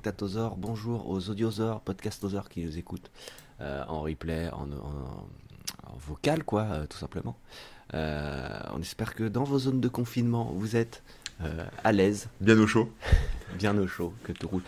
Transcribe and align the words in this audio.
spectatosaures, 0.00 0.56
bonjour 0.56 1.08
aux 1.10 1.28
audiosaures, 1.28 1.80
podcastosaures 1.82 2.48
qui 2.48 2.64
nous 2.64 2.78
écoutent 2.78 3.10
euh, 3.60 3.84
en 3.88 4.00
replay, 4.00 4.48
en, 4.50 4.62
en- 4.72 5.26
en 5.92 5.96
vocal, 5.98 6.44
quoi, 6.44 6.62
euh, 6.62 6.86
tout 6.86 6.96
simplement. 6.96 7.36
Euh, 7.94 8.58
on 8.72 8.80
espère 8.80 9.14
que 9.14 9.24
dans 9.24 9.44
vos 9.44 9.58
zones 9.58 9.80
de 9.80 9.88
confinement, 9.88 10.50
vous 10.54 10.76
êtes 10.76 11.02
à 11.84 11.92
l'aise, 11.92 12.28
Bien 12.40 12.58
au 12.58 12.66
chaud. 12.66 12.88
bien 13.58 13.76
au 13.76 13.86
chaud, 13.86 14.14
que 14.24 14.32
tout 14.32 14.48
roule. 14.48 14.62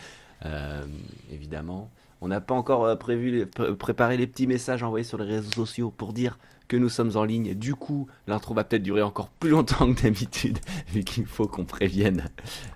Évidemment, 1.32 1.90
on 2.20 2.29
n'a 2.29 2.43
pas 2.43 2.54
encore 2.54 2.98
prévu, 2.98 3.46
préparé 3.46 4.18
les 4.18 4.27
petits 4.27 4.46
messages 4.46 4.82
envoyés 4.82 5.04
sur 5.04 5.16
les 5.16 5.25
réseaux 5.25 5.50
sociaux 5.52 5.90
pour 5.90 6.12
dire 6.12 6.38
que 6.69 6.77
nous 6.77 6.89
sommes 6.89 7.16
en 7.16 7.25
ligne. 7.25 7.55
Du 7.55 7.75
coup, 7.75 8.07
l'intro 8.27 8.55
va 8.55 8.64
peut-être 8.64 8.82
durer 8.82 9.03
encore 9.03 9.29
plus 9.29 9.50
longtemps 9.50 9.93
que 9.95 10.03
d'habitude, 10.03 10.59
vu 10.89 11.03
qu'il 11.03 11.27
faut 11.27 11.46
qu'on 11.48 11.64
prévienne 11.64 12.29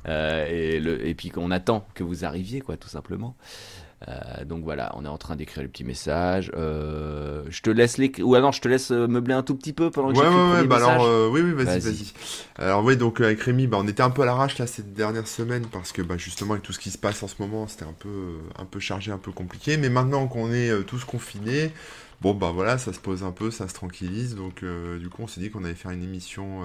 euh, 0.09 0.47
et, 0.49 0.81
le, 0.81 1.07
et 1.07 1.15
puis 1.15 1.31
qu'on 1.31 1.51
attend 1.51 1.87
que 1.95 2.03
vous 2.03 2.25
arriviez, 2.25 2.61
quoi, 2.61 2.77
tout 2.77 2.89
simplement. 2.89 3.37
Euh, 4.09 4.45
donc 4.45 4.65
voilà, 4.65 4.93
on 4.97 5.05
est 5.05 5.09
en 5.09 5.19
train 5.19 5.37
d'écrire 5.37 5.63
les 5.63 5.69
petits 5.69 5.85
messages. 5.85 6.51
Euh, 6.57 7.45
je 7.49 7.63
te 7.63 7.71
laisse 7.71 7.99
les, 7.99 8.11
ou 8.21 8.35
alors 8.35 8.53
je 8.53 8.61
te 8.61 8.69
laisse 8.69 8.91
meubler 8.91 9.35
un 9.35 9.43
tout 9.43 9.55
petit 9.55 9.73
peu 9.73 9.91
pendant 9.91 10.13
que 10.13 10.19
Ouais, 10.19 10.25
le 10.25 10.31
ouais, 10.31 10.61
ouais, 10.61 10.67
bah 10.67 10.79
message. 10.79 10.91
alors, 10.95 11.07
euh, 11.07 11.29
oui, 11.31 11.41
oui, 11.41 11.53
vas-y, 11.53 11.79
Vas-y. 11.79 12.13
Alors, 12.57 12.85
oui, 12.85 12.97
donc 12.97 13.21
avec 13.21 13.41
Rémi, 13.41 13.67
bah, 13.67 13.79
on 13.81 13.87
était 13.87 14.03
un 14.03 14.11
peu 14.11 14.23
à 14.23 14.25
l'arrache 14.25 14.59
là 14.59 14.67
cette 14.67 14.93
dernière 14.95 15.29
semaine 15.29 15.67
parce 15.71 15.93
que 15.93 16.03
bah, 16.03 16.17
justement, 16.17 16.55
avec 16.55 16.65
tout 16.65 16.73
ce 16.73 16.81
qui 16.81 16.91
se 16.91 16.99
passe 16.99 17.23
en 17.23 17.29
ce 17.29 17.37
moment, 17.39 17.69
c'était 17.69 17.85
un 17.85 17.95
peu, 17.97 18.39
un 18.59 18.65
peu 18.65 18.81
chargé, 18.81 19.13
un 19.13 19.19
peu 19.19 19.31
compliqué. 19.31 19.77
Mais 19.77 19.89
maintenant 19.89 20.27
qu'on 20.27 20.53
est 20.53 20.83
tous 20.85 21.05
confinés, 21.05 21.71
bon, 22.23 22.35
bah 22.35 22.53
voilà, 22.53 22.79
ça 22.79 22.93
se 22.93 23.01
pose 23.01 23.25
un 23.25 23.33
peu, 23.33 23.51
ça 23.51 23.69
se 23.69 23.75
tranquillise. 23.75 24.37
Donc, 24.37 24.63
euh, 24.63 24.99
du 24.99 25.09
coup, 25.09 25.23
on 25.23 25.27
s'est 25.27 25.41
dit 25.41 25.51
qu'on 25.51 25.65
allait 25.65 25.75
faire 25.75 25.91
une 25.91 26.05
émission. 26.05 26.63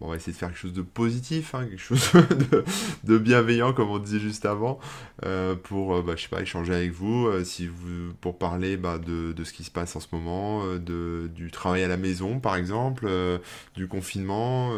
On 0.00 0.08
va 0.08 0.16
essayer 0.16 0.32
de 0.32 0.36
faire 0.36 0.48
quelque 0.48 0.58
chose 0.58 0.72
de 0.72 0.82
positif, 0.82 1.54
hein, 1.54 1.66
quelque 1.66 1.80
chose 1.80 2.10
de, 3.04 3.18
bienveillant, 3.18 3.72
comme 3.72 3.90
on 3.90 3.98
disait 3.98 4.18
juste 4.18 4.44
avant, 4.44 4.80
euh, 5.24 5.54
pour, 5.54 5.94
euh, 5.94 6.02
bah, 6.02 6.14
échanger 6.40 6.74
avec 6.74 6.92
vous, 6.92 7.26
euh, 7.26 7.44
si 7.44 7.68
vous 7.68 8.12
pour 8.20 8.36
parler 8.36 8.76
bah, 8.76 8.98
de, 8.98 9.32
ce 9.44 9.52
qui 9.52 9.62
se 9.62 9.70
passe 9.70 9.94
en 9.94 10.00
ce 10.00 10.08
moment, 10.12 10.62
du 10.76 11.50
travail 11.50 11.84
à 11.84 11.88
la 11.88 11.96
maison, 11.96 12.40
par 12.40 12.56
exemple. 12.56 13.08
du 13.74 13.86
confinement, 13.88 14.70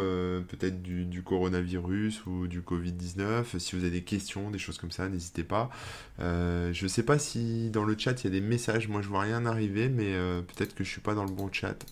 peut-être 0.49 0.83
du, 0.83 1.23
coronavirus 1.23 2.27
ou 2.27 2.47
du 2.47 2.61
Covid-19. 2.61 3.59
Si 3.59 3.77
vous 3.77 3.83
avez 3.83 3.91
des 3.91 4.03
questions, 4.03 4.51
des 4.51 4.59
choses 4.59 4.79
comme 4.79 4.91
ça, 4.91 5.09
n'hésitez 5.09 5.45
pas. 5.45 5.71
Je 6.19 6.87
sais 6.89 7.03
pas 7.03 7.19
si 7.19 7.71
dans 7.71 7.85
le 7.85 7.97
chat 7.97 8.23
il 8.23 8.25
y 8.25 8.27
a 8.29 8.31
des 8.31 8.41
messages. 8.41 8.89
Moi, 8.89 9.03
je 9.03 9.09
vois 9.09 9.21
rien 9.21 9.47
arriver, 9.47 9.89
mais 9.89 10.15
peut-être 10.43 10.75
que 10.75 10.85
je 10.85 10.91
suis 10.91 11.01
pas 11.01 11.15
dans 11.15 11.25
le 11.25 11.33
bon 11.33 11.49
chat. 11.53 11.87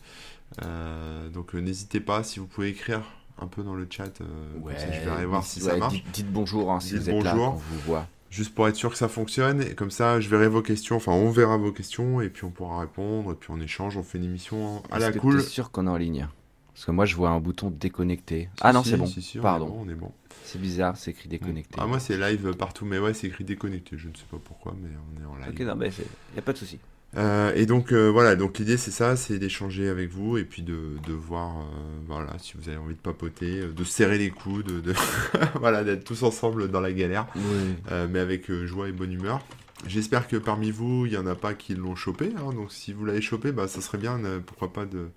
Euh, 0.63 1.29
donc, 1.31 1.55
euh, 1.55 1.59
n'hésitez 1.61 2.01
pas 2.01 2.23
si 2.23 2.39
vous 2.39 2.47
pouvez 2.47 2.69
écrire 2.69 3.03
un 3.41 3.47
peu 3.47 3.63
dans 3.63 3.75
le 3.75 3.87
chat. 3.91 4.21
euh, 4.21 4.25
comme 4.63 4.77
ça, 4.79 4.93
je 4.93 5.01
verrai 5.01 5.27
voir 5.27 5.45
si 5.45 5.61
ouais, 5.63 5.71
ça 5.71 5.77
marche. 5.77 5.93
Dites, 5.95 6.11
dites 6.13 6.33
bonjour 6.33 6.71
hein, 6.73 6.81
si 6.81 6.95
Dites 6.95 7.03
vous 7.03 7.11
êtes 7.11 7.25
là, 7.25 7.33
bonjour. 7.35 7.55
on 7.55 7.57
vous 7.57 7.79
voit. 7.87 8.07
Juste 8.31 8.55
pour 8.55 8.67
être 8.69 8.75
sûr 8.77 8.91
que 8.91 8.97
ça 8.97 9.09
fonctionne, 9.09 9.63
et 9.63 9.75
comme 9.77 9.93
ça 9.93 10.21
je 10.21 10.29
verrai 10.29 10.49
vos 10.49 10.61
questions, 10.63 10.97
enfin 10.97 11.13
on 11.13 11.31
verra 11.31 11.57
vos 11.57 11.71
questions, 11.71 12.21
et 12.21 12.29
puis 12.29 12.45
on 12.45 12.51
pourra 12.51 12.81
répondre, 12.81 13.31
et 13.31 13.35
puis 13.37 13.51
on 13.53 13.61
échange, 13.61 13.97
on 13.97 14.03
fait 14.03 14.19
une 14.19 14.25
émission 14.25 14.83
à 14.91 14.97
Est-ce 14.97 15.07
la 15.07 15.13
que 15.13 15.19
cool. 15.21 15.37
t'es 15.41 15.49
sûr 15.49 15.71
qu'on 15.71 15.87
est 15.87 15.91
en 15.91 15.97
ligne 15.97 16.27
Parce 16.73 16.85
que 16.85 16.91
moi 16.91 17.05
je 17.05 17.15
vois 17.15 17.31
un 17.31 17.39
bouton 17.39 17.71
déconnecté. 17.71 18.49
ah 18.61 18.73
non, 18.73 18.83
Si, 18.83 18.91
c'est 18.91 18.97
bon. 18.97 19.07
si, 19.07 19.23
si, 19.23 19.39
on 19.39 19.41
est 19.41 19.43
Pardon. 19.45 19.67
bon, 19.69 19.85
on 19.87 19.89
est 19.89 19.95
bon. 19.95 20.11
C'est 20.45 20.61
bizarre, 20.61 20.97
c'est 20.97 21.13
écrit 21.13 21.29
déconnecté. 21.29 21.77
Ah, 21.81 21.87
moi, 21.87 22.01
c'est 22.01 22.17
live 22.19 22.55
partout, 22.57 22.85
mais 22.85 22.99
ouais, 22.99 23.15
c'est 23.15 23.29
écrit 23.29 23.45
déconnecté. 23.45 23.97
Je 23.97 24.09
ne 24.09 24.15
sais 24.15 24.25
pas 24.29 24.37
pourquoi, 24.45 24.75
mais 24.83 24.89
on 25.17 25.23
est 25.23 25.27
en 25.27 25.37
live. 25.37 25.55
Ok, 25.55 25.61
non, 25.67 25.77
mais 25.77 25.89
il 25.97 26.05
n'y 26.35 26.39
a 26.41 26.43
pas 26.43 26.53
de 26.53 26.59
souci. 26.59 26.79
Euh, 27.17 27.53
et 27.55 27.65
donc, 27.67 27.93
euh, 27.93 28.09
voilà, 28.11 28.35
donc 28.35 28.59
l'idée, 28.59 28.77
c'est 28.77 28.91
ça 28.91 29.15
c'est 29.17 29.39
d'échanger 29.39 29.89
avec 29.89 30.11
vous 30.11 30.37
et 30.37 30.45
puis 30.45 30.63
de, 30.63 30.97
de 31.07 31.13
voir, 31.13 31.59
euh, 31.61 31.63
voilà, 32.07 32.37
si 32.39 32.55
vous 32.57 32.69
avez 32.69 32.79
envie 32.79 32.95
de 32.95 33.01
papoter, 33.01 33.61
de 33.69 33.85
serrer 33.85 34.19
les 34.19 34.31
coudes, 34.31 34.67
de, 34.67 34.81
de- 34.81 34.95
voilà, 35.61 35.85
d'être 35.85 36.05
tous 36.05 36.23
ensemble 36.25 36.69
dans 36.71 36.81
la 36.81 36.93
galère, 36.93 37.27
Oui. 37.37 37.75
mais 38.11 38.19
avec 38.19 38.51
joie 38.65 38.89
et 38.89 38.93
bonne 38.93 39.13
humeur. 39.13 39.41
J'espère 39.87 40.27
que 40.29 40.37
parmi 40.37 40.71
vous, 40.71 41.07
il 41.07 41.13
n'y 41.13 41.19
en 41.19 41.27
a 41.27 41.35
pas 41.35 41.55
qui 41.55 41.75
l'ont 41.75 41.95
chopé. 41.95 42.33
hein, 42.37 42.53
donc, 42.53 42.73
si 42.73 42.93
vous 42.93 43.05
l'avez 43.05 43.21
chopé, 43.21 43.53
bah, 43.53 43.69
ça 43.69 43.81
serait 43.81 43.99
bien, 43.99 44.21
pourquoi 44.47 44.73
pas, 44.73 44.85
de 44.87 45.09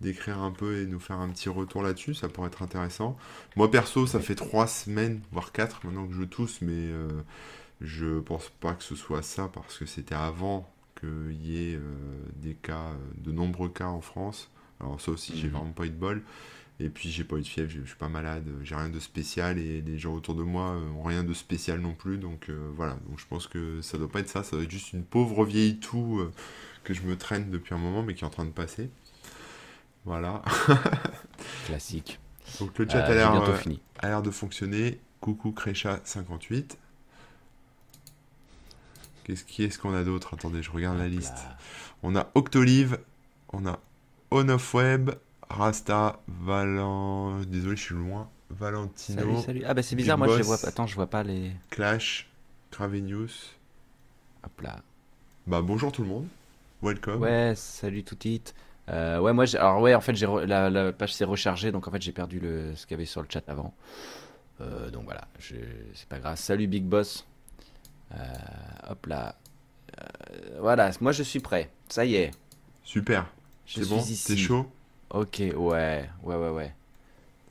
d'écrire 0.00 0.38
un 0.38 0.52
peu 0.52 0.76
et 0.78 0.86
nous 0.86 1.00
faire 1.00 1.18
un 1.18 1.28
petit 1.28 1.48
retour 1.48 1.82
là-dessus, 1.82 2.14
ça 2.14 2.28
pourrait 2.28 2.46
être 2.46 2.62
intéressant. 2.62 3.16
Moi 3.56 3.68
perso, 3.68 4.06
ça 4.06 4.20
fait 4.20 4.36
trois 4.36 4.68
semaines, 4.68 5.20
voire 5.32 5.50
quatre 5.50 5.84
maintenant 5.84 6.06
que 6.06 6.14
je 6.14 6.22
tousse, 6.22 6.60
mais 6.62 6.90
je 7.80 8.20
pense 8.20 8.48
pas 8.60 8.74
que 8.74 8.84
ce 8.84 8.94
soit 8.94 9.22
ça 9.22 9.50
parce 9.52 9.76
que 9.76 9.86
c'était 9.86 10.14
avant 10.14 10.70
qu'il 10.98 11.32
y 11.46 11.72
ait 11.72 11.76
euh, 11.76 11.82
des 12.36 12.54
cas, 12.54 12.90
euh, 12.92 12.96
de 13.18 13.32
nombreux 13.32 13.68
cas 13.68 13.86
en 13.86 14.00
France. 14.00 14.50
Alors 14.80 15.00
ça 15.00 15.10
aussi, 15.12 15.36
j'ai 15.36 15.48
Mhm. 15.48 15.52
vraiment 15.52 15.72
pas 15.72 15.86
eu 15.86 15.90
de 15.90 15.96
bol. 15.96 16.22
Et 16.80 16.90
puis 16.90 17.10
j'ai 17.10 17.24
pas 17.24 17.36
eu 17.36 17.42
de 17.42 17.46
fièvre, 17.46 17.70
je 17.70 17.82
suis 17.84 17.96
pas 17.96 18.08
malade, 18.08 18.44
j'ai 18.62 18.74
rien 18.76 18.88
de 18.88 19.00
spécial 19.00 19.58
et 19.58 19.82
les 19.82 19.98
gens 19.98 20.14
autour 20.14 20.34
de 20.36 20.44
moi 20.44 20.72
euh, 20.76 20.90
ont 20.92 21.02
rien 21.02 21.24
de 21.24 21.34
spécial 21.34 21.80
non 21.80 21.94
plus. 21.94 22.18
Donc 22.18 22.48
euh, 22.50 22.70
voilà, 22.74 22.94
donc 23.08 23.18
je 23.18 23.26
pense 23.28 23.46
que 23.48 23.82
ça 23.82 23.98
doit 23.98 24.08
pas 24.10 24.20
être 24.20 24.28
ça, 24.28 24.44
ça 24.44 24.56
doit 24.56 24.64
être 24.64 24.70
juste 24.70 24.92
une 24.92 25.04
pauvre 25.04 25.44
vieille 25.44 25.78
toux 25.78 26.20
euh, 26.20 26.32
que 26.84 26.94
je 26.94 27.02
me 27.02 27.16
traîne 27.16 27.50
depuis 27.50 27.74
un 27.74 27.78
moment 27.78 28.02
mais 28.02 28.14
qui 28.14 28.24
est 28.24 28.26
en 28.26 28.30
train 28.30 28.44
de 28.44 28.50
passer. 28.52 28.90
Voilà. 30.04 30.42
Classique. 31.66 32.18
Donc 32.60 32.78
le 32.78 32.88
chat 32.88 33.00
euh, 33.00 33.72
a 33.98 34.08
l'air 34.08 34.22
de 34.22 34.30
fonctionner. 34.30 35.00
Coucou 35.20 35.50
Crécha58. 35.50 36.76
Qu'est-ce 39.28 39.44
qui 39.44 39.62
est-ce 39.62 39.78
qu'on 39.78 39.94
a 39.94 40.04
d'autre? 40.04 40.32
Attendez, 40.32 40.62
je 40.62 40.70
regarde 40.70 40.96
la 40.98 41.06
liste. 41.06 41.36
On 42.02 42.16
a 42.16 42.28
Octolive, 42.34 42.98
on 43.52 43.66
a 43.66 43.78
On 44.30 44.48
of 44.48 44.72
Web, 44.74 45.10
Rasta, 45.50 46.18
Valen... 46.26 47.44
Désolé, 47.44 47.76
je 47.76 47.82
suis 47.82 47.94
loin. 47.94 48.30
Valentino, 48.50 49.20
Salut, 49.20 49.42
salut. 49.42 49.62
Ah 49.66 49.74
bah 49.74 49.82
c'est 49.82 49.96
bizarre, 49.96 50.16
Big 50.16 50.24
moi 50.26 50.34
je 50.34 50.40
les 50.40 50.46
vois 50.46 50.56
pas. 50.56 50.68
Attends, 50.68 50.86
je 50.86 50.94
vois 50.94 51.08
pas 51.08 51.22
les. 51.22 51.52
Clash, 51.68 52.30
Cravenius. 52.70 53.54
Hop 54.42 54.60
là. 54.62 54.80
Bah 55.46 55.60
bonjour 55.60 55.92
tout 55.92 56.02
le 56.02 56.08
monde. 56.08 56.26
Welcome. 56.82 57.20
Ouais, 57.20 57.52
salut 57.54 58.04
tout 58.04 58.16
it. 58.24 58.54
Euh, 58.88 59.18
ouais, 59.20 59.34
moi, 59.34 59.44
alors 59.56 59.82
ouais, 59.82 59.94
en 59.94 60.00
fait, 60.00 60.12
re- 60.14 60.44
la, 60.46 60.70
la 60.70 60.92
page 60.94 61.12
s'est 61.12 61.26
rechargée, 61.26 61.70
donc 61.72 61.86
en 61.86 61.90
fait, 61.90 62.00
j'ai 62.00 62.12
perdu 62.12 62.40
le 62.40 62.74
ce 62.74 62.86
qu'il 62.86 62.92
y 62.92 62.94
avait 62.94 63.04
sur 63.04 63.20
le 63.20 63.28
chat 63.30 63.46
avant. 63.46 63.74
Euh, 64.62 64.88
donc 64.90 65.04
voilà, 65.04 65.28
je- 65.38 65.56
c'est 65.92 66.08
pas 66.08 66.18
grave. 66.18 66.38
Salut 66.38 66.66
Big 66.66 66.84
Boss. 66.84 67.26
Euh, 68.14 68.16
hop 68.90 69.06
là. 69.06 69.34
Euh, 70.00 70.04
voilà, 70.60 70.90
moi 71.00 71.12
je 71.12 71.22
suis 71.22 71.40
prêt. 71.40 71.70
Ça 71.88 72.04
y 72.04 72.14
est, 72.16 72.30
Super. 72.84 73.26
C'est 73.66 73.88
bon? 73.88 74.02
T'es 74.26 74.36
chaud? 74.36 74.66
Ok, 75.10 75.38
ouais, 75.40 75.54
ouais, 76.22 76.36
ouais, 76.36 76.50
ouais. 76.50 76.74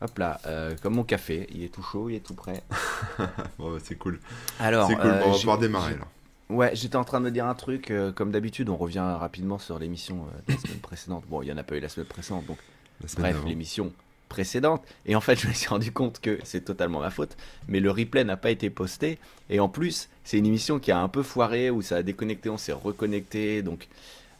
Hop 0.02 0.18
là, 0.20 0.40
euh, 0.46 0.76
comme 0.82 0.94
mon 0.96 1.04
café, 1.04 1.48
il 1.52 1.64
est 1.64 1.74
tout 1.74 1.82
chaud, 1.82 2.10
il 2.10 2.16
est 2.16 2.20
tout 2.26 2.36
prêt. 2.36 2.62
Bon, 3.58 3.72
bah, 3.74 3.80
c'est 3.84 3.96
cool. 3.96 4.20
Alors, 4.60 4.88
C'est 4.88 4.96
cool. 4.96 5.06
euh, 5.06 5.24
on 5.26 5.32
va 5.32 5.38
pouvoir 5.38 5.58
démarrer 5.58 5.96
là. 5.96 6.06
Ouais, 6.50 6.76
j'étais 6.76 6.96
en 6.96 7.04
train 7.04 7.20
de 7.20 7.26
me 7.26 7.32
dire 7.32 7.46
un 7.46 7.56
truc. 7.56 7.90
euh, 7.92 8.12
comme 8.12 8.32
d'habitude, 8.32 8.70
on 8.70 8.78
revient 8.78 9.00
rapidement 9.00 9.58
sur 9.58 9.80
l'émission 9.80 10.26
de 10.48 10.54
la 10.54 10.60
semaine 10.60 10.80
précédente. 10.80 11.24
Bon, 11.28 11.42
il 11.42 11.46
n'y 11.46 11.52
en 11.52 11.58
a 11.58 11.64
pas 11.64 11.76
eu 11.76 11.80
la 11.80 11.90
semaine 11.90 12.08
précédente, 12.08 12.46
donc 12.46 12.58
semaine 13.06 13.34
bref, 13.34 13.46
l'émission 13.46 13.92
précédente. 14.28 14.84
Et 15.06 15.16
en 15.16 15.22
fait, 15.22 15.36
je 15.42 15.48
me 15.48 15.54
suis 15.54 15.68
rendu 15.70 15.92
compte 15.92 16.20
que 16.20 16.40
c'est 16.44 16.66
totalement 16.66 17.00
ma 17.00 17.10
faute, 17.10 17.38
mais 17.68 17.80
le 17.80 17.92
replay 17.92 18.24
n'a 18.24 18.38
pas 18.38 18.52
été 18.52 18.70
posté. 18.70 19.18
Et 19.50 19.60
en 19.60 19.70
plus, 19.70 20.10
c'est 20.24 20.38
une 20.38 20.46
émission 20.46 20.80
qui 20.80 20.92
a 20.92 21.00
un 21.00 21.10
peu 21.10 21.24
foiré, 21.24 21.70
où 21.70 21.82
ça 21.82 21.98
a 21.98 22.04
déconnecté, 22.04 22.50
on 22.50 22.58
s'est 22.58 22.74
reconnecté. 22.74 23.62
Donc 23.62 23.88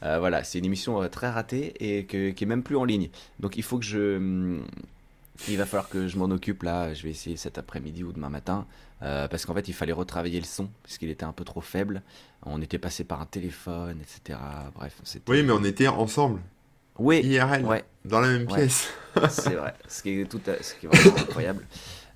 euh, 0.02 0.18
voilà, 0.18 0.44
c'est 0.44 0.58
une 0.58 0.64
émission 0.66 1.02
euh, 1.02 1.08
très 1.08 1.28
ratée 1.30 1.74
et 1.80 2.04
que- 2.04 2.30
qui 2.30 2.44
est 2.44 2.46
même 2.46 2.62
plus 2.62 2.76
en 2.76 2.84
ligne. 2.84 3.08
Donc 3.40 3.56
il 3.56 3.62
faut 3.62 3.78
que 3.78 3.84
je. 3.84 4.58
Il 5.48 5.56
va 5.56 5.66
falloir 5.66 5.88
que 5.88 6.08
je 6.08 6.18
m'en 6.18 6.26
occupe 6.26 6.62
là. 6.64 6.92
Je 6.94 7.02
vais 7.04 7.10
essayer 7.10 7.36
cet 7.36 7.58
après-midi 7.58 8.02
ou 8.04 8.12
demain 8.12 8.28
matin. 8.28 8.66
euh, 9.02 9.28
parce 9.28 9.46
qu'en 9.46 9.54
fait, 9.54 9.68
il 9.68 9.74
fallait 9.74 9.92
retravailler 9.92 10.40
le 10.40 10.44
son, 10.46 10.68
puisqu'il 10.82 11.08
était 11.10 11.24
un 11.24 11.32
peu 11.32 11.44
trop 11.44 11.60
faible. 11.60 12.02
On 12.44 12.60
était 12.60 12.78
passé 12.78 13.04
par 13.04 13.20
un 13.20 13.26
téléphone, 13.26 13.98
etc. 14.00 14.38
Bref. 14.74 15.00
Oui, 15.28 15.42
mais 15.44 15.52
on 15.52 15.62
était 15.62 15.86
ensemble, 15.86 16.40
Oui, 16.98 17.20
IRL, 17.24 17.64
ouais. 17.64 17.84
dans 18.04 18.20
la 18.20 18.28
même 18.28 18.46
Ouais. 18.50 18.58
pièce. 18.58 18.88
C'est 19.30 19.54
vrai, 19.54 19.74
ce 19.88 20.02
qui 20.02 20.20
est, 20.20 20.24
tout 20.26 20.40
à- 20.46 20.62
ce 20.62 20.74
qui 20.74 20.86
est 20.86 20.88
vraiment 20.88 21.16
incroyable. 21.18 21.66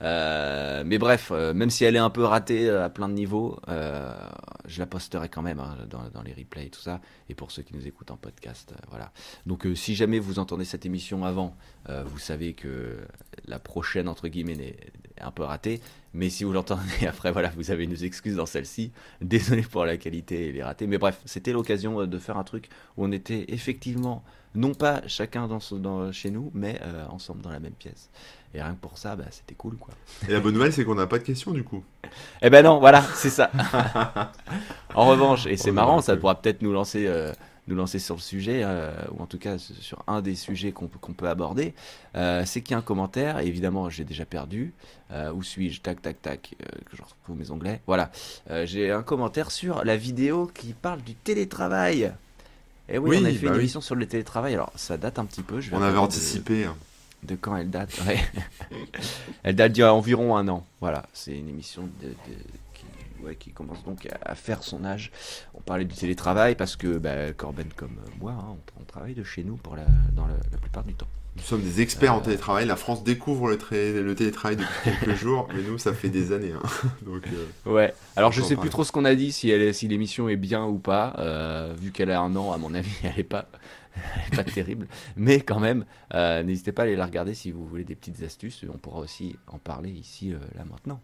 Euh, 0.03 0.83
mais 0.85 0.99
bref, 0.99 1.29
euh, 1.31 1.55
même 1.55 1.71
si 1.71 1.85
elle 1.85 1.95
est 1.95 2.01
un 2.01 2.11
peu 2.11 2.25
ratée 2.25 2.69
euh, 2.69 2.85
à 2.85 2.91
plein 2.91 3.09
de 3.09 3.15
niveaux, 3.15 3.61
je 3.69 4.79
la 4.79 4.87
posterai 4.87 5.29
quand 5.29 5.43
même 5.43 5.61
hein, 5.61 5.77
dans, 5.89 6.09
dans 6.13 6.23
les 6.23 6.33
replays 6.33 6.67
et 6.67 6.71
tout 6.71 6.81
ça. 6.81 7.01
Et 7.29 7.35
pour 7.35 7.51
ceux 7.53 7.63
qui 7.63 7.75
nous 7.77 7.87
écoutent 7.87 8.11
en 8.11 8.17
podcast, 8.17 8.75
voilà. 8.91 9.13
Donc 9.47 9.67
si 9.75 9.95
jamais 9.95 10.19
vous 10.19 10.39
entendez 10.39 10.65
cette 10.65 10.87
émission 10.87 11.25
avant, 11.25 11.57
vous 11.89 12.19
savez 12.19 12.55
que 12.55 12.99
la 13.47 13.59
prochaine, 13.61 14.09
entre 14.09 14.27
guillemets, 14.29 14.77
est 15.17 15.21
un 15.23 15.31
peu 15.31 15.45
ratée. 15.45 15.81
Mais 16.15 16.31
si 16.31 16.43
vous 16.45 16.53
l'entendez 16.53 17.07
après, 17.09 17.31
voilà, 17.33 17.51
vous 17.57 17.71
avez 17.71 17.87
nos 17.87 17.95
excuses 17.97 18.37
dans 18.37 18.47
celle-ci. 18.47 18.93
Désolé 19.21 19.63
pour 19.63 19.85
la 19.85 19.97
qualité 19.97 20.49
et 20.49 20.53
les 20.53 20.63
ratés. 20.63 20.87
Mais 20.89 20.99
bref, 20.99 21.21
c'était 21.27 21.53
l'occasion 21.53 22.07
de 22.07 22.19
faire 22.19 22.37
un 22.39 22.45
truc 22.45 22.69
où 22.97 23.05
on 23.05 23.13
était 23.13 23.45
effectivement, 23.49 24.25
non 24.55 24.75
pas 24.75 25.03
chacun 25.07 25.49
dans, 25.49 25.61
son- 25.61 25.79
dans- 25.79 26.13
chez 26.13 26.31
nous, 26.31 26.51
mais 26.55 26.81
euh, 26.83 27.07
ensemble 27.09 27.43
dans 27.43 27.51
la 27.51 27.61
même 27.61 27.75
pièce. 27.75 28.11
Et 28.55 28.63
rien 28.63 28.75
que 28.75 28.81
pour 28.81 28.99
ça, 28.99 29.17
bah, 29.17 29.25
c'était 29.31 29.55
cool, 29.55 29.77
quoi. 29.79 29.95
Et 30.29 30.33
la 30.33 30.41
bonne 30.41 30.55
nouvelle, 30.55 30.73
c'est 30.73 30.85
qu'on 30.85 30.95
n'a 30.95 31.07
pas 31.07 31.19
de 31.19 31.25
questions 31.25 31.53
du 31.53 31.65
coup. 31.65 31.85
Eh 32.43 32.51
ben 32.51 32.65
non, 32.65 32.79
voilà, 32.81 33.03
c'est 33.15 33.31
ça. 33.31 33.51
en 34.95 35.07
revanche, 35.07 35.47
et 35.47 35.57
c'est 35.57 35.71
Oh, 35.71 35.73
marrant, 35.73 36.01
ça 36.01 36.17
pourra 36.17 36.41
peut-être 36.41 36.63
nous 36.63 36.73
lancer 36.73 37.07
euh, 37.07 37.33
nous 37.69 37.77
lancer 37.77 38.01
sur 38.01 38.17
le 38.17 38.21
sujet, 38.21 38.63
euh, 38.65 38.91
ou 39.13 39.23
en 39.23 39.27
tout 39.27 39.39
cas 39.39 39.57
sur 39.59 40.03
un 40.09 40.21
des 40.21 40.35
sujets 40.35 40.73
qu'on 40.73 40.89
peut 40.89 41.29
aborder, 41.29 41.75
euh, 42.17 42.43
c'est 42.45 42.61
qu'il 42.61 42.73
y 42.73 42.75
a 42.75 42.79
un 42.79 42.83
commentaire, 42.83 43.39
et 43.39 43.47
évidemment 43.47 43.89
j'ai 43.89 44.05
déjà 44.05 44.25
perdu, 44.25 44.75
où 45.35 45.43
suis-je, 45.43 45.81
tac 45.83 46.03
tac 46.03 46.21
tac, 46.23 46.57
que 46.91 46.97
je 46.97 47.03
retrouve 47.03 47.37
mes 47.39 47.51
onglets, 47.53 47.81
voilà, 47.87 48.11
j'ai 48.65 48.91
un 48.91 49.03
commentaire 49.03 49.51
sur 49.51 49.85
la 49.85 49.97
vidéo 49.97 50.51
qui 50.53 50.73
parle 50.73 51.03
du 51.03 51.15
télétravail. 51.15 52.13
Et 52.93 52.99
oui, 52.99 53.11
Oui, 53.11 53.19
on 53.21 53.25
a 53.25 53.31
fait 53.33 53.39
bah 53.39 53.47
une 53.49 53.53
oui. 53.55 53.59
émission 53.61 53.81
sur 53.81 53.95
le 53.97 54.07
télétravail, 54.07 54.55
alors 54.55 54.71
ça 54.77 54.97
date 54.97 55.19
un 55.19 55.25
petit 55.25 55.43
peu, 55.43 55.61
je 55.61 55.75
On 55.75 55.83
avait 55.83 55.95
de- 55.95 55.99
anticipé. 55.99 56.67
hein. 56.67 56.77
de 57.25 57.35
quand 57.37 57.57
elle 57.57 57.71
date 57.71 57.99
ouais. 58.07 58.21
Elle 59.43 59.57
date 59.57 59.73
d'il 59.73 59.81
y 59.81 59.85
a 59.85 59.95
environ 59.95 60.37
un 60.37 60.47
an. 60.49 60.67
Voilà, 60.81 61.07
c'est 61.13 61.37
une 61.37 61.49
émission 61.49 61.89
de, 62.03 62.09
de- 62.09 62.15
qui, 62.75 62.85
ouais, 63.25 63.37
qui 63.37 63.51
commence 63.53 63.83
donc 63.85 64.07
à, 64.07 64.19
à 64.31 64.35
faire 64.35 64.63
son 64.63 64.85
âge. 64.85 65.11
On 65.55 65.61
parlait 65.61 65.85
du 65.87 65.95
télétravail 65.95 66.55
parce 66.55 66.77
que 66.77 66.99
bah, 66.99 67.33
Corben 67.33 67.69
comme 67.75 67.97
moi, 68.21 68.33
hein, 68.33 68.57
on, 68.77 68.83
on 68.83 68.85
travaille 68.85 69.15
de 69.15 69.25
chez 69.25 69.43
nous 69.43 69.57
pour 69.57 69.75
la, 69.77 69.87
dans 70.13 70.27
la, 70.27 70.35
la 70.51 70.59
plupart 70.59 70.85
du 70.85 70.95
temps. 70.95 71.09
Nous 71.37 71.43
sommes 71.43 71.63
des 71.63 71.81
experts 71.81 72.13
en 72.15 72.19
Euh. 72.19 72.23
télétravail. 72.25 72.67
La 72.67 72.77
France 72.77 73.03
découvre 73.05 73.49
le, 73.49 73.57
tra- 73.57 74.01
le 74.01 74.15
télétravail 74.15 74.57
depuis 74.57 74.69
quelques 75.01 75.15
jours, 75.15 75.49
mais 75.55 75.63
nous, 75.63 75.79
ça 75.79 75.93
fait 75.95 76.11
des 76.11 76.33
années. 76.33 76.53
hein. 76.53 76.63
Donc, 77.07 77.25
euh, 77.27 77.71
Ouais. 77.71 77.95
Alors 78.17 78.33
je 78.33 78.43
en 78.43 78.45
sais 78.45 78.57
plus 78.57 78.69
trop 78.69 78.85
ce 78.85 78.93
qu'on 78.93 79.05
a 79.07 79.15
dit, 79.15 79.33
si, 79.33 79.49
elle 79.51 79.63
est- 79.63 79.73
si 79.73 79.89
l'émission 79.89 80.29
est 80.29 80.37
bien 80.37 80.65
ou 80.67 80.79
pas. 80.79 81.15
Euh, 81.19 81.75
vu 81.79 81.91
qu'elle 81.91 82.11
a 82.11 82.21
un 82.21 82.37
an, 82.37 82.53
à 82.53 82.59
mon 82.59 82.75
avis, 82.75 82.91
elle 83.03 83.19
est 83.19 83.25
pas, 83.25 83.49
elle 83.95 84.33
est 84.33 84.37
pas 84.37 84.45
terrible. 84.45 84.87
Mais 85.17 85.41
quand 85.41 85.59
même, 85.61 85.85
n'hésitez 86.15 86.73
pas 86.73 86.83
à 86.83 86.85
aller 86.85 86.97
la 86.97 87.07
regarder 87.07 87.33
si 87.35 87.51
vous 87.51 87.67
voulez 87.67 87.85
des 87.85 87.95
petites 87.97 88.23
astuces. 88.23 88.65
On 88.73 88.77
pourra 88.79 88.99
aussi 89.01 89.37
en 89.47 89.59
parler 89.59 89.91
ici, 89.91 90.33
là 90.55 90.65
maintenant. 90.71 91.01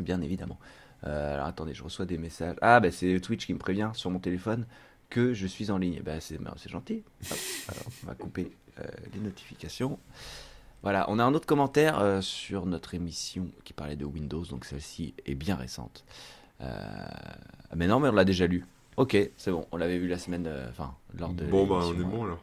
Bien 0.00 0.20
évidemment. 0.22 0.58
Alors 1.02 1.46
attendez, 1.46 1.72
je 1.72 1.84
reçois 1.84 2.04
des 2.04 2.18
messages. 2.18 2.56
Ah, 2.62 2.80
bah 2.80 2.90
c'est 2.90 3.20
Twitch 3.20 3.46
qui 3.46 3.54
me 3.54 3.58
prévient 3.60 3.90
sur 3.94 4.10
mon 4.10 4.18
téléphone 4.18 4.66
que 5.08 5.32
je 5.34 5.46
suis 5.46 5.70
en 5.70 5.78
ligne. 5.78 6.02
Bah, 6.04 6.20
c'est 6.20 6.36
bah, 6.42 6.52
c'est 6.56 6.68
gentil. 6.70 7.04
Hop, 7.30 7.38
alors, 7.68 7.84
on 8.02 8.06
va 8.08 8.14
couper 8.14 8.50
les 9.14 9.20
notifications. 9.20 9.98
Voilà, 10.82 11.06
on 11.08 11.18
a 11.18 11.24
un 11.24 11.34
autre 11.34 11.46
commentaire 11.46 11.98
euh, 11.98 12.20
sur 12.20 12.66
notre 12.66 12.94
émission 12.94 13.48
qui 13.64 13.72
parlait 13.72 13.96
de 13.96 14.04
Windows, 14.04 14.44
donc 14.44 14.64
celle-ci 14.64 15.14
est 15.24 15.34
bien 15.34 15.56
récente. 15.56 16.04
Euh, 16.60 16.66
mais 17.74 17.86
non, 17.86 17.98
mais 17.98 18.08
on 18.08 18.12
l'a 18.12 18.24
déjà 18.24 18.46
lu. 18.46 18.64
Ok, 18.96 19.16
c'est 19.36 19.50
bon, 19.50 19.66
on 19.72 19.76
l'avait 19.78 19.98
vu 19.98 20.06
la 20.06 20.18
semaine, 20.18 20.46
euh, 20.46 20.68
enfin, 20.70 20.94
lors 21.18 21.32
de 21.32 21.44
bon, 21.44 21.66
bah, 21.66 21.80
on 21.82 21.92
est 21.92 22.04
bon 22.04 22.22
euh, 22.22 22.26
alors. 22.26 22.40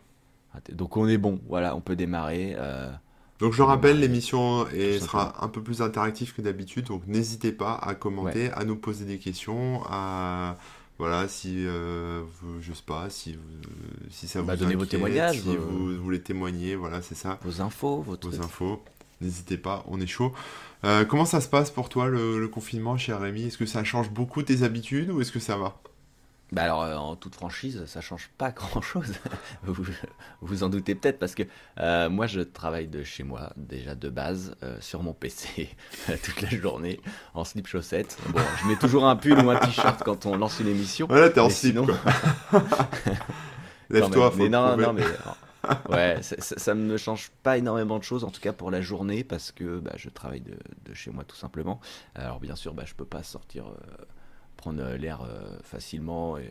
Donc 0.71 0.97
on 0.97 1.07
est 1.07 1.17
bon, 1.17 1.39
voilà, 1.47 1.75
on 1.75 1.81
peut 1.81 1.95
démarrer. 1.95 2.55
euh, 2.57 2.91
Donc, 3.39 3.53
je 3.53 3.61
rappelle, 3.63 3.99
l'émission 3.99 4.65
sera 4.99 5.43
un 5.43 5.47
peu 5.47 5.63
plus 5.63 5.81
interactive 5.81 6.33
que 6.33 6.41
d'habitude. 6.41 6.85
Donc, 6.87 7.07
n'hésitez 7.07 7.51
pas 7.51 7.75
à 7.75 7.95
commenter, 7.95 8.51
à 8.51 8.65
nous 8.65 8.75
poser 8.75 9.05
des 9.05 9.19
questions, 9.19 9.81
à. 9.89 10.57
Voilà, 10.99 11.27
si, 11.27 11.65
euh, 11.65 12.21
vous- 12.41 12.61
je 12.61 12.71
sais 12.71 12.83
pas, 12.85 13.09
si, 13.09 13.33
vous- 13.33 13.39
si 14.11 14.27
ça 14.27 14.41
Bah, 14.41 14.53
vous 14.55 14.59
donnez 14.61 14.75
vos 14.75 14.85
témoignages, 14.85 15.41
si 15.41 15.55
vous 15.57 15.97
voulez 15.97 16.21
témoigner, 16.21 16.75
voilà, 16.75 17.01
c'est 17.01 17.15
ça. 17.15 17.39
vos 17.43 17.61
infos, 17.61 18.01
vos 18.01 18.17
vos 18.21 18.41
infos. 18.41 18.81
N'hésitez 19.21 19.57
pas, 19.57 19.83
on 19.87 19.99
est 20.01 20.07
chaud. 20.07 20.33
Euh, 20.83 21.05
comment 21.05 21.25
ça 21.25 21.39
se 21.41 21.47
passe 21.47 21.71
pour 21.71 21.89
toi 21.89 22.07
le, 22.09 22.39
le 22.39 22.47
confinement, 22.47 22.97
cher 22.97 23.21
Rémi? 23.21 23.43
Est-ce 23.43 23.57
que 23.57 23.65
ça 23.65 23.83
change 23.83 24.09
beaucoup 24.11 24.43
tes 24.43 24.63
habitudes 24.63 25.09
ou 25.11 25.21
est-ce 25.21 25.31
que 25.31 25.39
ça 25.39 25.55
va? 25.57 25.79
Bah 26.53 26.63
alors, 26.65 26.83
euh, 26.83 26.95
en 26.95 27.15
toute 27.15 27.33
franchise, 27.33 27.83
ça 27.87 27.99
change 27.99 28.29
pas 28.37 28.51
grand-chose. 28.55 29.13
vous 29.63 29.83
vous 30.41 30.63
en 30.63 30.69
doutez 30.69 30.93
peut-être 30.93 31.17
parce 31.17 31.33
que 31.33 31.41
euh, 31.79 32.09
moi, 32.09 32.27
je 32.27 32.41
travaille 32.41 32.87
de 32.87 33.03
chez 33.03 33.23
moi 33.23 33.51
déjà 33.57 33.95
de 33.95 34.07
base 34.09 34.55
euh, 34.61 34.77
sur 34.79 35.01
mon 35.01 35.13
PC 35.13 35.67
toute 36.23 36.41
la 36.41 36.49
journée 36.49 36.99
en 37.33 37.43
slip 37.43 37.65
chaussettes. 37.65 38.17
Bon, 38.29 38.39
je 38.61 38.67
mets 38.67 38.75
toujours 38.75 39.05
un 39.07 39.15
pull 39.15 39.39
ou 39.43 39.49
un 39.49 39.57
t-shirt 39.57 40.03
quand 40.03 40.27
on 40.27 40.37
lance 40.37 40.59
une 40.59 40.67
émission. 40.67 41.07
Voilà, 41.09 41.31
t'es 41.31 41.39
en 41.39 41.49
slip. 41.49 41.73
sinon- 41.73 41.87
Lève-toi, 43.89 44.31
faut 44.31 44.37
Mais 44.37 44.49
non, 44.49 44.77
non, 44.77 44.93
mais 44.93 45.03
ouais, 45.89 46.21
ça, 46.21 46.35
ça, 46.39 46.57
ça 46.57 46.73
ne 46.73 46.97
change 46.97 47.31
pas 47.43 47.57
énormément 47.57 47.97
de 47.97 48.03
choses, 48.03 48.23
en 48.23 48.29
tout 48.29 48.41
cas 48.41 48.53
pour 48.53 48.69
la 48.71 48.81
journée, 48.81 49.23
parce 49.23 49.51
que 49.51 49.79
bah, 49.79 49.93
je 49.95 50.09
travaille 50.09 50.41
de, 50.41 50.55
de 50.85 50.93
chez 50.93 51.11
moi 51.11 51.23
tout 51.23 51.35
simplement. 51.35 51.79
Alors 52.15 52.39
bien 52.39 52.55
sûr, 52.55 52.73
bah, 52.73 52.83
je 52.85 52.93
peux 52.93 53.05
pas 53.05 53.23
sortir 53.23 53.65
euh, 54.71 54.97
l'air 54.97 55.21
euh, 55.21 55.57
facilement. 55.63 56.37
Et, 56.37 56.49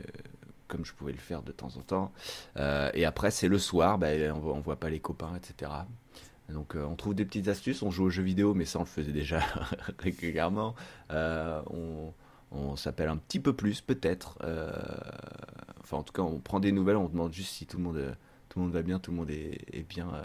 comme 0.73 0.87
je 0.87 0.94
pouvais 0.94 1.12
le 1.12 1.19
faire 1.19 1.43
de 1.43 1.53
temps 1.53 1.76
en 1.76 1.82
temps. 1.82 2.12
Euh, 2.56 2.91
et 2.94 3.05
après, 3.05 3.31
c'est 3.31 3.47
le 3.47 3.59
soir, 3.59 3.99
bah, 3.99 4.09
on, 4.35 4.61
voit, 4.61 4.76
pas 4.76 4.88
les 4.88 5.00
copains, 5.00 5.37
etc. 5.37 5.70
Donc, 6.49 6.75
euh, 6.75 6.85
on 6.85 6.97
trouve 6.97 7.14
des 7.14 7.26
petites 7.26 7.49
astuces. 7.49 7.82
On 7.82 7.91
joue 7.91 8.05
aux 8.05 8.11
jeux 8.11 8.23
vidéo, 8.23 8.55
mais 8.55 8.64
ça, 8.64 8.79
on 8.79 8.82
le 8.82 8.88
faisait 8.88 9.12
déjà 9.12 9.41
régulièrement. 9.99 10.75
Euh, 11.11 11.61
on, 12.50 12.76
s'appelle 12.76 13.09
un 13.09 13.19
petit 13.19 13.38
peu 13.38 13.53
plus, 13.53 13.82
peut-être. 13.82 14.38
Euh, 14.43 14.73
enfin, 15.81 15.99
en 15.99 16.03
tout 16.03 16.12
cas, 16.15 16.23
on 16.23 16.38
prend 16.38 16.58
des 16.58 16.73
nouvelles. 16.73 16.97
On 16.97 17.08
demande 17.08 17.35
juste 17.35 17.53
si 17.53 17.67
tout 17.67 17.76
le 17.76 17.82
monde, 17.82 17.97
euh, 17.99 18.15
tout 18.49 18.58
le 18.58 18.65
monde 18.65 18.73
va 18.73 18.82
bien, 18.82 18.99
tout 18.99 19.11
le 19.11 19.19
monde 19.19 19.31
est, 19.31 19.61
est 19.73 19.82
bien, 19.82 20.08
euh, 20.15 20.25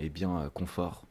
est 0.00 0.08
bien 0.08 0.38
euh, 0.38 0.48
confort. 0.48 1.06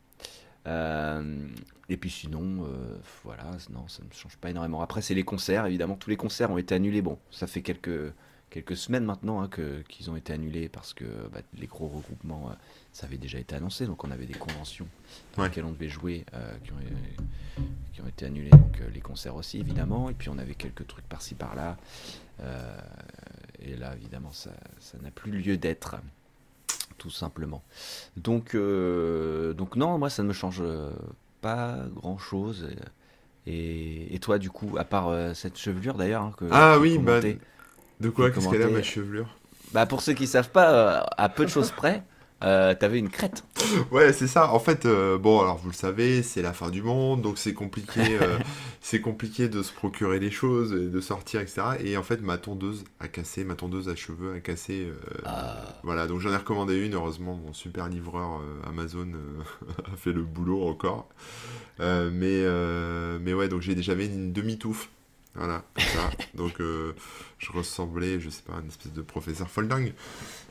Euh, 0.67 1.47
et 1.89 1.97
puis 1.97 2.09
sinon, 2.09 2.65
euh, 2.65 2.97
voilà, 3.23 3.51
non, 3.71 3.88
ça 3.88 4.01
ne 4.03 4.12
change 4.13 4.38
pas 4.38 4.50
énormément. 4.50 4.81
Après, 4.81 5.01
c'est 5.01 5.13
les 5.13 5.23
concerts, 5.23 5.65
évidemment. 5.67 5.95
Tous 5.95 6.09
les 6.09 6.17
concerts 6.17 6.50
ont 6.51 6.57
été 6.57 6.73
annulés. 6.75 7.01
Bon, 7.03 7.19
ça 7.29 7.45
fait 7.45 7.62
quelques, 7.62 8.12
quelques 8.50 8.75
semaines 8.75 9.06
maintenant 9.06 9.41
hein, 9.41 9.47
que, 9.47 9.81
qu'ils 9.89 10.09
ont 10.09 10.15
été 10.15 10.33
annulés 10.33 10.67
parce 10.69 10.94
que 10.94 11.06
bah, 11.31 11.41
les 11.57 11.67
gros 11.67 11.88
regroupements, 11.88 12.50
euh, 12.50 12.53
ça 12.91 13.06
avait 13.06 13.17
déjà 13.17 13.38
été 13.38 13.56
annoncé. 13.56 13.85
Donc, 13.85 14.03
on 14.03 14.09
avait 14.12 14.25
des 14.25 14.33
conventions 14.33 14.88
dans 15.35 15.44
Ouais. 15.44 15.50
lesquelles 15.50 15.65
on 15.65 15.71
devait 15.71 15.89
jouer 15.89 16.25
euh, 16.33 16.53
qui, 16.63 16.71
ont, 16.71 17.63
qui 17.94 18.01
ont 18.01 18.07
été 18.07 18.25
annulées. 18.25 18.50
Donc, 18.50 18.81
les 18.91 19.01
concerts 19.01 19.35
aussi, 19.35 19.59
évidemment. 19.59 20.09
Et 20.09 20.13
puis, 20.15 20.29
on 20.29 20.38
avait 20.39 20.56
quelques 20.56 20.88
trucs 20.88 21.07
par-ci 21.07 21.35
par-là. 21.35 21.77
Euh, 22.41 22.77
et 23.59 23.75
là, 23.75 23.94
évidemment, 23.95 24.31
ça, 24.31 24.51
ça 24.79 24.97
n'a 24.97 25.12
plus 25.12 25.31
lieu 25.31 25.57
d'être. 25.57 25.97
Tout 26.97 27.09
simplement. 27.09 27.62
Donc, 28.18 28.56
euh, 28.56 29.53
donc 29.53 29.75
non, 29.75 29.97
moi, 29.97 30.09
ça 30.09 30.24
ne 30.24 30.30
me 30.30 30.33
change 30.33 30.59
euh, 30.62 30.92
pas 31.42 31.77
grand-chose. 31.94 32.69
Et, 33.47 34.15
et 34.15 34.19
toi, 34.19 34.39
du 34.39 34.50
coup, 34.50 34.77
à 34.77 34.86
part 34.86 35.09
euh, 35.09 35.33
cette 35.33 35.57
chevelure 35.57 35.95
d'ailleurs, 35.95 36.24
hein, 36.24 36.33
que 36.38 36.45
Ah 36.50 36.80
oui, 36.80 36.97
bah, 36.97 37.19
De 38.00 38.09
quoi? 38.09 38.31
Qu'est-ce 38.31 38.50
qu'elle 38.50 38.63
a, 38.63 38.69
ma 38.69 38.81
chevelure? 38.81 39.30
bah, 39.74 39.86
pour 39.86 40.01
ceux 40.01 40.13
qui 40.13 40.27
savent 40.27 40.51
pas, 40.51 41.06
à 41.18 41.30
peu 41.30 41.45
de 41.45 41.50
choses 41.50 41.71
près, 41.71 42.03
euh, 42.45 42.75
t'avais 42.75 43.00
une 43.00 43.09
crête. 43.09 43.44
Ouais, 43.92 44.13
c'est 44.13 44.27
ça. 44.27 44.51
En 44.51 44.59
fait, 44.59 44.86
euh, 44.86 45.18
bon, 45.18 45.42
alors 45.42 45.57
vous 45.57 45.69
le 45.69 45.75
savez, 45.75 46.21
c'est 46.21 46.44
la 46.44 46.53
fin 46.53 46.69
du 46.69 46.83
monde, 46.83 47.21
donc 47.21 47.39
c'est 47.39 47.53
compliqué, 47.53 48.01
euh, 48.21 48.38
c'est 48.81 49.01
compliqué 49.01 49.50
de 49.50 49.63
se 49.63 49.74
procurer 49.74 50.19
des 50.19 50.30
choses, 50.30 50.71
et 50.74 50.88
de 50.88 51.01
sortir, 51.01 51.42
etc. 51.42 51.62
Et 51.83 51.97
en 51.97 52.03
fait, 52.03 52.21
ma 52.21 52.38
tondeuse 52.38 52.83
a 53.00 53.07
cassé, 53.07 53.44
ma 53.44 53.56
tondeuse 53.56 53.89
à 53.89 53.95
cheveux 53.95 54.33
a 54.33 54.39
cassé. 54.39 54.88
Ah. 55.25 55.56
Voilà, 55.83 56.06
donc 56.06 56.19
j'en 56.19 56.31
ai 56.31 56.38
recommandé 56.38 56.86
une. 56.86 56.94
Heureusement, 56.94 57.36
mon 57.36 57.53
super 57.53 57.89
livreur 57.89 58.42
Amazon 58.68 59.07
a 59.94 59.95
fait 59.98 60.13
le 60.13 60.24
boulot 60.24 60.68
encore. 60.68 61.09
Mais, 61.80 62.44
mais 63.19 63.33
ouais, 63.33 63.48
donc 63.50 63.62
j'ai 63.62 63.75
déjà 63.75 63.95
mis 63.95 64.06
une 64.06 64.31
demi-touffe. 64.33 64.89
Voilà, 65.36 65.64
comme 65.76 65.84
ça. 65.84 66.10
donc 66.36 66.60
euh, 66.62 66.94
je 67.40 67.52
ressemblais, 67.52 68.20
je 68.20 68.30
sais 68.30 68.42
pas, 68.42 68.56
à 68.58 68.62
une 68.62 68.68
espèce 68.68 68.94
de 68.94 69.01
professeur 69.01 69.50
folding. 69.50 69.92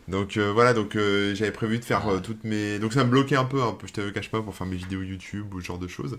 Donc 0.09 0.37
euh, 0.37 0.53
voilà, 0.53 0.75
donc 0.75 0.97
euh, 0.97 1.35
j'avais 1.35 1.53
prévu 1.53 1.79
de 1.79 1.85
faire 1.85 2.07
euh, 2.09 2.21
toutes 2.21 2.45
mes. 2.45 2.79
Donc 2.79 2.93
ça 2.93 3.05
me 3.05 3.11
bloquait 3.11 3.37
un 3.37 3.45
peu, 3.47 3.63
un 3.63 3.73
peu, 3.73 3.87
je 3.87 3.93
te 3.95 4.11
cache 4.11 4.31
pas, 4.31 4.43
pour 4.43 4.55
faire 4.55 4.67
mes 4.67 4.77
vidéos 4.77 5.03
YouTube 5.03 5.53
ou 5.55 5.61
ce 5.61 5.67
genre 5.67 5.79
de 5.79 5.89
choses. 5.89 6.19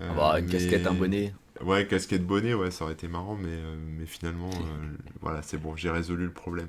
Ah 0.00 0.04
bah, 0.16 0.40
une 0.40 0.46
mais- 0.46 0.52
casquette, 0.52 0.86
un 0.86 0.94
bonnet. 0.94 1.32
Ouais, 1.62 1.86
casquette 1.86 2.26
bonnet, 2.26 2.54
ouais, 2.54 2.70
ça 2.70 2.84
aurait 2.84 2.94
été 2.94 3.06
marrant, 3.06 3.36
mais, 3.36 3.58
mais 3.98 4.06
finalement, 4.06 4.50
voilà, 5.20 5.42
c'est 5.42 5.58
bon, 5.58 5.76
j'ai 5.76 5.90
résolu 5.90 6.24
le 6.24 6.32
problème. 6.32 6.68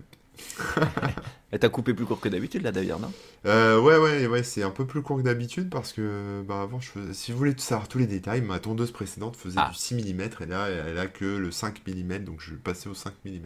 Et 1.53 1.59
t'as 1.59 1.67
coupé 1.69 1.93
plus 1.93 2.05
court 2.05 2.19
que 2.21 2.29
d'habitude 2.29 2.63
là 2.63 2.71
d'ailleurs, 2.71 2.99
non? 2.99 3.11
Euh, 3.45 3.79
ouais, 3.79 3.97
ouais, 3.97 4.25
ouais, 4.27 4.41
c'est 4.43 4.63
un 4.63 4.69
peu 4.69 4.85
plus 4.87 5.01
court 5.01 5.17
que 5.17 5.21
d'habitude 5.23 5.69
parce 5.69 5.91
que 5.91 6.41
bah, 6.47 6.61
avant, 6.61 6.79
je 6.79 6.89
faisais- 6.89 7.13
si 7.13 7.31
vous 7.33 7.37
voulez 7.39 7.53
savoir 7.57 7.89
tous 7.89 7.97
les 7.97 8.07
détails, 8.07 8.41
ma 8.41 8.59
tondeuse 8.59 8.91
précédente 8.91 9.35
faisait 9.35 9.57
Ah. 9.59 9.69
du 9.71 9.77
6 9.77 9.95
mm 9.95 10.21
et 10.41 10.45
là, 10.45 10.67
elle 10.69 10.97
a 10.97 11.07
que 11.07 11.25
le 11.25 11.51
5 11.51 11.81
mm, 11.85 12.19
donc 12.23 12.39
je 12.39 12.51
vais 12.51 12.57
passer 12.57 12.87
au 12.87 12.93
5 12.93 13.13
mm. 13.25 13.39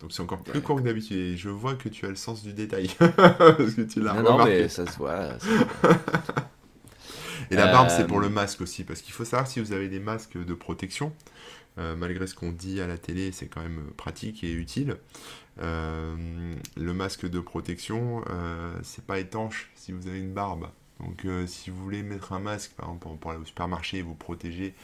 Donc 0.00 0.12
c'est 0.12 0.20
encore 0.22 0.42
plus 0.42 0.60
court 0.60 0.76
que 0.76 0.82
d'habitude 0.82 1.16
et 1.16 1.36
je 1.36 1.48
vois 1.48 1.74
que 1.74 1.88
tu 1.88 2.04
as 2.04 2.10
le 2.10 2.16
sens 2.16 2.42
du 2.42 2.52
détail 2.52 2.90
parce 2.98 3.74
que 3.74 3.82
tu 3.82 4.00
l'as 4.00 4.14
Non, 4.14 4.22
non, 4.22 4.32
remarqué. 4.32 4.62
mais 4.62 4.68
ça 4.68 4.84
se 4.86 4.98
voit. 4.98 5.38
ça 5.38 5.38
se 5.40 5.46
voit. 5.46 5.96
Et 7.50 7.54
la 7.54 7.68
barbe, 7.68 7.88
Euh, 7.88 7.94
c'est 7.96 8.06
pour 8.08 8.18
le 8.18 8.28
masque 8.28 8.60
aussi 8.60 8.82
parce 8.82 9.02
qu'il 9.02 9.14
faut 9.14 9.24
savoir 9.24 9.46
si 9.46 9.60
vous 9.60 9.72
avez 9.72 9.88
des 9.88 10.00
masques 10.00 10.36
de 10.36 10.54
protection. 10.54 11.12
euh, 11.78 11.94
malgré 11.94 12.26
ce 12.26 12.34
qu'on 12.34 12.52
dit 12.52 12.80
à 12.80 12.86
la 12.86 12.96
télé, 12.98 13.32
c'est 13.32 13.46
quand 13.48 13.60
même 13.60 13.82
pratique 13.98 14.42
et 14.42 14.50
utile. 14.50 14.96
Euh, 15.60 16.54
le 16.76 16.92
masque 16.94 17.28
de 17.28 17.40
protection, 17.40 18.22
euh, 18.28 18.76
c'est 18.82 19.04
pas 19.04 19.18
étanche 19.18 19.70
si 19.74 19.92
vous 19.92 20.06
avez 20.08 20.18
une 20.18 20.34
barbe. 20.34 20.68
Donc, 21.00 21.24
euh, 21.24 21.46
si 21.46 21.70
vous 21.70 21.82
voulez 21.82 22.02
mettre 22.02 22.32
un 22.32 22.38
masque, 22.40 22.72
par 22.72 22.86
exemple, 22.88 23.18
pour, 23.18 23.30
aller 23.30 23.40
au 23.40 23.44
supermarché 23.44 23.98
et 23.98 24.02
vous 24.02 24.14
protéger, 24.14 24.74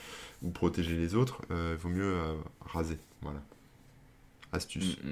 vous 0.42 0.50
protéger 0.50 0.96
les 0.96 1.14
autres, 1.14 1.42
il 1.50 1.76
vaut 1.76 1.88
mieux 1.88 2.16
raser. 2.60 2.98
Voilà. 3.22 3.40
Astuce. 4.52 4.96
Mm, 5.02 5.10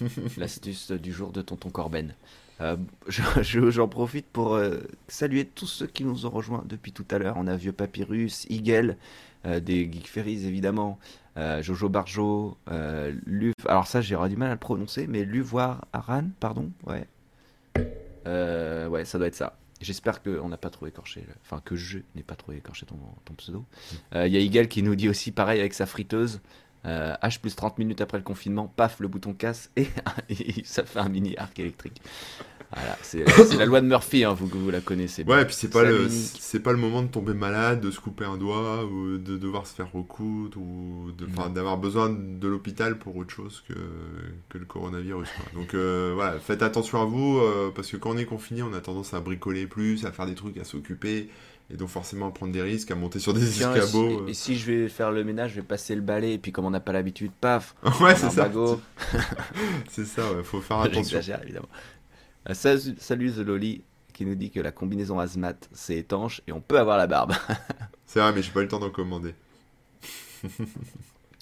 mm. 0.00 0.28
L'astuce 0.36 0.90
du 0.92 1.12
jour 1.12 1.32
de 1.32 1.42
Tonton 1.42 1.70
Corben. 1.70 2.14
Je- 2.60 3.22
je- 3.42 3.70
J'en 3.70 3.88
profite 3.88 4.26
pour 4.26 4.58
saluer 5.08 5.44
tous 5.44 5.66
ceux 5.66 5.86
qui 5.86 6.04
nous 6.04 6.26
ont 6.26 6.30
rejoints 6.30 6.64
depuis 6.66 6.92
tout 6.92 7.06
à 7.10 7.18
l'heure. 7.18 7.34
On 7.36 7.46
a 7.46 7.56
Vieux 7.56 7.72
Papyrus, 7.72 8.46
Eagle, 8.50 8.96
des 9.44 9.90
Geek 9.92 10.08
Ferries 10.08 10.46
évidemment, 10.46 10.98
Jojo 11.36 11.88
Barjo, 11.88 12.56
Luv. 13.26 13.54
Alors 13.66 13.86
ça, 13.86 14.00
j'aurais 14.00 14.28
du 14.28 14.36
mal 14.36 14.50
à 14.50 14.54
le 14.54 14.58
prononcer, 14.58 15.06
mais 15.06 15.24
Luvoir 15.24 15.86
Aran, 15.92 16.24
pardon, 16.40 16.70
ouais. 16.86 17.06
ouais, 18.26 19.04
ça 19.04 19.18
doit 19.18 19.26
être 19.26 19.34
ça. 19.34 19.56
J'espère 19.80 20.22
qu'on 20.22 20.48
n'a 20.48 20.56
pas 20.56 20.70
trop 20.70 20.86
écorché, 20.86 21.26
enfin 21.42 21.60
que 21.62 21.76
je 21.76 21.98
n'ai 22.14 22.22
pas 22.22 22.36
trop 22.36 22.52
écorché 22.52 22.86
ton, 22.86 23.34
pseudo. 23.36 23.64
Il 24.14 24.28
y 24.28 24.36
a 24.36 24.40
Igel 24.40 24.68
qui 24.68 24.82
nous 24.82 24.94
dit 24.94 25.08
aussi 25.08 25.32
pareil 25.32 25.60
avec 25.60 25.74
sa 25.74 25.86
friteuse. 25.86 26.40
H 26.84 27.40
plus 27.40 27.56
30 27.56 27.78
minutes 27.78 28.00
après 28.00 28.18
le 28.18 28.24
confinement, 28.24 28.68
paf, 28.68 29.00
le 29.00 29.08
bouton 29.08 29.32
casse 29.32 29.70
et, 29.76 29.88
et 30.28 30.62
ça 30.64 30.84
fait 30.84 31.00
un 31.00 31.08
mini 31.08 31.36
arc 31.36 31.58
électrique. 31.58 32.00
Voilà, 32.74 32.98
c'est 33.02 33.56
la 33.56 33.66
loi 33.66 33.80
de 33.80 33.86
Murphy, 33.86 34.24
hein, 34.24 34.34
vous, 34.34 34.46
vous 34.46 34.70
la 34.70 34.80
connaissez. 34.80 35.24
Ouais, 35.24 35.42
et 35.42 35.44
puis 35.44 35.54
c'est 35.54 35.68
pas, 35.68 35.84
le, 35.84 36.08
c'est 36.08 36.60
pas 36.60 36.72
le 36.72 36.78
moment 36.78 37.02
de 37.02 37.08
tomber 37.08 37.34
malade, 37.34 37.80
de 37.80 37.90
se 37.90 38.00
couper 38.00 38.24
un 38.24 38.36
doigt, 38.36 38.84
ou 38.84 39.18
de 39.18 39.36
devoir 39.36 39.66
se 39.66 39.74
faire 39.74 39.90
recoudre, 39.92 40.58
ou 40.58 41.12
d'avoir 41.54 41.78
besoin 41.78 42.10
de 42.10 42.48
l'hôpital 42.48 42.98
pour 42.98 43.16
autre 43.16 43.32
chose 43.32 43.62
que, 43.68 43.74
que 44.48 44.58
le 44.58 44.64
coronavirus. 44.64 45.28
Donc 45.54 45.74
euh, 45.74 46.12
voilà, 46.14 46.38
faites 46.40 46.62
attention 46.62 47.00
à 47.00 47.04
vous, 47.04 47.38
euh, 47.38 47.70
parce 47.74 47.90
que 47.90 47.96
quand 47.96 48.10
on 48.10 48.18
est 48.18 48.24
confiné, 48.24 48.62
on 48.62 48.72
a 48.72 48.80
tendance 48.80 49.14
à 49.14 49.20
bricoler 49.20 49.66
plus, 49.66 50.04
à 50.04 50.12
faire 50.12 50.26
des 50.26 50.34
trucs, 50.34 50.58
à 50.58 50.64
s'occuper. 50.64 51.28
Et 51.70 51.76
donc 51.76 51.88
forcément 51.88 52.28
à 52.28 52.30
prendre 52.30 52.52
des 52.52 52.60
risques, 52.60 52.90
à 52.90 52.94
monter 52.94 53.18
sur 53.18 53.32
des 53.32 53.42
escabeaux. 53.48 54.26
Et, 54.26 54.32
et, 54.32 54.34
si 54.34 54.56
je 54.58 54.70
vais 54.70 54.88
faire 54.88 55.10
le 55.10 55.24
ménage, 55.24 55.52
je 55.52 55.56
vais 55.56 55.66
passer 55.66 55.94
le 55.94 56.02
balai, 56.02 56.34
et 56.34 56.38
puis 56.38 56.52
comme 56.52 56.66
on 56.66 56.70
n'a 56.70 56.80
pas 56.80 56.92
l'habitude, 56.92 57.30
paf 57.40 57.74
Ouais, 58.00 58.14
c'est 58.14 58.30
ça. 58.30 58.50
c'est 59.88 60.04
ça, 60.04 60.30
ouais, 60.30 60.42
faut 60.42 60.60
faire 60.60 60.78
attention. 60.80 61.02
J'exagère 61.02 61.42
évidemment. 61.42 61.68
Euh, 62.50 62.54
salut 62.98 63.32
The 63.32 63.38
Loli 63.38 63.84
qui 64.12 64.26
nous 64.26 64.34
dit 64.34 64.50
que 64.50 64.60
la 64.60 64.70
combinaison 64.70 65.18
Azmat 65.18 65.54
c'est 65.72 65.96
étanche 65.96 66.42
et 66.46 66.52
on 66.52 66.60
peut 66.60 66.78
avoir 66.78 66.98
la 66.98 67.06
barbe. 67.06 67.32
c'est 68.06 68.20
vrai, 68.20 68.32
mais 68.32 68.42
j'ai 68.42 68.52
pas 68.52 68.60
eu 68.60 68.64
le 68.64 68.68
temps 68.68 68.80
d'en 68.80 68.90
commander. 68.90 69.34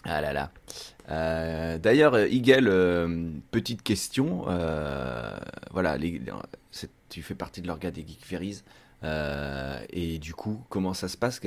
ah 0.04 0.20
là 0.20 0.32
là. 0.32 0.52
Euh, 1.10 1.78
d'ailleurs, 1.78 2.18
Igel, 2.26 2.68
euh, 2.68 3.30
petite 3.50 3.82
question. 3.82 4.44
voilà, 5.72 5.98
tu 7.08 7.22
fais 7.22 7.34
partie 7.34 7.62
de 7.62 7.66
l'organe 7.66 7.90
des 7.90 8.06
Geek 8.06 8.24
Ferries. 8.24 8.62
et 9.02 10.18
du 10.18 10.34
coup, 10.34 10.62
comment 10.68 10.94
ça 10.94 11.08
se 11.08 11.16
passe 11.16 11.40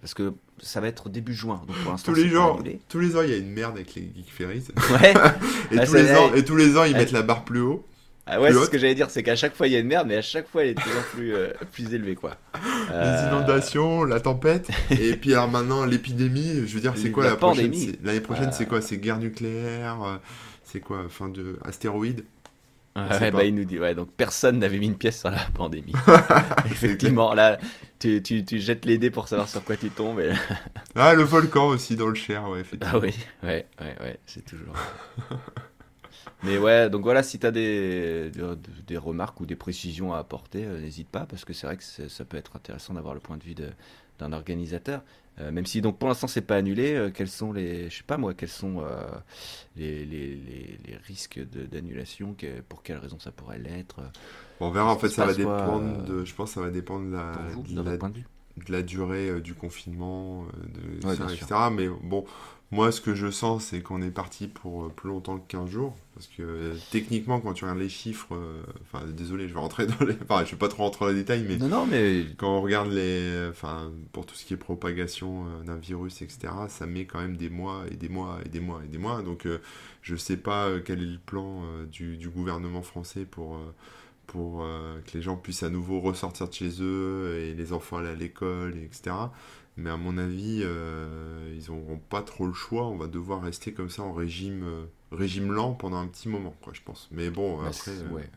Parce 0.00 0.14
que 0.14 0.34
ça 0.60 0.82
va 0.82 0.88
être 0.88 1.08
début 1.08 1.34
juin. 1.34 1.62
Donc 1.66 1.76
pour 1.78 2.00
tous 2.02 2.14
les 2.14 2.28
jours, 2.28 2.62
tous 2.90 3.00
les 3.00 3.16
ans, 3.16 3.22
il 3.22 3.30
y 3.30 3.34
a 3.34 3.38
une 3.38 3.50
merde 3.50 3.76
avec 3.76 3.94
les 3.94 4.12
Geek 4.14 4.30
Ferries. 4.30 4.64
Ouais. 4.92 5.14
et, 5.72 5.84
tous 5.86 5.94
les 5.94 6.14
ans, 6.14 6.34
et 6.34 6.44
tous 6.44 6.56
les 6.56 6.76
ans, 6.76 6.84
ils 6.84 6.94
mettent 6.94 7.12
la 7.12 7.22
barre 7.22 7.44
plus 7.44 7.62
haut. 7.62 7.86
Ah 8.26 8.40
ouais, 8.40 8.52
c'est 8.52 8.64
ce 8.64 8.70
que 8.70 8.78
j'allais 8.78 8.94
dire, 8.94 9.10
c'est 9.10 9.24
qu'à 9.24 9.34
chaque 9.34 9.54
fois 9.56 9.66
il 9.66 9.72
y 9.72 9.76
a 9.76 9.80
une 9.80 9.88
merde, 9.88 10.06
mais 10.06 10.16
à 10.16 10.22
chaque 10.22 10.48
fois 10.48 10.62
elle 10.62 10.70
est 10.70 10.74
toujours 10.74 11.02
plus, 11.12 11.34
euh, 11.34 11.48
plus 11.72 11.92
élevée 11.92 12.14
quoi. 12.14 12.36
Les 12.54 12.94
euh, 12.94 13.28
inondations, 13.28 14.04
la 14.04 14.20
tempête, 14.20 14.70
et 14.90 15.16
puis 15.16 15.32
alors 15.32 15.48
maintenant 15.48 15.84
l'épidémie, 15.84 16.66
je 16.66 16.74
veux 16.74 16.80
dire, 16.80 16.92
c'est 16.96 17.10
quoi 17.10 17.24
la, 17.24 17.36
prochaine? 17.36 17.74
L'année 18.04 18.20
prochaine, 18.20 18.52
c'est 18.52 18.66
quoi? 18.66 18.80
C'est 18.80 18.98
guerre 18.98 19.18
nucléaire 19.18 20.02
euh, 20.04 20.16
C'est 20.62 20.80
quoi? 20.80 21.06
Fin 21.08 21.28
de 21.28 21.58
astéroïde? 21.64 22.24
Ouais, 22.94 23.30
bah, 23.30 23.44
il 23.44 23.54
nous 23.54 23.64
dit, 23.64 23.78
ouais, 23.78 23.94
donc 23.94 24.10
personne 24.16 24.58
n'avait 24.58 24.78
mis 24.78 24.86
une 24.86 24.98
pièce 24.98 25.18
sur 25.18 25.30
la 25.30 25.40
pandémie. 25.54 25.94
Effectivement, 26.66 27.32
là, 27.32 27.58
tu, 27.98 28.22
tu, 28.22 28.44
tu, 28.44 28.58
jettes 28.58 28.84
les 28.84 28.98
dés 28.98 29.10
pour 29.10 29.28
savoir 29.28 29.48
sur 29.48 29.64
quoi 29.64 29.76
tu 29.76 29.88
tombes. 29.88 30.20
Et... 30.20 30.32
ah, 30.94 31.14
le 31.14 31.22
volcan 31.22 31.68
aussi 31.68 31.96
dans 31.96 32.08
le 32.08 32.14
Cher, 32.14 32.48
ouais, 32.50 32.60
effectivement. 32.60 32.96
Ah 32.96 32.98
oui, 33.02 33.14
ouais, 33.42 33.66
ouais, 33.80 33.96
ouais, 34.00 34.18
c'est 34.26 34.44
toujours. 34.44 34.74
Mais 36.42 36.58
ouais, 36.58 36.90
donc 36.90 37.02
voilà, 37.02 37.22
si 37.22 37.38
tu 37.38 37.46
as 37.46 37.50
des, 37.52 38.32
des, 38.86 38.96
remarques 38.96 39.40
ou 39.40 39.46
des 39.46 39.54
précisions 39.54 40.12
à 40.12 40.18
apporter, 40.18 40.64
euh, 40.64 40.80
n'hésite 40.80 41.08
pas, 41.08 41.24
parce 41.24 41.44
que 41.44 41.52
c'est 41.52 41.66
vrai 41.66 41.76
que 41.76 41.84
ça 41.84 42.24
peut 42.24 42.36
être 42.36 42.56
intéressant 42.56 42.94
d'avoir 42.94 43.14
le 43.14 43.20
point 43.20 43.36
de 43.36 43.44
vue 43.44 43.54
d'un 44.18 44.32
organisateur. 44.32 45.02
Euh, 45.40 45.50
même 45.50 45.64
si 45.64 45.80
donc 45.80 45.98
pour 45.98 46.10
l'instant 46.10 46.26
c'est 46.26 46.42
pas 46.42 46.56
annulé, 46.56 46.92
euh, 46.92 47.10
quels 47.10 47.30
sont 47.30 47.54
les, 47.54 47.88
je 47.88 47.96
sais 47.96 48.02
pas 48.02 48.18
moi, 48.18 48.34
quels 48.34 48.50
sont 48.50 48.84
les, 49.76 50.04
les, 50.04 50.36
les, 50.36 50.96
risques 51.06 51.40
d'annulation, 51.70 52.36
pour 52.68 52.82
quelles 52.82 52.98
raisons 52.98 53.18
ça 53.18 53.30
pourrait 53.30 53.58
l'être 53.58 54.00
On 54.60 54.70
verra, 54.70 54.92
en 54.92 54.98
fait, 54.98 55.08
ça 55.08 55.24
va 55.24 55.34
dépendre 55.34 56.04
de, 56.04 56.24
je 56.24 56.34
pense, 56.34 56.52
ça 56.52 56.60
va 56.60 56.70
dépendre 56.70 57.06
de 57.06 57.12
la, 57.12 57.32
de, 57.66 57.90
la, 57.90 57.96
de, 57.96 58.72
la 58.72 58.82
durée 58.82 59.40
du 59.40 59.54
confinement, 59.54 60.44
de, 60.44 61.32
etc. 61.32 61.46
Mais 61.72 61.88
bon, 61.88 62.26
moi, 62.72 62.90
ce 62.90 63.02
que 63.02 63.14
je 63.14 63.30
sens, 63.30 63.66
c'est 63.66 63.82
qu'on 63.82 64.00
est 64.00 64.10
parti 64.10 64.48
pour 64.48 64.84
euh, 64.84 64.88
plus 64.88 65.10
longtemps 65.10 65.36
que 65.36 65.46
15 65.46 65.68
jours. 65.68 65.94
Parce 66.14 66.26
que 66.26 66.42
euh, 66.42 66.74
techniquement, 66.90 67.38
quand 67.38 67.52
tu 67.52 67.64
regardes 67.64 67.80
les 67.80 67.90
chiffres, 67.90 68.34
euh, 68.34 68.62
enfin, 68.80 69.04
désolé, 69.06 69.46
je 69.46 69.52
vais 69.52 69.60
rentrer 69.60 69.86
dans 69.86 70.06
les. 70.06 70.16
Enfin, 70.22 70.42
je 70.46 70.52
vais 70.52 70.56
pas 70.56 70.68
trop 70.68 70.84
rentrer 70.84 71.04
dans 71.04 71.10
les 71.10 71.18
détails, 71.18 71.44
mais. 71.46 71.58
Non, 71.58 71.68
non, 71.68 71.86
mais. 71.86 72.24
Quand 72.38 72.56
on 72.56 72.62
regarde 72.62 72.90
les. 72.90 73.46
Enfin, 73.50 73.92
pour 74.12 74.24
tout 74.24 74.34
ce 74.34 74.46
qui 74.46 74.54
est 74.54 74.56
propagation 74.56 75.44
d'un 75.66 75.76
virus, 75.76 76.22
etc., 76.22 76.48
ça 76.68 76.86
met 76.86 77.04
quand 77.04 77.20
même 77.20 77.36
des 77.36 77.50
mois 77.50 77.84
et 77.90 77.94
des 77.94 78.08
mois 78.08 78.38
et 78.46 78.48
des 78.48 78.60
mois 78.60 78.80
et 78.82 78.88
des 78.88 78.98
mois. 78.98 79.20
Donc, 79.20 79.46
je 80.00 80.16
sais 80.16 80.38
pas 80.38 80.70
quel 80.82 81.02
est 81.02 81.12
le 81.12 81.18
plan 81.18 81.62
du, 81.90 82.16
du, 82.16 82.30
gouvernement 82.30 82.82
français 82.82 83.26
pour. 83.30 83.58
pour 84.26 84.60
que 85.04 85.12
les 85.12 85.20
gens 85.20 85.36
puissent 85.36 85.62
à 85.62 85.68
nouveau 85.68 86.00
ressortir 86.00 86.48
de 86.48 86.54
chez 86.54 86.80
eux 86.80 87.38
et 87.38 87.52
les 87.52 87.74
enfants 87.74 87.98
aller 87.98 88.08
à 88.08 88.14
l'école, 88.14 88.78
etc. 88.78 89.14
Mais 89.76 89.90
à 89.90 89.96
mon 89.96 90.18
avis, 90.18 90.60
euh, 90.62 91.56
ils 91.56 91.70
n'auront 91.70 91.98
pas 91.98 92.22
trop 92.22 92.46
le 92.46 92.52
choix. 92.52 92.86
On 92.86 92.96
va 92.96 93.06
devoir 93.06 93.42
rester 93.42 93.72
comme 93.72 93.88
ça 93.88 94.02
en 94.02 94.12
régime, 94.12 94.64
euh, 94.64 94.84
régime 95.10 95.50
lent 95.52 95.72
pendant 95.72 95.96
un 95.96 96.06
petit 96.06 96.28
moment, 96.28 96.54
quoi, 96.62 96.72
je 96.74 96.82
pense. 96.82 97.08
Mais 97.10 97.30
bon, 97.30 97.58
bah, 97.58 97.68
après. 97.68 97.92
Euh, 97.92 98.08
ouais. 98.10 98.30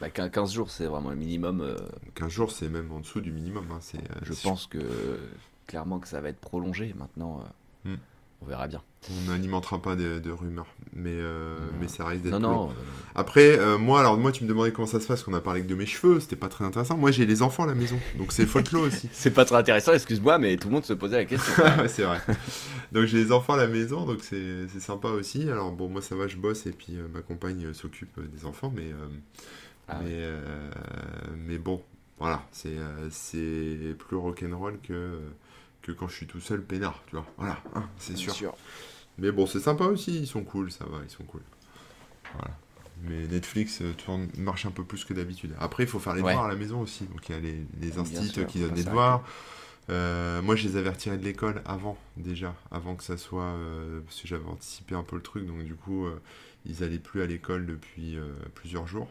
Bah, 0.00 0.10
15 0.10 0.52
jours, 0.52 0.70
c'est 0.70 0.86
vraiment 0.86 1.10
le 1.10 1.16
minimum. 1.16 1.76
15 2.16 2.32
jours, 2.32 2.50
c'est 2.50 2.68
même 2.68 2.90
en 2.90 3.00
dessous 3.00 3.20
du 3.20 3.30
minimum. 3.30 3.66
Hein. 3.70 3.78
je 4.22 4.32
pense 4.42 4.66
que 4.66 4.80
clairement 5.66 6.00
que 6.00 6.08
ça 6.08 6.20
va 6.20 6.28
être 6.28 6.40
prolongé 6.40 6.92
maintenant. 6.98 7.44
Hmm. 7.84 7.94
On 8.44 8.48
verra 8.48 8.68
bien. 8.68 8.82
On 9.10 9.30
n'alimentera 9.30 9.80
pas 9.80 9.96
de, 9.96 10.30
rumeurs, 10.30 10.66
mais, 10.92 11.10
euh, 11.12 11.56
mais 11.80 11.88
ça 11.88 12.06
risque 12.06 12.24
d'être. 12.24 12.38
Non, 12.38 12.66
non. 12.66 12.74
Après, 13.14 13.58
euh, 13.58 13.78
moi, 13.78 14.00
alors 14.00 14.18
moi, 14.18 14.32
tu 14.32 14.44
me 14.44 14.48
demandais 14.48 14.70
comment 14.70 14.86
ça 14.86 15.00
se 15.00 15.06
passe, 15.06 15.22
qu'on 15.22 15.32
a 15.32 15.40
parlé 15.40 15.62
que 15.62 15.66
de 15.66 15.74
mes 15.74 15.86
cheveux, 15.86 16.20
c'était 16.20 16.36
pas 16.36 16.48
très 16.48 16.64
intéressant. 16.64 16.96
Moi, 16.98 17.10
j'ai 17.10 17.24
les 17.24 17.40
enfants 17.40 17.64
à 17.64 17.66
la 17.66 17.74
maison, 17.74 17.98
donc 18.18 18.32
c'est 18.32 18.44
folklore 18.44 18.82
aussi. 18.86 19.08
c'est 19.12 19.30
pas 19.30 19.46
très 19.46 19.56
intéressant, 19.56 19.92
excuse-moi, 19.92 20.38
mais 20.38 20.56
tout 20.56 20.68
le 20.68 20.74
monde 20.74 20.84
se 20.84 20.92
posait 20.92 21.16
la 21.16 21.24
question. 21.24 21.64
c'est 21.88 22.02
vrai. 22.02 22.20
Donc 22.92 23.06
j'ai 23.06 23.18
les 23.18 23.32
enfants 23.32 23.54
à 23.54 23.58
la 23.58 23.66
maison, 23.66 24.04
donc 24.04 24.18
c'est 24.22 24.68
sympa 24.78 25.08
aussi. 25.08 25.48
Alors 25.50 25.72
bon, 25.72 25.88
moi 25.88 26.02
ça 26.02 26.14
va, 26.14 26.28
je 26.28 26.36
bosse 26.36 26.66
et 26.66 26.72
puis 26.72 26.96
euh, 26.96 27.06
ma 27.12 27.22
compagne 27.22 27.72
s'occupe 27.72 28.20
des 28.30 28.44
enfants, 28.44 28.72
mais 28.74 28.90
ah 29.88 30.00
mais, 30.02 30.22
mais 31.46 31.58
bon, 31.58 31.82
voilà, 32.18 32.42
c'est 32.52 32.76
c'est 33.10 33.94
plus 33.98 34.16
rock'n'roll 34.16 34.78
que 34.82 35.18
que 35.84 35.92
quand 35.92 36.08
je 36.08 36.16
suis 36.16 36.26
tout 36.26 36.40
seul 36.40 36.62
peinard, 36.62 37.02
tu 37.06 37.16
vois. 37.16 37.26
Voilà, 37.36 37.62
hein, 37.74 37.84
c'est 37.98 38.16
sûr. 38.16 38.54
Mais 39.18 39.30
bon, 39.30 39.46
c'est 39.46 39.60
sympa 39.60 39.84
aussi, 39.84 40.18
ils 40.18 40.26
sont 40.26 40.42
cool, 40.42 40.72
ça 40.72 40.84
va, 40.86 40.98
ils 41.04 41.10
sont 41.10 41.24
cool. 41.24 41.42
Voilà. 42.34 42.56
Mais 43.02 43.26
Netflix 43.26 43.82
euh, 43.82 43.92
tourne, 43.92 44.28
marche 44.38 44.66
un 44.66 44.70
peu 44.70 44.82
plus 44.82 45.04
que 45.04 45.12
d'habitude. 45.12 45.54
Après, 45.60 45.82
il 45.82 45.88
faut 45.88 45.98
faire 45.98 46.14
les 46.14 46.22
devoirs 46.22 46.46
à 46.46 46.48
la 46.48 46.56
maison 46.56 46.80
aussi. 46.80 47.04
Donc 47.04 47.28
il 47.28 47.34
y 47.34 47.38
a 47.38 47.40
les, 47.40 47.66
les 47.80 47.98
instituts 47.98 48.46
qui 48.46 48.60
donnent 48.60 48.74
les 48.74 48.84
devoirs. 48.84 49.24
Euh, 49.90 50.40
moi, 50.40 50.56
je 50.56 50.66
les 50.66 50.76
avais 50.76 50.88
retirés 50.88 51.18
de 51.18 51.24
l'école 51.24 51.60
avant, 51.66 51.98
déjà, 52.16 52.54
avant 52.70 52.96
que 52.96 53.04
ça 53.04 53.18
soit. 53.18 53.42
Euh, 53.42 54.00
parce 54.00 54.22
que 54.22 54.26
j'avais 54.26 54.46
anticipé 54.46 54.94
un 54.94 55.02
peu 55.02 55.16
le 55.16 55.22
truc, 55.22 55.46
donc 55.46 55.62
du 55.64 55.74
coup, 55.74 56.06
ils 56.64 56.82
allaient 56.82 56.98
plus 56.98 57.20
à 57.20 57.26
l'école 57.26 57.66
depuis 57.66 58.16
plusieurs 58.54 58.86
jours. 58.86 59.08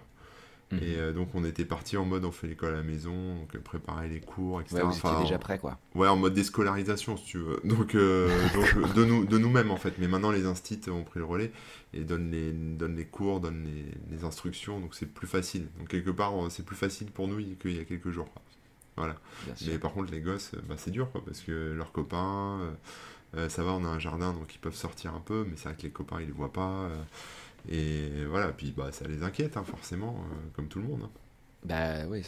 Et 0.82 0.96
mhm. 0.96 1.00
euh, 1.00 1.14
donc 1.14 1.30
on 1.34 1.44
était 1.44 1.66
parti 1.66 1.98
en 1.98 2.06
mode 2.06 2.26
on 2.26 2.32
fait 2.32 2.48
l'école 2.48 2.74
à 2.74 2.78
la 2.78 2.84
maison, 2.84 3.36
donc 3.36 3.56
euh, 3.56 3.60
préparer 3.60 4.08
les 4.08 4.20
cours, 4.20 4.62
etc. 4.62 4.78
Ouais, 4.78 4.84
vous 4.84 5.22
déjà 5.24 5.38
prêt 5.38 5.60
quoi. 5.60 5.78
Ouais, 5.96 6.08
en 6.08 6.16
mode 6.16 6.34
déscolarisation 6.34 7.18
si 7.18 7.26
tu 7.26 7.38
veux. 7.38 7.60
Donc, 7.64 7.96
euh, 7.96 8.30
donc 8.54 8.94
de 8.94 9.04
nous 9.04 9.26
de 9.26 9.38
nous-mêmes 9.38 9.72
en 9.72 9.78
fait. 9.78 9.96
Mais 9.98 10.08
maintenant 10.08 10.32
les 10.32 10.46
instits 10.46 10.82
ont 10.90 11.04
pris 11.04 11.20
le 11.20 11.26
relais 11.26 11.52
et 11.94 12.04
donnent 12.04 12.32
les 12.32 12.52
donnent 12.52 12.96
les 12.96 13.06
cours, 13.06 13.40
donnent 13.40 13.64
les, 13.64 14.16
les 14.16 14.24
instructions, 14.24 14.80
donc 14.80 14.96
c'est 14.96 15.06
plus 15.06 15.28
facile. 15.28 15.68
Donc 15.80 15.88
quelque 15.90 16.12
part 16.12 16.34
c'est 16.50 16.66
plus 16.66 16.76
facile 16.76 17.12
pour 17.12 17.28
nous 17.28 17.38
qu'il 17.60 17.76
y 17.76 17.80
a 17.80 17.86
quelques 17.86 18.12
jours. 18.12 18.28
Voilà. 18.96 19.16
Mais 19.66 19.78
par 19.80 19.94
contre 19.94 20.12
les 20.12 20.22
gosses, 20.22 20.52
bah, 20.68 20.76
c'est 20.78 20.92
dur 20.92 21.12
quoi, 21.12 21.24
parce 21.26 21.42
que 21.42 21.74
leurs 21.74 21.92
copains, 21.92 22.60
ça 23.50 23.64
va, 23.64 23.72
on 23.72 23.84
a 23.86 23.88
un 23.88 24.00
jardin 24.00 24.34
donc 24.34 24.54
ils 24.54 24.60
peuvent 24.60 24.76
sortir 24.76 25.14
un 25.14 25.22
peu, 25.22 25.46
mais 25.50 25.56
c'est 25.58 25.70
vrai 25.70 25.78
que 25.78 25.84
les 25.84 25.92
copains 25.92 26.22
ils 26.22 26.28
les 26.28 26.32
voient 26.32 26.54
pas. 26.54 26.90
Et 27.70 28.26
voilà, 28.26 28.50
puis 28.50 28.74
bah, 28.76 28.92
ça 28.92 29.08
les 29.08 29.24
inquiète, 29.24 29.58
hein, 29.58 29.64
forcément, 29.64 30.18
euh, 30.20 30.36
comme 30.54 30.68
tout 30.68 30.80
le 30.80 30.88
monde. 30.88 31.02
Hein. 31.04 31.10
Bah 31.66 32.06
oui, 32.10 32.22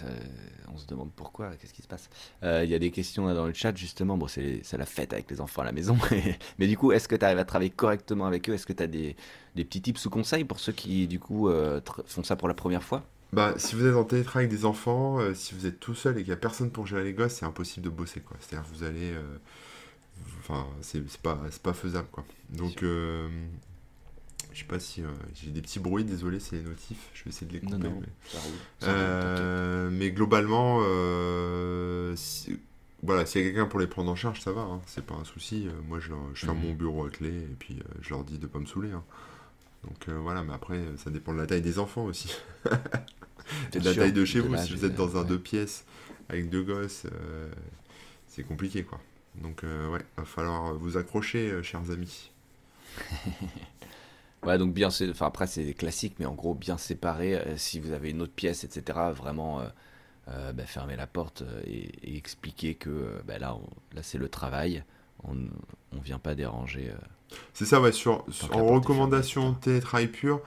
on 0.74 0.77
se 0.77 0.88
demande 0.88 1.12
pourquoi, 1.13 1.51
qu'est-ce 1.58 1.74
qui 1.74 1.82
se 1.82 1.89
passe. 1.89 2.10
Euh, 2.44 2.63
il 2.63 2.70
y 2.70 2.74
a 2.74 2.80
des 2.80 2.89
questions 2.89 3.34
dans 3.34 3.46
le 3.46 3.54
chat, 3.54 3.75
justement. 3.75 4.18
Bon, 4.18 4.27
c'est 4.30 4.62
la 4.77 4.86
fête 4.86 5.12
avec 5.12 5.30
les 5.30 5.42
enfants 5.42 5.62
à 5.62 5.65
la 5.65 5.74
maison. 5.74 5.98
Mais 6.58 6.68
du 6.68 6.77
coup, 6.77 6.94
est-ce 6.94 7.10
que 7.10 7.18
tu 7.18 7.25
arrives 7.25 7.39
à 7.39 7.44
travailler 7.44 7.70
correctement 7.70 8.27
avec 8.27 8.50
eux? 8.50 8.54
Est-ce 8.54 8.65
que 8.65 8.72
tu 8.72 8.82
as 8.82 8.88
des, 8.88 9.18
des, 9.56 9.65
petits 9.65 9.82
tips 9.82 10.06
ou 10.06 10.10
conseils 10.10 10.46
pour 10.46 10.62
ceux 10.62 10.72
qui, 10.72 11.06
du 11.08 11.20
coup, 11.20 11.50
euh, 11.50 11.82
font 12.06 12.24
ça 12.24 12.38
pour 12.38 12.48
la 12.48 12.54
première 12.54 12.84
fois? 12.84 13.04
Bah, 13.34 13.56
si 13.58 13.75
vous 13.75 13.86
êtes 13.86 13.96
en 13.96 14.06
télétravail 14.06 14.46
avec 14.46 14.58
des 14.58 14.63
enfants, 14.63 15.20
si 15.34 15.54
vous 15.54 15.65
êtes 15.65 15.82
tout 15.82 15.96
seul 15.96 16.13
et 16.13 16.22
qu'il 16.22 16.30
n'y 16.30 16.34
a 16.34 16.38
personne 16.38 16.72
pour 16.72 16.88
gérer 16.88 17.04
les 17.04 17.13
gosses, 17.13 17.34
c'est 17.34 17.46
impossible 17.46 17.84
de 17.84 17.89
bosser, 17.89 18.22
quoi. 18.22 18.38
C'est-à-dire 18.39 18.65
vous 18.72 18.84
allez... 18.86 19.13
Enfin, 20.39 20.65
c'est 20.80 21.04
pas, 21.18 21.38
pas 21.62 21.74
faisable, 21.74 22.08
quoi. 22.10 22.24
Donc... 22.51 22.86
Je 24.55 24.62
sais 24.62 24.65
pas 24.67 24.79
si 24.79 25.01
euh, 25.03 25.07
j'ai 25.33 25.51
des 25.51 25.62
petits 25.62 25.79
bruits, 25.79 26.05
désolé, 26.05 26.39
c'est 26.39 26.55
les 26.55 26.62
notifs. 26.62 27.09
Je 27.13 27.25
vais 27.25 27.29
essayer 27.29 27.45
de 27.45 27.51
les 27.51 27.59
couper. 27.59 27.75
mais... 27.77 28.07
Euh, 28.83 29.89
mais... 29.91 30.12
globalement, 30.12 30.79
euh, 30.81 32.15
voilà, 33.03 33.25
s'il 33.25 33.41
y 33.41 33.43
a 33.43 33.47
quelqu'un 33.50 33.65
pour 33.65 33.81
les 33.81 33.88
prendre 33.88 34.09
en 34.09 34.15
charge, 34.15 34.39
ça 34.39 34.53
va, 34.53 34.62
hein, 34.62 34.79
c'est 34.88 35.05
pas 35.05 35.15
un 35.15 35.25
souci. 35.25 35.67
Moi, 35.89 36.00
je, 36.00 36.12
je 36.33 36.45
ferme 36.45 36.57
Mhm. 36.59 36.63
mon 36.67 36.74
bureau 36.74 37.05
à 37.05 37.09
clé 37.09 37.31
et 37.31 37.55
puis 37.59 37.79
je 38.00 38.09
leur 38.12 38.24
dis 38.24 38.38
de 38.38 38.47
pas 38.47 38.59
me 38.59 38.65
saouler. 38.65 38.91
hein. 38.93 39.03
Donc 39.83 40.07
voilà, 40.09 40.41
mais 40.41 40.53
après, 40.53 40.81
ça 41.03 41.09
dépend 41.09 41.33
de 41.33 41.38
la 41.39 41.47
taille 41.47 41.62
des 41.62 41.77
enfants 41.77 42.05
aussi. 42.05 42.33
Et 43.74 43.79
de 43.79 43.85
la 43.85 43.91
sûr, 43.93 44.01
taille 44.03 44.13
de 44.13 44.24
chez 44.25 44.41
de 44.41 44.47
vous. 44.47 44.57
Si 44.57 44.74
vous 44.74 44.85
êtes 44.85 44.95
dans 44.95 45.17
un 45.17 45.21
ouais. 45.24 45.27
deux 45.27 45.38
pièces 45.38 45.83
avec 46.29 46.50
deux 46.50 46.63
gosses, 46.63 47.03
c'est 48.29 48.43
compliqué 48.43 48.83
quoi. 48.83 49.00
Donc 49.35 49.63
ouais, 49.63 50.00
va 50.17 50.24
falloir 50.24 50.74
vous 50.75 50.95
accrocher, 50.97 51.62
chers 51.62 51.91
amis. 51.91 52.31
Ouais, 54.45 54.57
donc 54.57 54.73
bien, 54.73 54.89
enfin 54.89 55.25
après 55.27 55.47
c'est 55.47 55.73
classique, 55.73 56.15
mais 56.19 56.25
en 56.25 56.33
gros 56.35 56.53
bien 56.53 56.77
séparé. 56.77 57.35
euh, 57.35 57.57
si 57.57 57.79
vous 57.79 57.91
avez 57.91 58.11
une 58.11 58.21
autre 58.21 58.33
pièce, 58.33 58.63
etc., 58.63 59.11
vraiment 59.13 59.61
euh, 59.61 59.67
euh, 60.29 60.53
bah, 60.53 60.65
fermer 60.65 60.95
la 60.97 61.07
porte 61.07 61.43
euh, 61.43 61.61
et, 61.65 62.13
et 62.13 62.17
expliquer 62.17 62.75
que 62.75 63.21
bah, 63.27 63.39
là, 63.39 63.55
on- 63.55 63.69
là 63.95 64.03
c'est 64.03 64.17
le 64.19 64.29
travail, 64.29 64.83
on 65.25 65.37
on 65.93 65.99
vient 66.01 66.19
pas 66.19 66.35
déranger. 66.35 66.93
C'est 67.53 67.65
ça, 67.65 67.81
ouais, 67.81 67.91
sur, 67.91 68.25
en 68.49 68.65
recommandation 68.65 69.53
télétravail 69.53 70.07
pur, 70.07 70.41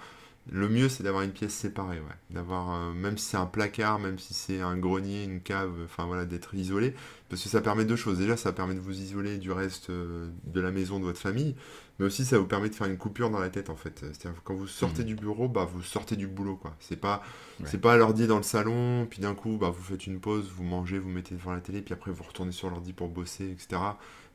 le 0.50 0.68
mieux 0.68 0.88
c'est 0.88 1.02
d'avoir 1.02 1.22
une 1.24 1.32
pièce 1.32 1.54
séparée, 1.54 1.98
ouais. 2.00 2.06
D'avoir, 2.30 2.92
même 2.94 3.18
si 3.18 3.26
c'est 3.26 3.36
un 3.36 3.46
placard, 3.46 3.98
même 3.98 4.18
si 4.18 4.34
c'est 4.34 4.60
un 4.60 4.76
grenier, 4.76 5.24
une 5.24 5.40
cave, 5.40 5.72
enfin 5.84 6.06
voilà, 6.06 6.24
d'être 6.24 6.54
isolé. 6.54 6.94
Parce 7.28 7.42
que 7.42 7.48
ça 7.48 7.60
permet 7.60 7.84
deux 7.84 7.96
choses. 7.96 8.18
Déjà, 8.18 8.36
ça 8.36 8.52
permet 8.52 8.74
de 8.74 8.80
vous 8.80 8.98
isoler 9.00 9.38
du 9.38 9.52
reste 9.52 9.90
de 9.90 10.60
la 10.60 10.70
maison 10.70 10.98
de 10.98 11.04
votre 11.04 11.20
famille, 11.20 11.54
mais 11.98 12.06
aussi 12.06 12.24
ça 12.24 12.38
vous 12.38 12.46
permet 12.46 12.68
de 12.70 12.74
faire 12.74 12.86
une 12.86 12.96
coupure 12.98 13.30
dans 13.30 13.38
la 13.40 13.48
tête 13.50 13.70
en 13.70 13.76
fait. 13.76 13.98
C'est-à-dire 14.00 14.34
que 14.40 14.44
quand 14.44 14.54
vous 14.54 14.66
sortez 14.68 15.02
Mhm. 15.02 15.06
du 15.08 15.14
bureau, 15.16 15.48
bah 15.48 15.64
vous 15.64 15.82
sortez 15.82 16.16
du 16.16 16.26
boulot 16.26 16.56
quoi. 16.56 16.74
C'est 16.80 16.96
pas, 17.00 17.22
Ouais. 17.60 17.66
c'est 17.68 17.80
pas 17.80 17.96
l'ordi 17.96 18.26
dans 18.26 18.36
le 18.38 18.42
salon, 18.42 19.06
puis 19.10 19.20
d'un 19.20 19.34
coup 19.34 19.56
bah 19.58 19.70
vous 19.70 19.82
faites 19.82 20.06
une 20.06 20.20
pause, 20.20 20.48
vous 20.54 20.64
mangez, 20.64 20.98
vous 20.98 21.08
mettez 21.10 21.34
devant 21.34 21.52
la 21.52 21.60
télé, 21.60 21.82
puis 21.82 21.94
après 21.94 22.10
vous 22.10 22.22
retournez 22.24 22.52
sur 22.52 22.70
l'ordi 22.70 22.92
pour 22.92 23.08
bosser, 23.08 23.50
etc. 23.50 23.80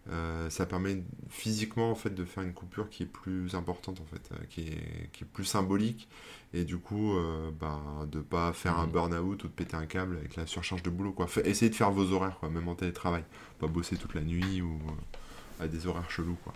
Euh, 0.10 0.50
ça 0.50 0.66
permet 0.66 1.02
physiquement 1.30 1.90
en 1.90 1.96
fait 1.96 2.10
de 2.10 2.26
faire 2.26 2.44
une 2.44 2.52
coupure 2.54 2.90
qui 2.90 3.04
est 3.04 3.06
plus 3.06 3.56
importante 3.56 4.02
en 4.02 4.06
fait, 4.06 4.30
euh, 4.34 4.44
qui 4.50 4.68
est, 4.68 5.10
qui 5.14 5.24
est 5.24 5.28
plus 5.28 5.46
symbolique 5.46 6.10
et 6.54 6.66
du 6.66 6.78
coup 6.78 7.14
euh, 7.16 7.52
bah, 7.58 7.80
de 8.12 8.20
pas 8.20 8.52
faire 8.52 8.78
un 8.78 8.86
Mhm. 8.88 8.92
burn-out 8.92 9.44
ou 9.46 9.48
de 9.48 9.54
péter 9.54 9.78
un 9.78 9.86
câble 9.86 10.18
avec 10.18 10.36
la 10.36 10.46
surcharge 10.46 10.84
de 10.84 10.90
boulot 10.90 11.14
quoi. 11.14 11.28
Fait- 11.28 11.48
essayez 11.48 11.70
de 11.70 11.76
faire 11.76 11.90
vos 11.92 12.12
horaires 12.12 12.38
quoi, 12.38 12.50
même 12.50 12.68
en 12.68 12.76
télétravail, 12.76 13.24
pas 13.60 13.68
bosser 13.68 13.96
toute 13.96 14.14
la 14.14 14.22
nuit 14.22 14.62
ou 14.62 14.74
euh, 14.74 15.64
à 15.64 15.68
des 15.70 15.88
horaires 15.88 16.12
chelous 16.12 16.38
quoi. 16.44 16.54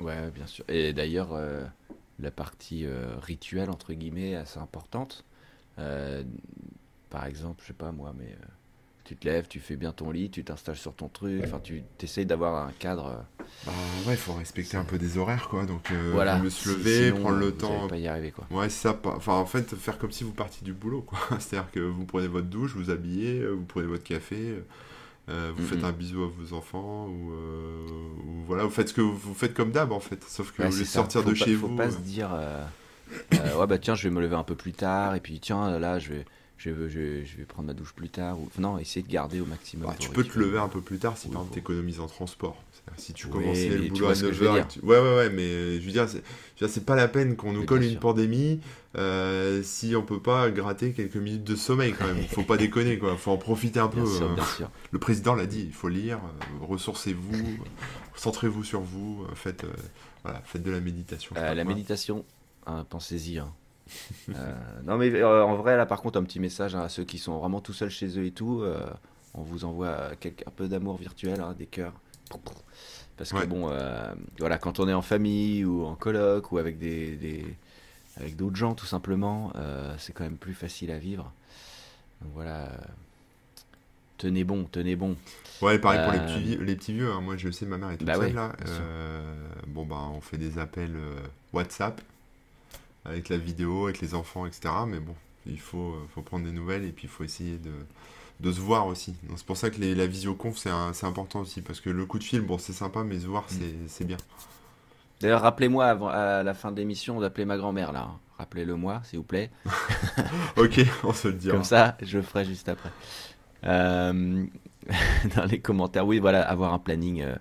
Ouais, 0.00 0.30
bien 0.30 0.46
sûr. 0.46 0.64
Et 0.68 0.92
d'ailleurs, 0.92 1.30
euh, 1.32 1.62
la 2.18 2.30
partie 2.30 2.86
euh, 2.86 3.16
rituelle, 3.20 3.70
entre 3.70 3.92
guillemets, 3.92 4.30
est 4.30 4.36
assez 4.36 4.58
importante. 4.58 5.24
Euh, 5.78 6.22
par 7.10 7.26
exemple, 7.26 7.60
je 7.62 7.68
sais 7.68 7.72
pas 7.72 7.92
moi, 7.92 8.14
mais 8.16 8.34
tu 9.04 9.16
te 9.16 9.26
lèves, 9.26 9.48
tu 9.48 9.58
fais 9.58 9.76
bien 9.76 9.92
ton 9.92 10.10
lit, 10.10 10.30
tu 10.30 10.44
t'installes 10.44 10.76
sur 10.76 10.94
ton 10.94 11.08
truc, 11.08 11.42
enfin, 11.44 11.60
tu 11.62 11.82
essayes 12.00 12.26
d'avoir 12.26 12.66
un 12.66 12.72
cadre. 12.72 13.24
Bah 13.66 13.72
ouais, 14.06 14.14
il 14.14 14.16
faut 14.16 14.34
respecter 14.34 14.76
un 14.76 14.84
peu 14.84 14.98
des 14.98 15.18
horaires 15.18 15.48
quoi, 15.48 15.66
donc 15.66 15.90
voilà. 16.12 16.38
mieux 16.38 16.50
se 16.50 16.68
lever, 16.68 17.08
sinon, 17.08 17.20
prendre 17.22 17.38
le 17.38 17.46
vous 17.46 17.52
temps. 17.52 17.88
pas 17.88 17.96
y 17.96 18.06
arriver, 18.06 18.30
quoi. 18.30 18.46
Ouais, 18.50 18.68
ça. 18.68 18.96
Enfin, 19.04 19.34
en 19.34 19.46
fait, 19.46 19.74
faire 19.74 19.98
comme 19.98 20.12
si 20.12 20.22
vous 20.22 20.32
partiez 20.32 20.64
du 20.64 20.72
boulot, 20.72 21.02
quoi. 21.02 21.18
C'est-à-dire 21.40 21.70
que 21.72 21.80
vous 21.80 22.04
prenez 22.04 22.28
votre 22.28 22.46
douche, 22.46 22.76
vous 22.76 22.90
habillez, 22.90 23.44
vous 23.46 23.64
prenez 23.64 23.86
votre 23.86 24.04
café, 24.04 24.62
euh, 25.30 25.52
vous 25.54 25.62
Mhm. 25.62 25.68
faites 25.68 25.84
un 25.84 25.92
bisou 25.92 26.24
à 26.24 26.28
vos 26.28 26.52
enfants, 26.56 27.06
ou, 27.06 27.32
euh, 27.32 27.86
ou 28.26 28.42
voilà, 28.46 28.64
vous 28.64 28.70
faites 28.70 28.88
ce 28.88 28.94
que 28.94 29.00
vous, 29.00 29.34
faites 29.34 29.54
comme 29.54 29.70
d'hab, 29.72 29.92
en 29.92 30.00
fait. 30.00 30.22
Sauf 30.24 30.52
que 30.52 30.62
Ouais, 30.62 30.68
vous 30.68 30.72
voulez 30.74 30.84
sortir 30.84 31.22
Faut 31.22 31.28
de 31.30 31.34
pas- 31.34 31.44
chez 31.44 31.54
faut 31.54 31.68
vous. 31.68 31.76
pas 31.76 31.84
euh, 31.84 31.90
se 31.90 31.98
dire, 31.98 32.30
euh, 32.34 32.64
ouais, 33.32 33.66
bah 33.66 33.78
tiens, 33.78 33.94
je 33.94 34.08
vais 34.08 34.14
me 34.14 34.20
lever 34.20 34.36
un 34.36 34.44
peu 34.44 34.54
plus 34.56 34.72
tard, 34.72 35.14
et 35.14 35.20
puis 35.20 35.40
tiens, 35.40 35.78
là, 35.78 35.98
je 35.98 36.10
vais, 36.14 36.24
je 36.62 36.70
vais, 36.70 36.90
je 36.90 36.98
vais, 36.98 37.24
je 37.24 37.36
vais 37.38 37.44
prendre 37.44 37.68
ma 37.68 37.74
douche 37.74 37.94
plus 37.94 38.10
tard. 38.10 38.38
Ou... 38.38 38.48
Non, 38.58 38.78
essayer 38.78 39.02
de 39.02 39.10
garder 39.10 39.40
au 39.40 39.46
maximum. 39.46 39.88
bah, 39.88 39.96
tu 39.98 40.10
peux 40.10 40.24
te 40.24 40.38
lever 40.38 40.58
un 40.58 40.68
peu 40.68 40.80
plus 40.82 40.98
tard 40.98 41.16
si 41.16 41.26
Oui, 41.28 41.32
par 41.32 41.42
exemple 41.42 41.54
t'économises 41.54 42.00
en 42.00 42.06
transport. 42.06 42.62
Si 42.96 43.12
tu 43.12 43.26
Oui, 43.26 43.32
commençais 43.32 43.68
mais 43.70 43.76
le 43.78 43.88
boulot 43.88 44.06
à 44.08 44.14
ce 44.14 44.22
que 44.24 44.32
je 44.32 44.40
veux 44.40 44.48
9h, 44.48 44.66
dire. 44.68 44.84
ouais, 44.84 44.98
ouais, 44.98 45.14
ouais, 45.16 45.30
mais 45.30 45.80
je 45.80 45.86
veux 45.86 45.92
dire, 45.92 46.08
c'est, 46.08 46.22
veux 46.60 46.84
pas 46.84 46.96
la 46.96 47.06
peine 47.08 47.36
qu'on 47.36 47.52
nous 47.52 47.60
Oui, 47.60 47.66
colle 47.66 47.84
une 47.84 47.90
sûr. 47.92 48.00
pandémie 48.00 48.60
euh, 48.96 49.62
si 49.62 49.94
on 49.94 50.02
peut 50.02 50.20
pas 50.20 50.50
gratter 50.50 50.92
quelques 50.92 51.16
minutes 51.16 51.44
de 51.44 51.54
sommeil 51.54 51.94
quand 51.96 52.06
même. 52.06 52.22
Faut 52.24 52.42
pas 52.42 52.56
déconner, 52.56 52.98
quoi. 52.98 53.16
Faut 53.16 53.30
en 53.30 53.36
profiter 53.36 53.78
un 53.78 53.86
peu. 53.88 54.02
Bien 54.02 54.12
sûr, 54.16 54.30
euh. 54.30 54.34
bien 54.34 54.44
sûr. 54.44 54.70
Le 54.90 54.98
président 54.98 55.34
l'a 55.36 55.46
dit, 55.46 55.62
il 55.66 55.72
faut 55.72 55.88
lire, 55.88 56.18
euh, 56.18 56.64
ressourcez-vous, 56.66 57.34
euh, 57.36 57.64
centrez-vous 58.16 58.64
sur 58.64 58.80
vous, 58.80 59.24
faites, 59.34 59.62
euh, 59.64 59.72
voilà, 60.24 60.40
faites 60.44 60.62
de 60.64 60.70
la 60.72 60.80
méditation. 60.80 61.34
la 61.36 61.54
quoi. 61.54 61.64
méditation, 61.64 62.24
hein, 62.66 62.84
pensez-y. 62.90 63.38
hein. 63.38 63.52
Euh, 64.36 64.54
non 64.84 64.96
mais 64.96 65.12
euh, 65.12 65.44
en 65.44 65.56
vrai 65.56 65.76
là 65.76 65.86
par 65.86 66.00
contre 66.02 66.18
un 66.18 66.22
petit 66.22 66.38
message 66.38 66.76
hein, 66.76 66.82
à 66.82 66.88
ceux 66.88 67.02
qui 67.04 67.18
sont 67.18 67.38
vraiment 67.38 67.60
tout 67.60 67.72
seuls 67.72 67.90
chez 67.90 68.16
eux 68.18 68.24
et 68.24 68.30
tout, 68.30 68.60
euh, 68.62 68.86
on 69.34 69.42
vous 69.42 69.64
envoie 69.64 70.10
un 70.12 70.50
peu 70.54 70.68
d'amour 70.68 70.96
virtuel, 70.98 71.40
hein, 71.40 71.54
des 71.58 71.66
cœurs. 71.66 71.94
Parce 73.16 73.32
que 73.32 73.38
Ouais. 73.38 73.46
bon, 73.46 73.70
voilà, 74.38 74.58
quand 74.58 74.78
on 74.80 74.88
est 74.88 74.94
en 74.94 75.02
famille 75.02 75.64
ou 75.64 75.84
en 75.84 75.94
coloc 75.94 76.52
ou 76.52 76.58
avec 76.58 76.78
des, 76.78 77.16
des- 77.16 77.54
avec 78.16 78.36
d'autres 78.36 78.56
gens 78.56 78.74
tout 78.74 78.86
simplement, 78.86 79.52
euh, 79.56 79.94
c'est 79.98 80.12
quand 80.12 80.24
même 80.24 80.36
plus 80.36 80.54
facile 80.54 80.90
à 80.90 80.98
vivre. 80.98 81.32
Donc 82.22 82.32
voilà, 82.34 82.66
euh, 82.66 82.76
tenez 84.18 84.44
bon, 84.44 84.64
tenez 84.70 84.96
bon. 84.96 85.16
Ouais, 85.62 85.78
pareil 85.78 86.00
pour 86.02 86.12
les 86.12 86.20
petits, 86.20 86.56
les 86.64 86.76
petits 86.76 86.92
vieux. 86.92 87.10
hein. 87.10 87.20
Moi, 87.20 87.36
je 87.36 87.50
sais, 87.50 87.66
ma 87.66 87.78
mère 87.78 87.90
est 87.90 87.96
toute 87.96 88.06
Bah 88.06 88.16
seule 88.16 88.28
ouais, 88.28 88.32
là. 88.32 88.52
bon, 89.68 89.84
bah, 89.86 90.08
on 90.12 90.20
fait 90.20 90.38
des 90.38 90.58
appels 90.58 90.96
WhatsApp 91.52 92.00
avec 93.10 93.28
la 93.28 93.36
vidéo, 93.36 93.84
avec 93.86 94.00
les 94.00 94.14
enfants, 94.14 94.46
etc. 94.46 94.72
Mais 94.86 95.00
bon, 95.00 95.14
il 95.46 95.60
faut, 95.60 95.92
euh, 95.92 96.06
faut 96.14 96.22
prendre 96.22 96.44
des 96.46 96.52
nouvelles 96.52 96.84
et 96.84 96.92
puis 96.92 97.04
il 97.04 97.10
faut 97.10 97.24
essayer 97.24 97.58
de, 97.58 97.72
de 98.40 98.52
se 98.52 98.60
voir 98.60 98.86
aussi. 98.86 99.14
C'est 99.36 99.44
pour 99.46 99.56
ça 99.56 99.70
que 99.70 99.80
les- 99.80 99.94
la 99.94 100.06
visioconf, 100.06 100.56
c'est 100.56 101.06
important 101.06 101.40
aussi. 101.40 101.60
Parce 101.62 101.80
que 101.80 101.90
le 101.90 102.06
coup 102.06 102.18
de 102.18 102.24
fil, 102.24 102.40
bon, 102.40 102.58
c'est 102.58 102.72
sympa, 102.72 103.02
mais 103.04 103.18
se 103.20 103.26
voir, 103.26 103.44
Mm. 103.52 103.64
c'est 103.88 104.04
bien. 104.04 104.16
D'ailleurs, 105.20 105.42
rappelez-moi 105.42 105.84
à 105.86 106.42
la 106.42 106.54
fin 106.54 106.72
de 106.72 106.76
l'émission 106.78 107.20
d'appeler 107.20 107.44
ma 107.44 107.58
grand-mère 107.58 107.92
là. 107.92 108.08
hein. 108.10 108.18
Rappelez-le 108.38 108.74
moi, 108.74 109.02
s'il 109.04 109.18
vous 109.18 109.24
plaît. 109.24 109.50
Ok, 110.56 110.80
on 111.04 111.12
se 111.12 111.28
le 111.28 111.34
dira. 111.34 111.54
Comme 111.54 111.64
ça, 111.64 111.96
je 112.00 112.16
le 112.16 112.22
ferai 112.22 112.44
juste 112.46 112.70
après. 112.70 112.88
Euh, 113.64 114.46
dans 115.36 115.44
les 115.44 115.60
commentaires, 115.60 116.06
oui, 116.06 116.18
voilà, 116.20 116.40
avoir 116.48 116.72
un 116.72 116.78
planning, 116.78 117.20
euh, 117.20 117.34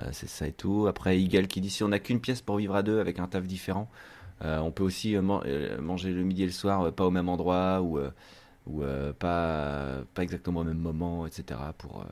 euh, 0.00 0.08
c'est 0.12 0.28
ça 0.28 0.46
et 0.46 0.52
tout. 0.52 0.86
Après, 0.86 1.18
Eagle 1.20 1.48
qui 1.48 1.60
dit 1.60 1.70
si 1.70 1.82
on 1.82 1.88
n'a 1.88 1.98
qu'une 1.98 2.20
pièce 2.20 2.42
pour 2.42 2.58
vivre 2.58 2.76
à 2.76 2.84
deux 2.84 3.00
avec 3.00 3.18
un 3.18 3.26
taf 3.26 3.44
différent, 3.44 3.90
euh, 3.90 3.96
on 4.42 4.70
peut 4.72 4.84
aussi 4.84 5.16
euh, 5.16 5.22
man- 5.22 5.42
euh, 5.46 5.80
manger 5.80 6.12
le 6.12 6.22
midi 6.22 6.42
et 6.42 6.46
le 6.46 6.52
soir, 6.52 6.82
euh, 6.82 6.90
pas 6.92 7.06
au 7.06 7.10
même 7.10 7.28
endroit 7.28 7.80
ou, 7.82 7.98
euh, 7.98 8.10
ou 8.66 8.82
euh, 8.84 9.12
pas, 9.12 10.02
pas 10.14 10.22
exactement 10.24 10.60
au 10.60 10.64
même 10.64 10.78
moment, 10.78 11.26
etc. 11.26 11.74
pour, 11.78 12.02
euh, 12.02 12.04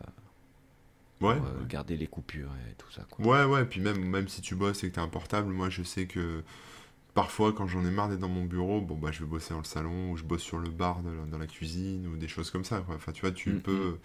Ouais. 1.21 1.37
pour, 1.37 1.45
euh, 1.47 1.65
garder 1.69 1.97
les 1.97 2.07
coupures 2.07 2.51
et 2.71 2.75
tout 2.75 2.91
ça. 2.91 3.03
Quoi. 3.11 3.25
Ouais, 3.27 3.45
ouais, 3.45 3.65
puis 3.65 3.81
même, 3.81 4.05
même 4.05 4.29
si 4.29 4.41
tu 4.43 4.55
bosses 4.57 4.83
et 4.85 4.91
que 4.91 4.97
t'as 4.97 5.03
un 5.03 5.09
portable, 5.09 5.53
moi 5.53 5.71
je 5.71 5.83
sais 5.85 6.07
que 6.07 6.43
parfois 7.15 7.53
quand 7.53 7.67
j'en 7.69 7.85
ai 7.87 7.91
marre 7.91 8.09
d'être 8.11 8.21
dans 8.21 8.29
mon 8.29 8.45
bureau, 8.45 8.81
bon 8.81 8.97
bah 8.97 9.11
je 9.13 9.21
vais 9.21 9.27
bosser 9.31 9.55
dans 9.55 9.61
le 9.61 9.65
salon 9.65 10.13
ou 10.13 10.17
je 10.19 10.25
bosse 10.25 10.43
sur 10.43 10.59
le 10.59 10.71
bar 10.71 11.03
de 11.03 11.11
la- 11.11 11.27
dans 11.27 11.39
la 11.39 11.47
cuisine 11.47 12.07
ou 12.09 12.17
des 12.17 12.29
choses 12.29 12.51
comme 12.51 12.65
ça. 12.65 12.81
Quoi. 12.81 12.97
Enfin, 12.97 13.13
tu 13.13 13.23
vois, 13.23 13.33
tu 13.33 13.51
Mm, 13.51 13.59
peux, 13.59 13.99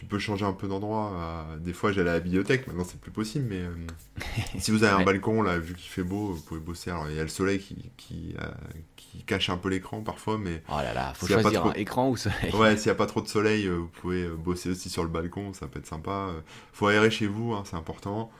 tu 0.00 0.06
peux 0.06 0.18
changer 0.18 0.46
un 0.46 0.54
peu 0.54 0.66
d'endroit. 0.66 1.12
euh, 1.14 1.58
Des 1.58 1.74
fois 1.74 1.92
j'allais 1.92 2.08
à 2.08 2.14
la 2.14 2.20
bibliothèque, 2.20 2.66
maintenant 2.66 2.84
c'est 2.84 2.98
plus 2.98 3.10
possible, 3.10 3.44
mais 3.50 3.58
euh, 3.60 3.74
si 4.58 4.70
vous 4.70 4.82
avez 4.82 5.02
un 5.02 5.04
balcon 5.04 5.42
là, 5.42 5.58
vu 5.58 5.74
qu'il 5.74 5.90
fait 5.90 6.02
beau, 6.02 6.32
vous 6.32 6.40
pouvez 6.40 6.58
bosser. 6.60 6.90
Alors 6.90 7.10
il 7.10 7.16
y 7.16 7.20
a 7.20 7.22
le 7.22 7.28
soleil 7.28 7.58
qui, 7.60 7.76
qui, 7.98 8.34
euh, 8.40 8.48
qui 8.96 9.22
cache 9.24 9.50
un 9.50 9.58
peu 9.58 9.68
l'écran 9.68 10.00
parfois, 10.00 10.38
mais 10.38 10.62
Oh 10.70 10.76
là 10.78 10.94
là, 10.94 11.12
faut 11.12 11.26
pas 11.26 11.42
choisir 11.42 11.60
trop- 11.60 11.68
un 11.68 11.74
écran 11.74 12.08
ou 12.08 12.16
soleil. 12.16 12.50
Ouais, 12.54 12.78
s'il 12.78 12.86
n'y 12.86 12.92
a 12.92 12.94
pas 13.04 13.04
trop 13.04 13.20
de 13.20 13.28
soleil, 13.28 13.68
vous 13.68 13.88
pouvez 13.88 14.26
bosser 14.26 14.70
aussi 14.70 14.88
sur 14.88 15.02
le 15.02 15.10
balcon, 15.10 15.52
ça 15.52 15.66
peut 15.68 15.80
être 15.80 15.86
sympa. 15.86 16.30
Faut 16.72 16.86
aérer 16.86 17.10
chez 17.10 17.26
vous, 17.26 17.52
hein, 17.52 17.64
c'est 17.66 17.76
important. 17.76 18.30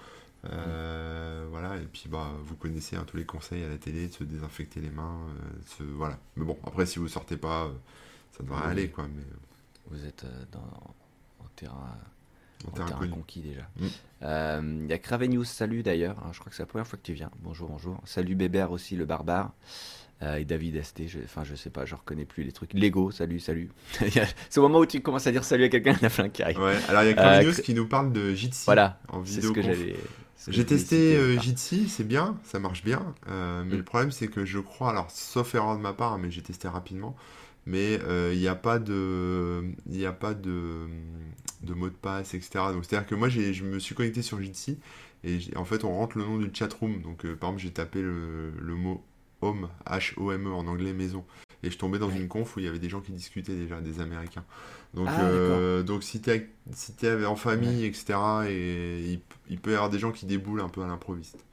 Euh, 0.46 1.46
Voilà, 1.51 1.77
et 1.77 1.87
puis 1.92 2.05
bah, 2.09 2.31
vous 2.44 2.57
connaissez 2.57 2.96
hein, 2.96 3.05
tous 3.07 3.18
les 3.18 3.27
conseils 3.27 3.62
à 3.64 3.68
la 3.68 3.77
télé, 3.77 4.07
de 4.09 4.14
se 4.14 4.25
désinfecter 4.25 4.81
les 4.81 4.88
mains, 4.88 5.18
se- 5.66 5.83
voilà. 5.83 6.18
Mais 6.37 6.44
bon, 6.46 6.57
après, 6.66 6.87
si 6.87 6.99
vous 6.99 7.09
sortez 7.09 7.37
pas, 7.37 7.70
ça 8.35 8.42
devrait 8.44 8.62
Oui. 8.64 8.70
aller, 8.70 8.88
quoi. 8.88 9.07
Mais 9.14 9.23
Vous 9.90 10.07
êtes 10.07 10.25
dans, 10.53 10.94
terrain. 11.61 11.96
en 12.66 12.70
terrain 12.73 12.87
terrain 12.88 13.09
conquis 13.09 13.40
déjà. 13.40 13.62
Mm. 13.79 13.87
Euh, 14.23 14.79
Il 14.85 14.90
y 14.90 14.92
a 14.92 14.99
Cravenius, 14.99 15.49
salut 15.49 15.83
d'ailleurs. 15.83 16.16
hein, 16.25 16.31
je 16.33 16.38
crois 16.40 16.51
que 16.51 16.57
c'est 16.57 16.62
la 16.62 16.66
première 16.66 16.87
fois 16.87 16.99
que 16.99 17.05
tu 17.07 17.12
viens. 17.14 17.31
Bonjour, 17.42 17.68
bonjour. 17.68 17.99
Salut 18.05 18.35
Bébert 18.35 18.70
aussi, 18.73 18.96
le 18.96 19.05
barbare. 19.07 19.53
Euh, 20.23 20.37
et 20.37 20.44
David 20.44 20.83
ST, 20.85 21.09
je, 21.09 21.18
enfin 21.25 21.44
je 21.44 21.55
sais 21.55 21.70
pas, 21.70 21.87
je 21.87 21.94
reconnais 21.94 22.27
plus 22.27 22.42
les 22.42 22.53
trucs. 22.53 22.75
Lego, 22.75 23.11
salut, 23.11 23.40
salut. 23.40 23.70
C'est 24.51 24.59
au 24.59 24.62
moment 24.62 24.81
où 24.81 24.87
tu 24.87 25.01
commences 25.01 25.27
à 25.27 25.33
dire 25.33 25.44
salut 25.44 25.64
à 25.64 25.68
quelqu'un, 25.70 25.92
il 25.92 26.03
y 26.03 26.05
en 26.05 26.09
a 26.09 26.11
plein 26.11 26.29
qui. 26.29 26.42
Ouais, 26.42 26.77
alors 26.88 27.03
il 27.03 27.07
y 27.07 27.09
a 27.09 27.12
Euh, 27.12 27.14
Cravenius 27.14 27.59
Cra- 27.59 27.62
qui 27.62 27.73
nous 27.75 27.87
parle 27.87 28.12
de 28.12 28.35
Jitsi 28.35 28.64
Voilà, 28.66 29.01
en 29.09 29.25
ce 29.25 29.31
vidéo. 29.31 29.53
que 29.55 29.62
j'allais. 29.62 29.96
J'ai 30.49 30.64
testé 30.66 31.16
euh. 31.16 31.38
Jitsi, 31.38 31.88
c'est 31.88 32.05
bien, 32.05 32.37
ça 32.44 32.59
marche 32.59 32.85
bien. 32.85 33.14
euh, 33.29 33.62
mais 33.64 33.75
Mm. 33.75 33.79
le 33.79 33.83
problème, 33.85 34.11
c'est 34.11 34.29
que 34.29 34.44
je 34.44 34.59
crois, 34.59 34.90
alors 34.90 35.11
sauf 35.11 35.55
erreur 35.55 35.77
de 35.77 35.81
ma 35.83 35.94
part, 35.94 36.18
mais 36.18 36.31
j'ai 36.31 36.42
testé 36.42 36.68
rapidement, 36.68 37.16
mais 37.66 38.01
euh, 38.05 38.31
il 38.35 38.40
n'y 38.40 38.49
a 38.49 38.55
pas 38.55 38.79
de, 38.79 39.62
a 40.05 40.12
pas 40.12 40.35
de, 40.35 40.87
de 41.62 41.75
mot 41.75 41.88
de 41.88 41.94
passe, 41.94 42.35
etc. 42.35 42.51
Donc 42.73 42.85
c'est-à-dire 42.85 43.07
que 43.09 43.14
moi, 43.14 43.29
j'ai, 43.29 43.53
je 43.53 43.64
me 43.64 43.79
suis 43.79 43.94
connecté 43.94 44.23
sur 44.23 44.40
Jitsi 44.40 44.79
et 45.25 45.38
en 45.57 45.64
fait, 45.64 45.85
on 45.85 45.94
rentre 45.94 46.18
le 46.18 46.25
nom 46.25 46.38
du 46.38 46.51
chatroom. 46.53 47.03
Donc 47.03 47.25
euh, 47.25 47.37
par 47.37 47.51
exemple, 47.51 47.62
j'ai 47.62 47.73
tapé 47.73 48.01
le, 48.03 48.51
le 48.59 48.75
mot 48.75 49.05
home, 49.42 49.68
H-O-M-E 49.87 50.51
en 50.53 50.66
anglais 50.66 50.92
maison. 50.92 51.25
et 51.62 51.70
je 51.70 51.79
tombais 51.79 51.99
dans 51.99 52.11
une 52.11 52.29
conf 52.29 52.57
où 52.57 52.61
il 52.61 52.66
y 52.66 52.68
avait 52.68 52.79
des 52.79 52.88
gens 52.90 53.01
qui 53.01 53.12
discutaient 53.12 53.57
déjà, 53.57 53.81
des 53.81 54.01
Américains. 54.01 54.44
Donc, 54.94 55.09
Ah, 55.09 55.20
euh, 55.23 55.83
donc 55.83 56.03
si 56.03 56.20
tu 56.20 56.31
si 56.73 56.94
es 57.07 57.25
en 57.25 57.37
famille, 57.37 57.85
etc., 57.85 58.18
et 58.49 59.01
il, 59.12 59.20
il 59.49 59.61
peut 59.61 59.70
y 59.73 59.75
avoir 59.75 59.90
des 59.90 59.99
gens 59.99 60.12
qui 60.12 60.27
déboulent 60.27 60.61
un 60.61 60.68
peu 60.68 60.83
à 60.83 60.87
l'improviste. 60.87 61.44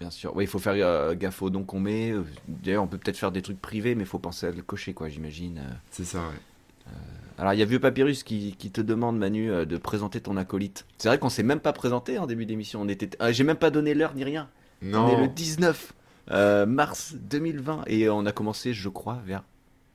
Bien 0.00 0.10
sûr. 0.10 0.34
Oui, 0.34 0.44
il 0.44 0.46
faut 0.46 0.58
faire 0.58 0.74
euh, 0.76 1.14
gaffe 1.14 1.42
aux 1.42 1.50
dons 1.50 1.62
qu'on 1.64 1.80
met. 1.80 2.12
D'ailleurs, 2.48 2.82
on 2.82 2.86
peut 2.86 2.98
peut-être 2.98 3.18
faire 3.18 3.32
des 3.32 3.42
trucs 3.42 3.60
privés, 3.60 3.94
mais 3.94 4.04
il 4.04 4.08
faut 4.08 4.18
penser 4.18 4.46
à 4.46 4.50
le 4.50 4.62
cocher, 4.62 4.94
quoi, 4.94 5.08
j'imagine. 5.08 5.58
Euh, 5.58 5.74
C'est 5.90 6.04
ça, 6.04 6.18
ouais. 6.20 6.92
Alors, 7.38 7.54
il 7.54 7.58
y 7.58 7.62
a 7.62 7.64
Vieux 7.64 7.80
Papyrus 7.80 8.22
qui, 8.22 8.54
qui 8.58 8.70
te 8.70 8.80
demande, 8.80 9.16
Manu, 9.18 9.50
euh, 9.50 9.64
de 9.64 9.76
présenter 9.78 10.20
ton 10.20 10.36
acolyte. 10.36 10.84
C'est 10.98 11.08
vrai 11.08 11.18
qu'on 11.18 11.30
s'est 11.30 11.42
même 11.42 11.60
pas 11.60 11.72
présenté 11.72 12.18
en 12.18 12.26
début 12.26 12.44
d'émission. 12.46 12.82
On 12.82 12.88
était, 12.88 13.10
ah, 13.18 13.32
j'ai 13.32 13.44
même 13.44 13.56
pas 13.56 13.70
donné 13.70 13.94
l'heure 13.94 14.14
ni 14.14 14.24
rien. 14.24 14.48
On 14.82 15.08
est 15.08 15.16
le 15.16 15.26
Non, 15.26 15.32
19 15.34 15.92
euh, 16.32 16.66
mars 16.66 17.14
2020 17.14 17.84
et 17.86 18.08
on 18.10 18.24
a 18.26 18.32
commencé, 18.32 18.72
je 18.72 18.88
crois, 18.88 19.20
vers 19.26 19.42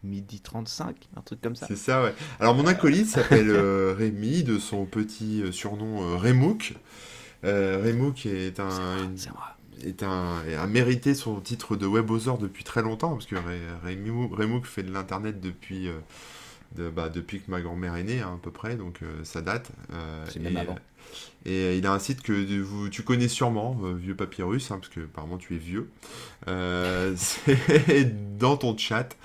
midi 0.04 0.39
35, 0.39 0.96
un 1.18 1.22
truc 1.22 1.41
comme 1.41 1.56
ça. 1.56 1.65
c'est 1.68 1.76
ça, 1.76 2.04
ouais. 2.04 2.13
Alors, 2.39 2.56
mon 2.56 2.68
acolyte 2.68 3.08
s'appelle 3.08 3.50
euh, 3.50 3.94
Rémi, 3.98 4.44
de 4.44 4.58
son 4.60 4.86
petit 4.86 5.41
euh, 5.41 5.52
surnom 5.52 6.04
euh, 6.04 6.18
Rémouk. 6.18 6.76
Euh, 7.44 7.80
Rémouk 7.84 8.26
est 8.26 8.60
un, 8.60 8.70
C'est 9.15 9.32
moi. 9.32 9.55
Est 9.84 10.04
un, 10.04 10.40
a 10.58 10.68
mérité 10.68 11.14
son 11.16 11.40
titre 11.42 11.76
de 11.76 11.86
webosor 11.86 12.38
depuis 12.38 12.64
très 12.64 12.82
longtemps, 12.82 13.12
parce 13.14 13.26
que 13.26 13.36
Rémouk 13.84 14.66
fait 14.66 14.84
de 14.84 14.92
l'internet 14.92 15.40
depuis, 15.42 15.88
euh, 15.88 15.94
de- 16.76 16.90
bah, 16.90 17.10
depuis 17.10 17.42
que 17.42 17.52
ma 17.52 17.62
grand-mère 17.62 17.96
est 17.96 18.04
née, 18.04 18.22
hein, 18.22 18.34
à 18.36 18.40
peu 18.42 18.52
près, 18.52 18.76
donc 18.76 19.00
euh, 19.04 19.24
ça 19.24 19.42
date. 19.42 19.72
Euh, 19.94 20.26
C'est 20.30 20.40
et, 20.40 20.44
même 20.44 20.58
avant. 20.58 20.78
Et 21.46 21.78
il 21.78 21.86
a 21.86 21.94
un 21.94 22.00
site 22.00 22.22
que 22.22 22.62
vous, 22.62 22.90
tu 22.90 23.04
connais 23.04 23.28
sûrement, 23.28 23.74
Vieux 23.96 24.16
Papyrus, 24.16 24.72
hein, 24.72 24.80
parce 24.80 24.90
que 24.90 25.02
apparemment 25.02 25.38
tu 25.38 25.56
es 25.56 25.60
vieux. 25.60 25.90
C'est 27.16 28.38
dans 28.38 28.58
ton 28.58 28.78
chat, 28.78 29.16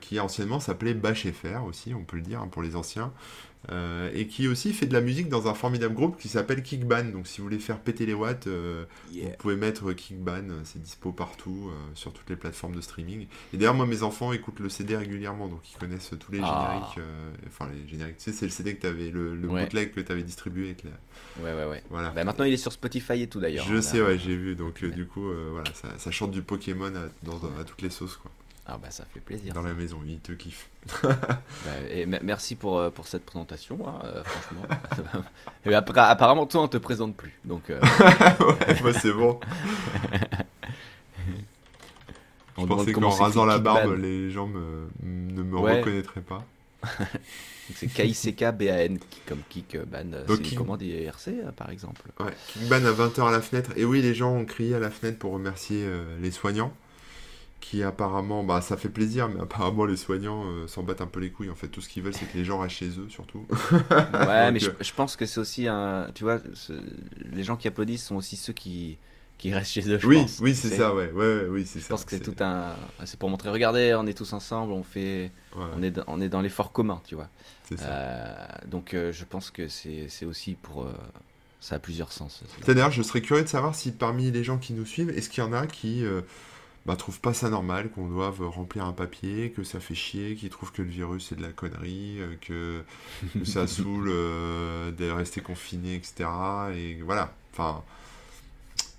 qui 0.00 0.20
anciennement 0.20 0.60
s'appelait 0.60 0.94
Bach.fr 0.94 1.64
aussi, 1.66 1.94
on 1.94 2.04
peut 2.04 2.16
le 2.16 2.22
dire, 2.22 2.40
hein, 2.40 2.48
pour 2.50 2.62
les 2.62 2.76
anciens. 2.76 3.12
Euh, 3.72 4.08
et 4.14 4.28
qui 4.28 4.46
aussi 4.46 4.72
fait 4.72 4.86
de 4.86 4.92
la 4.94 5.00
musique 5.00 5.28
dans 5.28 5.48
un 5.48 5.52
formidable 5.52 5.92
groupe 5.92 6.16
qui 6.16 6.28
s'appelle 6.28 6.62
Kickban. 6.62 7.06
Donc 7.12 7.26
si 7.26 7.38
vous 7.38 7.44
voulez 7.44 7.58
faire 7.58 7.80
péter 7.80 8.06
les 8.06 8.14
watts, 8.14 8.46
euh, 8.46 8.84
Yeah. 9.10 9.30
vous 9.30 9.36
pouvez 9.36 9.56
mettre 9.56 9.92
Kickban, 9.92 10.48
euh, 10.50 10.60
c'est 10.64 10.80
dispo 10.80 11.10
partout, 11.12 11.68
euh, 11.70 11.74
sur 11.94 12.12
toutes 12.12 12.30
les 12.30 12.36
plateformes 12.36 12.76
de 12.76 12.80
streaming. 12.80 13.26
Et 13.52 13.56
d'ailleurs, 13.56 13.74
moi, 13.74 13.84
mes 13.84 14.02
enfants 14.04 14.32
écoutent 14.32 14.60
le 14.60 14.68
CD 14.68 14.96
régulièrement, 14.96 15.48
donc 15.48 15.60
ils 15.72 15.76
connaissent 15.76 16.12
tous 16.20 16.30
les 16.32 16.38
Ah. 16.42 16.80
génériques. 16.94 17.08
enfin, 17.48 17.68
les 17.74 17.88
génériques, 17.88 18.18
tu 18.18 18.24
sais, 18.24 18.32
c'est 18.32 18.46
le 18.46 18.52
CD 18.52 18.76
que 18.76 18.80
tu 18.82 18.86
avais, 18.86 19.10
le, 19.10 19.34
le 19.34 19.48
Ouais. 19.48 19.64
bootleg 19.64 19.92
que 19.92 20.00
tu 20.00 20.12
avais 20.12 20.22
distribué 20.22 20.66
avec 20.66 20.84
la... 20.84 20.90
Ouais, 21.42 21.52
ouais, 21.52 21.68
ouais. 21.68 21.82
Voilà. 21.90 22.10
Bah, 22.10 22.22
maintenant, 22.24 22.44
il 22.44 22.52
est 22.52 22.56
sur 22.58 22.72
Spotify 22.72 23.22
et 23.22 23.26
tout 23.26 23.40
d'ailleurs. 23.40 23.66
Je 23.66 23.74
hein, 23.76 23.82
sais, 23.82 24.00
ouais, 24.00 24.18
j'ai 24.18 24.36
vu. 24.36 24.54
Donc, 24.54 24.78
Ouais. 24.82 24.88
du 24.90 25.04
coup, 25.04 25.28
voilà, 25.50 25.72
ça, 25.74 25.88
ça 25.98 26.10
chante 26.12 26.30
du 26.30 26.42
Pokémon 26.42 26.86
à, 26.94 27.08
dans- 27.24 27.40
à 27.60 27.64
toutes 27.64 27.82
les 27.82 27.90
sauces, 27.90 28.16
quoi. 28.16 28.30
Ah, 28.70 28.76
bah, 28.80 28.90
ça 28.90 29.04
fait 29.14 29.20
plaisir. 29.20 29.54
Dans 29.54 29.62
la 29.62 29.72
maison, 29.72 29.98
ils 30.06 30.18
te 30.20 30.32
kiffent. 30.32 30.68
Bah, 31.02 31.14
et 31.90 32.04
merci 32.06 32.54
pour, 32.54 32.78
euh, 32.78 32.90
pour 32.90 33.06
cette 33.08 33.24
présentation, 33.24 33.78
hein, 33.88 33.98
euh, 34.04 34.22
franchement. 34.24 35.22
et 35.64 35.74
après, 35.74 36.00
apparemment, 36.00 36.44
toi, 36.46 36.62
on 36.62 36.68
te 36.68 36.76
présente 36.76 37.16
plus. 37.16 37.32
Donc, 37.46 37.70
euh, 37.70 37.80
ouais, 38.40 38.80
moi, 38.82 38.92
c'est 38.92 39.12
bon. 39.12 39.40
on 42.56 42.62
Je 42.62 42.66
pensais 42.66 42.92
qu'en 42.92 43.08
rasant 43.10 43.44
la 43.46 43.58
barbe, 43.58 43.82
Kickban. 43.94 44.02
les 44.02 44.30
gens 44.30 44.46
me, 44.46 44.88
ne 45.02 45.42
me 45.42 45.58
Ouais. 45.58 45.78
reconnaîtraient 45.78 46.20
pas. 46.20 46.44
C'est 47.74 47.86
K-I-C-K-B-A-N, 47.88 48.98
comme 49.26 49.40
kick, 49.48 49.76
ban. 49.86 50.04
Donc, 50.04 50.36
C'est 50.38 50.42
Kick- 50.42 50.58
commande 50.58 50.82
IRC, 50.82 51.30
par 51.56 51.70
exemple. 51.70 52.02
Ouais, 52.20 52.32
Kickban 52.48 52.84
à 52.84 52.92
20h 52.92 53.28
à 53.28 53.30
la 53.32 53.40
fenêtre. 53.40 53.70
Et 53.76 53.84
oui, 53.84 54.00
les 54.02 54.14
gens 54.14 54.32
ont 54.34 54.44
crié 54.44 54.74
à 54.74 54.78
la 54.78 54.90
fenêtre 54.90 55.18
pour 55.18 55.32
remercier 55.32 55.84
euh, 55.84 56.16
les 56.20 56.30
soignants. 56.30 56.72
Qui 57.60 57.82
apparemment, 57.82 58.44
bah 58.44 58.60
ça 58.60 58.76
fait 58.76 58.88
plaisir, 58.88 59.28
mais 59.28 59.40
apparemment 59.40 59.84
les 59.84 59.96
soignants 59.96 60.44
euh, 60.46 60.66
s'en 60.68 60.84
battent 60.84 61.00
un 61.00 61.06
peu 61.08 61.18
les 61.20 61.30
couilles. 61.30 61.50
En 61.50 61.56
fait, 61.56 61.66
tout 61.68 61.80
ce 61.80 61.88
qu'ils 61.88 62.02
veulent, 62.04 62.14
c'est 62.14 62.24
que 62.30 62.36
les 62.38 62.44
gens 62.44 62.58
restent 62.60 62.76
chez 62.76 62.88
eux, 62.90 63.08
surtout. 63.08 63.46
Ouais, 64.26 64.52
mais 64.52 64.60
je, 64.60 64.70
euh, 64.70 64.74
je 64.80 64.92
pense 64.92 65.16
que 65.16 65.26
c'est 65.26 65.40
aussi 65.40 65.66
un. 65.66 66.08
Tu 66.14 66.22
vois, 66.24 66.38
les 67.32 67.42
gens 67.42 67.56
qui 67.56 67.66
applaudissent 67.68 68.04
sont 68.06 68.14
aussi 68.16 68.36
ceux 68.36 68.52
qui, 68.52 68.96
qui 69.38 69.52
restent 69.52 69.72
chez 69.72 69.88
eux. 69.90 69.98
Je 69.98 70.06
oui, 70.06 70.16
pense, 70.20 70.38
oui, 70.40 70.54
c'est 70.54 70.70
ça, 70.70 70.94
ouais, 70.94 71.10
ouais, 71.10 71.36
ouais, 71.42 71.46
oui, 71.50 71.66
c'est 71.66 71.80
Je 71.80 71.84
ça. 71.84 71.90
pense 71.90 72.04
que 72.04 72.12
c'est 72.12 72.20
tout 72.20 72.34
un. 72.42 72.74
C'est 73.04 73.18
pour 73.18 73.28
montrer, 73.28 73.50
regardez, 73.50 73.94
on 73.98 74.06
est 74.06 74.16
tous 74.16 74.32
ensemble, 74.32 74.72
on 74.72 74.84
fait. 74.84 75.32
ouais, 75.56 75.64
On 75.76 75.82
est, 75.82 75.90
dans- 75.90 76.04
on 76.06 76.20
est 76.20 76.28
dans 76.28 76.40
l'effort 76.40 76.70
commun, 76.72 77.02
tu 77.06 77.16
vois. 77.16 77.28
c'est 77.68 77.76
ça. 77.78 77.86
Euh, 77.86 78.46
donc 78.66 78.94
euh, 78.94 79.12
je 79.12 79.24
pense 79.24 79.50
que 79.50 79.66
c'est 79.68 80.06
c'est 80.08 80.24
aussi 80.26 80.54
pour. 80.54 80.86
ça 81.60 81.74
a 81.74 81.78
plusieurs 81.80 82.12
sens. 82.12 82.42
D'ailleurs, 82.66 82.92
je 82.92 83.02
serais 83.02 83.20
curieux 83.20 83.42
de 83.42 83.48
savoir 83.48 83.74
si 83.74 83.90
parmi 83.90 84.30
les 84.30 84.44
gens 84.44 84.58
qui 84.58 84.72
nous 84.74 84.86
suivent, 84.86 85.10
est-ce 85.10 85.28
qu'il 85.28 85.42
y 85.42 85.46
en 85.46 85.52
a 85.52 85.66
qui 85.66 86.04
bah, 86.88 86.96
trouvent 86.96 87.20
pas 87.20 87.34
ça 87.34 87.50
normal, 87.50 87.90
qu'on 87.90 88.08
doive 88.08 88.40
remplir 88.48 88.86
un 88.86 88.94
papier, 88.94 89.50
que 89.50 89.62
ça 89.62 89.78
fait 89.78 89.94
chier, 89.94 90.36
qui 90.36 90.48
trouvent 90.48 90.72
que 90.72 90.80
le 90.80 90.88
virus 90.88 91.26
c'est 91.28 91.36
de 91.36 91.42
la 91.42 91.52
connerie, 91.52 92.16
euh, 92.18 92.34
que, 92.40 92.82
que 93.38 93.44
ça 93.44 93.66
saoule 93.66 94.08
euh, 94.08 94.90
de 94.90 95.10
rester 95.10 95.42
confiné, 95.42 95.96
etc. 95.96 96.30
Et 96.74 96.94
voilà. 97.02 97.34
Enfin, 97.52 97.84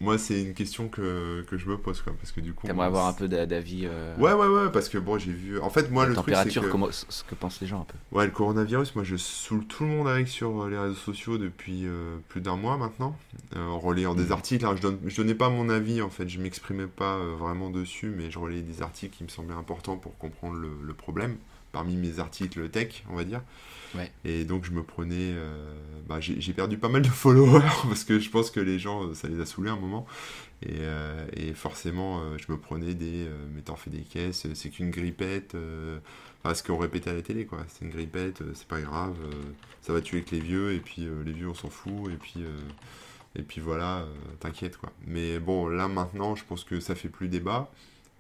moi, 0.02 0.18
c'est 0.18 0.42
une 0.42 0.54
question 0.54 0.88
que, 0.88 1.42
que 1.50 1.58
je 1.58 1.68
me 1.68 1.78
pose, 1.78 2.02
quoi, 2.02 2.14
parce 2.14 2.32
que 2.32 2.40
du 2.42 2.54
coup. 2.54 2.66
T'aimerais 2.68 2.86
avoir 2.88 3.08
un 3.08 3.14
peu 3.14 3.28
d'a- 3.28 3.46
d'avis. 3.46 3.82
euh, 3.86 4.16
Ouais, 4.18 4.32
ouais, 4.34 4.48
ouais, 4.48 4.72
parce 4.72 4.88
que 4.90 4.98
bon, 4.98 5.18
j'ai 5.18 5.32
vu. 5.34 5.60
En 5.60 5.70
fait, 5.70 5.92
moi, 5.92 6.04
la 6.04 6.10
le 6.10 6.16
truc, 6.16 6.26
c'est 6.28 6.32
température, 6.36 6.62
que. 6.64 6.68
comment, 6.70 6.88
ce 6.92 7.24
que 7.24 7.36
pensent 7.36 7.60
les 7.62 7.68
gens 7.68 7.82
un 7.82 7.86
peu. 7.86 7.98
Ouais, 8.18 8.26
le 8.26 8.32
coronavirus, 8.32 8.96
moi 8.96 9.04
je 9.04 9.16
saoule 9.18 9.66
tout 9.66 9.84
le 9.84 9.90
monde 9.90 10.08
avec 10.08 10.28
sur 10.28 10.64
euh, 10.64 10.70
les 10.70 10.78
réseaux 10.78 10.94
sociaux 10.96 11.38
depuis 11.38 11.86
euh, 11.86 12.18
plus 12.30 12.42
d'un 12.42 12.56
mois 12.56 12.78
maintenant, 12.78 13.16
euh, 13.56 13.68
en 13.68 13.80
relayant 13.80 14.16
des 14.16 14.26
Mhm. 14.28 14.32
articles. 14.32 14.66
hein. 14.66 14.74
je, 14.78 14.82
donne, 14.82 15.00
je 15.06 15.16
donnais 15.18 15.36
pas 15.36 15.50
mon 15.50 15.70
avis 15.70 16.02
en 16.02 16.10
fait, 16.10 16.30
je 16.30 16.40
m'exprimais 16.40 16.88
pas 16.88 17.18
vraiment 17.18 17.70
dessus, 17.70 18.12
mais 18.16 18.32
je 18.32 18.40
relayais 18.40 18.62
des 18.62 18.82
articles 18.82 19.16
qui 19.18 19.24
me 19.24 19.30
semblaient 19.30 19.56
importants 19.56 19.98
pour 19.98 20.18
comprendre 20.18 20.56
le, 20.56 20.70
le 20.82 20.94
problème, 20.94 21.36
parmi 21.72 21.96
mes 21.96 22.20
articles 22.20 22.70
tech, 22.70 23.04
on 23.10 23.16
va 23.16 23.24
dire. 23.24 23.42
Ouais. 23.96 24.12
Et 24.24 24.46
donc 24.46 24.66
je 24.66 24.72
me 24.72 24.84
prenais. 24.84 25.16
euh, 25.34 25.74
bah, 26.08 26.20
j'ai 26.20 26.54
perdu 26.54 26.78
pas 26.78 26.90
mal 26.90 27.02
de 27.02 27.08
followers 27.10 27.62
parce 27.88 28.04
que 28.04 28.20
je 28.20 28.30
pense 28.30 28.52
que 28.52 28.60
les 28.60 28.80
gens, 28.80 29.06
euh, 29.06 29.14
ça 29.14 29.28
les 29.28 29.40
a 29.40 29.46
saoulés 29.46 29.70
un 29.70 29.76
moment. 29.76 30.06
Et, 30.62 30.78
euh, 30.80 31.26
et 31.34 31.54
forcément, 31.54 32.20
euh, 32.20 32.38
je 32.38 32.52
me 32.52 32.58
prenais 32.58 32.94
des. 32.94 33.28
Mais 33.54 33.62
t'en 33.62 33.76
fais 33.76 33.90
des 33.90 34.02
caisses, 34.02 34.48
c'est 34.54 34.70
qu'une 34.70 34.92
grippette. 34.92 35.56
Enfin, 36.44 36.54
ce 36.54 36.64
qu'on 36.64 36.78
répétait 36.78 37.10
à 37.10 37.14
la 37.14 37.22
télé, 37.22 37.46
quoi. 37.46 37.66
C'est 37.68 37.86
une 37.86 37.92
grippette, 37.92 38.42
c'est 38.54 38.68
pas 38.68 38.80
grave, 38.80 39.16
ça 39.82 39.92
va 39.94 40.02
tuer 40.02 40.22
que 40.24 40.32
les 40.36 40.42
vieux, 40.42 40.72
et 40.74 40.80
puis 40.80 41.08
les 41.26 41.34
vieux, 41.34 41.50
on 41.50 41.54
s'en 41.54 41.70
fout, 41.70 42.10
et 42.12 42.16
puis, 42.16 42.42
et 43.36 43.42
puis 43.42 43.60
voilà, 43.60 44.06
t'inquiète, 44.40 44.78
quoi. 44.78 44.92
Mais 45.06 45.40
bon, 45.40 45.68
là, 45.68 45.90
maintenant, 45.90 46.36
je 46.36 46.46
pense 46.46 46.64
que 46.64 46.80
ça 46.80 46.96
fait 46.96 47.10
plus 47.10 47.28
débat, 47.28 47.70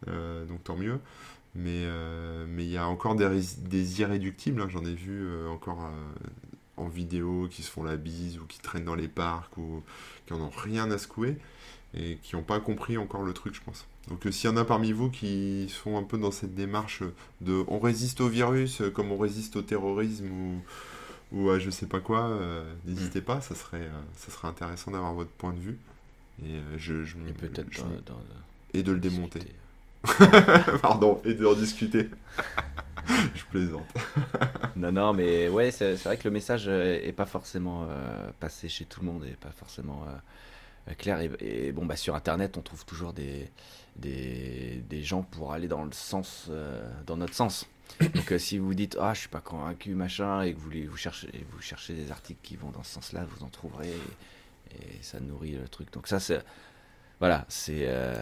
donc 0.05 0.63
tant 0.65 0.75
mieux. 0.75 0.99
Mais 1.59 1.83
euh, 1.83 2.45
mais 2.47 2.63
il 2.63 2.71
y 2.71 2.77
a 2.77 2.87
encore 2.87 3.15
des, 3.15 3.27
des 3.57 4.01
irréductibles, 4.01 4.61
hein, 4.61 4.67
j'en 4.69 4.85
ai 4.85 4.93
vu 4.93 5.25
euh, 5.25 5.49
encore 5.49 5.83
euh, 5.83 6.27
en 6.77 6.87
vidéo 6.87 7.47
qui 7.51 7.63
se 7.63 7.69
font 7.69 7.83
la 7.83 7.97
bise, 7.97 8.39
ou 8.39 8.45
qui 8.45 8.59
traînent 8.59 8.85
dans 8.85 8.95
les 8.95 9.09
parcs, 9.09 9.57
ou 9.57 9.83
qui 10.25 10.33
en 10.33 10.41
ont 10.41 10.51
rien 10.55 10.89
à 10.89 10.97
secouer, 10.97 11.37
et 11.93 12.17
qui 12.23 12.35
n'ont 12.35 12.43
pas 12.43 12.61
compris 12.61 12.97
encore 12.97 13.23
le 13.23 13.33
truc, 13.33 13.55
je 13.55 13.61
pense. 13.61 13.85
Donc 14.07 14.25
s'il 14.31 14.49
y 14.49 14.53
en 14.53 14.57
a 14.57 14.63
parmi 14.63 14.93
vous 14.93 15.09
qui 15.09 15.67
sont 15.69 15.97
un 15.97 16.03
peu 16.03 16.17
dans 16.17 16.31
cette 16.31 16.55
démarche 16.55 17.03
de 17.41 17.63
on 17.67 17.79
résiste 17.79 18.21
au 18.21 18.27
virus 18.27 18.81
comme 18.95 19.11
on 19.11 19.17
résiste 19.17 19.55
au 19.55 19.61
terrorisme 19.61 20.31
ou, 20.31 20.61
ou 21.31 21.49
à 21.49 21.59
je 21.59 21.69
sais 21.69 21.85
pas 21.85 21.99
quoi, 21.99 22.27
euh, 22.27 22.63
n'hésitez 22.85 23.21
pas, 23.21 23.41
ça 23.41 23.55
serait, 23.55 23.81
euh, 23.81 24.01
ça 24.15 24.31
serait 24.31 24.47
intéressant 24.47 24.91
d'avoir 24.91 25.13
votre 25.13 25.31
point 25.31 25.53
de 25.53 25.59
vue. 25.59 25.77
Et, 26.43 26.55
euh, 26.55 26.77
je, 26.77 26.93
peut-être 27.33 27.69
et 28.73 28.83
de 28.83 28.91
le 28.91 28.99
démonter. 28.99 29.41
Pardon, 30.81 31.21
et 31.25 31.33
de 31.33 31.45
en 31.45 31.53
discuter. 31.53 32.09
je 33.35 33.43
plaisante. 33.45 33.87
Non, 34.75 34.93
non, 34.93 35.13
mais 35.13 35.49
ouais, 35.49 35.71
c'est 35.71 35.95
vrai 35.95 36.15
que 36.15 36.23
le 36.23 36.31
message 36.31 36.65
euh, 36.69 37.01
est 37.03 37.11
pas 37.11 37.25
forcément 37.25 37.85
euh, 37.89 38.29
passé 38.39 38.69
chez 38.69 38.85
tout 38.85 39.01
le 39.01 39.07
monde 39.07 39.25
et 39.25 39.33
pas 39.33 39.51
forcément 39.51 40.05
euh, 40.07 40.93
clair. 40.93 41.19
Et, 41.41 41.73
bon, 41.73 41.85
bah 41.85 41.97
sur 41.97 42.15
Internet, 42.15 42.55
on 42.57 42.61
trouve 42.61 42.85
toujours 42.85 43.11
des, 43.11 43.51
des, 43.97 44.81
des 44.87 45.03
gens 45.03 45.23
pour 45.23 45.51
aller 45.51 45.67
dans 45.67 45.83
le 45.83 45.91
sens, 45.91 46.49
dans 47.05 47.17
notre 47.17 47.33
sens. 47.33 47.67
Donc 47.99 48.33
si 48.37 48.57
vous 48.57 48.73
dites 48.73 48.97
ah 49.01 49.13
je 49.15 49.21
suis 49.21 49.29
pas 49.29 49.41
convaincu 49.41 49.95
machin 49.95 50.43
et 50.43 50.53
que 50.53 50.59
vous, 50.59 50.69
vous 50.87 50.95
cherchez 50.95 51.27
vous 51.51 51.59
cherchez 51.59 51.95
des 51.95 52.11
articles 52.11 52.39
qui 52.43 52.55
vont 52.55 52.69
dans 52.69 52.83
ce 52.83 52.93
sens-là, 52.93 53.25
vous 53.25 53.43
en 53.43 53.49
trouverez 53.49 53.89
et, 53.89 54.75
et 54.75 54.99
ça 55.01 55.19
nourrit 55.19 55.53
le 55.53 55.67
truc. 55.67 55.91
Donc 55.91 56.07
ça 56.07 56.19
c'est 56.19 56.39
voilà, 57.19 57.45
c'est 57.49 57.83
euh, 57.87 58.13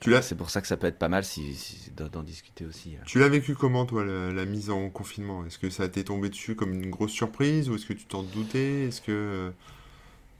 Tu 0.00 0.10
l'as- 0.10 0.22
c'est 0.22 0.34
pour 0.36 0.50
ça 0.50 0.60
que 0.60 0.66
ça 0.66 0.76
peut 0.76 0.86
être 0.86 0.98
pas 0.98 1.08
mal 1.08 1.24
si, 1.24 1.54
si- 1.54 1.90
d'en 1.92 2.22
discuter 2.22 2.66
aussi. 2.66 2.96
Tu 3.06 3.18
l'as 3.18 3.28
vécu 3.30 3.54
comment, 3.54 3.86
toi, 3.86 4.04
la, 4.04 4.30
la 4.32 4.44
mise 4.44 4.68
en 4.70 4.90
confinement? 4.90 5.44
Est-ce 5.46 5.58
que 5.58 5.70
ça 5.70 5.88
t'est 5.88 6.04
tombé 6.04 6.28
dessus 6.30 6.54
comme 6.56 6.72
une 6.74 6.90
grosse 6.90 7.12
surprise 7.12 7.68
ou 7.70 7.76
est-ce 7.76 7.86
que 7.86 7.92
tu 7.94 8.06
t'en 8.06 8.22
doutais? 8.22 8.84
Est-ce 8.88 9.00
que 9.00 9.12
euh, 9.12 9.50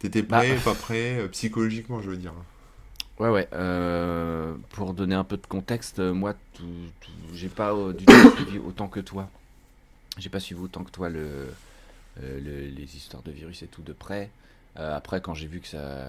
t'étais 0.00 0.22
prêt, 0.24 0.60
Bah. 0.60 0.62
pas 0.62 0.74
prêt 0.76 1.18
euh, 1.20 1.28
Psychologiquement, 1.28 2.02
je 2.02 2.10
veux 2.10 2.16
dire. 2.18 2.34
Ouais, 3.18 3.28
ouais. 3.28 3.48
euh, 3.52 4.56
pour 4.70 4.92
donner 4.92 5.14
un 5.14 5.22
peu 5.24 5.36
de 5.36 5.46
contexte, 5.46 6.00
moi, 6.00 6.34
j'ai 7.32 7.48
pas 7.48 7.72
euh, 7.72 7.92
du 7.92 8.08
tout 8.08 8.24
suivi 8.24 8.58
autant 8.58 8.88
que 8.88 8.98
toi. 9.00 9.30
J'ai 10.18 10.30
pas 10.30 10.40
suivi 10.40 10.60
autant 10.62 10.84
que 10.84 10.90
toi 10.92 11.10
le, 11.10 11.48
le- 12.22 12.68
les 12.68 12.96
histoires 12.96 13.22
de 13.24 13.32
virus 13.32 13.62
et 13.62 13.68
tout 13.68 13.82
de 13.82 13.92
près. 13.94 14.30
Après, 14.76 15.20
quand 15.20 15.34
j'ai 15.34 15.46
vu 15.46 15.60
que 15.60 15.68
ça, 15.68 16.08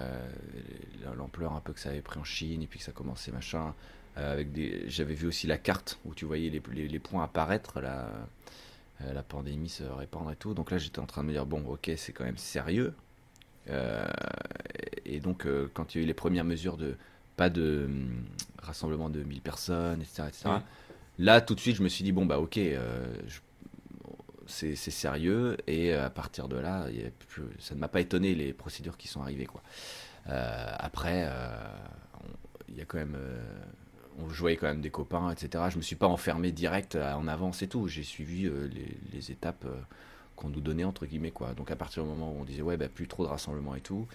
l'ampleur 1.16 1.52
un 1.52 1.60
peu 1.60 1.72
que 1.72 1.80
ça 1.80 1.90
avait 1.90 2.02
pris 2.02 2.18
en 2.18 2.24
Chine 2.24 2.62
et 2.62 2.66
puis 2.66 2.78
que 2.78 2.84
ça 2.84 2.92
commençait 2.92 3.32
machin, 3.32 3.74
avec 4.16 4.52
des, 4.52 4.84
j'avais 4.88 5.14
vu 5.14 5.26
aussi 5.26 5.46
la 5.46 5.58
carte 5.58 5.98
où 6.04 6.14
tu 6.14 6.24
voyais 6.24 6.50
les, 6.50 6.88
les, 6.88 6.98
points 6.98 7.22
apparaître, 7.22 7.80
la, 7.80 8.10
la 9.00 9.22
pandémie 9.22 9.68
se 9.68 9.84
répandre 9.84 10.30
et 10.32 10.36
tout. 10.36 10.54
Donc 10.54 10.70
là, 10.70 10.78
j'étais 10.78 10.98
en 10.98 11.06
train 11.06 11.22
de 11.22 11.28
me 11.28 11.32
dire 11.32 11.46
bon, 11.46 11.64
ok, 11.66 11.90
c'est 11.96 12.12
quand 12.12 12.24
même 12.24 12.38
sérieux. 12.38 12.94
et 15.04 15.20
donc, 15.20 15.46
quand 15.74 15.94
il 15.94 15.98
y 15.98 16.00
a 16.00 16.04
eu 16.04 16.06
les 16.06 16.14
premières 16.14 16.44
mesures 16.44 16.76
de 16.76 16.96
pas 17.36 17.50
de 17.50 17.88
rassemblement 18.62 19.10
de 19.10 19.22
1000 19.22 19.40
personnes, 19.40 20.00
etc., 20.00 20.24
etc. 20.28 20.50
Là, 21.18 21.40
tout 21.40 21.54
de 21.54 21.60
suite, 21.60 21.76
je 21.76 21.82
me 21.82 21.88
suis 21.88 22.04
dit, 22.04 22.12
bon, 22.12 22.26
bah 22.26 22.38
ok, 22.38 22.58
euh, 22.58 23.06
c'est 24.46 24.76
sérieux, 24.76 25.56
et 25.66 25.92
à 25.92 26.10
partir 26.10 26.48
de 26.48 26.56
là, 26.56 26.86
ça 27.58 27.74
ne 27.74 27.80
m'a 27.80 27.88
pas 27.88 28.00
étonné 28.00 28.34
les 28.34 28.52
procédures 28.52 28.96
qui 28.96 29.08
sont 29.08 29.22
arrivées. 29.22 29.46
Quoi. 29.46 29.62
Euh, 30.28 30.66
après, 30.78 31.24
euh, 31.26 31.48
il 32.68 32.76
y 32.76 32.80
a 32.80 32.84
quand 32.84 32.98
même. 32.98 33.16
on 34.18 34.28
jouait 34.28 34.56
quand 34.56 34.66
même 34.66 34.80
des 34.80 34.90
copains, 34.90 35.30
etc. 35.30 35.64
Je 35.70 35.76
me 35.76 35.82
suis 35.82 35.96
pas 35.96 36.06
enfermé 36.06 36.52
direct 36.52 36.96
en 36.96 37.28
avance 37.28 37.62
et 37.62 37.68
tout. 37.68 37.88
J'ai 37.88 38.02
suivi 38.02 38.50
les, 39.12 39.30
étapes 39.30 39.66
qu'on 40.34 40.48
nous 40.48 40.60
donnait 40.60 40.84
entre 40.84 41.06
guillemets 41.06 41.30
quoi. 41.30 41.54
Donc 41.54 41.70
à 41.70 41.76
partir 41.76 42.02
du 42.02 42.10
moment 42.10 42.32
où 42.32 42.40
on 42.40 42.44
disait 42.44 42.62
ouais 42.62 42.76
bah 42.76 42.88
plus 42.88 43.08
trop 43.08 43.24
de 43.24 43.28
rassemblement 43.28 43.74
et 43.74 43.80
tout. 43.80 44.06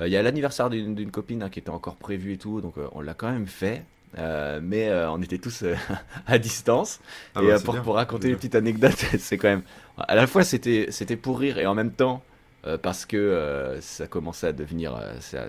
Il 0.00 0.08
y 0.08 0.16
a 0.16 0.22
l'anniversaire 0.22 0.70
d'une 0.70 1.10
copine 1.10 1.42
hein, 1.42 1.50
qui 1.50 1.58
était 1.58 1.70
encore 1.70 1.96
prévu 1.96 2.32
et 2.32 2.38
tout, 2.38 2.60
donc 2.60 2.74
on 2.92 3.00
l'a 3.00 3.14
quand 3.14 3.30
même 3.30 3.46
fait. 3.46 3.84
Euh, 4.16 4.60
mais 4.62 4.88
euh, 4.88 5.10
on 5.10 5.20
était 5.20 5.38
tous 5.38 5.62
euh, 5.62 5.74
à 6.26 6.38
distance. 6.38 7.00
Ah 7.34 7.42
et 7.42 7.46
bah, 7.46 7.60
pour, 7.60 7.80
pour, 7.82 7.94
raconter 7.96 8.28
une 8.28 8.36
petite 8.36 8.54
anecdote, 8.54 8.96
c'est 9.18 9.36
quand 9.36 9.48
même. 9.48 9.62
À 9.96 10.14
la 10.14 10.26
fois, 10.26 10.44
c'était 10.44 11.16
pour 11.20 11.38
rire 11.38 11.58
et 11.58 11.66
en 11.66 11.74
même 11.74 11.92
temps, 11.92 12.22
parce 12.82 13.06
que 13.06 13.78
ça 13.80 14.06
commençait 14.06 14.48
à 14.48 14.52
devenir 14.52 14.96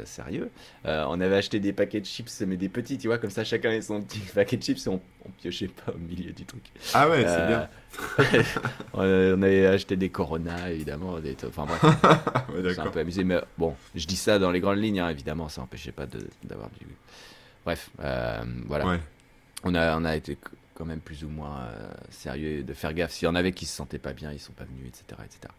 sérieux. 0.05 0.49
on 0.85 1.21
avait 1.21 1.35
acheté 1.35 1.59
des 1.59 1.71
paquets 1.71 1.99
de 1.99 2.05
chips, 2.05 2.41
mais 2.47 2.57
des 2.57 2.69
petits, 2.69 2.97
tu 2.97 3.07
vois, 3.07 3.19
comme 3.19 3.29
ça, 3.29 3.43
chacun 3.43 3.69
avait 3.69 3.81
son 3.81 4.01
petit 4.01 4.19
paquet 4.33 4.57
de 4.57 4.63
chips 4.63 4.87
et 4.87 4.89
on, 4.89 4.99
piochait 5.39 5.67
pas 5.67 5.91
au 5.91 5.97
milieu 5.99 6.31
du 6.31 6.45
truc. 6.45 6.63
Ah 6.95 7.07
ouais, 7.07 7.25
c'est 7.27 7.47
bien. 7.47 7.69
on 8.93 9.41
avait 9.43 9.67
acheté 9.67 9.97
des 9.97 10.09
Corona, 10.09 10.71
évidemment. 10.71 11.19
Des, 11.19 11.35
enfin 11.45 11.67
bref, 11.67 12.73
c'est 12.73 12.79
un 12.79 12.87
peu 12.87 12.99
amusé. 12.99 13.23
Mais 13.23 13.39
bon, 13.55 13.75
je 13.93 14.07
dis 14.07 14.15
ça 14.15 14.39
dans 14.39 14.49
les 14.49 14.61
grandes 14.61 14.79
lignes, 14.79 15.01
hein, 15.01 15.09
évidemment, 15.09 15.47
ça 15.47 15.61
n'empêchait 15.61 15.91
pas 15.91 16.07
d'avoir 16.43 16.69
du 16.71 16.87
Bref, 17.69 17.91
euh, 17.99 18.41
voilà. 18.65 18.97
On, 19.63 19.75
a, 19.75 19.95
on 19.95 20.03
a 20.03 20.15
été 20.15 20.39
quand 20.73 20.85
même 20.85 21.01
plus 21.01 21.23
ou 21.23 21.29
moins 21.29 21.59
euh, 21.59 21.91
sérieux 22.09 22.63
de 22.63 22.73
faire 22.73 22.95
gaffe. 22.95 23.11
S'il 23.11 23.27
y 23.27 23.29
en 23.29 23.35
avait 23.35 23.51
qui 23.51 23.67
se 23.67 23.75
sentaient 23.75 23.99
pas 23.99 24.13
bien, 24.13 24.31
ils 24.31 24.39
sont 24.39 24.53
pas 24.53 24.63
venus, 24.63 24.87
etc. 24.87 25.21
etc. 25.23 25.53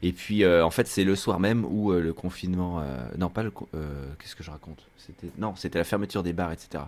Et 0.00 0.12
puis, 0.12 0.44
euh, 0.44 0.64
en 0.64 0.70
fait, 0.70 0.86
c'est 0.86 1.02
le 1.02 1.16
soir 1.16 1.40
même 1.40 1.64
où 1.64 1.90
le 1.90 2.12
confinement. 2.12 2.84
non, 3.18 3.30
pas 3.30 3.42
le. 3.42 3.50
Qu'est-ce 3.50 4.36
que 4.36 4.44
je 4.44 4.50
raconte? 4.52 4.86
C'était 4.96 5.26
Non, 5.38 5.56
c'était 5.56 5.78
la 5.78 5.84
fermeture 5.84 6.22
des 6.22 6.32
bars, 6.32 6.52
etc. 6.52 6.84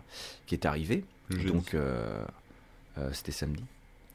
qui 0.46 0.54
est 0.54 0.64
arrivée. 0.64 1.04
Donc, 1.30 1.74
c'était 3.12 3.32
samedi. 3.32 3.64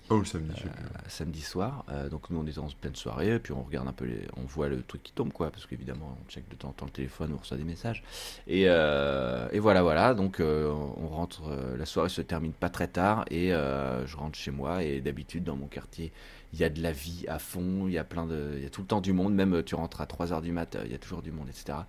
Oh, 0.09 0.19
le 0.19 0.25
samedi. 0.25 0.53
Euh, 0.65 0.69
samedi 1.07 1.41
soir. 1.41 1.85
Euh, 1.89 2.09
donc 2.09 2.29
nous 2.29 2.39
on 2.39 2.45
est 2.45 2.57
en 2.57 2.67
pleine 2.79 2.95
soirée, 2.95 3.39
puis 3.39 3.53
on 3.53 3.63
regarde 3.63 3.87
un 3.87 3.93
peu, 3.93 4.05
les, 4.05 4.27
on 4.35 4.41
voit 4.41 4.67
le 4.67 4.83
truc 4.83 5.01
qui 5.01 5.13
tombe 5.13 5.31
quoi, 5.31 5.49
parce 5.49 5.65
qu'évidemment 5.65 6.17
on 6.21 6.29
check 6.29 6.47
de 6.49 6.55
temps 6.55 6.69
en 6.69 6.73
temps 6.73 6.85
le 6.85 6.91
téléphone, 6.91 7.31
on 7.33 7.37
reçoit 7.37 7.57
des 7.57 7.63
messages. 7.63 8.03
Et, 8.47 8.65
euh, 8.67 9.47
et 9.51 9.59
voilà, 9.59 9.81
voilà. 9.81 10.13
Donc 10.13 10.41
on 10.41 11.07
rentre, 11.07 11.43
la 11.77 11.85
soirée 11.85 12.09
se 12.09 12.21
termine 12.21 12.53
pas 12.53 12.69
très 12.69 12.87
tard 12.87 13.25
et 13.31 13.49
je 13.49 14.17
rentre 14.17 14.37
chez 14.37 14.51
moi 14.51 14.83
et 14.83 15.01
d'habitude 15.01 15.43
dans 15.43 15.55
mon 15.55 15.67
quartier 15.67 16.11
il 16.53 16.59
y 16.59 16.63
a 16.63 16.69
de 16.69 16.81
la 16.81 16.91
vie 16.91 17.25
à 17.27 17.39
fond, 17.39 17.87
il 17.87 17.93
y 17.93 17.97
a 17.97 18.03
plein 18.03 18.27
de, 18.27 18.53
il 18.57 18.63
y 18.63 18.65
a 18.65 18.69
tout 18.69 18.81
le 18.81 18.87
temps 18.87 19.01
du 19.01 19.11
monde, 19.11 19.33
même 19.33 19.63
tu 19.63 19.73
rentres 19.73 20.01
à 20.01 20.05
3 20.05 20.33
heures 20.33 20.41
du 20.41 20.51
mat, 20.51 20.77
il 20.85 20.91
y 20.91 20.95
a 20.95 20.99
toujours 20.99 21.23
du 21.23 21.31
monde, 21.31 21.49
etc. 21.49 21.79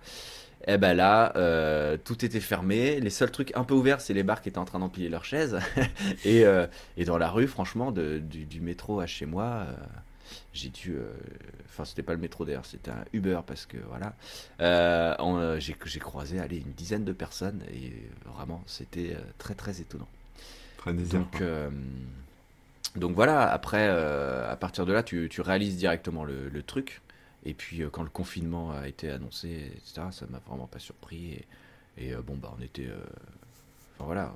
Et 0.67 0.73
eh 0.73 0.77
ben 0.77 0.95
là, 0.95 1.31
euh, 1.35 1.95
tout 2.03 2.25
était 2.25 2.39
fermé. 2.39 2.99
Les 2.99 3.11
seuls 3.11 3.29
trucs 3.29 3.55
un 3.55 3.63
peu 3.63 3.75
ouverts, 3.75 4.01
c'est 4.01 4.15
les 4.15 4.23
bars 4.23 4.41
qui 4.41 4.49
étaient 4.49 4.57
en 4.57 4.65
train 4.65 4.79
d'empiler 4.79 5.09
leurs 5.09 5.25
chaises. 5.25 5.59
et, 6.25 6.43
euh, 6.43 6.65
et, 6.97 7.05
dans 7.05 7.19
la 7.19 7.29
rue, 7.29 7.47
franchement, 7.47 7.91
de, 7.91 8.17
du, 8.17 8.61
métro 8.61 8.99
à 8.99 9.05
chez 9.05 9.27
moi, 9.27 9.67
euh, 9.67 9.75
j'ai 10.53 10.69
dû. 10.69 10.97
Enfin, 11.67 11.85
c'était 11.85 12.01
pas 12.01 12.13
le 12.13 12.19
métro 12.19 12.45
d'ailleurs, 12.45 12.65
c'était 12.65 12.89
un 12.89 13.05
Uber 13.13 13.41
parce 13.45 13.67
que 13.67 13.77
voilà. 13.87 14.15
j'ai 15.59 15.99
croisé 15.99 16.39
allez, 16.39 16.57
une 16.57 16.73
dizaine 16.73 17.03
de 17.03 17.13
personnes 17.13 17.61
et 17.71 17.93
vraiment, 18.25 18.63
c'était 18.65 19.15
très 19.37 19.53
très 19.53 19.81
étonnant. 19.81 20.07
Très 20.77 20.93
donc, 20.93 21.43
donc 22.95 23.13
voilà, 23.13 23.51
après, 23.51 23.87
à 23.87 24.55
partir 24.55 24.87
de 24.87 24.93
là, 24.93 25.03
tu, 25.03 25.27
tu 25.29 25.41
réalises 25.41 25.77
directement 25.77 26.23
le, 26.23 26.49
le 26.49 26.63
truc. 26.63 27.01
Et 27.45 27.53
puis 27.53 27.83
euh, 27.83 27.89
quand 27.89 28.03
le 28.03 28.09
confinement 28.09 28.71
a 28.71 28.87
été 28.87 29.09
annoncé, 29.09 29.71
etc., 29.75 30.07
ça 30.11 30.25
m'a 30.29 30.39
vraiment 30.47 30.67
pas 30.67 30.79
surpris. 30.79 31.39
Et, 31.97 32.13
euh, 32.13 32.21
bon, 32.21 32.35
bah 32.35 32.53
on 32.57 32.61
était. 32.61 32.87
Euh, 32.87 32.97
enfin 33.95 34.05
voilà, 34.05 34.35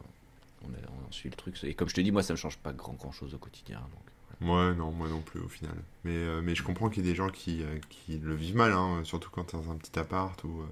on, 0.63 0.69
a, 0.69 1.11
suit 1.11 1.29
le 1.29 1.35
truc. 1.35 1.61
Et 1.63 1.73
comme 1.73 1.89
je 1.89 1.95
te 1.95 2.01
dis, 2.01 2.11
moi 2.11 2.23
ça 2.23 2.33
me 2.33 2.37
change 2.37 2.57
pas 2.57 2.71
grand, 2.71 2.93
grand 2.93 3.11
chose 3.11 3.33
au 3.33 3.39
quotidien. 3.39 3.79
Donc, 3.79 4.49
Ouais, 4.49 4.73
non, 4.73 4.91
moi 4.91 5.09
non 5.09 5.19
plus 5.19 5.41
au 5.41 5.49
final. 5.49 5.75
Mais, 6.05 6.41
mais 6.41 6.55
je 6.55 6.63
comprends 6.63 6.89
qu'il 6.89 7.03
y 7.03 7.07
ait 7.07 7.11
des 7.11 7.15
gens 7.15 7.27
qui, 7.27 7.61
qui 7.89 8.19
le 8.19 8.33
vivent 8.35 8.55
mal, 8.55 8.71
hein, 8.71 9.01
surtout 9.03 9.29
quand 9.29 9.43
tu 9.43 9.57
es 9.57 9.59
dans 9.59 9.69
un 9.69 9.75
petit 9.75 9.99
appart 9.99 10.41
ou 10.45 10.63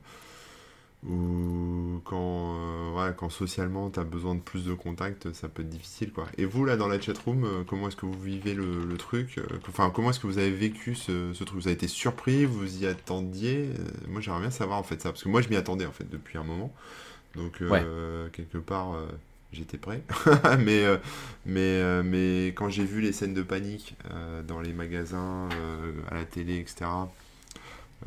ou 1.08 2.02
quand, 2.04 2.58
euh, 2.98 3.12
quand 3.13 3.30
socialement 3.30 3.89
tu 3.89 4.00
as 4.00 4.04
besoin 4.04 4.36
de 4.36 4.41
plus 4.41 4.65
de 4.65 4.74
contact, 4.74 5.32
ça 5.34 5.48
peut 5.48 5.62
être 5.62 5.70
difficile. 5.70 6.12
quoi. 6.12 6.28
Et 6.38 6.46
vous, 6.46 6.65
là, 6.65 6.76
dans 6.76 6.88
la 6.88 7.00
chatroom, 7.00 7.46
euh, 7.46 7.63
comment 7.65 7.88
est-ce 7.88 7.96
que 7.96 8.06
vous 8.06 8.20
vivez 8.20 8.54
le, 8.54 8.98
truc 8.98 9.38
euh, 9.38 9.43
Enfin, 9.70 9.89
comment 9.93 10.10
est-ce 10.10 10.20
que 10.20 10.28
vous 10.28 10.38
avez 10.38 10.52
vécu 10.52 10.96
ce, 10.96 11.32
truc? 11.43 11.60
Vous 11.60 11.67
avez 11.67 11.76
été 11.76 11.88
surpris? 11.88 12.46
Vous 12.46 12.84
y 12.84 12.88
attendiez? 12.88 13.70
Moi, 14.08 14.22
j'aimerais 14.22 14.41
bien 14.41 14.52
savoir 14.52 14.80
en 14.80 14.84
fait 14.84 15.02
ça, 15.02 15.12
parce 15.12 15.24
que 15.24 15.30
moi, 15.30 15.41
je 15.41 15.50
m'y 15.50 15.56
attendais 15.56 15.86
en 15.86 15.91
fait 15.91 16.10
depuis 16.10 16.38
un 16.38 16.43
moment. 16.43 16.74
Donc, 17.36 17.62
quelque 18.34 18.58
part, 18.58 18.98
j'étais 19.54 19.78
prêt. 19.78 20.02
mais, 20.60 20.84
mais, 21.46 22.04
mais 22.04 22.48
quand 22.48 22.70
j'ai 22.70 22.86
vu 22.86 23.00
les 23.00 23.13
scènes 23.13 23.34
de 23.34 23.43
panique 23.43 23.96
dans 24.48 24.60
les 24.60 24.74
magasins, 24.74 25.48
à 26.10 26.15
la 26.15 26.26
télé, 26.26 26.58
etc., 26.58 26.86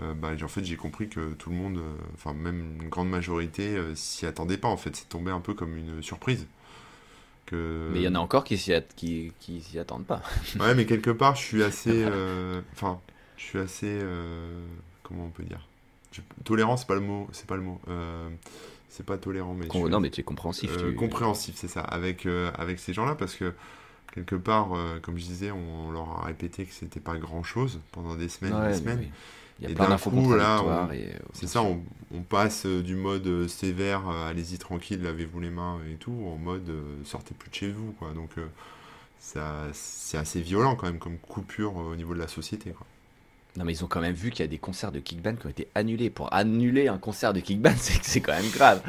euh, 0.01 0.15
bah, 0.15 0.31
en 0.41 0.49
fait 0.49 0.65
j'ai 0.65 0.77
compris 0.77 1.09
que 1.09 1.33
tout 1.35 1.51
le 1.51 1.57
monde, 1.57 1.79
euh, 1.79 1.97
enfin 2.15 2.33
même 2.33 2.77
une 2.81 2.89
grande 2.89 3.11
majorité, 3.11 3.77
euh, 3.77 3.95
s'y 3.97 4.25
attendait 4.25 4.57
pas 4.57 4.69
en 4.69 4.77
fait. 4.77 4.95
C'est 4.95 5.09
tombé 5.09 5.31
un 5.33 5.41
peu 5.41 5.55
comme 5.55 5.77
une 5.77 6.03
surprise. 6.03 6.47
Que... 7.47 7.89
Mais 7.93 8.01
il 8.01 8.05
y 8.05 8.09
en 8.09 8.15
a 8.15 8.21
encore 8.21 8.45
qui 8.45 8.57
s'y 8.57 8.73
qui, 8.95 9.33
qui 9.41 9.61
s'y 9.61 9.79
attendent 9.79 10.07
pas. 10.07 10.23
ouais, 10.61 10.75
mais 10.77 10.87
quelque 10.87 11.11
part 11.11 11.35
je 11.35 11.43
suis 11.43 11.63
assez, 11.65 12.07
enfin 12.73 13.01
je 13.37 13.45
suis 13.45 13.59
assez, 13.59 14.01
comment 15.03 15.25
on 15.25 15.31
peut 15.31 15.43
dire, 15.43 15.67
tolérant 16.45 16.77
c'est 16.77 16.87
pas 16.87 16.95
le 16.95 17.01
mot, 17.01 17.29
c'est 17.33 17.47
pas 17.47 17.57
le 17.57 17.63
mot. 17.63 17.81
c'est 18.89 19.05
pas 19.05 19.19
tolérant 19.19 19.55
mais 19.55 19.67
non 19.89 19.99
mais 19.99 20.11
tu 20.11 20.21
es 20.21 20.25
compréhensif 20.25 20.71
compréhensif 20.97 21.57
c'est 21.57 21.69
ça 21.69 21.81
avec 21.81 22.27
avec 22.55 22.79
ces 22.79 22.93
gens 22.93 23.07
là 23.07 23.17
parce 23.17 23.35
que 23.35 23.53
quelque 24.15 24.37
part 24.37 24.69
comme 25.03 25.19
je 25.19 25.25
disais 25.25 25.51
on, 25.51 25.91
leur 25.91 26.21
a 26.21 26.27
répété 26.27 26.65
que 26.65 26.73
c'était 26.73 27.01
pas 27.01 27.17
grand 27.17 27.43
chose 27.43 27.81
pendant 27.91 28.15
des 28.15 28.29
semaines 28.29 28.55
et 28.65 28.69
des 28.69 28.79
semaines 28.79 29.11
il 29.61 29.69
y 29.69 29.73
a 29.73 29.75
plein 29.75 29.89
d'infos 29.89 30.11
contradictoires. 30.11 30.89
Euh, 30.93 31.13
c'est 31.33 31.47
ça, 31.47 31.63
on, 31.63 31.83
passe 32.29 32.65
euh, 32.67 32.83
du 32.83 32.97
mode 32.97 33.27
euh, 33.27 33.49
sévère, 33.49 34.09
allez-y 34.09 34.59
tranquille, 34.59 35.03
lavez-vous 35.03 35.41
les 35.41 35.51
mains 35.51 35.79
et 35.91 35.97
tout, 35.97 36.13
en 36.27 36.37
mode 36.37 36.71
sortez 37.05 37.35
plus 37.35 37.51
de 37.51 37.55
chez 37.55 37.71
vous. 37.71 37.93
Quoi. 37.93 38.13
Donc 38.15 38.31
c'est 39.19 40.19
assez 40.19 40.41
violent 40.41 40.77
quand 40.77 40.87
même 40.87 40.99
comme 40.99 41.19
coupure 41.19 41.77
au 41.77 41.97
niveau 41.97 42.15
de 42.15 42.19
la 42.19 42.29
société. 42.29 42.71
Quoi. 42.71 42.87
Non 43.57 43.65
mais 43.65 43.73
ils 43.73 43.85
ont 43.85 43.89
quand 43.89 44.01
même 44.01 44.15
vu 44.15 44.31
qu'il 44.31 44.41
y 44.41 44.49
a 44.49 44.51
des 44.51 44.59
concerts 44.59 44.93
de 44.93 45.01
kickband 45.01 45.35
qui 45.35 45.47
ont 45.47 45.51
été 45.51 45.69
annulés. 45.75 46.09
Pour 46.09 46.33
annuler 46.33 46.89
un 46.89 46.99
concert 46.99 47.33
de 47.33 47.41
kickband, 47.41 47.75
c'est 47.77 48.21
quand 48.21 48.33
même 48.33 48.51
grave. 48.51 48.83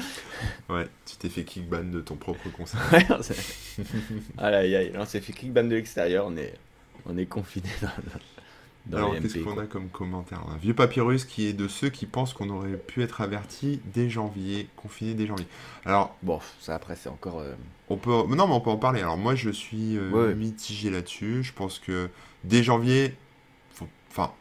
Ouais, 0.70 0.88
tu 1.06 1.18
t'es 1.18 1.30
fait 1.30 1.44
kickband 1.44 1.84
de 1.84 2.02
ton 2.02 2.16
propre 2.16 2.50
concert. 2.50 2.80
ouais, 2.94 3.06
on 3.10 3.22
s'est 5.06 5.22
fait 5.22 5.34
kickband 5.34 5.64
de 5.64 5.76
l'extérieur, 5.76 6.28
on 6.28 6.38
est, 6.38 6.54
on 7.06 7.18
est 7.18 7.26
confiné 7.26 7.70
dans, 7.82 7.90
alors, 8.92 9.14
qu'est-ce 9.20 9.40
qu'on 9.40 9.58
a 9.58 9.66
comme 9.66 9.90
commentaire 9.90 10.42
Un 10.52 10.58
vieux 10.58 10.74
papyrus 10.74 11.26
qui 11.26 11.46
est 11.46 11.54
de 11.54 11.68
ceux 11.68 11.90
qui 11.90 12.06
pensent 12.06 12.34
qu'on 12.34 12.50
aurait 12.50 12.78
pu 12.78 13.04
être 13.04 13.22
averti 13.22 13.80
dès 13.94 14.10
janvier, 14.10 14.68
confiné 14.76 15.14
dès 15.14 15.28
janvier. 15.28 15.46
Alors, 15.86 16.16
bon, 16.24 16.40
ça 16.60 16.76
après, 16.76 16.96
c'est 16.96 17.10
encore. 17.10 17.40
Euh, 17.40 17.54
on 17.90 17.98
peut, 17.98 18.12
non, 18.12 18.48
mais 18.48 18.54
on 18.54 18.62
peut 18.62 18.70
en 18.70 18.78
parler. 18.78 19.02
Alors, 19.02 19.18
moi, 19.18 19.36
je 19.36 19.50
suis 19.50 19.98
euh, 19.98 20.36
mitigé 20.36 20.90
là-dessus. 20.90 21.44
Je 21.44 21.54
pense 21.54 21.80
que 21.80 22.10
dès 22.44 22.64
janvier, 22.64 23.16
faut... 23.74 23.88
enfin, 24.10 24.32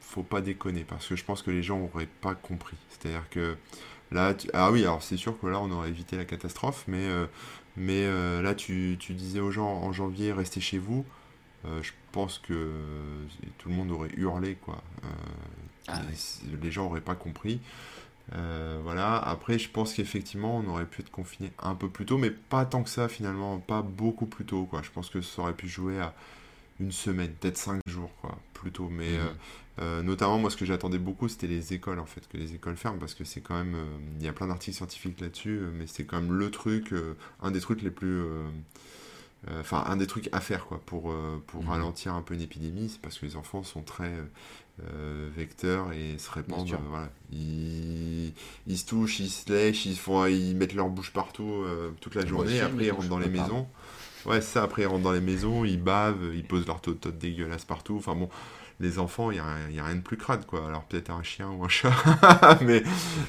faut 0.00 0.22
pas 0.22 0.40
déconner 0.40 0.84
parce 0.84 1.06
que 1.06 1.16
je 1.16 1.24
pense 1.24 1.42
que 1.42 1.50
les 1.50 1.62
gens 1.62 1.78
n'auraient 1.78 2.08
pas 2.20 2.34
compris. 2.34 2.76
C'est-à-dire 2.88 3.28
que 3.30 3.56
là, 4.10 4.34
ah 4.52 4.70
oui, 4.72 4.82
alors 4.82 5.02
c'est 5.02 5.16
sûr 5.16 5.38
que 5.38 5.46
là, 5.46 5.60
on 5.60 5.70
aurait 5.70 5.90
évité 5.90 6.16
la 6.16 6.24
catastrophe, 6.24 6.84
mais, 6.88 7.06
euh, 7.06 7.26
mais 7.76 8.06
là, 8.42 8.54
tu, 8.54 8.96
tu 8.98 9.12
disais 9.12 9.40
aux 9.40 9.50
gens 9.50 9.68
en 9.68 9.92
janvier, 9.92 10.32
restez 10.32 10.60
chez 10.60 10.78
vous. 10.78 11.04
Je 11.64 11.92
pense 12.12 12.38
que 12.38 12.70
tout 13.58 13.68
le 13.68 13.74
monde 13.74 13.90
aurait 13.90 14.10
hurlé, 14.16 14.56
quoi. 14.56 14.82
Euh, 15.04 15.08
ah 15.88 16.00
les 16.62 16.70
gens 16.70 16.84
n'auraient 16.84 17.00
pas 17.00 17.14
compris. 17.14 17.60
Euh, 18.34 18.78
voilà. 18.82 19.16
Après, 19.16 19.58
je 19.58 19.68
pense 19.68 19.94
qu'effectivement, 19.94 20.58
on 20.58 20.68
aurait 20.68 20.86
pu 20.86 21.02
être 21.02 21.10
confiné 21.10 21.52
un 21.58 21.74
peu 21.74 21.88
plus 21.88 22.06
tôt, 22.06 22.18
mais 22.18 22.30
pas 22.30 22.64
tant 22.64 22.82
que 22.82 22.90
ça 22.90 23.08
finalement, 23.08 23.58
pas 23.58 23.82
beaucoup 23.82 24.26
plus 24.26 24.44
tôt, 24.44 24.64
quoi. 24.64 24.82
Je 24.82 24.90
pense 24.90 25.10
que 25.10 25.20
ça 25.20 25.42
aurait 25.42 25.54
pu 25.54 25.68
jouer 25.68 26.00
à 26.00 26.14
une 26.80 26.92
semaine, 26.92 27.32
peut-être 27.32 27.58
cinq 27.58 27.80
jours, 27.86 28.10
quoi, 28.20 28.38
plutôt. 28.54 28.88
Mais, 28.88 29.18
mhm. 29.18 29.36
Euh, 29.78 30.02
notamment, 30.02 30.38
moi, 30.38 30.50
ce 30.50 30.56
que 30.58 30.66
j'attendais 30.66 30.98
beaucoup, 30.98 31.28
c'était 31.28 31.46
les 31.46 31.72
écoles, 31.72 31.98
en 31.98 32.04
fait, 32.04 32.28
que 32.28 32.36
les 32.36 32.54
écoles 32.54 32.76
ferment, 32.76 32.98
parce 32.98 33.14
que 33.14 33.24
c'est 33.24 33.40
quand 33.40 33.56
même, 33.56 33.74
il 34.20 34.24
y 34.24 34.28
a 34.28 34.32
plein 34.34 34.46
d'articles 34.46 34.76
scientifiques 34.76 35.18
là-dessus, 35.18 35.60
mais 35.72 35.86
c'est 35.86 36.04
quand 36.04 36.20
même 36.20 36.34
le 36.34 36.50
truc, 36.50 36.92
un 37.40 37.50
des 37.50 37.60
trucs 37.60 37.80
les 37.80 37.90
plus, 37.90 38.22
enfin, 39.60 39.84
un 39.86 39.96
des 39.96 40.06
trucs 40.06 40.28
à 40.32 40.40
faire, 40.40 40.66
quoi, 40.66 40.80
pour, 40.86 41.10
euh, 41.10 41.42
pour 41.46 41.62
Mhm. 41.62 41.68
ralentir 41.70 42.14
un 42.14 42.22
peu 42.22 42.34
une 42.34 42.42
épidémie, 42.42 42.88
c'est 42.90 43.00
parce 43.00 43.18
que 43.18 43.26
les 43.26 43.36
enfants 43.36 43.62
sont 43.64 43.82
très 43.82 44.12
euh, 44.82 45.28
vecteurs 45.36 45.92
et 45.92 46.16
se 46.18 46.30
répandent, 46.30 46.72
euh, 46.72 46.76
voilà. 46.88 47.10
Ils, 47.32 48.32
ils 48.66 48.78
se 48.78 48.86
touchent, 48.86 49.20
ils 49.20 49.30
se 49.30 49.52
lèchent, 49.52 49.86
ils, 49.86 49.96
font, 49.96 50.26
ils 50.26 50.56
mettent 50.56 50.74
leur 50.74 50.88
bouche 50.88 51.12
partout 51.12 51.62
euh, 51.66 51.90
toute 52.00 52.14
la 52.14 52.24
journée, 52.26 52.60
après 52.60 52.86
ils 52.86 52.90
rentrent 52.92 53.08
dans 53.08 53.18
les 53.18 53.28
pas. 53.28 53.42
maisons. 53.42 53.68
Ouais, 54.26 54.40
ça, 54.40 54.62
après 54.62 54.82
ils 54.82 54.86
rentrent 54.86 55.02
dans 55.02 55.12
les 55.12 55.20
maisons, 55.20 55.64
ils 55.64 55.80
bavent, 55.82 56.32
ils 56.34 56.44
posent 56.44 56.66
leur 56.66 56.80
totote 56.80 57.18
dégueulasse 57.18 57.64
partout, 57.64 57.96
enfin 57.98 58.14
bon, 58.14 58.28
les 58.82 58.98
enfants, 58.98 59.30
il 59.30 59.34
n'y 59.34 59.40
a, 59.40 59.70
y 59.70 59.78
a 59.80 59.84
rien 59.84 59.96
de 59.96 60.00
plus 60.02 60.16
crade, 60.18 60.44
quoi. 60.46 60.66
Alors 60.66 60.82
peut-être 60.84 61.10
un 61.10 61.22
chien 61.22 61.48
ou 61.48 61.64
un 61.64 61.68
chat, 61.68 61.92
mais 62.62 62.82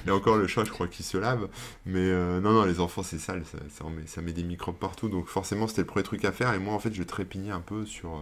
et 0.06 0.12
encore 0.12 0.36
le 0.38 0.48
chat, 0.48 0.66
je 0.66 0.72
crois 0.72 0.88
qu'il 0.90 1.06
se 1.06 1.18
lave. 1.18 1.48
Mais 1.86 2.00
euh, 2.02 2.42
non, 2.42 2.52
non, 2.52 2.66
les 2.66 2.80
enfants, 2.82 3.04
c'est 3.04 3.20
sale, 3.20 3.44
ça, 3.46 3.86
met, 3.90 4.06
ça 4.08 4.22
met 4.22 4.34
des 4.34 4.44
microbes 4.44 4.76
partout. 4.78 5.08
Donc 5.10 5.28
forcément, 5.28 5.68
c'était 5.68 5.82
le 5.82 5.88
premier 5.88 6.04
truc 6.04 6.26
à 6.26 6.32
faire. 6.34 6.54
Et 6.54 6.60
moi, 6.60 6.74
en 6.74 6.80
fait, 6.80 6.94
je 6.94 7.04
trépignais 7.04 7.52
un 7.52 7.62
peu 7.62 7.86
sur, 7.86 8.10
euh, 8.16 8.20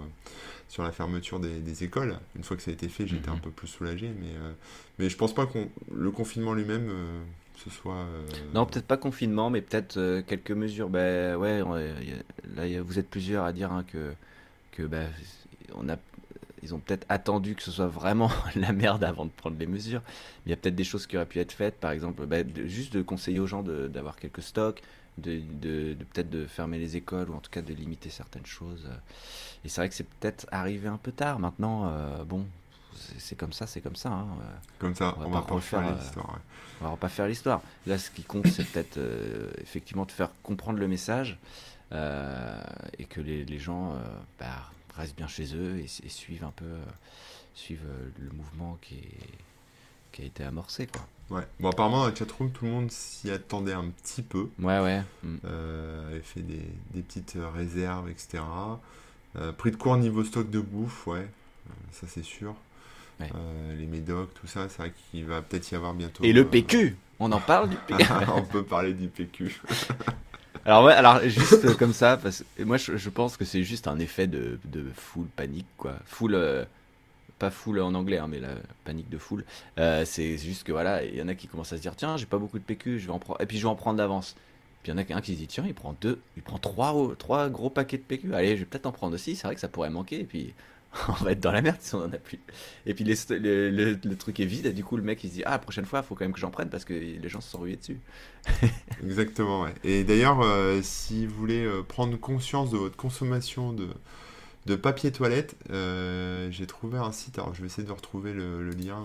sur 0.69 0.83
la 0.83 0.91
fermeture 0.91 1.39
des, 1.39 1.59
des 1.59 1.83
écoles. 1.83 2.17
Une 2.35 2.43
fois 2.43 2.57
que 2.57 2.63
ça 2.63 2.71
a 2.71 2.73
été 2.73 2.89
fait, 2.89 3.07
j'étais 3.07 3.29
Mhm. 3.29 3.37
un 3.37 3.39
peu 3.39 3.49
plus 3.49 3.67
soulagé. 3.67 4.11
Mais, 4.19 4.27
euh, 4.37 4.51
mais 4.99 5.09
je 5.09 5.17
pense 5.17 5.33
pas 5.33 5.45
que 5.47 5.57
le 5.93 6.11
confinement 6.11 6.53
lui-même, 6.53 6.89
ce 7.63 7.69
soit... 7.69 8.05
Non, 8.53 8.65
peut-être 8.65 8.87
pas 8.87 8.97
confinement, 8.97 9.49
mais 9.49 9.61
peut-être 9.61 10.21
quelques 10.27 10.51
mesures. 10.51 10.89
Ben 10.89 11.35
ouais, 11.37 11.59
y 11.59 12.61
a- 12.63 12.65
là 12.67 12.81
vous 12.81 12.99
êtes 12.99 13.09
plusieurs 13.09 13.45
à 13.45 13.53
dire 13.53 13.71
hein, 13.71 13.83
que 13.91 14.13
que 14.71 14.83
ben, 14.83 15.09
on 15.75 15.87
a 15.89 15.97
ils 16.63 16.73
ont 16.75 16.79
peut-être 16.79 17.05
attendu 17.09 17.55
que 17.55 17.63
ce 17.63 17.71
soit 17.71 17.87
vraiment 17.87 18.29
la 18.55 18.71
merde 18.71 19.03
avant 19.03 19.25
de 19.25 19.31
prendre 19.31 19.57
les 19.59 19.67
mesures. 19.67 20.01
Mais 20.05 20.47
il 20.47 20.49
y 20.51 20.53
a 20.53 20.57
peut-être 20.57 20.75
des 20.75 20.83
choses 20.83 21.07
qui 21.07 21.15
auraient 21.17 21.25
pu 21.25 21.39
être 21.39 21.51
faites, 21.51 21.79
par 21.79 21.91
exemple, 21.91 22.25
de- 22.27 22.67
juste 22.67 22.93
de 22.93 23.01
conseiller 23.01 23.39
aux 23.39 23.47
gens 23.47 23.63
d'avoir 23.63 24.15
quelques 24.17 24.41
stocks, 24.43 24.81
de, 25.17 25.39
de- 25.39 25.93
de- 25.93 26.03
peut-être 26.05 26.29
de 26.29 26.45
fermer 26.45 26.79
les 26.79 26.95
écoles 26.97 27.29
ou 27.29 27.35
en 27.35 27.39
tout 27.39 27.51
cas 27.51 27.61
de 27.61 27.73
limiter 27.73 28.09
certaines 28.09 28.45
choses. 28.45 28.87
Et 29.65 29.69
c'est 29.69 29.81
vrai 29.81 29.89
que 29.89 29.95
c'est 29.95 30.07
peut-être 30.07 30.47
arrivé 30.51 30.87
un 30.87 30.97
peu 30.97 31.11
tard. 31.11 31.39
Maintenant, 31.39 31.87
euh, 31.89 32.23
bon, 32.23 32.45
c'est 33.17 33.35
comme 33.37 33.53
ça, 33.53 33.67
c'est 33.67 33.81
comme 33.81 33.95
ça. 33.95 34.09
hein. 34.09 34.27
Euh, 34.41 34.43
Comme 34.79 34.95
ça, 34.95 35.15
on 35.17 35.21
va 35.21 35.27
on 35.27 35.29
va 35.31 35.41
pas 35.41 35.55
refaire 35.55 35.85
euh, 35.87 35.95
l'histoire. 35.99 36.29
ouais. 36.33 36.39
on 36.81 36.89
va 36.91 36.97
pas 36.97 37.09
faire 37.09 37.27
l'histoire. 37.27 37.61
Là, 37.87 37.97
ce 37.97 38.09
qui 38.11 38.23
compte, 38.23 38.47
c'est 38.47 38.63
peut-être 38.65 38.97
euh, 38.97 39.49
effectivement 39.61 40.05
de 40.05 40.11
faire 40.11 40.29
comprendre 40.43 40.79
le 40.79 40.87
message 40.87 41.37
euh, 41.91 42.61
et 42.99 43.05
que 43.05 43.19
les, 43.21 43.43
les 43.45 43.59
gens 43.59 43.93
euh, 43.93 43.97
bah, 44.39 44.47
restent 44.95 45.15
bien 45.15 45.27
chez 45.27 45.55
eux 45.55 45.77
et, 45.79 45.85
et 45.85 46.09
suivent 46.09 46.43
un 46.43 46.53
peu 46.55 46.65
euh, 46.65 46.83
suivent 47.55 47.85
euh, 47.87 48.09
le 48.19 48.29
mouvement 48.31 48.77
qui, 48.81 48.95
est- 48.95 49.37
qui 50.11 50.21
a 50.23 50.25
été 50.25 50.43
amorcé. 50.43 50.87
Quoi. 50.87 51.07
Ouais. 51.37 51.47
Bon, 51.59 51.69
apparemment, 51.69 52.13
chatroom, 52.13 52.51
tout 52.51 52.65
le 52.65 52.71
monde 52.71 52.91
s'y 52.91 53.31
attendait 53.31 53.73
un 53.73 53.85
petit 53.89 54.21
peu. 54.21 54.49
Ouais, 54.59 54.79
ouais. 54.79 55.01
mm. 55.23 55.35
euh, 55.45 56.09
avait 56.11 56.19
fait 56.21 56.41
des, 56.41 56.61
des 56.93 57.01
petites 57.01 57.37
réserves, 57.55 58.09
etc. 58.09 58.43
Euh, 59.37 59.53
prix 59.53 59.71
de 59.71 59.77
cours 59.77 59.95
niveau 59.97 60.23
stock 60.25 60.49
de 60.49 60.59
bouffe, 60.59 61.07
ouais, 61.07 61.25
ça 61.93 62.05
c'est 62.07 62.23
sûr. 62.23 62.53
Ouais. 63.21 63.29
Euh, 63.33 63.77
les 63.77 63.85
médocs, 63.85 64.33
tout 64.33 64.47
ça, 64.47 64.67
c'est 64.67 64.79
vrai 64.79 64.93
qu'il 65.11 65.25
va 65.25 65.41
peut-être 65.41 65.71
y 65.71 65.75
avoir 65.75 65.93
bientôt. 65.93 66.23
Et 66.23 66.33
le 66.33 66.45
PQ 66.45 66.97
On 67.19 67.31
en 67.31 67.39
parle 67.39 67.69
du 67.69 67.77
PQ 67.77 68.03
On 68.35 68.41
peut 68.41 68.63
parler 68.63 68.93
du 68.93 69.07
PQ. 69.07 69.61
Alors 70.65 70.83
ouais, 70.83 70.93
alors 70.93 71.19
juste 71.23 71.65
euh, 71.65 71.73
comme 71.73 71.93
ça, 71.93 72.17
parce 72.17 72.43
que 72.55 72.63
moi 72.63 72.77
je, 72.77 73.09
pense 73.09 73.35
que 73.35 73.45
c'est 73.45 73.63
juste 73.63 73.87
un 73.87 73.97
effet 73.97 74.27
de, 74.27 74.59
de 74.65 74.85
full 74.93 75.25
panique 75.25 75.65
quoi, 75.77 75.95
full, 76.05 76.35
euh, 76.35 76.65
pas 77.39 77.49
full 77.49 77.79
en 77.79 77.95
anglais, 77.95 78.19
hein, 78.19 78.27
mais 78.29 78.39
la 78.39 78.49
panique 78.85 79.09
de 79.09 79.17
full. 79.17 79.43
Euh, 79.79 80.05
c'est 80.05 80.37
juste 80.37 80.63
que 80.63 80.71
voilà, 80.71 81.03
il 81.03 81.15
y 81.15 81.21
en 81.21 81.27
a 81.27 81.33
qui 81.33 81.47
commencent 81.47 81.73
à 81.73 81.77
se 81.77 81.81
dire 81.81 81.95
tiens 81.95 82.15
j'ai 82.15 82.27
pas 82.27 82.37
beaucoup 82.37 82.59
de 82.59 82.63
PQ, 82.63 82.99
je 82.99 83.07
vais 83.07 83.11
en 83.11 83.17
prendre, 83.17 83.41
et 83.41 83.47
puis 83.47 83.57
je 83.57 83.63
vais 83.63 83.69
en 83.69 83.75
prendre 83.75 83.97
d'avance. 83.97 84.35
Puis 84.83 84.91
il 84.91 84.95
y 84.95 84.99
en 84.99 85.03
a 85.03 85.17
un 85.17 85.21
qui 85.21 85.33
se 85.33 85.39
dit 85.39 85.47
tiens 85.47 85.63
il 85.65 85.73
prend 85.73 85.95
deux, 85.99 86.19
il 86.37 86.43
prend 86.43 86.59
trois, 86.59 86.95
trois 87.17 87.49
gros 87.49 87.71
paquets 87.71 87.97
de 87.97 88.03
PQ, 88.03 88.35
allez 88.35 88.55
je 88.55 88.61
vais 88.61 88.65
peut-être 88.65 88.85
en 88.85 88.91
prendre 88.91 89.15
aussi, 89.15 89.35
c'est 89.35 89.47
vrai 89.47 89.55
que 89.55 89.61
ça 89.61 89.67
pourrait 89.67 89.89
manquer, 89.89 90.19
et 90.19 90.25
puis 90.25 90.53
on 91.07 91.23
va 91.23 91.31
être 91.31 91.39
dans 91.39 91.51
la 91.51 91.61
merde 91.61 91.77
si 91.79 91.95
on 91.95 92.03
en 92.03 92.11
a 92.11 92.17
plus. 92.17 92.39
Et 92.85 92.93
puis 92.93 93.03
le, 93.03 93.69
le- 93.69 94.15
truc 94.17 94.39
est 94.39 94.45
vide, 94.45 94.65
et 94.65 94.73
du 94.73 94.83
coup 94.83 94.97
le 94.97 95.03
mec 95.03 95.23
il 95.23 95.29
se 95.29 95.35
dit 95.35 95.43
ah 95.45 95.51
la 95.51 95.59
prochaine 95.59 95.85
fois 95.85 96.03
faut 96.03 96.15
quand 96.15 96.25
même 96.25 96.33
que 96.33 96.39
j'en 96.39 96.51
prenne 96.51 96.69
parce 96.69 96.85
que 96.85 96.93
les 96.93 97.29
gens 97.29 97.41
se 97.41 97.49
sont 97.49 97.59
rués 97.59 97.77
dessus. 97.77 97.99
Exactement, 99.03 99.63
ouais. 99.63 99.73
Et 99.83 100.03
d'ailleurs, 100.03 100.41
euh, 100.41 100.81
si 100.83 101.25
vous 101.25 101.35
voulez 101.35 101.63
euh, 101.65 101.83
prendre 101.83 102.17
conscience 102.19 102.71
de 102.71 102.77
votre 102.77 102.97
consommation 102.97 103.73
de, 103.73 104.75
papier 104.75 105.11
toilette, 105.11 105.55
euh, 105.69 106.49
j'ai 106.51 106.65
trouvé 106.65 106.97
un 106.97 107.11
site, 107.11 107.37
alors 107.39 107.53
je 107.53 107.61
vais 107.61 107.67
essayer 107.67 107.87
de 107.87 107.91
retrouver 107.91 108.33
le, 108.33 108.63
le 108.63 108.71
lien. 108.71 109.03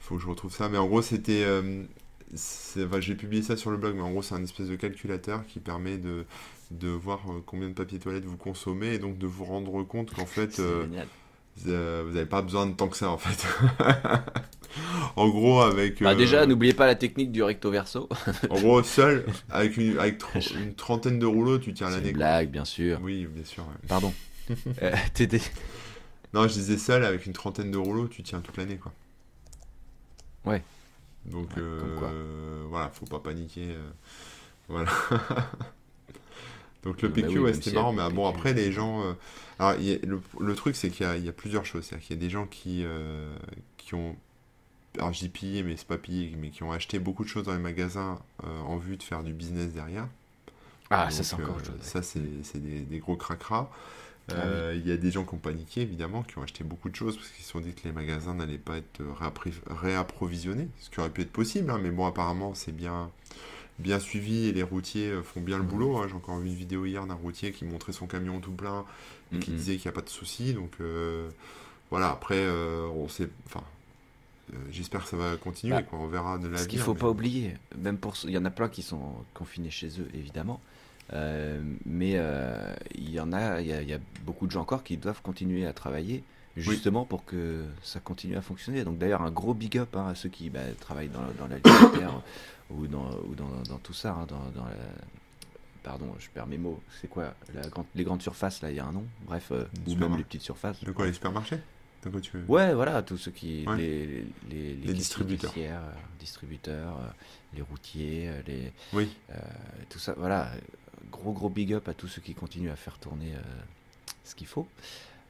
faut 0.00 0.16
que 0.16 0.22
je 0.22 0.26
retrouve 0.26 0.54
ça, 0.54 0.68
mais 0.68 0.78
en 0.78 0.86
gros, 0.86 1.02
c'était. 1.02 1.46
enfin, 1.46 3.00
j'ai 3.00 3.14
publié 3.14 3.42
ça 3.42 3.56
sur 3.56 3.70
le 3.70 3.76
blog, 3.76 3.94
mais 3.96 4.02
en 4.02 4.10
gros, 4.10 4.22
c'est 4.22 4.34
un 4.34 4.42
espèce 4.42 4.68
de 4.68 4.76
calculateur 4.76 5.46
qui 5.46 5.60
permet 5.60 5.96
de, 5.98 6.26
de 6.78 6.88
voir 6.88 7.20
euh, 7.30 7.42
combien 7.44 7.68
de 7.68 7.74
papier 7.74 7.98
toilette 7.98 8.24
vous 8.24 8.36
consommez 8.36 8.94
et 8.94 8.98
donc 8.98 9.18
de 9.18 9.26
vous 9.26 9.44
rendre 9.44 9.82
compte 9.84 10.12
qu'en 10.14 10.26
fait. 10.26 10.58
Euh, 10.60 10.86
euh, 11.66 12.02
vous 12.06 12.14
n'avez 12.14 12.26
pas 12.26 12.40
besoin 12.40 12.66
de 12.66 12.72
tant 12.72 12.88
que 12.88 12.96
ça 12.96 13.10
en 13.10 13.18
fait. 13.18 13.46
en 15.16 15.28
gros, 15.28 15.60
avec. 15.60 16.02
Bah 16.02 16.12
euh, 16.12 16.14
déjà, 16.14 16.46
n'oubliez 16.46 16.72
pas 16.72 16.86
la 16.86 16.94
technique 16.94 17.30
du 17.30 17.42
recto 17.42 17.70
verso. 17.70 18.08
En 18.50 18.58
gros, 18.60 18.82
seul, 18.82 19.26
avec 19.50 19.76
une, 19.76 19.98
avec 19.98 20.22
une 20.54 20.74
trentaine 20.74 21.18
de 21.18 21.26
rouleaux, 21.26 21.58
tu 21.58 21.74
tiens 21.74 21.88
C'est 21.90 21.96
l'année. 21.96 22.12
blague, 22.12 22.50
bien 22.50 22.64
sûr. 22.64 22.98
Oui, 23.02 23.26
bien 23.26 23.44
sûr. 23.44 23.64
ouais. 23.64 23.86
Pardon. 23.88 24.12
Euh, 24.82 24.92
t'étais- 25.14 25.42
Non, 26.32 26.48
je 26.48 26.54
disais 26.54 26.78
seul, 26.78 27.04
avec 27.04 27.26
une 27.26 27.32
trentaine 27.34 27.70
de 27.70 27.76
rouleaux, 27.78 28.08
tu 28.08 28.22
tiens 28.22 28.40
toute 28.40 28.56
l'année, 28.56 28.76
quoi. 28.78 28.92
Ouais. 30.46 30.62
Donc, 31.26 31.48
Ouais, 31.56 31.62
euh, 31.62 32.64
voilà, 32.68 32.88
faut 32.88 33.04
pas 33.06 33.20
paniquer. 33.20 33.68
euh, 33.68 33.90
voilà. 34.68 34.90
Donc, 36.84 37.02
le 37.02 37.08
Euh, 37.08 37.12
bah 37.14 37.28
PQ, 37.28 37.38
oui, 37.38 37.40
ouais, 37.40 37.54
c'était 37.54 37.70
marrant, 37.70 37.92
mais 37.92 38.08
bon, 38.10 38.26
PQ, 38.26 38.28
après, 38.28 38.54
les 38.54 38.72
gens. 38.72 39.02
euh, 39.04 39.12
Alors, 39.58 39.74
il 39.80 39.84
y 39.86 39.92
a- 39.94 39.98
le, 40.06 40.20
le 40.40 40.54
truc, 40.56 40.74
c'est 40.76 40.90
qu'il 40.90 41.06
y 41.06 41.08
a, 41.08 41.16
il 41.16 41.24
y 41.24 41.28
a 41.28 41.32
plusieurs 41.32 41.64
choses. 41.64 41.84
C'est-à-dire 41.84 42.06
qu'il 42.06 42.16
y 42.16 42.18
a 42.18 42.22
des 42.22 42.30
gens 42.30 42.46
qui, 42.46 42.82
euh, 42.84 43.32
qui 43.78 43.94
ont. 43.94 44.16
Alors, 44.98 45.12
je 45.12 45.20
dis 45.20 45.28
pillé, 45.30 45.62
mais 45.64 45.76
c'est 45.76 45.86
pas 45.88 45.98
pillé, 45.98 46.34
mais 46.38 46.50
qui 46.50 46.62
ont 46.64 46.72
acheté 46.72 46.98
beaucoup 47.00 47.24
de 47.24 47.28
choses 47.30 47.44
dans 47.46 47.54
les 47.54 47.60
magasins 47.60 48.20
euh, 48.44 48.60
en 48.62 48.76
vue 48.78 48.96
de 48.98 49.02
faire 49.04 49.24
du 49.24 49.32
business 49.34 49.72
derrière. 49.74 50.08
Ah, 50.90 51.10
Donc, 51.10 51.10
ça 51.10 51.24
c'est 51.24 51.34
encore 51.34 51.58
chose. 51.64 51.80
Ça, 51.82 52.02
c'est 52.02 52.20
des, 52.60 52.80
des 52.82 52.98
gros 52.98 53.16
cracras. 53.16 53.70
Ah 54.28 54.62
Il 54.74 54.86
y 54.86 54.92
a 54.92 54.96
des 54.96 55.10
gens 55.10 55.24
qui 55.24 55.34
ont 55.34 55.38
paniqué, 55.38 55.82
évidemment, 55.82 56.22
qui 56.22 56.38
ont 56.38 56.42
acheté 56.42 56.64
beaucoup 56.64 56.88
de 56.88 56.96
choses 56.96 57.16
parce 57.16 57.28
qu'ils 57.30 57.44
se 57.44 57.50
sont 57.50 57.60
dit 57.60 57.72
que 57.74 57.84
les 57.84 57.92
magasins 57.92 58.34
n'allaient 58.34 58.58
pas 58.58 58.78
être 58.78 59.02
réapprovisionnés, 59.70 60.68
ce 60.80 60.90
qui 60.90 61.00
aurait 61.00 61.10
pu 61.10 61.22
être 61.22 61.32
possible, 61.32 61.70
hein, 61.70 61.78
mais 61.82 61.90
bon, 61.90 62.06
apparemment, 62.06 62.54
c'est 62.54 62.72
bien, 62.72 63.10
bien 63.78 63.98
suivi 63.98 64.46
et 64.48 64.52
les 64.52 64.62
routiers 64.62 65.08
euh, 65.10 65.22
font 65.22 65.40
bien 65.40 65.56
le 65.58 65.62
Mhm. 65.64 65.68
boulot. 65.68 65.96
hein. 65.98 66.06
J'ai 66.08 66.14
encore 66.14 66.38
vu 66.38 66.48
une 66.48 66.54
vidéo 66.54 66.84
hier 66.86 67.06
d'un 67.06 67.14
routier 67.14 67.52
qui 67.52 67.64
montrait 67.64 67.92
son 67.92 68.06
camion 68.06 68.40
tout 68.40 68.52
plein 68.52 68.84
et 69.34 69.38
qui 69.38 69.50
Mhm. 69.50 69.56
disait 69.56 69.76
qu'il 69.76 69.88
n'y 69.88 69.94
a 69.94 69.98
pas 70.00 70.04
de 70.04 70.08
souci. 70.10 70.52
Donc, 70.54 70.72
euh, 70.80 71.28
voilà, 71.90 72.10
après, 72.10 72.38
euh, 72.38 72.86
on 72.94 73.08
sait. 73.08 73.28
Enfin. 73.46 73.62
J'espère 74.70 75.04
que 75.04 75.08
ça 75.08 75.16
va 75.16 75.36
continuer, 75.36 75.72
Bah, 75.72 75.82
quoi. 75.82 75.98
On 75.98 76.08
verra 76.08 76.36
de 76.36 76.44
Ce 76.44 76.48
l'avenir. 76.50 76.68
qu'il 76.68 76.78
faut 76.80 76.92
mais- 76.92 77.00
pas 77.00 77.08
oublier, 77.08 77.54
même 77.78 77.96
pour 77.96 78.14
il 78.24 78.30
y 78.30 78.36
en 78.38 78.44
a 78.44 78.50
plein 78.50 78.68
qui 78.68 78.82
sont 78.82 79.14
confinés 79.32 79.70
chez 79.70 79.88
eux, 80.00 80.08
évidemment. 80.12 80.60
Euh, 81.14 81.62
mais 81.86 82.14
euh, 82.16 82.74
il 82.94 83.10
y 83.10 83.20
en 83.20 83.32
a, 83.32 83.62
il 83.62 83.68
y 83.68 83.72
a, 83.72 83.80
il 83.80 83.88
y 83.88 83.94
a 83.94 83.98
beaucoup 84.26 84.46
de 84.46 84.50
gens 84.52 84.60
encore 84.62 84.82
qui 84.84 84.98
doivent 84.98 85.22
continuer 85.22 85.64
à 85.64 85.72
travailler 85.72 86.22
justement 86.56 87.04
pour 87.04 87.24
que 87.24 87.64
ça 87.82 88.00
continue 88.00 88.36
à 88.36 88.42
fonctionner. 88.42 88.84
Donc 88.84 88.98
d'ailleurs 88.98 89.22
un 89.22 89.30
gros 89.30 89.54
big 89.54 89.78
up 89.78 89.96
hein, 89.96 90.08
à 90.08 90.14
ceux 90.14 90.28
qui 90.28 90.50
bah, 90.50 90.60
travaillent 90.80 91.08
dans, 91.08 91.20
dans 91.38 91.46
l'alimentaire 91.46 92.20
ou, 92.70 92.86
dans, 92.86 93.10
ou 93.28 93.34
dans, 93.34 93.48
dans 93.68 93.78
tout 93.78 93.92
ça, 93.94 94.12
hein, 94.12 94.26
dans, 94.28 94.50
dans 94.54 94.66
la... 94.66 94.74
Pardon, 95.82 96.14
je 96.18 96.28
perds 96.28 96.46
mes 96.46 96.58
mots. 96.58 96.80
C'est 97.00 97.08
quoi 97.08 97.34
la 97.52 97.62
grande, 97.68 97.86
Les 97.96 98.04
grandes 98.04 98.22
surfaces, 98.22 98.62
là, 98.62 98.70
il 98.70 98.76
y 98.76 98.80
a 98.80 98.86
un 98.86 98.92
nom. 98.92 99.04
Bref, 99.26 99.48
euh, 99.50 99.64
ou 99.88 99.96
même 99.96 100.16
les 100.16 100.22
petites 100.22 100.42
surfaces. 100.42 100.82
De 100.84 100.92
quoi, 100.92 101.06
les 101.06 101.12
supermarchés? 101.12 101.58
De 102.04 102.08
quoi 102.10 102.20
tu 102.20 102.36
veux? 102.36 102.44
Ouais, 102.46 102.72
voilà, 102.72 103.02
tous 103.02 103.16
ceux 103.16 103.32
qui. 103.32 103.64
Ouais. 103.66 103.76
Les, 103.76 104.06
les, 104.06 104.24
les, 104.48 104.74
caissiers, 104.76 104.94
distributeurs. 104.94 105.52
caissières, 105.52 105.80
euh, 105.82 105.92
distributeurs, 106.20 106.98
euh, 106.98 107.08
les 107.54 107.62
routiers, 107.62 108.30
les, 108.46 108.72
Oui. 108.92 109.10
tout 109.90 109.98
ça. 109.98 110.14
Voilà, 110.16 110.52
gros, 111.10 111.32
gros 111.32 111.48
big 111.48 111.72
up 111.72 111.88
à 111.88 111.94
tous 111.94 112.06
ceux 112.06 112.22
qui 112.22 112.34
continuent 112.34 112.70
à 112.70 112.76
faire 112.76 112.98
tourner 112.98 113.32
ce 114.22 114.36
qu'il 114.36 114.46
faut. 114.46 114.68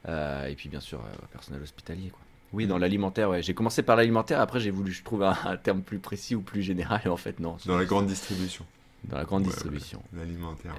Euh, 0.07 0.47
et 0.47 0.55
puis, 0.55 0.69
bien 0.69 0.81
sûr, 0.81 0.99
euh, 0.99 1.25
personnel 1.31 1.61
hospitalier, 1.61 2.09
quoi. 2.09 2.19
Oui, 2.51 2.67
dans 2.67 2.77
l'alimentaire, 2.77 3.29
ouais. 3.29 3.41
J'ai 3.41 3.53
commencé 3.55 3.81
par 3.81 3.95
l'alimentaire, 3.95 4.39
après 4.39 4.59
j'ai 4.59 4.69
voulu, 4.69 4.91
je 4.91 5.03
trouve, 5.03 5.23
un, 5.23 5.35
un 5.45 5.57
terme 5.57 5.81
plus 5.81 5.97
précis 5.99 6.35
ou 6.35 6.41
plus 6.41 6.61
général, 6.61 7.01
et 7.05 7.09
en 7.09 7.17
fait, 7.17 7.39
non. 7.39 7.57
Dans 7.65 7.77
la 7.77 7.85
grande 7.85 8.05
distribution. 8.07 8.65
Dans 9.05 9.17
la 9.17 9.23
grande 9.25 9.43
Ouais, 9.43 9.49
distribution. 9.49 10.01
L'alimentaire. 10.13 10.75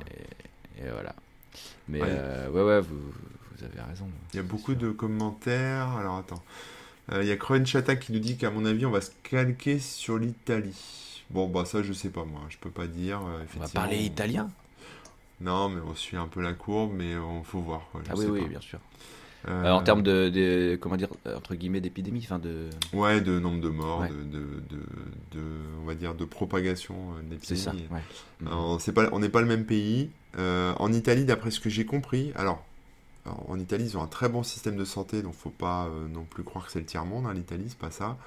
Et 0.79 0.89
voilà. 0.91 1.15
Mais 1.89 2.01
Ouais. 2.01 2.09
euh, 2.11 2.49
ouais, 2.51 2.63
ouais, 2.63 2.81
vous, 2.81 2.97
vous 2.97 3.65
avez 3.65 3.81
raison. 3.91 4.07
Il 4.33 4.37
y 4.37 4.41
a 4.41 4.43
beaucoup 4.43 4.75
de 4.75 4.91
commentaires. 4.91 5.89
Alors 5.91 6.17
attends. 6.19 6.43
Euh, 7.13 7.23
il 7.23 7.29
y 7.29 7.33
a 7.33 7.37
Croen 7.37 7.65
Chata 7.67 7.97
qui 7.97 8.13
nous 8.13 8.19
dit 8.19 8.37
qu'à 8.37 8.51
mon 8.51 8.65
avis, 8.65 8.87
on 8.87 8.91
va 8.91 9.01
se 9.01 9.11
calquer 9.23 9.79
sur 9.79 10.17
l'Italie. 10.19 11.23
Bon, 11.31 11.49
bah 11.49 11.65
ça, 11.65 11.83
je 11.83 11.93
sais 11.93 12.09
pas 12.09 12.25
moi. 12.25 12.41
Je 12.49 12.57
peux 12.59 12.71
pas 12.71 12.87
dire. 12.87 13.21
euh, 13.27 13.45
On 13.57 13.61
va 13.61 13.69
parler 13.69 13.99
italien? 13.99 14.49
Non, 15.41 15.69
mais 15.69 15.81
on 15.81 15.95
suit 15.95 16.17
un 16.17 16.29
peu 16.29 16.41
la 16.41 16.53
courbe, 16.53 16.93
mais 16.95 17.17
on 17.17 17.43
faut 17.43 17.61
voir. 17.61 17.89
quoi, 17.93 18.03
Ah 18.09 18.15
oui, 18.17 18.27
oui, 18.29 18.43
pas. 18.43 18.49
bien 18.49 18.61
sûr. 18.61 18.79
Euh, 19.47 19.71
en 19.73 19.83
termes 19.83 20.03
de, 20.03 20.31
de, 20.31 20.79
comment 20.81 20.97
dire, 20.97 21.09
entre 21.37 21.55
guillemets, 21.55 21.83
d'épidémie, 21.83 22.21
enfin 22.25 22.39
de. 22.39 22.71
Ouais, 22.95 23.21
de 23.21 23.39
nombre 23.39 23.61
de 23.61 23.69
morts, 23.69 24.05
de, 24.05 24.39
de, 24.39 24.47
de, 25.33 25.43
on 25.83 25.85
va 25.85 25.95
dire, 25.95 26.15
de 26.15 26.25
propagation 26.25 26.95
d'épidémie. 27.29 27.41
C'est 27.43 27.57
ça. 27.57 27.73
Ouais. 27.91 28.79
c'est 28.79 28.93
pas, 28.93 29.09
on 29.13 29.19
n'est 29.19 29.29
pas 29.29 29.43
le 29.43 29.47
même 29.47 29.67
pays. 29.67 30.11
en 30.39 30.93
Italie, 30.93 31.27
d'après 31.27 31.51
ce 31.51 31.61
que 31.61 31.69
j'ai 31.69 31.85
compris, 31.85 32.33
alors 32.37 32.65
en 33.27 33.59
Italie, 33.59 33.85
ils 33.85 33.97
ont 33.97 34.03
un 34.03 34.07
très 34.07 34.29
bon 34.29 34.43
système 34.43 34.77
de 34.77 34.85
santé, 34.85 35.23
donc 35.23 35.35
faut 35.35 35.51
pas 35.51 35.87
euh, 35.87 36.09
non 36.09 36.25
plus 36.25 36.43
croire 36.45 36.67
que 36.67 36.73
c'est 36.73 36.81
le 36.81 36.85
tiers-monde, 36.85 37.27
hein, 37.27 37.33
l'Italie, 37.35 37.67
c'est 37.69 37.79
pas 37.79 37.91
ça. 37.91 38.19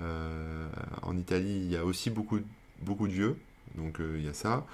Euh, 0.00 0.68
en 1.02 1.16
Italie, 1.16 1.62
il 1.64 1.70
y 1.70 1.76
a 1.76 1.84
aussi 1.84 2.10
beaucoup, 2.10 2.38
beaucoup 2.82 3.08
de 3.08 3.12
vieux, 3.12 3.36
donc 3.76 4.00
euh, 4.00 4.16
il 4.18 4.24
y 4.24 4.28
a 4.28 4.34
ça. 4.34 4.64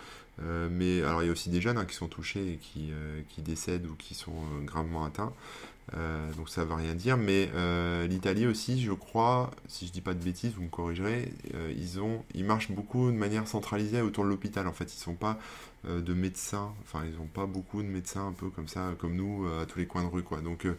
Mais 0.70 1.02
alors, 1.02 1.22
il 1.22 1.26
y 1.26 1.28
a 1.28 1.32
aussi 1.32 1.50
des 1.50 1.60
jeunes 1.60 1.78
hein, 1.78 1.84
qui 1.84 1.94
sont 1.94 2.08
touchés 2.08 2.54
et 2.54 2.56
qui, 2.56 2.92
qui, 3.28 3.42
décèdent 3.42 3.86
ou 3.86 3.94
qui 3.94 4.14
sont 4.14 4.32
gravement 4.64 5.04
atteints. 5.04 5.32
donc 6.36 6.48
ça 6.48 6.62
ne 6.62 6.66
veut 6.66 6.74
rien 6.74 6.94
dire, 6.94 7.16
mais 7.16 7.50
l'Italie 8.08 8.46
aussi, 8.46 8.80
je 8.82 8.92
crois, 8.92 9.50
si 9.68 9.86
je 9.86 9.92
dis 9.92 10.00
pas 10.00 10.14
de 10.14 10.22
bêtises, 10.22 10.52
vous 10.54 10.62
me 10.62 10.68
corrigerez, 10.68 11.32
ils, 11.76 12.00
ont, 12.00 12.24
ils 12.34 12.44
marchent 12.44 12.70
beaucoup 12.70 13.10
de 13.10 13.16
manière 13.16 13.46
centralisée 13.46 14.00
autour 14.00 14.24
de 14.24 14.30
l'hôpital. 14.30 14.66
En 14.66 14.72
fait, 14.72 14.92
ils 14.94 14.98
sont 14.98 15.14
pas 15.14 15.38
euh, 15.86 16.02
de 16.02 16.12
médecins. 16.12 16.74
Enfin, 16.82 17.04
ils 17.06 17.16
n'ont 17.16 17.26
pas 17.26 17.46
beaucoup 17.46 17.82
de 17.82 17.88
médecins 17.88 18.26
un 18.28 18.32
peu 18.32 18.50
comme 18.50 18.68
ça, 18.68 18.90
comme 18.98 19.14
nous, 19.14 19.46
euh, 19.46 19.62
à 19.62 19.66
tous 19.66 19.78
les 19.78 19.86
coins 19.86 20.02
de 20.02 20.08
rue, 20.08 20.22
quoi. 20.22 20.42
Donc, 20.42 20.66
euh, 20.66 20.76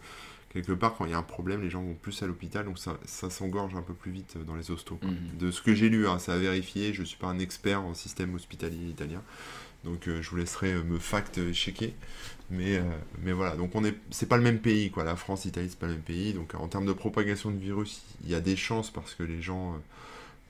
quelque 0.54 0.74
part, 0.74 0.95
quand 0.95 1.06
il 1.06 1.12
y 1.12 1.14
a 1.14 1.18
un 1.18 1.24
problème, 1.24 1.62
les 1.62 1.70
gens 1.70 1.82
vont 1.82 1.95
plus 1.95 2.22
à 2.24 2.28
l'hôpital, 2.28 2.66
donc 2.66 2.78
ça, 2.78 2.97
ça 3.06 3.30
s'engorge 3.30 3.76
un 3.76 3.82
peu 3.82 3.93
plus 3.93 4.12
vite 4.12 4.38
dans 4.45 4.56
les 4.56 4.72
hostos. 4.72 4.99
Mhm. 5.02 5.38
De 5.39 5.52
ce 5.52 5.62
que 5.62 5.74
j'ai 5.74 5.89
lu, 5.89 6.08
hein, 6.08 6.20
ça 6.20 6.34
a 6.34 6.38
vérifié, 6.38 6.93
je 6.93 7.02
ne 7.02 7.06
suis 7.06 7.18
pas 7.18 7.28
un 7.28 7.39
expert 7.39 7.82
en 7.82 7.93
système 7.93 8.36
hospitalier 8.36 8.89
italien, 8.89 9.22
donc 9.84 10.02
je 10.06 10.30
vous 10.30 10.36
laisserai 10.36 10.74
me 10.84 10.99
fact-checker. 10.99 11.93
Mais, 12.52 12.82
mais 13.24 13.32
voilà, 13.32 13.56
donc 13.56 13.74
on 13.76 13.86
est, 13.86 13.95
c'est 14.10 14.28
pas 14.28 14.36
le 14.36 14.43
même 14.43 14.60
pays, 14.60 14.91
quoi. 14.91 15.06
La 15.06 15.16
France, 15.16 15.45
l'Italie, 15.45 15.70
c'est 15.70 15.80
pas 15.80 15.88
le 15.88 15.93
même 15.93 16.02
pays. 16.02 16.34
Donc 16.34 16.54
en 16.54 16.68
termes 16.68 16.86
de 16.86 16.91
propagation 16.91 17.49
de 17.49 17.58
virus, 17.58 18.02
il 18.26 18.30
y 18.30 18.36
a 18.36 18.41
des 18.41 18.58
chances 18.58 18.91
parce 18.91 19.16
que 19.16 19.24
les 19.24 19.41
gens 19.41 19.82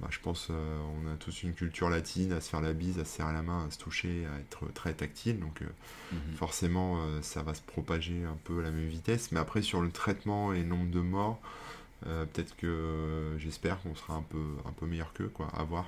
bah, 0.02 0.08
je 0.10 0.20
pense 0.20 0.48
euh, 0.50 0.80
on 1.04 1.14
a 1.14 1.16
tous 1.16 1.44
une 1.44 1.54
culture 1.54 1.90
latine, 1.90 2.34
à 2.34 2.42
se 2.42 2.50
faire 2.50 2.62
la 2.62 2.74
bise, 2.74 2.98
à 2.98 3.06
se 3.06 3.18
serrer 3.18 3.34
la 3.34 3.44
main, 3.44 3.68
à 3.68 3.72
se 3.72 3.78
toucher, 3.78 4.26
à 4.36 4.40
être 4.40 4.74
très 4.74 4.94
tactile. 4.94 5.40
Donc 5.40 5.62
euh, 5.62 5.66
mhm. 6.12 6.36
forcément, 6.36 6.98
euh, 6.98 7.22
ça 7.22 7.44
va 7.44 7.54
se 7.54 7.62
propager 7.62 8.24
un 8.26 8.38
peu 8.44 8.60
à 8.60 8.64
la 8.64 8.72
même 8.72 8.88
vitesse. 8.88 9.32
Mais 9.32 9.40
après, 9.40 9.62
sur 9.62 9.82
le 9.82 9.92
traitement 9.92 10.54
et 10.54 10.60
le 10.60 10.66
nombre 10.66 10.90
de 10.90 11.00
morts, 11.00 11.40
peut-être 12.04 12.56
que 12.58 13.36
j'espère 13.38 13.80
qu'on 13.84 13.94
sera 13.94 14.16
un 14.16 14.24
peu, 14.24 14.44
un 14.66 14.72
peu 14.72 14.88
meilleur 14.88 15.14
qu'eux, 15.14 15.30
quoi, 15.32 15.50
à 15.56 15.62
voir. 15.64 15.86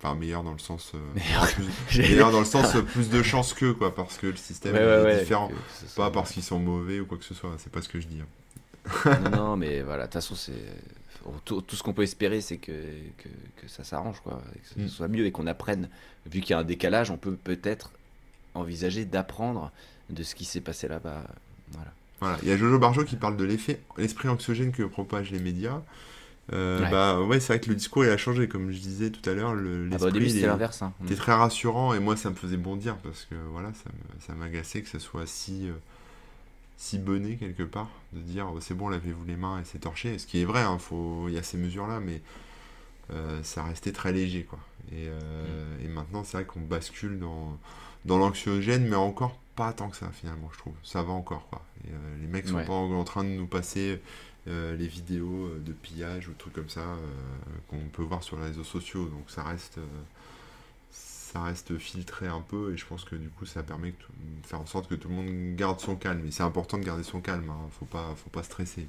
Enfin, 0.00 0.14
meilleur 0.14 0.42
dans 0.42 0.52
le 0.52 0.58
sens. 0.58 0.94
meilleur, 1.94 2.32
dans 2.32 2.38
le 2.38 2.46
sens 2.46 2.74
plus 2.92 3.10
de 3.10 3.22
chance 3.22 3.52
qu'eux, 3.52 3.74
quoi, 3.74 3.94
parce 3.94 4.16
que 4.16 4.28
le 4.28 4.36
système 4.36 4.74
est 4.74 5.18
différent. 5.20 5.50
Pas 5.96 6.10
parce 6.10 6.32
qu'ils 6.32 6.42
sont 6.42 6.58
mauvais 6.58 6.98
ou 6.98 7.04
quoi 7.04 7.18
que 7.18 7.24
ce 7.24 7.34
soit, 7.34 7.50
c'est 7.58 7.70
pas 7.70 7.82
ce 7.82 7.90
que 7.90 8.00
je 8.00 8.06
dis. 8.06 8.22
Hein. 8.22 9.18
non, 9.24 9.30
non, 9.30 9.56
mais 9.58 9.82
voilà, 9.82 10.04
de 10.04 10.06
toute 10.06 10.14
façon, 10.14 10.34
c'est 10.34 10.52
tout, 11.44 11.64
ce 11.70 11.82
qu'on 11.82 11.92
peut 11.92 12.02
espérer, 12.02 12.40
c'est 12.40 12.58
que, 12.58 12.72
que, 13.18 13.68
ça 13.68 13.84
s'arrange, 13.84 14.20
quoi, 14.20 14.42
que 14.52 14.80
ce 14.80 14.80
mm. 14.80 14.88
soit 14.88 15.08
mieux 15.08 15.26
et 15.26 15.32
qu'on 15.32 15.46
apprenne. 15.46 15.88
Vu 16.26 16.40
qu'il 16.40 16.50
y 16.50 16.54
a 16.54 16.58
un 16.58 16.64
décalage, 16.64 17.10
on 17.10 17.16
peut 17.16 17.36
peut-être 17.36 17.90
envisager 18.54 19.04
d'apprendre 19.04 19.70
de 20.10 20.22
ce 20.22 20.34
qui 20.34 20.44
s'est 20.44 20.60
passé 20.60 20.88
là-bas. 20.88 21.22
Voilà. 21.72 21.92
Voilà. 22.20 22.38
Il 22.42 22.48
y 22.48 22.52
a 22.52 22.56
Jojo 22.56 22.78
Barjo 22.78 23.04
qui 23.04 23.16
parle 23.16 23.36
de 23.36 23.44
l'effet, 23.44 23.80
l'esprit 23.98 24.28
anxiogène 24.28 24.72
que 24.72 24.82
propagent 24.82 25.30
les 25.30 25.40
médias. 25.40 25.82
Euh, 26.52 26.82
ouais. 26.82 26.90
Bah 26.90 27.20
ouais, 27.20 27.40
c'est 27.40 27.54
vrai 27.54 27.60
que 27.60 27.70
le 27.70 27.74
discours 27.74 28.04
il 28.04 28.10
a 28.10 28.16
changé, 28.16 28.48
comme 28.48 28.70
je 28.70 28.78
disais 28.78 29.10
tout 29.10 29.28
à 29.28 29.32
l'heure. 29.32 29.54
Le, 29.54 29.88
ah 29.92 29.98
bah, 29.98 30.06
au 30.06 30.10
début 30.10 30.28
c'était 30.28 30.46
l'inverse. 30.46 30.82
Hein. 30.82 30.92
C'était 31.02 31.16
très 31.16 31.32
rassurant 31.32 31.94
et 31.94 32.00
moi 32.00 32.16
ça 32.16 32.30
me 32.30 32.34
faisait 32.34 32.58
bondir 32.58 32.96
parce 32.96 33.24
que 33.24 33.34
voilà, 33.52 33.72
ça 34.20 34.34
m'agaçait 34.34 34.82
que 34.82 34.88
ce 34.88 34.98
soit 34.98 35.26
si. 35.26 35.68
Euh, 35.68 35.72
si 36.76 36.98
bonnet 36.98 37.36
quelque 37.36 37.62
part, 37.62 37.90
de 38.12 38.20
dire 38.20 38.50
oh, 38.52 38.60
c'est 38.60 38.74
bon, 38.74 38.88
lavez-vous 38.88 39.24
les 39.24 39.36
mains 39.36 39.60
et 39.60 39.64
c'est 39.64 39.80
torché. 39.80 40.18
Ce 40.18 40.26
qui 40.26 40.40
est 40.40 40.44
vrai, 40.44 40.62
hein, 40.62 40.78
faut... 40.78 41.28
il 41.28 41.34
y 41.34 41.38
a 41.38 41.42
ces 41.42 41.56
mesures-là, 41.56 42.00
mais 42.00 42.20
euh, 43.10 43.42
ça 43.42 43.62
restait 43.62 43.92
très 43.92 44.12
léger. 44.12 44.44
quoi. 44.44 44.58
Et, 44.92 45.08
euh, 45.08 45.78
mm. 45.78 45.84
et 45.84 45.88
maintenant, 45.88 46.24
c'est 46.24 46.38
vrai 46.38 46.46
qu'on 46.46 46.60
bascule 46.60 47.18
dans, 47.18 47.58
dans 48.04 48.18
l'anxiogène, 48.18 48.86
mais 48.86 48.96
encore 48.96 49.38
pas 49.56 49.72
tant 49.72 49.88
que 49.88 49.96
ça 49.96 50.10
finalement, 50.10 50.50
je 50.52 50.58
trouve. 50.58 50.74
Ça 50.82 51.02
va 51.02 51.12
encore. 51.12 51.46
quoi. 51.48 51.64
Et, 51.84 51.90
euh, 51.92 52.16
les 52.20 52.26
mecs 52.26 52.48
sont 52.48 52.64
pas 52.64 52.72
en, 52.72 53.04
train 53.04 53.24
de 53.24 53.30
nous 53.30 53.46
passer 53.46 54.00
les 54.46 54.86
vidéos 54.86 55.48
de 55.58 55.72
pillage 55.72 56.28
ou 56.28 56.34
trucs 56.34 56.52
comme 56.52 56.68
ça 56.68 56.98
qu'on 57.68 57.78
peut 57.90 58.02
voir 58.02 58.22
sur 58.22 58.36
les 58.36 58.44
réseaux 58.44 58.64
sociaux. 58.64 59.06
Donc 59.06 59.30
ça 59.30 59.42
reste 59.42 59.78
ça 61.34 61.42
reste 61.42 61.76
filtré 61.78 62.28
un 62.28 62.40
peu 62.40 62.72
et 62.72 62.76
je 62.76 62.86
pense 62.86 63.04
que 63.04 63.16
du 63.16 63.28
coup 63.28 63.44
ça 63.44 63.64
permet 63.64 63.90
de 63.90 63.96
faire 64.46 64.60
en 64.60 64.66
sorte 64.66 64.88
que 64.88 64.94
tout 64.94 65.08
le 65.08 65.14
monde 65.16 65.56
garde 65.56 65.80
son 65.80 65.96
calme. 65.96 66.24
Et 66.26 66.30
c'est 66.30 66.44
important 66.44 66.78
de 66.78 66.84
garder 66.84 67.02
son 67.02 67.20
calme, 67.20 67.50
hein. 67.50 67.68
faut 67.76 67.86
pas, 67.86 68.14
faut 68.16 68.30
pas 68.30 68.44
stresser, 68.44 68.86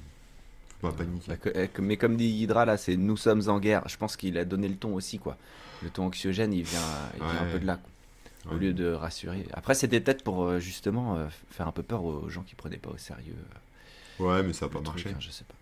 faut 0.80 0.88
pas 0.88 0.96
paniquer. 0.96 1.32
Bah, 1.32 1.50
eh, 1.56 1.68
mais 1.80 1.96
comme 1.96 2.16
dit 2.16 2.28
Hydra 2.28 2.64
là, 2.64 2.76
c'est 2.76 2.96
nous 2.96 3.16
sommes 3.16 3.42
en 3.48 3.58
guerre. 3.58 3.82
Je 3.88 3.96
pense 3.96 4.16
qu'il 4.16 4.38
a 4.38 4.44
donné 4.44 4.68
le 4.68 4.76
ton 4.76 4.94
aussi 4.94 5.18
quoi. 5.18 5.36
Le 5.82 5.90
ton 5.90 6.04
anxiogène, 6.04 6.52
il 6.52 6.62
vient, 6.62 6.80
un 7.20 7.50
peu 7.50 7.58
de 7.58 7.66
là. 7.66 7.80
Au 8.48 8.54
lieu 8.54 8.72
de 8.72 8.92
rassurer. 8.92 9.44
Après, 9.52 9.74
c'était 9.74 9.98
peut-être 9.98 10.22
pour 10.22 10.44
euh, 10.44 10.60
justement 10.60 11.16
euh, 11.16 11.26
faire 11.50 11.66
un 11.66 11.72
peu 11.72 11.82
peur 11.82 12.04
aux 12.04 12.30
gens 12.30 12.42
qui 12.42 12.54
prenaient 12.54 12.76
pas 12.76 12.90
au 12.90 12.96
sérieux. 12.96 13.34
Ouais, 14.20 14.44
mais 14.44 14.52
ça 14.52 14.66
n'a 14.66 14.72
pas 14.72 14.80
marché. 14.80 15.10
Hein, 15.10 15.16
je 15.18 15.30
sais 15.30 15.42
pas. 15.42 15.55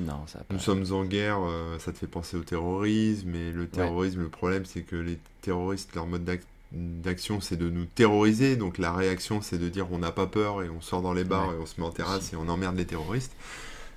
Non, 0.00 0.26
ça 0.26 0.40
Nous 0.50 0.58
sommes 0.58 0.84
en 0.92 1.04
guerre, 1.04 1.38
euh, 1.42 1.78
ça 1.78 1.92
te 1.92 1.98
fait 1.98 2.06
penser 2.06 2.36
au 2.36 2.42
terrorisme, 2.42 3.34
et 3.34 3.52
le 3.52 3.68
terrorisme, 3.68 4.20
le 4.20 4.28
problème 4.28 4.64
c'est 4.64 4.82
que 4.82 4.96
les 4.96 5.18
terroristes, 5.42 5.94
leur 5.94 6.06
mode 6.06 6.28
d'action 6.72 7.40
c'est 7.40 7.56
de 7.56 7.68
nous 7.68 7.84
terroriser, 7.84 8.56
donc 8.56 8.78
la 8.78 8.92
réaction 8.92 9.42
c'est 9.42 9.58
de 9.58 9.68
dire 9.68 9.92
on 9.92 9.98
n'a 9.98 10.12
pas 10.12 10.26
peur 10.26 10.62
et 10.62 10.70
on 10.70 10.80
sort 10.80 11.02
dans 11.02 11.12
les 11.12 11.24
bars 11.24 11.52
et 11.52 11.56
on 11.56 11.66
se 11.66 11.80
met 11.80 11.86
en 11.86 11.90
terrasse 11.90 12.32
et 12.32 12.36
on 12.36 12.48
emmerde 12.48 12.76
les 12.76 12.86
terroristes. 12.86 13.34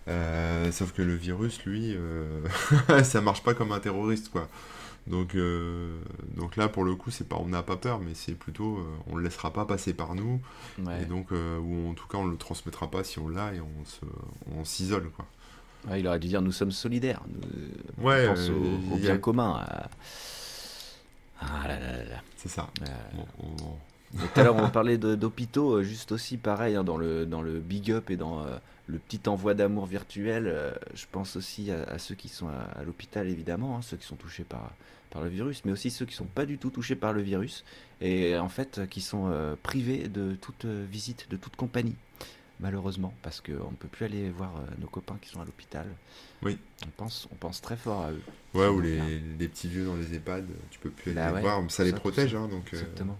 Euh, 0.10 0.70
sauf 0.74 0.92
que 0.92 1.02
le 1.02 1.16
virus, 1.16 1.64
lui, 1.64 1.96
euh, 1.96 2.46
ça 3.04 3.22
marche 3.22 3.42
pas 3.42 3.54
comme 3.54 3.72
un 3.72 3.80
terroriste, 3.80 4.30
quoi. 4.30 4.50
Donc, 5.08 5.36
donc 6.38 6.56
là, 6.56 6.70
pour 6.70 6.86
le 6.86 6.96
coup, 6.96 7.12
c'est 7.12 7.28
pas 7.28 7.36
on 7.38 7.50
n'a 7.50 7.62
pas 7.62 7.76
peur, 7.76 8.00
mais 8.00 8.14
c'est 8.14 8.36
plutôt 8.36 8.80
on 9.08 9.18
le 9.18 9.24
laissera 9.24 9.52
pas 9.52 9.66
passer 9.66 9.94
par 9.94 10.16
nous, 10.16 10.40
et 11.00 11.06
donc 11.06 11.32
ou 11.32 11.90
en 11.90 11.94
tout 11.94 12.08
cas 12.08 12.18
on 12.18 12.26
le 12.26 12.38
transmettra 12.38 12.90
pas 12.90 13.04
si 13.04 13.20
on 13.20 13.28
l'a 13.30 13.54
et 13.54 13.60
on 13.60 14.66
s'isole, 14.66 15.10
quoi 15.10 15.26
il 15.98 16.08
aurait 16.08 16.20
dû 16.20 16.28
dire 16.28 16.42
nous 16.42 16.52
sommes 16.52 16.72
solidaires. 16.72 17.22
Nous, 17.28 18.04
ouais, 18.06 18.28
on 18.28 18.34
pense 18.34 18.50
au, 18.50 18.98
bien 18.98 19.18
commun. 19.18 19.66
Ah 21.42 21.68
C'est 22.38 22.50
ça. 22.50 22.70
Tout 24.18 24.40
à 24.40 24.44
l'heure, 24.44 24.56
on 24.56 24.70
parlait 24.70 24.98
d'hôpitaux, 24.98 25.78
euh, 25.78 25.84
juste 25.84 26.12
aussi 26.12 26.38
pareil, 26.38 26.76
hein, 26.76 26.84
dans, 26.84 26.98
le, 26.98 27.26
dans 27.26 27.42
le 27.42 27.60
big 27.60 27.92
up 27.92 28.12
et 28.12 28.16
dans 28.16 28.42
euh, 28.42 28.58
le 28.86 29.00
petit 29.00 29.28
envoi 29.28 29.56
d'amour 29.56 29.88
virtuel. 29.88 30.46
Euh, 30.48 30.72
je 30.94 31.06
pense 31.12 31.36
aussi 31.36 31.72
à, 31.72 31.98
ceux 31.98 32.14
qui 32.14 32.30
sont 32.30 32.48
à, 32.48 32.84
l'hôpital, 32.84 33.28
évidemment, 33.28 33.76
hein, 33.76 33.82
ceux 33.82 33.98
qui 33.98 34.06
sont 34.06 34.16
touchés 34.16 34.44
par, 34.44 34.72
par 35.10 35.24
le 35.24 35.30
virus, 35.30 35.66
mais 35.66 35.72
aussi 35.72 35.90
ceux 35.90 36.06
qui 36.06 36.14
ne 36.14 36.18
sont 36.18 36.26
pas 36.26 36.46
du 36.46 36.60
tout 36.60 36.70
touchés 36.70 36.96
par 36.96 37.14
le 37.14 37.22
virus 37.22 37.64
et 38.02 38.38
en 38.38 38.50
fait 38.50 38.82
qui 38.90 39.00
sont 39.00 39.32
privés 39.64 40.10
de 40.10 40.34
toute 40.34 40.66
visite, 40.66 41.28
de 41.30 41.38
toute 41.38 41.56
compagnie 41.56 41.96
malheureusement, 42.64 43.14
parce 43.22 43.42
qu'on 43.42 43.72
ne 43.72 43.76
peut 43.78 43.90
plus 43.90 44.06
aller 44.06 44.30
voir 44.30 44.56
euh, 44.56 44.62
nos 44.80 44.88
copains 44.88 45.18
qui 45.22 45.30
sont 45.30 45.42
à 45.42 45.46
l'hôpital. 45.46 45.86
Oui. 46.42 46.58
On 46.88 46.90
pense, 46.90 47.28
on 47.32 47.36
pense 47.36 47.62
très 47.62 47.76
fort 47.76 48.02
à 48.02 48.12
eux. 48.12 48.22
Ouais, 48.54 48.68
ou 48.68 48.80
les, 48.80 49.20
les, 49.38 49.48
petits 49.50 49.68
vieux 49.68 49.86
dans 49.86 49.96
les 49.96 50.16
EHPAD, 50.16 50.48
tu 50.72 50.80
peux 50.80 50.90
plus 50.90 51.12
aller 51.12 51.20
bah 51.20 51.36
les 51.36 51.42
voir, 51.42 51.62
ça, 51.70 51.84
les 51.84 51.92
protège. 51.92 52.34
Hein, 52.34 52.48
donc, 52.48 52.74
euh, 52.74 52.80
Exactement. 52.80 53.20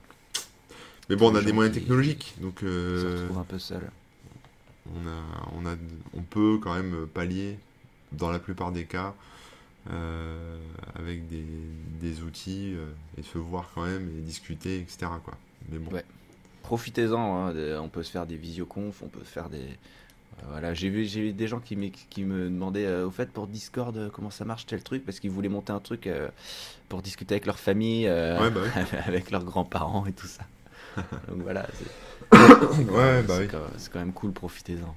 Mais 1.10 1.18
bon, 1.18 1.32
on 1.32 1.36
a 1.36 1.42
des 1.42 1.52
moyens 1.52 1.76
technologiques, 1.76 2.36
donc. 2.40 2.64
Euh... 2.64 2.98
On 2.98 3.02
se 3.02 3.22
retrouve 3.22 3.38
un 3.38 3.44
peu 3.44 3.60
seul. 3.60 3.92
On, 4.96 5.08
a, 5.08 5.52
on, 5.58 5.66
a, 5.66 5.76
on 6.14 6.22
peut 6.22 6.58
quand 6.62 6.74
même 6.74 7.06
pallier, 7.14 7.60
dans 8.14 8.32
la 8.32 8.40
plupart 8.40 8.72
des 8.72 8.86
cas, 8.86 9.14
euh, 9.92 10.58
avec 10.96 11.28
des, 11.28 11.46
des 12.00 12.22
outils 12.22 12.76
et 13.18 13.24
se 13.24 13.38
voir 13.38 13.72
quand 13.76 13.86
même 13.86 14.10
et 14.18 14.22
discuter, 14.22 14.80
etc. 14.80 15.08
Quoi. 15.24 15.38
Mais 15.70 15.80
bon. 15.80 15.92
Ouais 15.92 16.06
profitez-en. 16.64 17.50
Hein, 17.50 17.54
on 17.80 17.90
peut 17.90 18.02
se 18.02 18.10
faire 18.10 18.26
des 18.26 18.38
visioconf, 18.38 19.04
on 19.04 19.08
peut 19.08 19.24
faire 19.24 19.50
des. 19.50 19.60
Euh, 20.40 20.46
voilà, 20.50 20.74
j'ai 20.74 20.90
vu, 20.90 21.06
j'ai 21.06 21.32
des 21.32 21.48
gens 21.48 21.60
qui, 21.60 21.92
qui 21.92 22.24
me 22.24 22.46
demandaient 22.46 22.88
euh, 22.88 23.06
au 23.06 23.12
fait 23.12 23.30
pour 23.30 23.46
Discord 23.46 23.96
euh, 23.96 24.10
comment 24.12 24.32
ça 24.32 24.46
marche 24.46 24.66
tel 24.66 24.82
truc? 24.82 25.06
Parce 25.06 25.20
qu'ils 25.20 25.30
voulaient 25.30 25.50
monter 25.50 25.72
un 25.72 25.80
truc 25.80 26.10
pour 26.90 27.04
discuter 27.04 27.36
avec 27.36 27.46
leur 27.46 27.60
famille, 27.60 28.08
bah 28.08 28.50
avec 29.06 29.30
leurs 29.30 29.44
grands-parents 29.44 30.08
et 30.08 30.14
tout 30.14 30.28
ça. 30.28 30.44
Donc 31.28 31.42
voilà. 31.44 31.68
ouais, 32.32 33.22
bah 33.24 33.38
oui. 33.40 33.48
C'est 33.78 33.92
quand 33.92 34.00
même 34.00 34.14
cool, 34.14 34.32
profitez-en. 34.32 34.96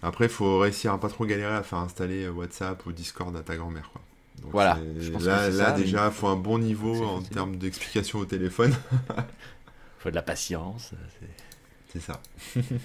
Après, 0.00 0.26
il 0.26 0.30
faut 0.30 0.60
réussir 0.60 0.92
à 0.92 1.00
pas 1.00 1.08
trop 1.08 1.26
galérer 1.26 1.56
à 1.56 1.64
faire 1.64 1.80
installer 1.80 2.28
WhatsApp 2.28 2.86
ou 2.86 2.92
Discord 2.92 3.34
à 3.36 3.40
ta 3.40 3.56
grand-mère. 3.56 3.90
voilà. 4.44 4.78
là, 5.20 5.50
là 5.50 5.72
déjà, 5.72 6.06
il 6.06 6.12
faut 6.12 6.28
un 6.28 6.36
bon 6.36 6.58
niveau 6.60 7.04
en 7.04 7.20
termes 7.20 7.56
d'explication 7.56 8.20
au 8.20 8.24
téléphone. 8.24 8.72
Il 9.98 10.02
faut 10.02 10.10
de 10.10 10.14
la 10.14 10.22
patience. 10.22 10.92
C'est 11.92 12.00
ça. 12.00 12.20
Il 12.54 12.62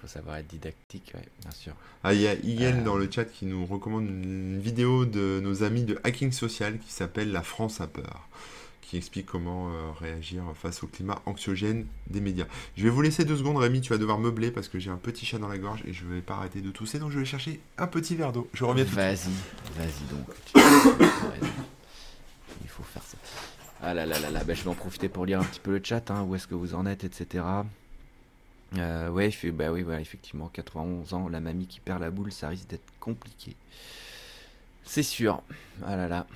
faut 0.00 0.06
savoir 0.06 0.36
être 0.36 0.48
didactique, 0.48 1.12
bien 1.40 1.50
sûr. 1.50 1.72
Ah, 2.04 2.12
il 2.12 2.20
y 2.20 2.26
a 2.28 2.34
Yen 2.34 2.80
euh. 2.80 2.84
dans 2.84 2.96
le 2.96 3.10
chat 3.10 3.24
qui 3.24 3.46
nous 3.46 3.64
recommande 3.64 4.04
une 4.06 4.58
vidéo 4.60 5.06
de 5.06 5.40
nos 5.42 5.62
amis 5.62 5.84
de 5.84 5.98
Hacking 6.04 6.32
Social 6.32 6.78
qui 6.78 6.92
s'appelle 6.92 7.32
La 7.32 7.42
France 7.42 7.80
a 7.80 7.86
peur, 7.86 8.28
qui 8.82 8.98
explique 8.98 9.26
comment 9.26 9.70
euh, 9.70 9.92
réagir 9.98 10.42
face 10.60 10.82
au 10.82 10.88
climat 10.88 11.22
anxiogène 11.24 11.86
des 12.08 12.20
médias. 12.20 12.46
Je 12.76 12.82
vais 12.82 12.90
vous 12.90 13.02
laisser 13.02 13.24
deux 13.24 13.36
secondes, 13.36 13.56
Rémi, 13.56 13.80
tu 13.80 13.90
vas 13.90 13.98
devoir 13.98 14.18
meubler 14.18 14.50
parce 14.50 14.68
que 14.68 14.78
j'ai 14.78 14.90
un 14.90 14.96
petit 14.96 15.24
chat 15.24 15.38
dans 15.38 15.48
la 15.48 15.58
gorge 15.58 15.82
et 15.86 15.94
je 15.94 16.04
ne 16.04 16.14
vais 16.14 16.22
pas 16.22 16.34
arrêter 16.34 16.60
de 16.60 16.70
tousser, 16.70 16.98
donc 16.98 17.12
je 17.12 17.18
vais 17.18 17.24
chercher 17.24 17.60
un 17.78 17.86
petit 17.86 18.14
verre 18.16 18.32
d'eau. 18.32 18.46
Je 18.52 18.64
reviens 18.64 18.84
tout 18.84 18.94
Vas-y, 18.94 19.30
vas-y 19.76 20.04
donc. 20.10 20.28
Il 22.62 22.68
faut 22.68 22.82
faire 22.82 23.02
ça. 23.02 23.16
Ah 23.82 23.94
là 23.94 24.04
là 24.04 24.18
là 24.20 24.30
là, 24.30 24.44
bah, 24.44 24.52
je 24.52 24.62
vais 24.62 24.68
en 24.68 24.74
profiter 24.74 25.08
pour 25.08 25.24
lire 25.24 25.40
un 25.40 25.44
petit 25.44 25.60
peu 25.60 25.72
le 25.72 25.80
chat, 25.82 26.10
hein, 26.10 26.22
où 26.24 26.34
est-ce 26.34 26.46
que 26.46 26.54
vous 26.54 26.74
en 26.74 26.84
êtes, 26.84 27.04
etc. 27.04 27.44
Euh, 28.76 29.08
ouais, 29.10 29.30
fait, 29.30 29.50
bah 29.50 29.72
oui, 29.72 29.82
voilà, 29.82 30.00
effectivement, 30.00 30.48
91 30.52 31.14
ans, 31.14 31.28
la 31.28 31.40
mamie 31.40 31.66
qui 31.66 31.80
perd 31.80 32.00
la 32.00 32.10
boule, 32.10 32.30
ça 32.30 32.48
risque 32.48 32.68
d'être 32.68 32.92
compliqué. 33.00 33.56
C'est 34.84 35.02
sûr. 35.02 35.42
Ah 35.84 35.96
là 35.96 36.08
là. 36.08 36.26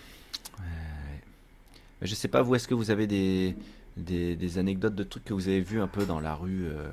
Euh, 0.60 0.62
je 2.02 2.14
sais 2.14 2.28
pas, 2.28 2.42
vous, 2.42 2.54
est-ce 2.54 2.66
que 2.66 2.74
vous 2.74 2.90
avez 2.90 3.06
des, 3.06 3.54
des, 3.96 4.58
anecdotes 4.58 4.94
de 4.94 5.04
trucs 5.04 5.24
que 5.24 5.34
vous 5.34 5.48
avez 5.48 5.60
vus 5.60 5.80
un 5.80 5.86
peu 5.86 6.06
dans 6.06 6.20
la 6.20 6.34
rue 6.34 6.66
euh, 6.66 6.88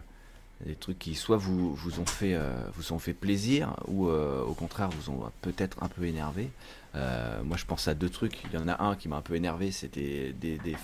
Des 0.65 0.75
trucs 0.75 0.99
qui 0.99 1.15
soit 1.15 1.37
vous, 1.37 1.73
vous, 1.73 1.99
ont, 1.99 2.05
fait, 2.05 2.33
euh, 2.35 2.53
vous 2.75 2.93
ont 2.93 2.99
fait 2.99 3.13
plaisir, 3.13 3.75
ou 3.87 4.07
au 4.09 4.53
contraire 4.53 4.89
vous 4.89 5.11
ont 5.11 5.31
peut-être 5.41 5.81
un 5.83 5.87
peu 5.87 6.05
énervé. 6.05 6.49
moi, 6.93 7.57
je 7.57 7.65
pense 7.65 7.87
à 7.87 7.93
deux 7.93 8.09
trucs. 8.09 8.43
Il 8.51 8.59
y 8.59 8.61
en 8.61 8.67
a 8.67 8.83
un 8.83 8.95
qui 8.95 9.07
m'a 9.07 9.17
un 9.17 9.21
peu 9.21 9.35
énervé 9.35 9.71
c'était 9.71 10.33
des, 10.39 10.57
des, 10.57 10.75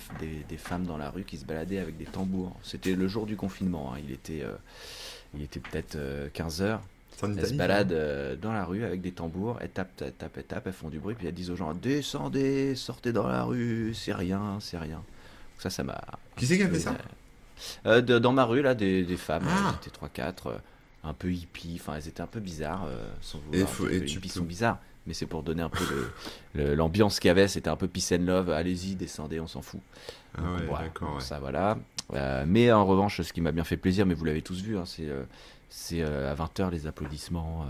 des, 0.47 0.57
femmes 0.57 0.85
dans 0.85 0.97
la 0.97 1.09
rue 1.09 1.23
qui 1.23 1.37
se 1.37 1.45
baladaient 1.45 1.79
avec 1.79 1.97
des 1.97 2.05
tambours. 2.05 2.55
C'était 2.63 2.95
le 2.95 3.07
jour 3.07 3.25
du 3.25 3.35
confinement. 3.35 3.93
Hein. 3.93 3.99
Il 4.03 4.11
était, 4.11 4.43
il 5.35 5.41
était 5.43 5.59
peut-être 5.59 5.97
15 6.33 6.61
heures. 6.61 6.81
Elles 7.23 7.47
se 7.47 7.53
baladent 7.53 7.93
euh, 7.93 8.35
dans 8.35 8.53
la 8.53 8.63
rue 8.63 8.83
avec 8.83 9.01
des 9.01 9.11
tambours, 9.11 9.57
elles 9.61 9.69
tapent, 9.69 10.01
elles 10.01 10.13
tapent, 10.13 10.37
elles 10.37 10.43
tapent, 10.43 10.67
elles 10.67 10.73
font 10.73 10.89
du 10.89 10.99
bruit, 10.99 11.15
puis 11.15 11.27
elles 11.27 11.33
disent 11.33 11.49
aux 11.49 11.55
gens 11.55 11.73
Descendez, 11.73 12.75
sortez 12.75 13.11
dans 13.11 13.27
la 13.27 13.43
rue, 13.43 13.93
c'est 13.95 14.13
rien, 14.13 14.59
c'est 14.61 14.77
rien. 14.77 15.01
Ça, 15.57 15.69
ça 15.69 15.83
m'a. 15.83 15.99
Qui 16.35 16.45
c'est 16.45 16.57
qui 16.57 16.63
a 16.63 16.69
fait 16.69 16.79
ça? 16.79 16.95
Euh, 17.85 18.01
Dans 18.01 18.33
ma 18.33 18.45
rue, 18.45 18.61
là, 18.61 18.75
des, 18.75 19.03
des 19.03 19.17
femmes, 19.17 19.45
ah. 19.47 19.75
elles 19.81 19.87
étaient 19.87 20.21
3-4, 20.21 20.47
euh, 20.47 20.57
un 21.03 21.13
peu 21.13 21.31
hippies, 21.31 21.77
enfin, 21.79 21.95
elles 21.95 22.07
étaient 22.07 22.21
un 22.21 22.27
peu 22.27 22.39
bizarres, 22.39 22.87
sans 23.21 23.39
vouloir. 23.39 23.69
Et 23.91 23.99
les 23.99 24.13
hippies 24.13 24.29
sont 24.29 24.43
bizarres, 24.43 24.79
mais 25.05 25.13
c'est 25.13 25.25
pour 25.25 25.43
donner 25.43 25.63
un 25.63 25.69
peu 25.69 25.85
l'ambiance 26.55 27.19
qu'il 27.19 27.29
y 27.29 27.31
avait, 27.31 27.47
c'était 27.47 27.69
un 27.69 27.77
peu 27.77 27.87
peace 27.87 28.13
and 28.13 28.25
love, 28.25 28.49
allez-y, 28.49 28.95
descendez, 28.95 29.39
on 29.39 29.47
s'en 29.47 29.61
fout. 29.61 29.79
Ah 30.37 30.41
ouais, 30.41 30.67
d'accord. 30.83 31.21
Ça, 31.21 31.39
voilà. 31.39 31.77
mais 32.45 32.71
en 32.71 32.85
revanche, 32.85 33.21
ce 33.21 33.31
qui 33.31 33.41
m'a 33.41 33.51
bien 33.51 33.63
fait 33.63 33.77
plaisir, 33.77 34.05
mais 34.05 34.15
vous 34.15 34.25
l'avez 34.25 34.41
tous 34.41 34.61
vu, 34.61 34.77
hein, 34.77 34.83
c'est 35.69 36.01
euh, 36.01 36.31
à 36.31 36.35
20h 36.35 36.71
les 36.71 36.87
applaudissements 36.87 37.65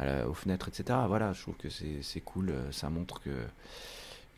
euh, 0.00 0.26
aux 0.26 0.34
fenêtres, 0.34 0.68
etc. 0.68 0.98
Voilà, 1.06 1.32
je 1.32 1.42
trouve 1.42 1.56
que 1.56 1.68
c'est 1.68 2.20
cool, 2.20 2.50
euh, 2.50 2.72
ça 2.72 2.90
montre 2.90 3.20
que 3.20 3.30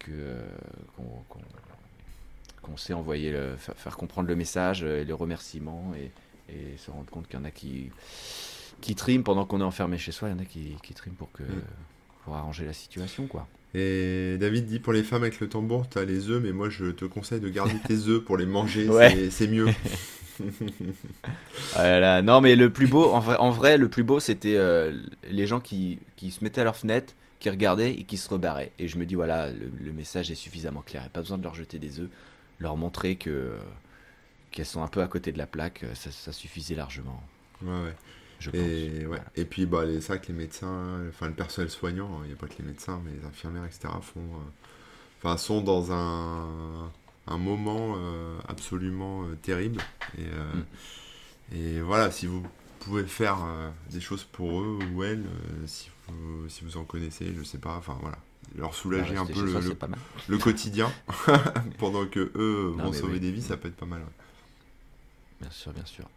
qu'on 0.05 1.41
sait 2.77 2.93
envoyer, 2.93 3.31
le, 3.31 3.55
faire, 3.57 3.97
comprendre 3.97 4.29
le 4.29 4.37
message 4.37 4.83
et 4.83 5.05
le 5.05 5.15
remerciement 5.15 5.93
et, 5.97 6.11
se 6.77 6.91
rendre 6.91 7.11
compte 7.11 7.27
qu'il 7.27 7.39
y 7.39 7.43
en 7.43 7.45
a 7.45 7.51
qui, 7.51 7.91
qui 8.81 8.95
triment 8.95 9.25
pendant 9.25 9.47
qu'on 9.47 9.61
est 9.61 9.65
enfermé 9.65 9.97
chez 9.99 10.13
soi, 10.13 10.29
il 10.29 10.33
y 10.33 10.35
en 10.35 10.39
a 10.39 10.45
qui, 10.45 10.77
qui 10.83 10.93
triment 10.93 11.17
pour, 11.17 11.33
que, 11.33 11.43
mm. 11.43 11.63
pour 12.25 12.37
arranger 12.37 12.65
la 12.67 12.75
situation. 12.75 13.27
quoi. 13.27 13.49
Et 13.75 14.37
David 14.39 14.67
dit 14.67 14.79
pour 14.79 14.93
les 14.93 15.03
femmes 15.03 15.23
avec 15.23 15.41
le 15.41 15.49
tambour, 15.49 15.89
tu 15.89 15.99
as 15.99 16.05
les 16.05 16.29
œufs, 16.29 16.43
mais 16.43 16.53
moi 16.53 16.69
je 16.69 16.87
te 16.87 17.07
conseille 17.07 17.41
de 17.41 17.49
garder 17.49 17.77
tes 17.87 18.09
œufs 18.09 18.23
pour 18.23 18.37
les 18.37 18.47
manger, 18.47 18.89
c'est 19.31 19.49
mieux. 19.49 19.67
voilà. 21.75 22.23
Non, 22.23 22.41
mais 22.41 22.57
le 22.57 22.71
plus 22.71 22.87
beau, 22.87 23.11
en 23.11 23.21
vrai, 23.21 23.37
en 23.37 23.51
vrai 23.51 23.79
le 23.79 23.89
plus 23.89 24.03
beau, 24.03 24.21
c'était 24.21 24.57
euh, 24.57 24.97
les 25.31 25.47
gens 25.47 25.61
qui, 25.61 25.99
qui, 26.17 26.31
se 26.31 26.43
mettaient 26.43 26.61
à 26.61 26.65
leur 26.65 26.77
fenêtre, 26.77 27.15
qui 27.41 27.51
regardaient 27.51 27.93
et 27.93 28.05
qui 28.05 28.17
se 28.17 28.29
rebarraient. 28.29 28.73
Et 28.79 28.89
je 28.89 28.99
me 28.99 29.07
dis, 29.07 29.15
voilà, 29.15 29.51
le, 29.51 29.93
message 29.93 30.31
est 30.31 30.37
suffisamment 30.37 30.83
clair. 30.83 31.03
Il 31.03 31.07
n'y 31.07 31.09
a 31.09 31.11
pas 31.11 31.21
besoin 31.21 31.39
de 31.39 31.43
leur 31.43 31.55
jeter 31.55 31.79
des 31.79 32.01
œufs, 32.01 32.09
leur 32.59 32.77
montrer 32.77 33.17
que 33.17 33.57
qu'elles 34.51 34.67
sont 34.67 34.83
un 34.83 34.89
peu 34.89 35.03
à 35.03 35.09
côté 35.09 35.33
de 35.33 35.39
la 35.39 35.47
plaque, 35.47 35.85
ça, 35.95 36.33
suffisait 36.33 36.77
largement. 36.77 37.21
Ouais, 37.61 37.71
ouais. 37.71 37.95
Je 38.39 38.51
et, 38.51 39.05
ouais. 39.05 39.19
et 39.35 39.45
puis, 39.45 39.67
bah, 39.67 39.83
c'est 40.01 40.07
vrai 40.07 40.21
que 40.21 40.29
les 40.29 40.35
médecins, 40.35 41.01
enfin 41.09 41.27
le 41.27 41.35
personnel 41.35 41.71
soignant, 41.71 42.07
hein, 42.07 42.21
il 42.23 42.29
n'y 42.29 42.33
a 42.35 42.37
pas 42.37 42.47
que 42.47 42.55
les 42.61 42.65
médecins, 42.65 43.01
mais 43.05 43.11
les 43.19 43.27
infirmières, 43.27 43.65
etc., 43.65 43.89
font, 44.01 44.21
euh, 45.25 45.37
sont 45.37 45.61
dans 45.61 45.91
un 45.91 46.91
un 47.27 47.39
moment 47.39 47.95
euh, 47.97 48.39
absolument 48.49 49.25
euh, 49.25 49.37
terrible. 49.37 49.81
Et, 50.19 50.23
euh, 50.23 50.55
mm. 50.55 51.57
et, 51.57 51.81
voilà, 51.81 52.11
si 52.11 52.27
vous 52.27 52.43
pouvez 52.81 53.05
faire 53.05 53.39
des 53.91 54.01
choses 54.01 54.25
pour 54.25 54.61
eux 54.61 54.79
ou 54.93 55.03
elles, 55.05 55.25
si, 55.67 55.91
vous, 56.09 56.49
si 56.51 56.65
vous 56.65 56.77
en 56.77 56.85
connaissez, 56.85 57.33
je 57.35 57.43
sais 57.43 57.59
pas, 57.59 57.77
enfin 57.77 57.97
voilà, 58.01 58.19
leur 58.57 58.75
soulager 58.75 59.17
un 59.17 59.27
peu 59.27 59.45
le, 59.45 59.77
le, 60.29 60.39
quotidien 60.39 60.91
pendant 61.79 62.07
que 62.07 62.31
eux 62.35 62.73
vont 62.77 62.93
sauver 62.93 63.21
des 63.21 63.31
vies, 63.31 63.43
ça 63.43 63.57
peut 63.57 63.69
être 63.69 63.77
pas 63.77 63.87
mal. 63.87 64.03
Bien 65.41 65.51
sûr, 65.51 65.73
bien 65.73 65.85
sûr. 65.85 66.09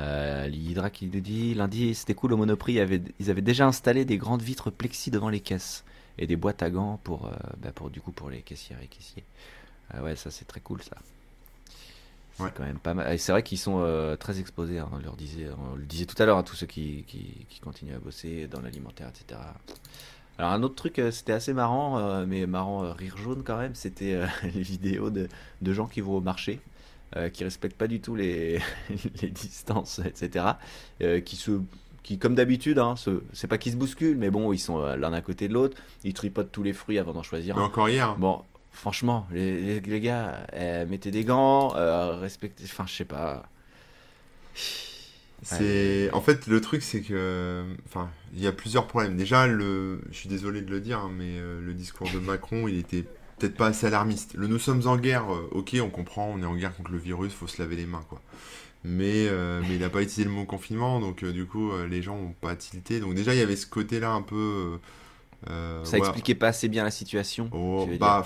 Euh, 0.00 0.46
L'Hydra 0.46 0.90
qui 0.90 1.06
nous 1.06 1.20
dit 1.20 1.54
lundi 1.54 1.94
c'était 1.94 2.14
cool 2.14 2.32
au 2.32 2.36
Monoprix, 2.36 2.74
ils 2.74 2.80
avaient, 2.80 3.02
ils 3.18 3.30
avaient, 3.30 3.42
déjà 3.42 3.66
installé 3.66 4.04
des 4.04 4.16
grandes 4.16 4.42
vitres 4.42 4.70
plexi 4.70 5.10
devant 5.10 5.28
les 5.28 5.40
caisses 5.40 5.84
et 6.16 6.26
des 6.26 6.36
boîtes 6.36 6.62
à 6.62 6.70
gants 6.70 7.00
pour, 7.04 7.30
bah 7.58 7.72
pour 7.74 7.90
du 7.90 8.00
coup 8.00 8.12
pour 8.12 8.30
les 8.30 8.40
caissières 8.40 8.80
et 8.82 8.86
caissiers. 8.86 9.24
Ah 9.90 10.02
ouais, 10.02 10.16
ça 10.16 10.30
c'est 10.30 10.46
très 10.46 10.60
cool 10.60 10.82
ça. 10.82 10.96
C'est 12.38 12.54
quand 12.54 12.64
même 12.64 12.78
pas 12.78 12.94
mal. 12.94 13.18
C'est 13.18 13.32
vrai 13.32 13.42
qu'ils 13.42 13.58
sont 13.58 13.80
euh, 13.80 14.16
très 14.16 14.38
exposés, 14.38 14.78
hein, 14.78 14.88
on, 14.92 14.98
leur 14.98 15.16
disait, 15.16 15.48
on 15.72 15.74
le 15.74 15.84
disait 15.84 16.06
tout 16.06 16.20
à 16.22 16.26
l'heure 16.26 16.38
à 16.38 16.44
tous 16.44 16.54
ceux 16.54 16.66
qui, 16.66 17.04
qui, 17.08 17.60
continuent 17.60 17.96
à 17.96 17.98
bosser 17.98 18.46
dans 18.46 18.60
l'alimentaire, 18.60 19.08
etc. 19.08 19.40
Alors 20.38 20.52
un 20.52 20.62
autre 20.62 20.76
truc, 20.76 20.98
euh, 20.98 21.10
c'était 21.10 21.32
assez 21.32 21.52
marrant, 21.52 21.98
euh, 21.98 22.24
mais 22.26 22.46
marrant 22.46 22.92
rire 22.92 23.16
jaune 23.16 23.42
quand 23.44 23.58
même, 23.58 23.74
c'était 23.74 24.20
les 24.54 24.62
vidéos 24.62 25.10
de, 25.10 25.28
de, 25.62 25.72
gens 25.72 25.86
qui 25.86 26.00
vont 26.00 26.16
au 26.16 26.20
marché, 26.20 26.60
qui 27.32 27.42
respectent 27.42 27.76
pas 27.76 27.86
du 27.86 28.00
tout 28.00 28.14
les, 28.14 28.60
les 29.22 29.28
distances, 29.28 30.00
etc. 30.04 30.44
qui 31.24 31.36
se 31.36 31.60
qui, 32.02 32.18
comme 32.18 32.34
d'habitude, 32.34 32.78
hein, 32.78 32.94
c'est 33.32 33.48
pas 33.48 33.58
qu'ils 33.58 33.72
se 33.72 33.76
bousculent, 33.76 34.16
mais 34.16 34.30
bon, 34.30 34.52
ils 34.52 34.58
sont 34.58 34.78
l'un 34.78 35.12
à 35.12 35.20
côté 35.20 35.48
de 35.48 35.52
l'autre, 35.52 35.76
ils 36.04 36.14
tripotent 36.14 36.50
tous 36.50 36.62
les 36.62 36.72
fruits 36.72 36.98
avant 36.98 37.12
d'en 37.12 37.22
choisir. 37.22 37.56
Mais 37.56 37.62
encore 37.62 37.88
hier. 37.88 38.16
Bon, 38.16 38.42
Franchement, 38.78 39.26
les, 39.32 39.80
les, 39.80 40.00
gars, 40.00 40.46
euh, 40.52 40.86
mettez 40.86 41.10
des 41.10 41.24
gants, 41.24 41.74
euh, 41.74 42.16
respectez. 42.16 42.62
Enfin, 42.62 42.84
je 42.86 42.94
sais 42.94 43.04
pas. 43.04 43.48
C'est 45.42 46.10
en 46.12 46.20
fait 46.20 46.46
le 46.46 46.60
truc 46.60 46.82
c'est 46.82 47.00
que 47.00 47.64
enfin 47.86 48.08
il 48.34 48.42
y 48.42 48.46
a 48.46 48.52
plusieurs 48.52 48.86
problèmes. 48.86 49.16
Déjà 49.16 49.46
le 49.46 50.00
je 50.10 50.16
suis 50.16 50.28
désolé 50.28 50.62
de 50.62 50.70
le 50.70 50.80
dire 50.80 50.98
hein, 50.98 51.10
mais 51.16 51.38
euh, 51.38 51.60
le 51.60 51.74
discours 51.74 52.10
de 52.10 52.18
Macron 52.18 52.68
il 52.68 52.78
était 52.78 53.04
peut-être 53.38 53.56
pas 53.56 53.68
assez 53.68 53.86
alarmiste. 53.86 54.34
Le 54.34 54.46
nous 54.46 54.58
sommes 54.58 54.86
en 54.86 54.96
guerre, 54.96 55.26
OK, 55.52 55.76
on 55.80 55.90
comprend, 55.90 56.32
on 56.34 56.42
est 56.42 56.46
en 56.46 56.56
guerre 56.56 56.76
contre 56.76 56.90
le 56.90 56.98
virus, 56.98 57.32
faut 57.32 57.46
se 57.46 57.60
laver 57.62 57.76
les 57.76 57.86
mains 57.86 58.04
quoi. 58.08 58.20
Mais 58.84 59.28
mais 59.62 59.74
il 59.74 59.80
n'a 59.80 59.90
pas 59.90 60.02
utilisé 60.02 60.24
le 60.24 60.30
mot 60.30 60.44
confinement 60.44 61.00
donc 61.00 61.24
du 61.24 61.46
coup 61.46 61.70
les 61.88 62.02
gens 62.02 62.16
ont 62.16 62.34
pas 62.40 62.56
tilté. 62.56 63.00
Donc 63.00 63.14
déjà 63.14 63.34
il 63.34 63.38
y 63.38 63.42
avait 63.42 63.56
ce 63.56 63.66
côté-là 63.66 64.10
un 64.10 64.22
peu 64.22 64.78
ça 65.46 65.98
expliquait 65.98 66.34
pas 66.34 66.48
assez 66.48 66.68
bien 66.68 66.84
la 66.84 66.90
situation. 66.90 67.48
Oh, 67.52 67.88
bah 67.98 68.24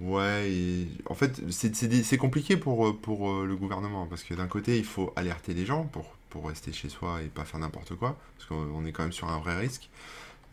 Ouais, 0.00 0.86
en 1.06 1.14
fait, 1.14 1.40
c'est 1.50 2.16
compliqué 2.16 2.56
pour, 2.56 2.98
pour 3.00 3.30
euh, 3.30 3.46
le 3.46 3.56
gouvernement, 3.56 4.06
parce 4.06 4.22
que 4.22 4.34
d'un 4.34 4.46
côté, 4.46 4.78
il 4.78 4.84
faut 4.84 5.12
alerter 5.16 5.54
les 5.54 5.66
gens 5.66 5.84
pour, 5.84 6.16
pour 6.32 6.48
rester 6.48 6.72
chez 6.72 6.88
soi 6.88 7.22
et 7.22 7.26
pas 7.26 7.44
faire 7.44 7.60
n'importe 7.60 7.94
quoi, 7.94 8.18
parce 8.36 8.48
qu'on 8.48 8.84
est 8.84 8.92
quand 8.92 9.02
même 9.02 9.12
sur 9.12 9.28
un 9.28 9.38
vrai 9.38 9.58
risque. 9.58 9.90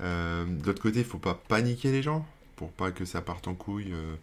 Euh, 0.02 0.46
de 0.46 0.66
l'autre 0.66 0.82
côté, 0.82 1.00
il 1.00 1.06
faut 1.06 1.18
pas 1.18 1.34
paniquer 1.34 1.92
les 1.92 2.04
gens, 2.04 2.26
pour 2.56 2.72
pas 2.72 2.92
que 2.92 3.06
ça 3.06 3.22
parte 3.22 3.48
en 3.48 3.56
couille 3.56 3.94
euh, 3.94 4.16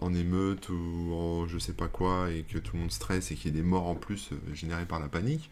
en 0.00 0.14
émeute 0.14 0.68
ou 0.68 1.12
en 1.14 1.46
je 1.46 1.58
sais 1.58 1.72
pas 1.72 1.88
quoi, 1.88 2.30
et 2.30 2.42
que 2.42 2.58
tout 2.58 2.76
le 2.76 2.82
monde 2.82 2.92
stresse 2.92 3.30
et 3.32 3.34
qu'il 3.34 3.54
y 3.54 3.58
ait 3.58 3.62
des 3.62 3.66
morts 3.66 3.88
en 3.88 3.94
plus 3.94 4.30
générées 4.54 4.86
par 4.86 5.00
la 5.00 5.08
panique. 5.08 5.50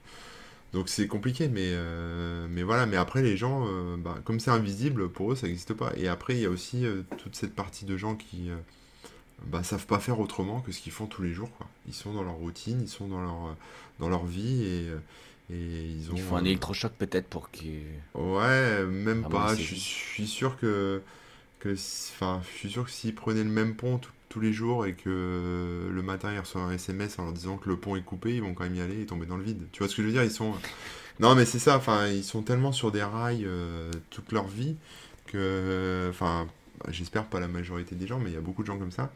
Donc 0.72 0.88
c'est 0.88 1.06
compliqué, 1.06 1.48
mais, 1.48 1.70
euh, 1.72 2.46
mais 2.50 2.62
voilà. 2.62 2.86
Mais 2.86 2.96
après, 2.96 3.22
les 3.22 3.36
gens, 3.36 3.64
euh, 3.66 3.96
bah, 3.96 4.18
comme 4.24 4.38
c'est 4.38 4.50
invisible, 4.50 5.08
pour 5.08 5.32
eux, 5.32 5.36
ça 5.36 5.46
n'existe 5.46 5.74
pas. 5.74 5.92
Et 5.96 6.08
après, 6.08 6.34
il 6.34 6.40
y 6.40 6.46
a 6.46 6.50
aussi 6.50 6.84
euh, 6.84 7.02
toute 7.16 7.36
cette 7.36 7.54
partie 7.54 7.84
de 7.86 7.96
gens 7.96 8.14
qui 8.14 8.50
bah, 9.46 9.62
savent 9.62 9.86
pas 9.86 9.98
faire 9.98 10.20
autrement 10.20 10.60
que 10.60 10.72
ce 10.72 10.80
qu'ils 10.80 10.92
font 10.92 11.06
tous 11.06 11.22
les 11.22 11.32
jours. 11.32 11.50
Quoi. 11.56 11.66
Ils 11.86 11.94
sont 11.94 12.12
dans 12.12 12.22
leur 12.22 12.34
routine, 12.34 12.80
ils 12.82 12.88
sont 12.88 13.08
dans 13.08 13.20
leur, 13.22 13.56
dans 13.98 14.08
leur 14.08 14.24
vie 14.24 14.64
et, 14.64 14.86
et 15.50 15.94
ils 15.96 16.10
ont. 16.10 16.16
Il 16.16 16.22
faut 16.22 16.36
un 16.36 16.44
électrochoc 16.44 16.92
peut-être 16.92 17.26
pour 17.28 17.50
qu'ils. 17.50 17.82
Ouais, 18.14 18.84
même 18.84 19.28
pas. 19.28 19.54
Je, 19.54 19.62
suis 19.74 20.26
sûr 20.26 20.58
que. 20.58 21.02
que 21.58 21.74
enfin, 22.12 22.40
je 22.52 22.58
suis 22.58 22.70
sûr 22.70 22.84
que 22.84 22.90
s'ils 22.90 23.14
prenaient 23.14 23.44
le 23.44 23.50
même 23.50 23.74
pont 23.74 23.98
tout, 23.98 24.12
tous 24.28 24.40
les 24.40 24.52
jours 24.52 24.86
et 24.86 24.94
que 24.94 25.88
le 25.90 26.02
matin 26.02 26.32
ils 26.32 26.38
reçoivent 26.38 26.68
un 26.68 26.72
SMS 26.72 27.18
en 27.18 27.24
leur 27.24 27.32
disant 27.32 27.56
que 27.56 27.68
le 27.68 27.76
pont 27.76 27.96
est 27.96 28.02
coupé, 28.02 28.34
ils 28.34 28.42
vont 28.42 28.54
quand 28.54 28.64
même 28.64 28.74
y 28.74 28.80
aller 28.80 29.02
et 29.02 29.06
tomber 29.06 29.26
dans 29.26 29.36
le 29.36 29.44
vide. 29.44 29.66
Tu 29.72 29.78
vois 29.78 29.88
ce 29.88 29.96
que 29.96 30.02
je 30.02 30.08
veux 30.08 30.12
dire? 30.12 30.24
Ils 30.24 30.30
sont. 30.30 30.54
Non, 31.20 31.34
mais 31.34 31.44
c'est 31.44 31.58
ça, 31.58 31.76
enfin, 31.76 32.06
ils 32.06 32.22
sont 32.22 32.42
tellement 32.42 32.70
sur 32.70 32.92
des 32.92 33.02
rails 33.02 33.44
euh, 33.44 33.90
toute 34.10 34.32
leur 34.32 34.46
vie 34.46 34.76
que. 35.26 36.06
Enfin, 36.10 36.46
j'espère 36.88 37.24
pas 37.24 37.40
la 37.40 37.48
majorité 37.48 37.96
des 37.96 38.06
gens, 38.06 38.18
mais 38.18 38.30
il 38.30 38.34
y 38.34 38.38
a 38.38 38.40
beaucoup 38.40 38.62
de 38.62 38.68
gens 38.68 38.78
comme 38.78 38.92
ça, 38.92 39.10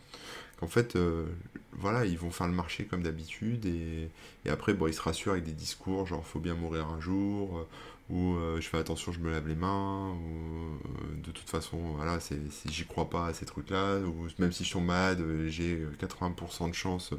qu'en 0.59 0.67
fait, 0.67 0.97
euh, 0.97 1.27
voilà, 1.73 2.05
ils 2.05 2.19
vont 2.19 2.31
faire 2.31 2.47
le 2.47 2.53
marché 2.53 2.85
comme 2.85 3.03
d'habitude, 3.03 3.67
et, 3.67 4.09
et 4.45 4.51
après, 4.51 4.75
bon, 4.75 4.87
ils 4.87 4.95
se 4.95 5.01
rassurent 5.01 5.33
avec 5.33 5.45
des 5.45 5.53
discours, 5.53 6.07
genre, 6.07 6.27
faut 6.27 6.41
bien 6.41 6.55
mourir 6.55 6.87
un 6.87 7.01
jour, 7.01 7.59
euh, 7.59 7.67
ou 8.11 8.35
euh, 8.37 8.61
je 8.61 8.69
fais 8.69 8.79
attention, 8.79 9.13
je 9.13 9.21
me 9.21 9.31
lave 9.31 9.49
les 9.49 9.55
mains, 9.55 10.11
ou 10.11 11.17
de 11.25 11.31
toute 11.31 11.49
façon, 11.49 11.79
voilà, 11.97 12.21
c'est, 12.21 12.39
j'y 12.67 12.85
crois 12.85 13.09
pas 13.09 13.27
à 13.27 13.35
ces 13.35 13.47
trucs-là, 13.47 13.99
ou 14.01 14.29
même 14.39 14.53
si 14.53 14.65
je 14.65 14.69
suis 14.69 14.81
malade, 14.81 15.23
j'ai 15.49 15.87
80% 16.01 16.69
de 16.69 16.75
chance 16.75 17.15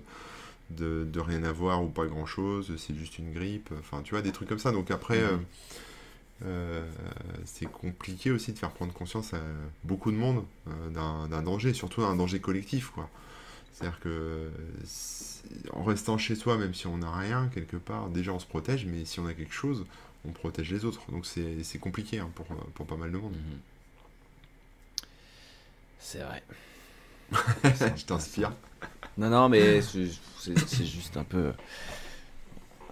de, 0.70 1.06
de, 1.12 1.20
rien 1.20 1.43
avoir 1.43 1.84
ou 1.84 1.89
pas 1.89 2.06
grand-chose, 2.06 2.74
c'est 2.78 2.95
juste 2.95 3.18
une 3.20 3.34
grippe, 3.34 3.72
enfin, 3.80 4.01
tu 4.04 4.12
vois, 4.12 4.22
des 4.22 4.32
trucs 4.32 4.49
comme 4.49 4.60
ça, 4.60 4.72
donc 4.72 4.91
après... 4.91 5.22
Mhm. 5.22 5.45
Euh, 6.45 6.86
c'est 7.45 7.72
compliqué 7.72 8.32
aussi 8.32 8.51
de 8.51 8.60
faire 8.60 8.72
prendre 8.72 8.93
conscience 8.93 9.34
à 9.34 9.39
beaucoup 9.84 10.12
de 10.12 10.18
monde 10.18 10.43
euh, 10.68 11.28
d'un 11.28 11.41
danger, 11.41 11.74
surtout 11.74 12.01
d'un 12.01 12.16
danger 12.16 12.39
collectif. 12.39 12.89
quoi. 12.89 13.10
C'est-à-dire 13.74 13.99
que 13.99 14.49
en 15.71 15.84
restant 15.84 16.17
chez 16.17 16.36
soi, 16.36 16.57
même 16.57 16.74
si 16.74 16.88
on 16.88 16.97
n'a 16.97 17.11
rien 17.11 17.49
quelque 17.53 17.78
part, 17.78 18.09
déjà 18.09 18.32
on 18.32 18.39
se 18.39 18.45
protège, 18.45 18.86
mais 18.86 19.03
si 19.05 19.19
on 19.19 19.26
a 19.26 19.34
quelque 19.34 19.53
chose, 19.53 19.86
on 20.26 20.32
protège 20.32 20.71
les 20.71 20.86
autres. 20.86 21.01
Donc 21.11 21.26
c'est 21.26 21.80
compliqué 21.80 22.19
hein, 22.19 22.30
pour, 22.36 22.45
pour, 22.45 22.86
pas 22.86 22.97
mal 22.97 23.11
de 23.11 23.17
monde. 23.17 23.34
Mhm. 23.34 23.59
C'est 25.99 26.19
vrai. 26.19 26.43
Je 27.97 28.05
t'inspire. 28.05 28.51
Non, 29.17 29.30
non, 29.30 29.49
mais 29.49 29.82
c'est 29.82 30.86
juste 30.86 31.17
un 31.17 31.24
peu, 31.24 31.53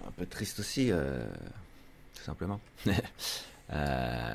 un 0.06 0.10
peu 0.10 0.26
triste 0.26 0.60
aussi. 0.60 0.90
Euh 0.90 1.24
simplement. 2.22 2.60
Il 2.86 3.78
euh, 3.78 4.34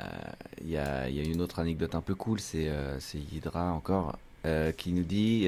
y, 0.64 0.78
a, 0.78 1.08
une 1.08 1.42
autre 1.42 1.60
anecdote 1.60 1.94
un 1.94 2.02
peu 2.02 2.16
cool, 2.16 2.40
c'est 2.40 2.70
euh, 2.70 2.98
Hydra 3.32 3.72
encore, 3.72 4.18
euh, 4.48 4.72
qui 4.72 4.92
nous 4.92 5.04
dit 5.04 5.44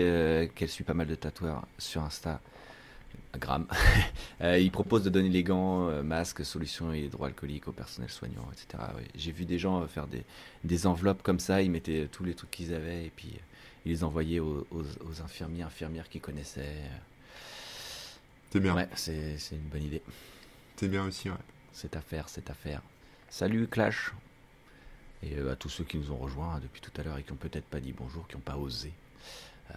qu'elle 0.56 0.70
suit 0.70 0.84
pas 0.84 0.94
mal 0.94 1.08
de 1.08 1.16
tatoueurs 1.16 1.66
sur 1.78 2.04
Insta. 2.04 2.42
Gram. 3.40 3.68
il 4.42 4.72
propose 4.72 5.04
de 5.04 5.10
donner 5.12 5.30
les 5.30 5.44
gants, 5.44 6.04
masques, 6.04 6.44
solutions 6.44 6.92
hydroalcooliques 6.92 7.68
au 7.68 7.72
personnel 7.72 8.10
soignant, 8.10 8.48
etc. 8.52 8.84
J'ai 9.16 9.32
vu 9.32 9.46
des 9.46 9.60
gens 9.60 9.86
faire 9.88 10.08
des, 10.08 10.24
des, 10.64 10.88
enveloppes 10.88 11.22
comme 11.22 11.40
ça, 11.40 11.62
ils 11.62 11.70
mettaient 11.70 12.08
tous 12.12 12.24
les 12.24 12.34
trucs 12.34 12.50
qu'ils 12.50 12.74
avaient 12.74 13.06
et 13.06 13.12
puis 13.16 13.32
ils 13.86 13.92
les 13.92 14.04
envoyaient 14.04 14.40
aux, 14.40 14.66
aux, 14.72 15.22
infirmiers, 15.24 15.62
infirmières 15.62 16.10
qu'ils 16.10 16.22
connaissaient. 16.22 16.76
C'est 18.52 18.60
bien. 18.60 18.76
Ouais, 18.76 18.90
c'est 18.96 19.38
une 19.52 19.70
bonne 19.72 19.84
idée. 19.84 20.02
C'est 20.78 20.88
bien 20.88 21.06
aussi, 21.06 21.30
ouais 21.30 21.36
cette 21.80 21.96
affaire, 21.96 22.28
cette 22.28 22.50
affaire. 22.50 22.82
Salut 23.30 23.68
Clash 23.68 24.12
Et 25.24 25.36
euh, 25.38 25.52
à 25.52 25.56
tous 25.56 25.70
ceux 25.70 25.84
qui 25.84 25.98
nous 25.98 26.12
ont 26.12 26.18
rejoints 26.18 26.56
hein, 26.56 26.60
depuis 26.62 26.82
tout 26.82 26.92
à 27.00 27.04
l'heure 27.04 27.18
et 27.18 27.24
qui 27.24 27.32
n'ont 27.32 27.38
peut-être 27.38 27.66
pas 27.66 27.80
dit 27.80 27.94
bonjour, 27.98 28.28
qui 28.28 28.36
n'ont 28.36 28.42
pas 28.42 28.58
osé. 28.58 28.92
Euh, 29.72 29.74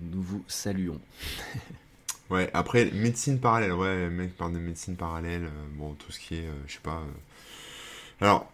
nous 0.00 0.22
vous 0.22 0.44
saluons. 0.48 1.00
ouais, 2.30 2.50
après, 2.52 2.90
médecine 2.90 3.38
parallèle, 3.38 3.72
ouais, 3.72 4.10
mec 4.10 4.36
parle 4.36 4.54
de 4.54 4.58
médecine 4.58 4.96
parallèle, 4.96 5.44
euh, 5.44 5.66
bon, 5.74 5.94
tout 5.94 6.10
ce 6.10 6.18
qui 6.18 6.36
est, 6.36 6.48
je 6.66 6.74
sais 6.74 6.80
pas. 6.82 7.02
Alors, 8.20 8.50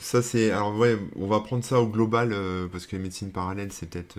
ça 0.00 0.22
c'est. 0.22 0.50
Alors, 0.50 0.74
ouais, 0.76 0.98
on 1.16 1.26
va 1.26 1.40
prendre 1.40 1.64
ça 1.64 1.80
au 1.80 1.86
global, 1.86 2.34
parce 2.72 2.86
que 2.86 2.96
médecine 2.96 3.30
parallèle, 3.30 3.72
c'est 3.72 3.88
peut-être 3.88 4.18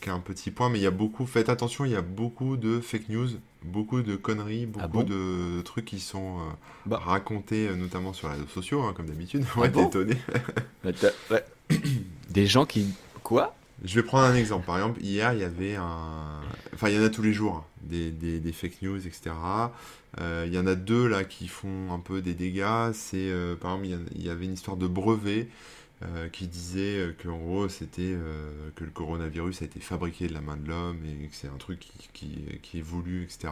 qu'un 0.00 0.20
petit 0.20 0.50
point, 0.50 0.68
mais 0.68 0.78
il 0.78 0.82
y 0.82 0.86
a 0.86 0.92
beaucoup, 0.92 1.26
faites 1.26 1.48
attention, 1.48 1.84
il 1.84 1.92
y 1.92 1.96
a 1.96 2.02
beaucoup 2.02 2.56
de 2.56 2.80
fake 2.80 3.08
news, 3.08 3.28
beaucoup 3.62 4.02
de 4.02 4.16
conneries, 4.16 4.68
ah 4.78 4.86
beaucoup 4.86 5.04
de 5.04 5.60
trucs 5.62 5.84
qui 5.84 6.00
sont 6.00 6.38
euh, 6.38 6.42
bah. 6.86 7.00
racontés, 7.02 7.68
euh, 7.68 7.76
notamment 7.76 8.12
sur 8.12 8.28
les 8.28 8.34
réseaux 8.34 8.48
sociaux, 8.48 8.82
hein, 8.82 8.92
comme 8.96 9.06
d'habitude. 9.06 9.44
Ah 9.54 9.60
ouais, 9.60 9.70
t'es 9.72 9.82
étonné. 9.84 10.14
Des 12.30 12.46
gens 12.46 12.64
qui. 12.64 12.86
Quoi? 13.22 13.54
Je 13.84 13.94
vais 13.94 14.02
prendre 14.02 14.24
un 14.24 14.34
exemple. 14.34 14.66
Par 14.66 14.76
exemple, 14.76 15.00
hier, 15.02 15.32
il 15.32 15.40
y 15.40 15.44
avait 15.44 15.76
un. 15.76 16.40
Enfin, 16.74 16.88
il 16.88 16.96
y 16.96 16.98
en 16.98 17.04
a 17.04 17.10
tous 17.10 17.22
les 17.22 17.32
jours, 17.32 17.56
hein, 17.56 17.64
des, 17.82 18.10
des, 18.10 18.52
fake 18.52 18.82
news, 18.82 19.06
etc. 19.06 19.30
Euh, 20.20 20.44
il 20.46 20.54
y 20.54 20.58
en 20.58 20.66
a 20.66 20.74
deux 20.74 21.06
là 21.06 21.24
qui 21.24 21.46
font 21.48 21.92
un 21.92 22.00
peu 22.00 22.20
des 22.20 22.34
dégâts. 22.34 22.92
C'est 22.92 23.30
par 23.60 23.76
exemple, 23.76 24.08
il 24.14 24.24
y, 24.24 24.30
avait 24.30 24.46
une 24.46 24.54
histoire 24.54 24.76
de 24.76 24.86
brevet 24.86 25.48
euh, 26.04 26.28
qui 26.28 26.46
disait 26.46 26.98
euh, 27.00 27.12
qu'en 27.20 27.38
gros 27.38 27.68
c'était 27.68 28.02
euh, 28.02 28.70
que 28.76 28.84
le 28.84 28.90
coronavirus 28.90 29.62
a 29.62 29.64
été 29.64 29.80
fabriqué 29.80 30.28
de 30.28 30.32
la 30.32 30.40
main 30.40 30.56
de 30.56 30.68
l'homme 30.68 31.00
et 31.04 31.26
que 31.26 31.34
c'est 31.34 31.48
un 31.48 31.56
truc 31.56 31.88
qui, 32.12 32.38
qui, 32.62 32.78
est 32.78 32.82
voulu, 32.82 33.24
etc. 33.24 33.48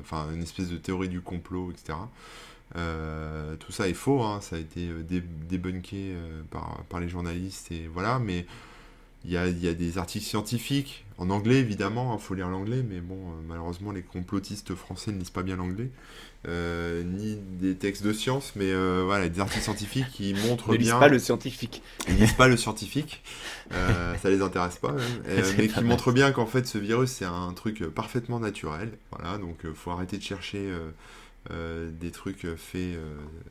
Enfin, 0.00 0.32
une 0.32 0.42
espèce 0.42 0.70
de 0.70 0.78
théorie 0.78 1.10
du 1.10 1.20
complot, 1.20 1.70
etc. 1.70 1.98
tout 3.58 3.72
ça 3.72 3.88
est 3.90 3.94
faux, 3.94 4.22
hein, 4.22 4.40
ça 4.40 4.56
a 4.56 4.58
été 4.58 4.88
débunké 5.50 6.16
par, 6.50 7.00
les 7.00 7.10
journalistes 7.10 7.70
et 7.70 7.88
voilà, 7.88 8.18
mais 8.18 8.46
il 9.26 9.32
y 9.32 9.36
a, 9.36 9.46
y 9.48 9.68
a, 9.68 9.74
des 9.74 9.98
articles 9.98 10.24
scientifiques, 10.24 11.04
en 11.18 11.28
anglais 11.28 11.58
évidemment, 11.58 12.12
il 12.12 12.16
hein, 12.16 12.18
faut 12.18 12.34
lire 12.34 12.48
l'anglais, 12.48 12.82
mais 12.82 13.00
bon, 13.00 13.32
malheureusement 13.46 13.92
les 13.92 14.02
complotistes 14.02 14.74
français 14.74 15.12
ne 15.12 15.18
lisent 15.18 15.28
pas 15.28 15.42
bien 15.42 15.56
l'anglais. 15.56 15.90
Euh, 16.48 17.04
ni 17.04 17.36
des 17.36 17.76
textes 17.76 18.02
de 18.02 18.12
science, 18.12 18.54
mais 18.56 18.72
euh, 18.72 19.02
voilà, 19.04 19.28
des 19.28 19.38
articles 19.38 19.62
scientifiques 19.62 20.10
qui 20.10 20.34
montrent 20.48 20.76
bien. 20.76 20.96
Ils 20.96 21.00
pas 21.00 21.06
le 21.06 21.20
scientifique. 21.20 21.82
Ils 22.08 22.16
lisent 22.16 22.32
pas 22.32 22.48
le 22.48 22.56
scientifique. 22.56 23.22
Euh, 23.72 24.16
ça 24.20 24.28
les 24.28 24.42
intéresse 24.42 24.76
pas, 24.76 24.96
mais 25.56 25.68
qui 25.68 25.84
montrent 25.84 26.10
bien 26.10 26.32
qu'en 26.32 26.46
fait 26.46 26.66
ce 26.66 26.78
virus 26.78 27.10
c'est 27.12 27.24
un 27.24 27.52
truc 27.52 27.84
parfaitement 27.86 28.40
naturel. 28.40 28.98
Voilà, 29.12 29.38
donc 29.38 29.58
faut 29.72 29.92
arrêter 29.92 30.18
de 30.18 30.22
chercher 30.22 30.68
des 31.48 32.10
trucs 32.10 32.46
faits 32.56 32.98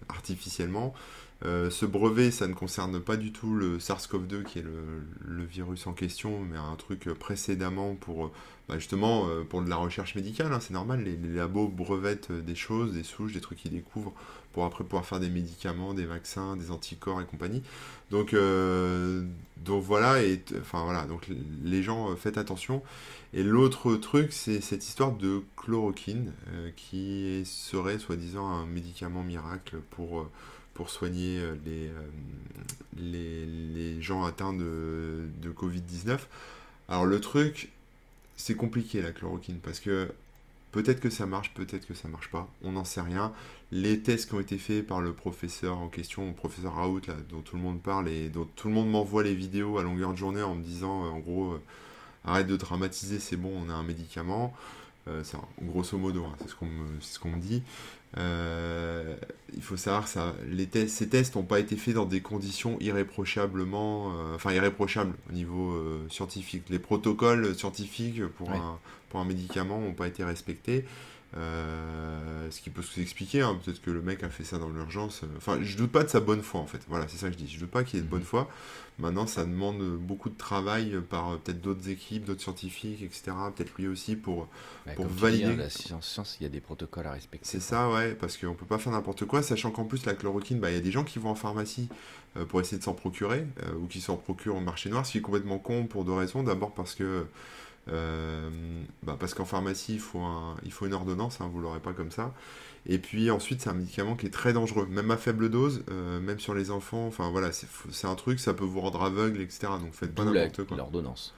artificiellement. 0.10 0.94
Ce 1.44 1.86
brevet, 1.86 2.32
ça 2.32 2.48
ne 2.48 2.54
concerne 2.54 3.00
pas 3.00 3.18
du 3.18 3.32
tout 3.32 3.54
le 3.54 3.80
SARS-CoV-2 3.80 4.44
qui 4.44 4.60
est 4.60 4.66
le, 4.66 5.44
virus 5.44 5.88
en 5.88 5.94
question, 5.94 6.40
mais 6.40 6.58
un 6.58 6.76
truc 6.76 7.10
précédemment 7.14 7.96
pour 7.96 8.32
bah, 8.72 8.80
justement, 8.80 9.28
euh, 9.28 9.44
pour 9.44 9.62
de 9.62 9.70
la 9.70 9.76
recherche 9.76 10.16
médicale, 10.16 10.54
hein, 10.54 10.62
c'est 10.62 10.74
normal, 10.74 11.04
les, 11.04 11.18
labos 11.18 11.68
brevettent 11.68 12.32
euh, 12.32 12.42
des 12.42 12.56
choses, 12.56 12.94
des 12.94 13.04
souches, 13.04 13.34
des 13.34 13.42
trucs 13.42 13.58
qu'ils 13.58 13.72
découvrent 13.72 14.14
pour 14.54 14.64
après 14.64 14.86
pouvoir 14.86 15.06
faire 15.06 15.20
des 15.20 15.30
médicaments, 15.30 15.94
des 15.94 16.06
vaccins, 16.06 16.56
des 16.56 16.72
anticorps 16.72 17.20
et 17.20 17.26
compagnie. 17.26 17.64
Donc, 18.12 18.34
euh, 18.34 19.26
donc 19.58 19.84
voilà, 19.84 20.24
et 20.24 20.42
enfin 20.62 20.86
voilà, 20.86 21.04
donc 21.04 21.28
les 21.66 21.84
gens 21.84 22.16
faites 22.16 22.38
attention. 22.38 22.82
Et 23.34 23.44
l'autre 23.44 23.96
truc, 23.96 24.32
c'est 24.32 24.62
cette 24.62 24.88
histoire 24.88 25.12
de 25.12 25.42
chloroquine 25.58 26.32
qui 26.78 27.44
serait 27.46 28.00
soi-disant 28.00 28.48
un 28.48 28.66
médicament 28.66 29.24
miracle 29.24 29.78
pour 29.90 30.30
pour 30.82 30.90
soigner 30.90 31.40
les, 31.64 31.92
les, 32.98 33.46
les, 33.46 34.02
gens 34.02 34.24
atteints 34.24 34.52
de, 34.52 35.28
de 35.40 35.52
Covid-19. 35.52 36.18
Alors 36.90 37.06
le 37.06 37.22
truc, 37.22 37.70
c'est 38.36 38.56
compliqué 38.56 39.00
la 39.00 39.12
chloroquine 39.12 39.60
parce 39.60 39.80
que 39.80 40.12
peut-être 40.72 41.00
que 41.00 41.12
ça 41.12 41.28
marche, 41.28 41.54
peut-être 41.54 41.86
que 41.86 41.94
ça 41.94 42.08
marche 42.08 42.32
pas, 42.32 42.50
on 42.64 42.72
n'en 42.72 42.84
sait 42.84 43.02
rien. 43.02 43.32
Les 43.72 44.00
tests 44.00 44.30
qui 44.30 44.34
ont 44.34 44.40
été 44.40 44.58
faits 44.58 44.88
par 44.88 45.02
le 45.02 45.14
professeur 45.14 45.78
en 45.78 45.88
question, 45.88 46.26
le 46.26 46.34
professeur 46.34 46.74
Raoult, 46.74 47.02
là, 47.08 47.14
dont 47.30 47.42
tout 47.42 47.58
le 47.58 47.62
monde 47.62 47.80
parle 47.80 48.10
et 48.10 48.30
dont 48.30 48.48
tout 48.56 48.68
le 48.68 48.74
monde 48.74 48.90
m'envoie 48.90 49.22
les 49.22 49.36
vidéos 49.36 49.78
à 49.78 49.84
longueur 49.84 50.14
de 50.14 50.18
journée 50.18 50.42
en 50.42 50.56
me 50.56 50.64
disant, 50.64 51.06
euh, 51.06 51.10
en 51.10 51.20
gros, 51.20 51.52
euh, 51.52 51.62
arrête 52.26 52.48
de 52.48 52.58
dramatiser, 52.58 53.20
c'est 53.20 53.38
bon, 53.38 53.54
on 53.56 53.70
a 53.70 53.74
un 53.74 53.84
médicament. 53.84 54.52
Euh, 55.08 55.22
c'est 55.24 55.38
grosso 55.64 55.98
modo, 55.98 56.24
hein, 56.26 56.36
c'est 56.40 56.50
ce 56.50 56.56
qu'on 56.56 56.68
me, 56.68 56.88
ce 57.00 57.20
qu'on 57.20 57.32
me 57.32 57.42
dit. 57.42 57.64
Euh, 58.18 59.16
il 59.56 59.62
faut 59.62 59.78
savoir 59.78 60.08
ça, 60.08 60.36
les 60.50 60.68
ces 60.88 61.08
tests 61.08 61.36
n'ont 61.36 61.44
pas 61.44 61.60
été 61.60 61.78
faits 61.78 61.96
dans 61.96 62.06
des 62.06 62.22
conditions 62.22 62.78
irréprochablement, 62.82 64.12
euh, 64.14 64.36
enfin 64.36 64.52
irréprochables 64.52 65.14
au 65.30 65.34
niveau 65.34 65.72
euh, 65.72 66.06
scientifique. 66.10 66.64
Les 66.70 66.80
protocoles 66.80 67.56
scientifiques 67.56 68.26
pour, 68.38 68.52
un, 68.52 68.80
pour 69.10 69.22
un 69.22 69.26
médicament 69.26 69.80
n'ont 69.80 69.94
pas 69.94 70.08
été 70.08 70.24
respectés. 70.24 70.86
ce 71.34 72.62
qui 72.62 72.70
peut 72.70 72.82
s'expliquer, 72.82 73.42
hein, 73.42 73.58
peut-être 73.64 73.82
que 73.82 73.92
le 73.92 74.02
mec 74.02 74.24
a 74.24 74.30
fait 74.30 74.44
ça 74.44 74.58
dans 74.58 74.70
l'urgence. 74.70 75.22
Enfin, 75.38 75.60
je 75.62 75.78
doute 75.78 75.92
pas 75.92 76.04
de 76.04 76.10
sa 76.10 76.20
bonne 76.20 76.42
foi 76.42 76.60
en 76.60 76.68
fait. 76.68 76.82
Voilà, 76.90 77.08
c'est 77.08 77.18
ça 77.18 77.28
que 77.28 77.34
je 77.34 77.38
dis. 77.38 77.48
Je 77.48 77.60
doute 77.60 77.72
pas 77.72 77.86
qu'il 77.86 78.00
ait 78.00 78.04
de 78.04 78.08
bonne 78.08 78.20
mhm. 78.20 78.26
foi. 78.26 78.50
Maintenant, 79.02 79.28
ça 79.28 79.46
demande 79.46 79.82
beaucoup 79.98 80.30
de 80.30 80.38
travail 80.38 80.96
par 81.10 81.38
peut-être 81.40 81.60
d'autres 81.60 81.90
équipes, 81.90 82.26
d'autres 82.26 82.42
scientifiques, 82.42 83.02
etc. 83.02 83.32
Peut-être 83.56 83.74
lui 83.78 83.88
aussi 83.88 84.16
pour, 84.16 84.48
pour 84.96 85.08
valider. 85.08 85.50
Dis, 85.50 85.56
la 85.58 85.70
science, 85.70 86.38
il 86.40 86.44
y 86.44 86.46
a 86.46 86.50
des 86.50 86.62
protocoles 86.62 87.08
à 87.08 87.12
respecter. 87.12 87.46
C'est 87.46 87.60
ça, 87.60 87.90
ouais, 87.90 88.14
parce 88.14 88.38
qu'on 88.38 88.54
peut 88.54 88.66
pas 88.66 88.78
faire 88.78 88.94
n'importe 88.94 89.26
quoi, 89.26 89.42
sachant 89.42 89.72
qu'en 89.72 89.86
plus 89.86 90.06
la 90.06 90.14
chloroquine, 90.14 90.60
bah, 90.60 90.70
il 90.70 90.76
y 90.76 90.78
a 90.78 90.82
des 90.82 90.92
gens 90.92 91.04
qui 91.04 91.20
vont 91.20 91.32
en 91.32 91.36
pharmacie 91.36 91.90
euh, 92.38 92.46
pour 92.46 92.62
essayer 92.62 92.78
de 92.78 92.84
s'en 92.84 92.94
procurer, 92.94 93.46
euh, 93.64 93.74
ou 93.82 93.88
qui 93.88 94.00
s'en 94.00 94.16
procurent 94.16 94.56
au 94.56 94.62
marché 94.62 94.90
noir, 94.90 95.06
ce 95.06 95.14
qui 95.14 95.18
est 95.18 95.22
complètement 95.22 95.58
con 95.58 95.88
pour 95.88 96.06
deux 96.06 96.14
raisons. 96.14 96.44
D'abord 96.44 96.74
parce 96.74 96.96
que 96.96 97.26
euh, 97.88 98.50
bah, 99.04 99.18
parce 99.20 99.34
qu'en 99.34 99.46
pharmacie, 99.46 99.96
il 99.96 100.00
faut, 100.00 100.20
un, 100.20 100.56
il 100.64 100.72
faut 100.72 100.86
une 100.86 100.94
ordonnance, 100.94 101.42
hein, 101.42 101.50
vous 101.52 101.60
l'aurez 101.60 101.80
pas 101.80 101.94
comme 101.94 102.12
ça. 102.12 102.34
Et 102.88 102.98
puis 102.98 103.30
ensuite, 103.30 103.62
c'est 103.62 103.70
un 103.70 103.74
médicament 103.74 104.16
qui 104.16 104.26
est 104.26 104.32
très 104.32 104.54
dangereux, 104.54 104.88
même 104.90 105.12
à 105.12 105.18
faible 105.18 105.50
dose, 105.50 105.84
euh, 105.90 106.20
même 106.20 106.40
sur 106.40 106.56
les 106.56 106.72
enfants. 106.72 107.06
Enfin 107.06 107.30
voilà, 107.30 107.52
c'est 107.52 108.08
un 108.08 108.16
truc, 108.16 108.40
ça 108.40 108.54
peut 108.54 108.64
vous 108.64 108.82
rendre 108.82 109.04
aveugle, 109.04 109.42
etc. 109.42 109.68
Donc 109.80 109.94
faites 109.94 110.16
pas 110.16 110.26
n'importe 110.26 110.66
quoi. 110.66 110.78
L'ordonnance. 110.78 111.34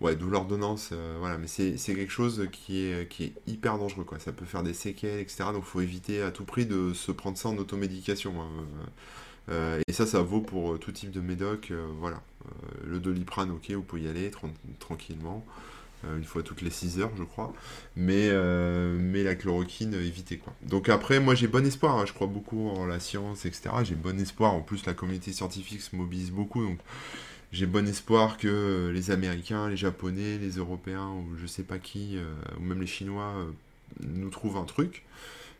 Ouais, 0.00 0.16
d'où 0.16 0.28
l'ordonnance, 0.28 0.90
euh, 0.92 1.16
voilà, 1.18 1.38
mais 1.38 1.46
c'est 1.46 1.76
quelque 1.76 2.10
chose 2.10 2.48
qui 2.52 2.84
est, 2.84 3.08
qui 3.08 3.24
est 3.24 3.32
hyper 3.46 3.78
dangereux, 3.78 4.04
quoi. 4.04 4.18
Ça 4.18 4.32
peut 4.32 4.44
faire 4.44 4.62
des 4.62 4.74
séquelles, 4.74 5.20
etc. 5.20 5.44
Donc 5.52 5.64
faut 5.64 5.80
éviter 5.80 6.20
à 6.20 6.30
tout 6.30 6.44
prix 6.44 6.66
de 6.66 6.92
se 6.92 7.12
prendre 7.12 7.38
ça 7.38 7.48
en 7.48 7.56
automédication. 7.56 8.34
Hein. 8.42 8.48
Euh, 9.50 9.80
et 9.86 9.92
ça, 9.92 10.06
ça 10.06 10.20
vaut 10.20 10.40
pour 10.40 10.78
tout 10.78 10.92
type 10.92 11.10
de 11.12 11.20
médoc, 11.20 11.72
voilà. 11.98 12.20
le 12.84 12.98
doliprane, 12.98 13.50
ok, 13.50 13.70
vous 13.70 13.82
pouvez 13.82 14.02
y 14.02 14.08
aller 14.08 14.30
tranquillement. 14.78 15.46
Euh, 16.04 16.18
une 16.18 16.24
fois 16.24 16.42
toutes 16.42 16.62
les 16.62 16.70
6 16.70 17.00
heures, 17.00 17.10
je 17.16 17.22
crois. 17.22 17.52
Mais, 17.96 18.28
euh, 18.30 19.24
la 19.24 19.34
chloroquine, 19.34 19.94
évitez 19.94 20.38
quoi. 20.38 20.52
Donc 20.62 20.88
après, 20.88 21.20
moi 21.20 21.34
j'ai 21.34 21.46
bon 21.46 21.64
espoir, 21.64 21.96
hein. 21.96 22.04
je 22.06 22.12
crois 22.12 22.26
beaucoup 22.26 22.68
en 22.68 22.84
la 22.86 23.00
science, 23.00 23.46
etc. 23.46 23.70
J'ai 23.84 23.94
bon 23.94 24.18
espoir, 24.20 24.52
en 24.52 24.60
plus 24.60 24.84
la 24.86 24.92
communauté 24.92 25.32
scientifique 25.32 25.80
se 25.80 25.96
mobilise 25.96 26.30
beaucoup, 26.30 26.62
donc 26.62 26.78
j'ai 27.52 27.66
bon 27.66 27.88
espoir 27.88 28.36
que 28.36 28.90
les 28.92 29.10
Américains, 29.10 29.68
les 29.68 29.76
Japonais, 29.76 30.38
les 30.38 30.56
Européens, 30.56 31.08
ou 31.08 31.36
je 31.40 31.46
sais 31.46 31.62
pas 31.62 31.78
qui, 31.78 32.18
euh, 32.18 32.34
ou 32.58 32.62
même 32.62 32.80
les 32.80 32.86
Chinois, 32.86 33.34
nous 34.00 34.30
trouvent 34.30 34.56
un 34.56 34.64
truc. 34.64 35.04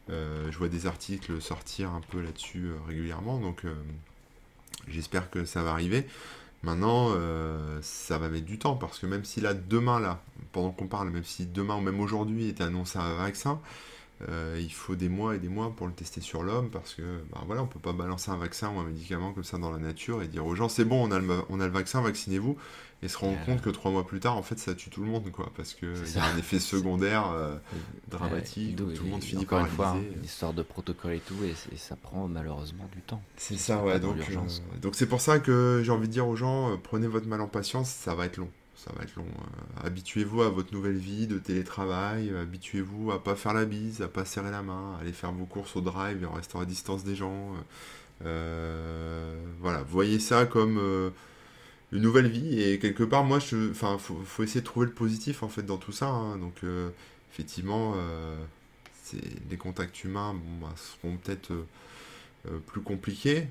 je 0.09 0.59
vois 0.59 0.69
des 0.69 0.87
articles 0.87 1.41
sortir 1.41 1.91
un 1.93 2.01
peu 2.01 2.21
là-dessus 2.21 2.67
régulièrement, 2.87 3.39
donc 3.39 3.65
j'espère 4.89 5.31
que 5.31 5.45
ça 5.45 5.63
va 5.63 5.71
arriver. 5.71 6.07
Maintenant, 6.65 7.11
euh, 7.13 7.79
ça 7.83 8.17
va 8.17 8.31
mettre 8.31 8.47
du 8.47 8.59
temps 8.59 8.75
parce 8.75 8.99
que 8.99 9.05
même 9.05 9.25
si 9.25 9.43
là, 9.43 9.53
demain, 9.53 10.01
là, 10.01 10.23
pendant 10.55 10.71
qu'on 10.71 10.87
parle, 10.87 11.11
même 11.11 11.25
si 11.25 11.45
demain 11.45 11.77
ou 11.77 11.81
même 11.81 12.01
aujourd'hui 12.01 12.49
était 12.49 12.65
annoncé 12.65 12.99
un 12.99 13.17
vaccin, 13.17 13.61
euh, 14.29 14.59
il 14.63 14.73
faut 14.73 14.95
des 14.95 15.09
mois 15.09 15.35
et 15.35 15.39
des 15.39 15.49
mois 15.49 15.75
pour 15.75 15.89
le 15.89 15.93
tester 15.93 16.21
sur 16.21 16.45
l'homme 16.45 16.71
parce 16.71 16.95
que 16.95 17.03
bah, 17.33 17.43
voilà, 17.47 17.63
on 17.63 17.67
peut 17.67 17.81
pas 17.81 17.93
balancer 17.93 18.31
un 18.31 18.37
vaccin 18.37 18.71
ou 18.71 18.79
un 18.79 18.85
médicament 18.85 19.33
comme 19.33 19.43
ça 19.45 19.59
dans 19.59 19.73
la 19.73 19.79
nature 19.79 20.23
et 20.23 20.29
dire 20.29 20.47
aux 20.47 20.55
gens 20.55 20.69
c'est 20.69 20.85
bon, 20.85 21.05
on 21.05 21.11
a 21.11 21.19
le, 21.19 21.27
on 21.49 21.61
a 21.61 21.67
le 21.67 21.73
vaccin, 21.73 22.01
vaccinez-vous. 22.01 22.57
Et 23.03 23.09
se 23.09 23.19
rendre 23.19 23.37
compte 23.45 23.61
que 23.61 23.69
trois 23.69 23.91
mois 23.91 24.07
plus 24.07 24.19
tard, 24.19 24.35
en 24.39 24.43
fait, 24.43 24.59
ça 24.59 24.75
tue 24.75 24.89
tout 24.89 25.03
le 25.03 25.11
monde 25.11 25.31
quoi 25.31 25.53
parce 25.55 25.75
que 25.75 25.85
y 25.85 26.19
a 26.19 26.25
un 26.25 26.39
effet 26.39 26.59
secondaire 26.59 27.31
euh, 27.33 27.55
dramatique, 28.09 28.77
tout 28.77 28.87
le 28.87 29.11
monde 29.11 29.23
finit 29.23 29.45
par 29.45 29.61
une 29.61 29.67
fois, 29.67 29.97
une 30.17 30.25
histoire 30.25 30.55
de 30.55 30.63
protocole 30.63 31.13
et 31.13 31.21
tout 31.21 31.37
et, 31.45 31.77
ça 31.77 31.97
prend 31.97 32.29
malheureusement 32.29 32.89
du 32.95 33.03
temps. 33.03 33.21
C'est 33.37 33.59
ça, 33.59 33.83
ouais. 33.83 34.01
Donc 34.01 34.17
donc 34.81 34.95
c'est 34.95 35.07
pour 35.07 35.21
ça 35.21 35.39
que 35.39 35.83
j'ai 35.85 35.91
envie 35.91 36.07
de 36.09 36.13
dire 36.13 36.27
aux 36.27 36.37
gens 36.37 36.79
prenez 36.83 37.09
votre 37.09 37.27
mal 37.27 37.43
en 37.43 37.49
patience, 37.49 37.91
ça 37.91 38.15
va 38.15 38.25
être 38.25 38.39
long 38.39 38.49
ça 38.77 38.93
va 38.97 39.05
être 39.05 39.15
long. 39.17 39.27
Euh, 39.27 39.87
habituez-vous 39.87 40.43
à 40.43 40.49
votre 40.49 40.73
nouvelle 40.73 40.97
vie 40.97 41.27
de 41.27 41.39
télétravail, 41.39 42.31
euh, 42.31 42.43
habituez-vous 42.43 43.13
à 43.13 43.23
pas 43.23 43.37
faire 43.37 43.55
la 43.55 43.65
bise, 43.65 44.03
à 44.03 44.09
pas 44.09 44.25
serrer 44.25 44.51
la 44.51 44.63
main, 44.63 44.97
à 44.97 45.01
aller 45.01 45.13
faire 45.13 45.33
vos 45.33 45.47
courses 45.47 45.77
au 45.77 45.81
drive 45.81 46.27
en 46.29 46.35
restant 46.35 46.61
à 46.61 46.65
distance 46.65 47.05
des 47.05 47.15
gens. 47.15 47.55
Euh, 48.25 49.37
voilà, 49.61 49.83
voyez 49.83 50.19
ça 50.19 50.47
comme 50.47 51.13
une 51.93 52.03
nouvelle 52.03 52.29
vie 52.29 52.63
et 52.63 52.79
quelque 52.79 53.05
part, 53.05 53.25
moi, 53.25 53.39
je, 53.39 53.71
enfin, 53.71 53.99
faut, 53.99 54.43
essayer 54.43 54.61
de 54.61 54.67
trouver 54.67 54.87
le 54.87 54.93
positif 54.93 55.43
en 55.43 55.49
fait 55.49 55.63
dans 55.63 55.79
tout 55.79 55.93
ça. 55.93 56.09
Hein. 56.09 56.37
donc, 56.39 56.63
effectivement, 57.33 57.95
les 59.51 59.57
contacts 59.57 60.05
humains 60.05 60.35
bah, 60.61 60.73
seront 60.77 61.17
peut-être 61.17 61.53
plus 62.67 62.81
compliqués, 62.81 63.49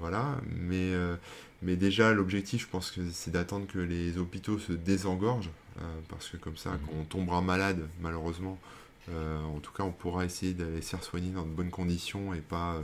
voilà, 0.00 0.40
mais 0.46 0.92
mais 1.64 1.76
déjà, 1.76 2.12
l'objectif, 2.12 2.62
je 2.62 2.68
pense 2.68 2.90
que 2.90 3.00
c'est 3.10 3.30
d'attendre 3.30 3.66
que 3.66 3.78
les 3.78 4.18
hôpitaux 4.18 4.58
se 4.58 4.72
désengorgent, 4.72 5.50
euh, 5.80 6.00
parce 6.08 6.28
que 6.28 6.36
comme 6.36 6.58
ça, 6.58 6.72
mhm. 6.72 6.78
quand 6.84 6.92
on 7.00 7.04
tombera 7.04 7.40
malade, 7.40 7.88
malheureusement, 8.00 8.58
euh, 9.08 9.42
en 9.42 9.60
tout 9.60 9.72
cas, 9.72 9.82
on 9.82 9.90
pourra 9.90 10.26
essayer 10.26 10.52
d'aller 10.52 10.82
se 10.82 10.90
faire 10.90 11.02
soigner 11.02 11.30
dans 11.30 11.44
de 11.44 11.50
bonnes 11.50 11.70
conditions 11.70 12.34
et 12.34 12.40
pas 12.40 12.74
euh, 12.74 12.80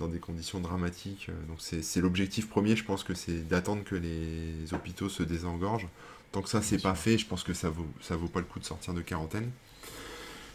dans 0.00 0.08
des 0.08 0.18
conditions 0.18 0.60
dramatiques. 0.60 1.30
Donc 1.48 1.58
c'est 1.60 2.00
l'objectif 2.00 2.48
premier, 2.48 2.76
je 2.76 2.84
pense 2.84 3.04
que 3.04 3.14
c'est 3.14 3.48
d'attendre 3.48 3.84
que 3.84 3.94
les 3.96 4.72
hôpitaux 4.72 5.08
se 5.08 5.22
désengorgent. 5.22 5.88
Tant 6.30 6.42
que 6.42 6.48
ça, 6.48 6.60
c'est 6.60 6.82
pas 6.82 6.94
fait, 6.94 7.18
je 7.18 7.26
pense 7.26 7.42
que 7.42 7.54
ça 7.54 7.70
vaut, 7.70 7.86
ça 8.00 8.14
vaut 8.16 8.28
pas 8.28 8.40
le 8.40 8.46
coup 8.46 8.58
de 8.60 8.64
sortir 8.64 8.94
de 8.94 9.00
quarantaine. 9.00 9.50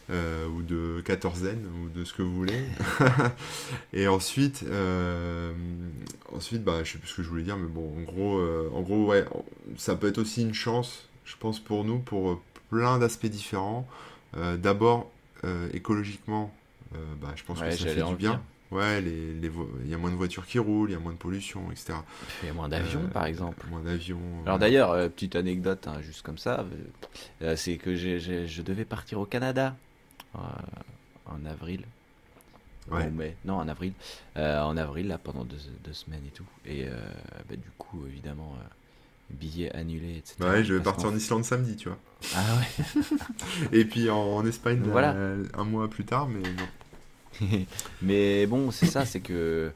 Euh, 0.09 0.47
ou 0.49 0.63
de 0.63 1.01
quatorzaine, 1.05 1.65
ou 1.65 1.87
de 1.87 2.03
ce 2.03 2.13
que 2.13 2.21
vous 2.21 2.35
voulez. 2.35 2.59
et 3.93 4.09
ensuite, 4.09 4.65
euh, 4.67 5.53
ensuite 6.33 6.61
bah, 6.61 6.83
je 6.83 6.91
sais 6.91 6.97
plus 6.97 7.07
ce 7.07 7.15
que 7.15 7.23
je 7.23 7.29
voulais 7.29 7.43
dire, 7.43 7.55
mais 7.55 7.69
bon, 7.69 7.89
en 7.97 8.01
gros, 8.01 8.37
euh, 8.37 8.69
en 8.73 8.81
gros 8.81 9.05
ouais, 9.05 9.23
ça 9.77 9.95
peut 9.95 10.09
être 10.09 10.17
aussi 10.17 10.41
une 10.41 10.53
chance, 10.53 11.07
je 11.23 11.37
pense, 11.39 11.61
pour 11.61 11.85
nous, 11.85 11.99
pour 11.99 12.41
plein 12.69 12.99
d'aspects 12.99 13.27
différents. 13.27 13.87
D'abord, 14.57 15.09
écologiquement, 15.73 16.53
bah, 17.21 17.29
je 17.35 17.43
pense 17.43 17.61
que 17.61 17.71
ça 17.71 17.87
fait 17.87 18.03
du 18.03 18.15
bien. 18.15 18.41
Ouais, 18.71 18.99
les, 18.99 19.33
les 19.35 19.51
il 19.85 19.89
y 19.89 19.93
a 19.93 19.97
moins 19.97 20.09
de 20.09 20.15
voitures 20.15 20.47
qui 20.47 20.57
roulent, 20.57 20.89
il 20.89 20.93
y 20.93 20.95
a 20.95 20.99
moins 20.99 21.11
de 21.11 21.17
pollution, 21.17 21.71
etc. 21.71 21.93
Il 22.41 22.47
y 22.47 22.49
a 22.49 22.53
moins 22.53 22.67
d'avions, 22.67 23.07
par 23.13 23.25
exemple. 23.25 23.65
Moins 23.69 23.81
d'avions. 23.81 24.19
Alors 24.45 24.59
d'ailleurs, 24.59 25.09
petite 25.11 25.37
anecdote, 25.37 25.87
hein, 25.87 26.01
juste 26.01 26.23
comme 26.23 26.39
ça, 26.39 26.65
c'est 27.55 27.77
que 27.77 27.95
je 27.95 28.61
devais 28.63 28.85
partir 28.85 29.21
au 29.21 29.25
Canada 29.25 29.77
euh, 29.77 29.92
en 30.33 31.45
avril. 31.45 31.85
Ouais. 32.91 33.09
mai, 33.09 33.35
non, 33.45 33.55
en 33.55 33.67
avril. 33.67 33.93
Euh, 34.37 34.61
en 34.61 34.75
avril, 34.77 35.07
là, 35.07 35.17
pendant 35.17 35.45
deux, 35.45 35.57
semaines 35.93 36.25
et 36.27 36.31
tout. 36.31 36.45
Et 36.65 36.85
euh, 36.85 36.97
bah, 37.49 37.55
du 37.55 37.69
coup, 37.77 38.05
évidemment, 38.07 38.55
billets 39.29 39.71
annulés, 39.73 40.17
etc. 40.17 40.35
Ouais, 40.41 40.63
je 40.63 40.73
vais 40.73 40.83
partir 40.83 41.09
en 41.09 41.15
Islande 41.15 41.45
samedi, 41.45 41.75
tu 41.75 41.89
vois. 41.89 41.97
Ah 42.35 42.57
ouais. 42.57 43.01
et 43.71 43.85
puis 43.85 44.09
en, 44.09 44.45
Espagne, 44.45 44.81
voilà. 44.83 45.15
un 45.53 45.63
mois 45.63 45.89
plus 45.89 46.05
tard, 46.05 46.27
mais 46.27 46.41
non. 46.41 47.65
mais 48.01 48.45
bon, 48.45 48.71
c'est 48.71 48.85
ça, 48.85 49.05
c'est 49.05 49.21
que 49.21 49.71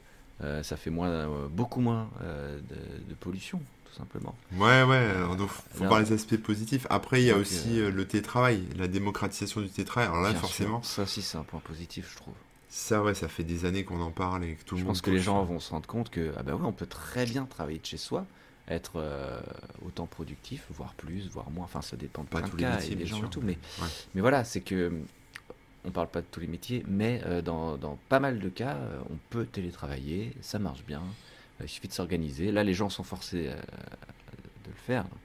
ça 0.62 0.76
fait 0.76 0.90
moins, 0.90 1.26
beaucoup 1.48 1.80
moins 1.80 2.10
de, 2.20 3.14
pollution 3.14 3.60
simplement. 3.98 4.34
Ouais, 4.52 4.82
ouais, 4.84 5.08
il 5.30 5.48
faut 5.48 5.84
voir 5.84 6.00
les 6.00 6.12
aspects 6.12 6.36
positifs. 6.36 6.86
Après, 6.88 7.20
il 7.20 7.26
y 7.26 7.30
a 7.30 7.36
aussi 7.36 7.80
euh, 7.80 7.88
euh, 7.88 7.90
le 7.90 8.06
télétravail, 8.06 8.62
la 8.76 8.88
démocratisation 8.88 9.60
du 9.60 9.68
télétravail. 9.68 10.08
Alors 10.08 10.22
là, 10.22 10.34
forcément. 10.34 10.82
Ça 10.82 11.02
aussi, 11.02 11.22
c'est 11.22 11.36
un 11.36 11.42
point 11.42 11.60
positif, 11.60 12.10
je 12.12 12.16
trouve. 12.16 12.34
Ça, 12.68 13.02
ouais, 13.02 13.14
ça 13.14 13.28
fait 13.28 13.44
des 13.44 13.64
années 13.64 13.84
qu'on 13.84 14.00
en 14.00 14.10
parle 14.10 14.44
et 14.44 14.54
que 14.54 14.64
tout 14.64 14.76
le 14.76 14.82
monde. 14.82 14.94
Je 14.94 15.00
pense 15.00 15.02
que 15.02 15.10
les 15.10 15.20
gens 15.20 15.42
vont 15.44 15.58
se 15.58 15.70
rendre 15.70 15.86
compte 15.86 16.10
que, 16.10 16.32
ah 16.36 16.42
bah 16.42 16.54
ouais, 16.54 16.64
on 16.64 16.72
peut 16.72 16.86
très 16.86 17.24
bien 17.24 17.44
travailler 17.44 17.78
de 17.78 17.86
chez 17.86 17.96
soi, 17.96 18.26
être 18.68 18.92
euh, 18.96 19.40
autant 19.84 20.06
productif, 20.06 20.64
voire 20.70 20.94
plus, 20.94 21.28
voire 21.28 21.50
moins. 21.50 21.64
Enfin, 21.64 21.82
ça 21.82 21.96
dépend 21.96 22.22
de 22.22 22.28
pas 22.28 22.42
tous 22.42 22.56
les 22.56 22.62
cas 22.62 22.76
métiers, 22.76 22.92
et 22.92 22.96
des 22.96 23.06
gens 23.06 23.24
et 23.24 23.30
tout. 23.30 23.40
Mais, 23.42 23.58
mais 24.14 24.20
voilà, 24.20 24.44
c'est 24.44 24.60
que. 24.60 24.92
On 25.84 25.90
parle 25.90 26.08
pas 26.08 26.20
de 26.20 26.26
tous 26.30 26.40
les 26.40 26.48
métiers, 26.48 26.84
mais 26.86 27.22
dans, 27.42 27.78
dans, 27.78 27.96
pas 28.08 28.20
mal 28.20 28.40
de 28.40 28.48
cas, 28.48 28.76
on 29.10 29.16
peut 29.30 29.46
télétravailler, 29.46 30.34
ça 30.42 30.58
marche 30.58 30.84
bien. 30.84 31.00
Il 31.60 31.68
suffit 31.68 31.88
de 31.88 31.92
s'organiser. 31.92 32.52
Là, 32.52 32.64
les 32.64 32.74
gens 32.74 32.88
sont 32.88 33.04
forcés 33.04 33.48
euh, 33.48 33.54
de 33.54 34.68
le 34.68 34.76
faire. 34.86 35.04
Donc, 35.04 35.18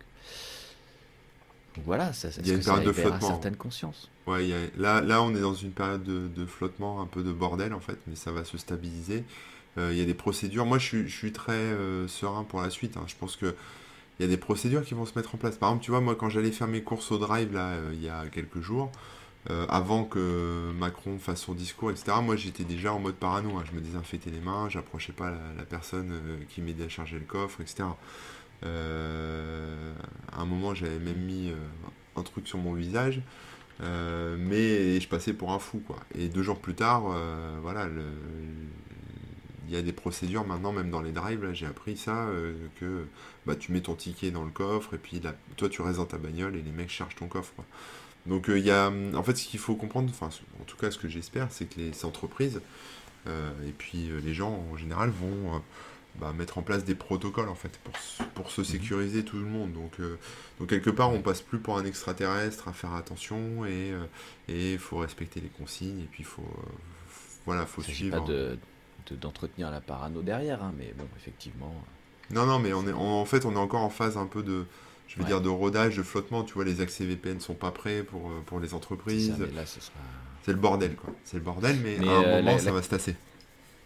voilà, 1.85 2.13
ça, 2.13 2.29
il 2.39 2.47
y 2.47 2.51
a 2.51 2.55
une 2.55 2.63
période 2.63 2.85
de 2.85 2.91
flottement. 2.91 3.27
certaines 3.27 3.55
consciences. 3.55 4.09
Ouais, 4.27 4.47
là, 4.77 5.01
là, 5.01 5.21
on 5.21 5.35
est 5.35 5.41
dans 5.41 5.53
une 5.53 5.71
période 5.71 6.03
de, 6.03 6.45
flottement, 6.45 7.01
un 7.01 7.07
peu 7.07 7.23
de 7.23 7.31
bordel 7.31 7.73
en 7.73 7.79
fait, 7.79 7.97
mais 8.07 8.15
ça 8.15 8.31
va 8.31 8.45
se 8.45 8.57
stabiliser. 8.57 9.23
Euh, 9.77 9.89
il 9.91 9.97
y 9.97 10.01
a 10.01 10.05
des 10.05 10.13
procédures. 10.13 10.65
Moi, 10.65 10.77
je 10.77 11.07
suis, 11.07 11.31
très 11.31 11.53
euh, 11.53 12.07
serein 12.07 12.43
pour 12.43 12.61
la 12.61 12.69
suite. 12.69 12.97
Hein. 12.97 13.05
Je 13.07 13.15
pense 13.15 13.35
que 13.35 13.55
il 14.19 14.21
y 14.21 14.25
a 14.25 14.29
des 14.29 14.37
procédures 14.37 14.85
qui 14.85 14.93
vont 14.93 15.07
se 15.07 15.17
mettre 15.17 15.33
en 15.33 15.39
place. 15.39 15.55
Par 15.55 15.69
exemple, 15.69 15.83
tu 15.83 15.89
vois, 15.89 15.99
moi, 15.99 16.15
quand 16.15 16.29
j'allais 16.29 16.51
faire 16.51 16.67
mes 16.67 16.83
courses 16.83 17.11
au 17.11 17.17
drive 17.17 17.51
là, 17.51 17.75
il 17.93 18.01
y 18.01 18.09
a 18.09 18.27
quelques 18.27 18.61
jours, 18.61 18.91
euh, 19.49 19.65
avant 19.67 20.05
que 20.05 20.71
Macron 20.77 21.19
fasse 21.19 21.41
son 21.41 21.53
discours, 21.53 21.91
etc., 21.91 22.13
moi 22.21 22.37
j'étais 22.37 22.63
déjà 22.63 22.93
en 22.93 22.99
mode 22.99 23.15
parano. 23.15 23.57
Hein. 23.57 23.63
Je 23.69 23.75
me 23.75 23.81
désinfectais 23.81 24.29
les 24.29 24.39
mains, 24.39 24.69
j'approchais 24.69 25.11
pas 25.11 25.31
la, 25.31 25.65
personne 25.65 26.11
euh, 26.11 26.37
qui 26.47 26.61
m'aidait 26.61 26.85
à 26.85 26.89
charger 26.89 27.19
le 27.19 27.25
coffre, 27.25 27.59
etc. 27.59 27.83
Euh, 28.63 29.93
à 30.31 30.41
un 30.41 30.45
moment, 30.45 30.73
j'avais 30.73 30.99
même 30.99 31.19
mis 31.19 31.51
un 32.15 32.23
truc 32.23 32.47
sur 32.47 32.57
mon 32.57 32.73
visage, 32.73 33.21
mais 33.81 34.99
je 34.99 35.07
passais 35.09 35.33
pour 35.33 35.51
un 35.51 35.59
fou, 35.59 35.81
quoi. 35.85 35.97
Et 36.15 36.29
deux 36.29 36.43
jours 36.43 36.59
plus 36.59 36.75
tard, 36.75 37.03
voilà, 37.61 37.89
il 39.67 39.73
y 39.73 39.75
a 39.75 39.81
des 39.81 39.91
procédures 39.91 40.45
maintenant, 40.45 40.71
même 40.71 40.89
dans 40.89 41.01
les 41.01 41.11
drives, 41.11 41.51
j'ai 41.51 41.65
appris 41.65 41.97
ça, 41.97 42.29
que 42.79 43.05
bah, 43.45 43.57
tu 43.57 43.73
mets 43.73 43.81
ton 43.81 43.95
ticket 43.95 44.31
dans 44.31 44.45
le 44.45 44.51
coffre, 44.51 44.93
et 44.93 44.97
puis 44.97 45.21
toi 45.57 45.67
tu 45.67 45.81
restes 45.81 45.97
dans 45.97 46.05
ta 46.05 46.17
bagnole, 46.17 46.55
et 46.55 46.61
les 46.61 46.71
mecs 46.71 46.89
chargent 46.89 47.15
ton 47.15 47.27
coffre. 47.27 47.51
Quoi. 47.55 47.65
Donc 48.25 48.49
euh, 48.49 48.57
il 48.57 48.65
y 48.65 48.71
a, 48.71 48.89
en 48.89 49.23
fait, 49.23 49.35
ce 49.35 49.45
qu'il 49.47 49.59
faut 49.59 49.75
comprendre, 49.75 50.09
enfin, 50.09 50.29
en 50.61 50.63
tout 50.63 50.77
cas, 50.77 50.91
ce 50.91 50.97
que 50.97 51.09
j'espère, 51.09 51.47
c'est 51.51 51.65
que 51.65 51.79
les 51.79 52.05
entreprises 52.05 52.61
euh, 53.27 53.51
et 53.67 53.71
puis 53.71 54.09
euh, 54.09 54.19
les 54.19 54.33
gens 54.33 54.65
en 54.71 54.77
général 54.77 55.09
vont 55.09 55.61
bah, 56.15 56.33
mettre 56.33 56.57
en 56.57 56.61
place 56.61 56.83
des 56.83 56.95
protocoles 56.95 57.47
en 57.49 57.55
fait 57.55 57.79
pour, 57.79 57.93
pour 58.35 58.51
se 58.51 58.61
mhm. 58.61 58.67
sécuriser 58.67 59.23
tout 59.23 59.37
le 59.37 59.45
monde. 59.45 59.73
Donc, 59.73 59.99
donc 60.59 60.69
quelque 60.69 60.89
part, 60.89 61.11
on 61.11 61.21
passe 61.21 61.41
plus 61.41 61.59
pour 61.59 61.77
un 61.77 61.85
extraterrestre 61.85 62.67
à 62.67 62.73
faire 62.73 62.93
attention 62.93 63.65
et 63.65 63.93
il 64.47 64.77
faut 64.77 64.97
respecter 64.97 65.41
les 65.41 65.49
consignes 65.49 65.99
et 65.99 66.07
puis 66.09 66.23
il 66.23 66.25
faut 66.25 66.47
voilà, 67.45 67.65
faut 67.65 67.81
suivre. 67.81 68.19
Pas 68.19 68.31
de 68.31 68.57
d'entretenir 69.19 69.69
la 69.69 69.81
parano 69.81 70.21
derrière, 70.21 70.63
hein, 70.63 70.73
mais 70.77 70.93
bon, 70.97 71.05
effectivement. 71.17 71.75
Non, 72.31 72.45
non, 72.45 72.57
mais 72.57 72.73
on 72.73 72.87
est, 72.87 72.93
en 72.93 73.25
fait, 73.25 73.45
on 73.45 73.53
est 73.53 73.59
encore 73.59 73.81
en 73.81 73.89
phase 73.89 74.17
un 74.17 74.25
peu 74.25 74.41
de, 74.41 74.65
je 75.13 75.19
veux 75.19 75.25
dire, 75.25 75.41
de 75.41 75.49
rodage, 75.49 75.97
de 75.97 76.03
flottement. 76.03 76.43
Tu 76.43 76.53
vois, 76.53 76.65
les 76.65 76.81
accès 76.81 77.05
VPN 77.05 77.39
sont 77.39 77.53
pas 77.53 77.71
prêts 77.71 78.03
pour, 78.03 78.29
euh, 78.29 78.41
pour 78.45 78.59
les 78.59 78.73
entreprises. 78.73 79.33
C'est 80.43 80.51
le 80.51 80.57
bordel, 80.57 80.95
quoi. 80.95 81.13
C'est 81.23 81.37
le 81.37 81.43
bordel, 81.43 81.77
mais, 81.81 81.97
à 81.99 82.11
un 82.11 82.23
euh, 82.23 82.41
moment, 82.41 82.57
ça 82.57 82.71
va 82.71 82.81
se 82.81 82.89
tasser. 82.89 83.15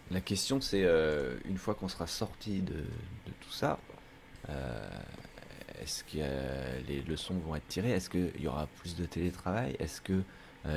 La 0.09 0.21
question, 0.21 0.61
c'est 0.61 0.83
euh, 0.85 1.35
une 1.45 1.57
fois 1.57 1.75
qu'on 1.75 1.89
sera 1.89 2.07
sorti 2.07 2.61
de, 2.61 2.83
tout 3.41 3.51
ça, 3.51 3.77
est-ce 5.81 6.03
que 6.05 6.17
les 6.87 7.01
leçons 7.01 7.35
vont 7.45 7.55
être 7.55 7.67
tirées? 7.67 7.91
Est-ce 7.91 8.09
qu'il 8.09 8.39
y 8.39 8.47
aura 8.47 8.67
plus 8.79 8.95
de 8.95 9.05
télétravail? 9.05 9.75
Est-ce 9.79 9.99
que 9.99 10.21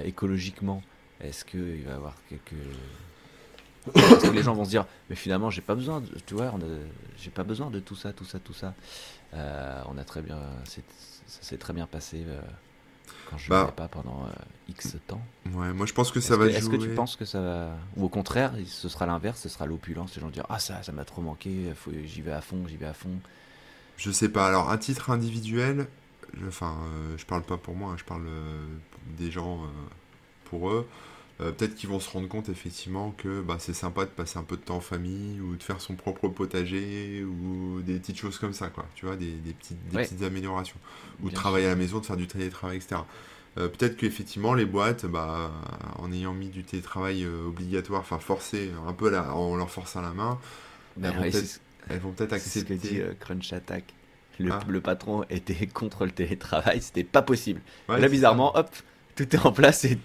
écologiquement, 0.04 0.82
est-ce 1.20 1.44
qu'il 1.44 1.84
va 1.84 1.92
y 1.92 1.94
avoir 1.94 2.16
quelques 2.28 2.58
Parce 3.94 4.22
que 4.22 4.30
les 4.30 4.42
gens 4.42 4.54
vont 4.54 4.64
se 4.64 4.70
dire, 4.70 4.86
mais 5.08 5.16
finalement, 5.16 5.48
j'ai 5.48 5.62
pas 5.62 5.74
besoin, 5.74 6.00
de, 6.00 6.08
tu 6.26 6.34
vois, 6.34 6.52
j'ai 7.16 7.30
pas 7.30 7.44
besoin 7.44 7.70
de 7.70 7.80
tout 7.80 7.96
ça, 7.96 8.12
tout 8.12 8.24
ça, 8.24 8.38
tout 8.38 8.52
ça. 8.52 8.74
Euh, 9.34 9.82
on 9.86 9.98
a 9.98 10.04
très 10.04 10.22
bien, 10.22 10.38
ça 10.64 10.80
s'est 11.26 11.56
très 11.56 11.72
bien 11.72 11.86
passé 11.86 12.24
euh, 12.26 12.40
quand 13.28 13.38
je 13.38 13.44
ne 13.44 13.50
bah, 13.50 13.72
pas 13.74 13.88
pendant 13.88 14.24
euh, 14.26 14.32
X 14.68 14.96
temps. 15.06 15.22
Ouais, 15.52 15.72
moi 15.72 15.86
je 15.86 15.92
pense 15.92 16.10
que 16.10 16.20
ça 16.20 16.36
va 16.36 16.48
jouer. 16.48 16.56
Est-ce 16.56 16.68
que 16.68 16.76
tu 16.76 16.88
penses 16.90 17.16
que 17.16 17.24
ça 17.24 17.40
va, 17.40 17.70
ou 17.96 18.04
au 18.04 18.08
contraire, 18.08 18.52
ce 18.66 18.88
sera 18.88 19.06
l'inverse, 19.06 19.40
ce 19.40 19.48
sera 19.48 19.66
l'opulence, 19.66 20.14
les 20.16 20.20
gens 20.20 20.30
dire, 20.30 20.46
ah 20.48 20.58
ça, 20.58 20.82
ça 20.82 20.92
m'a 20.92 21.04
trop 21.04 21.22
manqué, 21.22 21.72
j'y 22.04 22.22
vais 22.22 22.32
à 22.32 22.40
fond, 22.40 22.66
j'y 22.66 22.76
vais 22.76 22.86
à 22.86 22.94
fond. 22.94 23.20
Je 23.96 24.10
sais 24.10 24.30
pas. 24.30 24.48
Alors, 24.48 24.70
à 24.70 24.78
titre 24.78 25.10
individuel, 25.10 25.86
enfin, 26.48 26.76
je 27.16 27.24
parle 27.26 27.42
pas 27.42 27.58
pour 27.58 27.74
moi, 27.74 27.92
hein, 27.92 27.96
je 27.98 28.04
parle 28.04 28.26
des 29.18 29.30
gens 29.30 29.60
pour 30.46 30.70
eux. 30.70 30.88
Euh, 31.40 31.52
peut-être 31.52 31.74
qu'ils 31.74 31.88
vont 31.88 32.00
se 32.00 32.10
rendre 32.10 32.28
compte 32.28 32.48
effectivement 32.50 33.14
que 33.16 33.40
bah, 33.40 33.56
c'est 33.58 33.72
sympa 33.72 34.04
de 34.04 34.10
passer 34.10 34.38
un 34.38 34.42
peu 34.42 34.56
de 34.56 34.62
temps 34.62 34.76
en 34.76 34.80
famille 34.80 35.40
ou 35.40 35.56
de 35.56 35.62
faire 35.62 35.80
son 35.80 35.94
propre 35.94 36.28
potager 36.28 37.24
ou 37.24 37.80
des 37.80 37.98
petites 37.98 38.18
choses 38.18 38.38
comme 38.38 38.52
ça, 38.52 38.68
quoi. 38.68 38.84
Tu 38.94 39.06
vois, 39.06 39.16
des, 39.16 39.32
petites, 39.58 39.78
petites 39.90 40.22
améliorations. 40.22 40.76
Ou 41.22 41.30
de 41.30 41.34
travailler 41.34 41.66
à 41.66 41.70
la 41.70 41.76
maison, 41.76 41.98
de 41.98 42.06
faire 42.06 42.18
du 42.18 42.26
télétravail, 42.26 42.76
etc. 42.76 43.02
Euh, 43.58 43.68
peut-être 43.68 43.96
qu'effectivement, 43.96 44.52
les 44.52 44.66
boîtes, 44.66 45.06
bah, 45.06 45.50
en 45.96 46.12
ayant 46.12 46.34
mis 46.34 46.48
du 46.48 46.62
télétravail 46.62 47.24
euh, 47.24 47.46
obligatoire, 47.46 48.00
enfin 48.00 48.18
forcé, 48.18 48.70
un 48.86 48.92
peu 48.92 49.08
là, 49.08 49.34
en 49.34 49.56
leur 49.56 49.70
forçant 49.70 50.02
la 50.02 50.12
main, 50.12 50.38
elles, 51.02 52.00
vont 52.00 52.12
peut-être 52.12 52.34
accepter. 52.34 52.60
Ce 52.60 52.64
que 52.64 52.74
dit 52.74 53.00
Crunch 53.18 53.52
Attack. 53.52 53.94
Le, 54.38 54.52
ah. 54.52 54.60
le, 54.68 54.80
patron 54.80 55.24
était 55.28 55.66
contre 55.72 56.04
le 56.04 56.12
télétravail, 56.12 56.82
c'était 56.82 57.04
pas 57.04 57.22
possible. 57.22 57.60
là, 57.88 58.08
bizarrement, 58.08 58.56
hop, 58.56 58.70
tout 59.14 59.34
est 59.34 59.46
en 59.46 59.52
place 59.52 59.84
et 59.84 59.98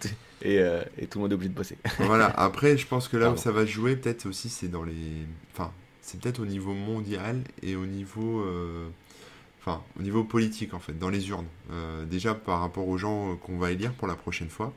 euh, 0.46 0.84
et, 0.98 1.08
tout 1.08 1.20
le 1.20 1.24
monde 1.24 1.32
est 1.32 1.36
obligé 1.36 1.50
de 1.50 1.56
bosser. 1.56 1.78
voilà, 2.00 2.28
après, 2.28 2.78
je 2.78 2.88
pense 2.88 3.08
que 3.08 3.18
là 3.18 3.32
où 3.32 3.38
ça 3.38 3.52
va 3.52 3.66
jouer, 3.66 3.96
peut-être 3.96 4.26
aussi, 4.26 4.50
c'est 4.50 4.68
dans 4.68 4.84
les. 4.84 5.26
Enfin, 5.54 5.72
c'est 6.02 6.20
peut-être 6.20 6.40
au 6.40 6.46
niveau 6.46 6.74
mondial 6.74 7.42
et 7.62 7.76
au 7.76 7.86
niveau. 7.86 8.42
Euh, 8.42 8.88
enfin, 9.62 9.82
au 10.00 10.04
niveau 10.04 10.24
politique, 10.24 10.74
en 10.74 10.80
fait, 10.80 10.98
dans 10.98 11.10
les 11.10 11.30
urnes. 11.30 11.48
Euh, 11.72 12.06
déjà, 12.06 12.36
par 12.36 12.60
rapport 12.60 12.88
aux 12.88 12.98
gens 12.98 13.36
qu'on 13.38 13.58
va 13.58 13.72
élire 13.72 13.94
pour 13.94 14.08
la 14.08 14.16
prochaine 14.16 14.50
fois, 14.50 14.74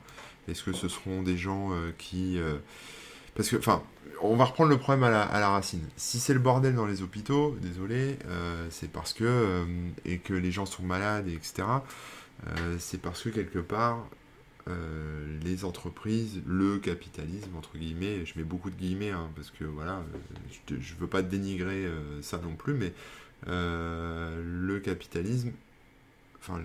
est-ce 0.47 0.63
que 0.63 0.73
ce 0.73 0.87
seront 0.87 1.21
des 1.21 1.37
gens 1.37 1.71
qui. 1.97 2.39
Parce 3.35 3.49
que, 3.49 3.57
enfin, 3.57 3.83
on 4.21 4.35
va 4.35 4.45
reprendre 4.45 4.69
le 4.69 4.77
problème 4.77 5.03
à 5.03 5.09
la, 5.09 5.21
à 5.21 5.39
la 5.39 5.49
racine. 5.49 5.87
Si 5.95 6.19
c'est 6.19 6.33
le 6.33 6.39
bordel 6.39 6.75
dans 6.75 6.85
les 6.85 7.01
hôpitaux, 7.01 7.55
désolé, 7.61 8.17
c'est 8.69 8.91
parce 8.91 9.13
que. 9.13 9.65
et 10.05 10.17
que 10.17 10.33
les 10.33 10.51
gens 10.51 10.65
sont 10.65 10.83
malades, 10.83 11.27
etc. 11.27 11.67
c'est 12.79 13.01
parce 13.01 13.21
que 13.21 13.29
quelque 13.29 13.59
part, 13.59 14.07
euh, 14.67 15.25
les 15.43 15.65
entreprises, 15.65 16.41
le 16.45 16.77
capitalisme, 16.79 17.55
entre 17.57 17.77
guillemets, 17.77 18.25
je 18.25 18.37
mets 18.37 18.43
beaucoup 18.43 18.69
de 18.69 18.75
guillemets, 18.75 19.11
hein, 19.11 19.29
parce 19.35 19.49
que 19.51 19.63
voilà, 19.63 20.03
euh, 20.71 20.75
je 20.79 20.93
ne 20.93 20.99
veux 20.99 21.07
pas 21.07 21.21
dénigrer 21.21 21.85
euh, 21.85 22.21
ça 22.21 22.39
non 22.39 22.55
plus, 22.55 22.73
mais 22.73 22.93
le 23.47 24.79
capitalisme, 24.79 25.51
enfin, 26.39 26.59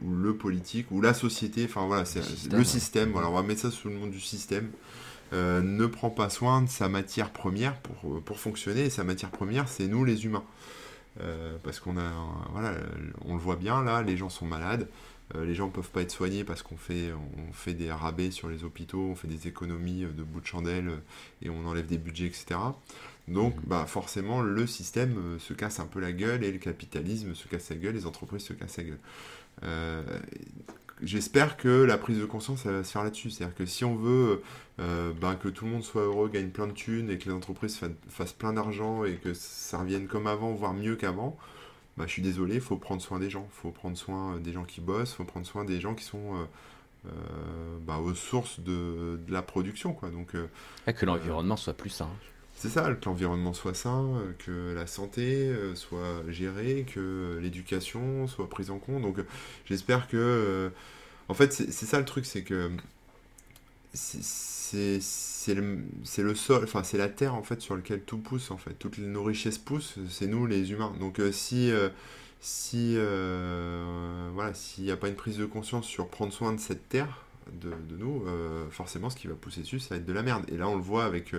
ou 0.00 0.14
le 0.14 0.36
politique, 0.36 0.90
ou 0.90 1.02
la 1.02 1.12
société, 1.12 1.66
enfin 1.66 1.86
voilà, 1.86 2.06
c'est 2.06 2.22
le 2.50 2.64
système, 2.64 3.10
voilà, 3.10 3.28
on 3.28 3.34
va 3.34 3.42
mettre 3.42 3.60
ça 3.60 3.70
sous 3.70 3.88
le 3.88 3.94
nom 3.94 4.06
du 4.06 4.20
système, 4.20 4.70
ne 5.32 5.86
prend 5.86 6.08
pas 6.08 6.30
soin 6.30 6.62
de 6.62 6.68
sa 6.68 6.88
matière 6.88 7.30
première 7.30 7.76
pour, 7.80 8.22
pour 8.22 8.40
fonctionner, 8.40 8.86
et 8.86 8.90
sa 8.90 9.04
matière 9.04 9.30
première, 9.30 9.68
c'est 9.68 9.86
nous 9.86 10.02
les 10.02 10.24
humains. 10.24 10.44
parce 11.62 11.78
qu'on 11.78 11.98
a, 11.98 12.10
voilà, 12.52 12.72
on 13.26 13.34
le 13.34 13.40
voit 13.40 13.56
bien 13.56 13.84
là, 13.84 14.02
les 14.02 14.16
gens 14.16 14.30
sont 14.30 14.46
malades, 14.46 14.88
les 15.34 15.54
gens 15.54 15.66
ne 15.66 15.72
peuvent 15.72 15.90
pas 15.90 16.02
être 16.02 16.10
soignés 16.10 16.44
parce 16.44 16.62
qu'on 16.62 16.76
fait, 16.76 17.12
on 17.12 17.52
fait 17.52 17.74
des 17.74 17.92
rabais 17.92 18.30
sur 18.30 18.48
les 18.48 18.64
hôpitaux, 18.64 19.08
on 19.10 19.14
fait 19.14 19.28
des 19.28 19.46
économies 19.46 20.04
euh, 20.04 20.08
de 20.08 20.22
bout 20.22 20.40
de 20.40 20.46
chandelle 20.46 20.88
euh, 20.88 20.96
et 21.42 21.50
on 21.50 21.66
enlève 21.66 21.86
des 21.86 21.98
budgets, 21.98 22.26
etc. 22.26 22.58
Donc, 23.26 23.56
mhm. 23.56 23.62
bah, 23.66 23.84
forcément, 23.86 24.40
le 24.40 24.66
système 24.66 25.38
se 25.38 25.52
casse 25.52 25.80
un 25.80 25.86
peu 25.86 26.00
la 26.00 26.12
gueule 26.12 26.44
et 26.44 26.52
le 26.52 26.58
capitalisme 26.58 27.34
se 27.34 27.46
casse 27.46 27.68
la 27.70 27.76
gueule, 27.76 27.94
les 27.94 28.06
entreprises 28.06 28.42
se 28.42 28.54
cassent 28.54 28.78
la 28.78 28.84
gueule. 28.84 29.00
J'espère 31.00 31.56
que 31.56 31.68
la 31.68 31.96
prise 31.96 32.18
de 32.18 32.24
conscience 32.24 32.64
va 32.66 32.82
se 32.82 32.90
faire 32.90 33.04
là-dessus. 33.04 33.30
C'est-à-dire 33.30 33.54
que 33.54 33.66
si 33.66 33.84
on 33.84 33.94
veut 33.94 34.42
bah, 34.78 35.36
que 35.40 35.48
tout 35.48 35.64
le 35.64 35.70
monde 35.70 35.84
soit 35.84 36.02
heureux, 36.02 36.28
gagne 36.28 36.48
plein 36.48 36.66
de 36.66 36.72
thunes 36.72 37.10
et 37.10 37.18
que 37.18 37.26
les 37.26 37.34
entreprises 37.34 37.78
fassent 38.08 38.32
plein 38.32 38.52
d'argent 38.52 39.04
et 39.04 39.16
que 39.16 39.34
ça 39.34 39.78
revienne 39.78 40.08
comme 40.08 40.26
avant, 40.26 40.54
voire 40.54 40.74
mieux 40.74 40.96
qu'avant, 40.96 41.36
bah, 41.98 42.04
je 42.06 42.12
suis 42.12 42.22
désolé, 42.22 42.54
il 42.54 42.60
faut 42.60 42.76
prendre 42.76 43.02
soin 43.02 43.18
des 43.18 43.28
gens. 43.28 43.48
Il 43.52 43.60
faut 43.60 43.70
prendre 43.72 43.96
soin 43.96 44.36
euh, 44.36 44.38
des 44.38 44.52
gens 44.52 44.64
qui 44.64 44.80
bossent, 44.80 45.10
il 45.12 45.16
faut 45.16 45.24
prendre 45.24 45.46
soin 45.46 45.64
des 45.64 45.80
gens 45.80 45.96
qui 45.96 46.04
sont 46.04 46.36
euh, 46.36 46.44
euh, 47.06 47.78
bah, 47.84 47.98
aux 47.98 48.14
sources 48.14 48.60
de, 48.60 49.18
la 49.28 49.42
production. 49.42 49.92
Quoi. 49.92 50.10
Donc, 50.10 50.34
que 50.86 51.06
l'environnement 51.06 51.56
soit 51.56 51.74
plus 51.74 51.90
sain. 51.90 52.08
C'est 52.54 52.68
ça, 52.68 52.92
que 52.94 53.04
l'environnement 53.04 53.52
soit 53.52 53.74
sain, 53.74 54.20
que 54.38 54.74
la 54.74 54.86
santé 54.86 55.52
soit 55.74 56.24
gérée, 56.28 56.86
que 56.92 57.38
l'éducation 57.40 58.26
soit 58.26 58.48
prise 58.48 58.70
en 58.70 58.78
compte. 58.78 59.02
Donc 59.02 59.18
j'espère 59.64 60.08
que... 60.08 60.72
en 61.28 61.34
fait, 61.34 61.52
c'est 61.52 61.86
ça 61.86 62.00
le 62.00 62.04
truc, 62.04 62.26
c'est 62.26 62.42
que 62.42 62.72
c'est 63.92 65.00
le, 65.54 65.78
le, 66.18 66.34
sol, 66.34 66.64
enfin 66.64 66.82
c'est 66.82 66.98
la 66.98 67.08
terre 67.08 67.34
en 67.34 67.42
fait 67.42 67.60
sur 67.60 67.76
laquelle 67.76 68.02
tout 68.02 68.18
pousse 68.18 68.50
en 68.50 68.56
fait. 68.56 68.74
Toutes 68.74 68.98
nos 68.98 69.22
richesses 69.22 69.58
poussent, 69.58 69.96
c'est 70.08 70.26
nous 70.26 70.46
les 70.46 70.72
humains. 70.72 70.92
Donc 71.00 71.20
euh, 71.20 71.32
si 71.32 71.70
euh, 71.70 71.88
si 72.40 72.94
euh, 72.96 74.30
voilà 74.32 74.54
s'il 74.54 74.84
n'y 74.84 74.90
a 74.90 74.96
pas 74.96 75.08
une 75.08 75.14
prise 75.14 75.38
de 75.38 75.46
conscience 75.46 75.86
sur 75.86 76.08
prendre 76.08 76.32
soin 76.32 76.52
de 76.52 76.60
cette 76.60 76.88
terre 76.88 77.24
de, 77.52 77.72
nous, 77.98 78.24
forcément 78.70 79.08
ce 79.08 79.16
qui 79.16 79.26
va 79.26 79.34
pousser 79.34 79.62
dessus 79.62 79.80
ça 79.80 79.94
va 79.94 79.96
être 79.96 80.06
de 80.06 80.12
la 80.12 80.22
merde. 80.22 80.44
Et 80.48 80.56
là 80.56 80.68
on 80.68 80.76
le 80.76 80.82
voit 80.82 81.04
avec 81.04 81.34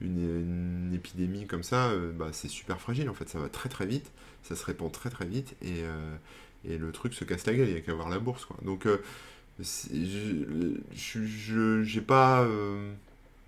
une, 0.00 0.92
épidémie 0.94 1.46
comme 1.46 1.64
ça, 1.64 1.90
bah, 2.14 2.28
c'est 2.32 2.48
super 2.48 2.80
fragile 2.80 3.10
en 3.10 3.14
fait. 3.14 3.28
Ça 3.28 3.40
va 3.40 3.48
très 3.48 3.68
très 3.68 3.86
vite, 3.86 4.12
ça 4.42 4.54
se 4.54 4.64
répand 4.64 4.92
très 4.92 5.10
très 5.10 5.26
vite 5.26 5.56
et, 5.62 5.82
et 6.64 6.78
le 6.78 6.92
truc 6.92 7.14
se 7.14 7.24
casse 7.24 7.46
la 7.46 7.54
gueule. 7.54 7.68
Il 7.68 7.74
n'y 7.74 7.78
a 7.78 7.82
qu'à 7.82 7.94
voir 7.94 8.08
la 8.08 8.20
bourse 8.20 8.44
quoi. 8.44 8.56
Donc 8.62 8.86
je, 9.60 11.82
j'ai 11.82 12.00
pas, 12.00 12.46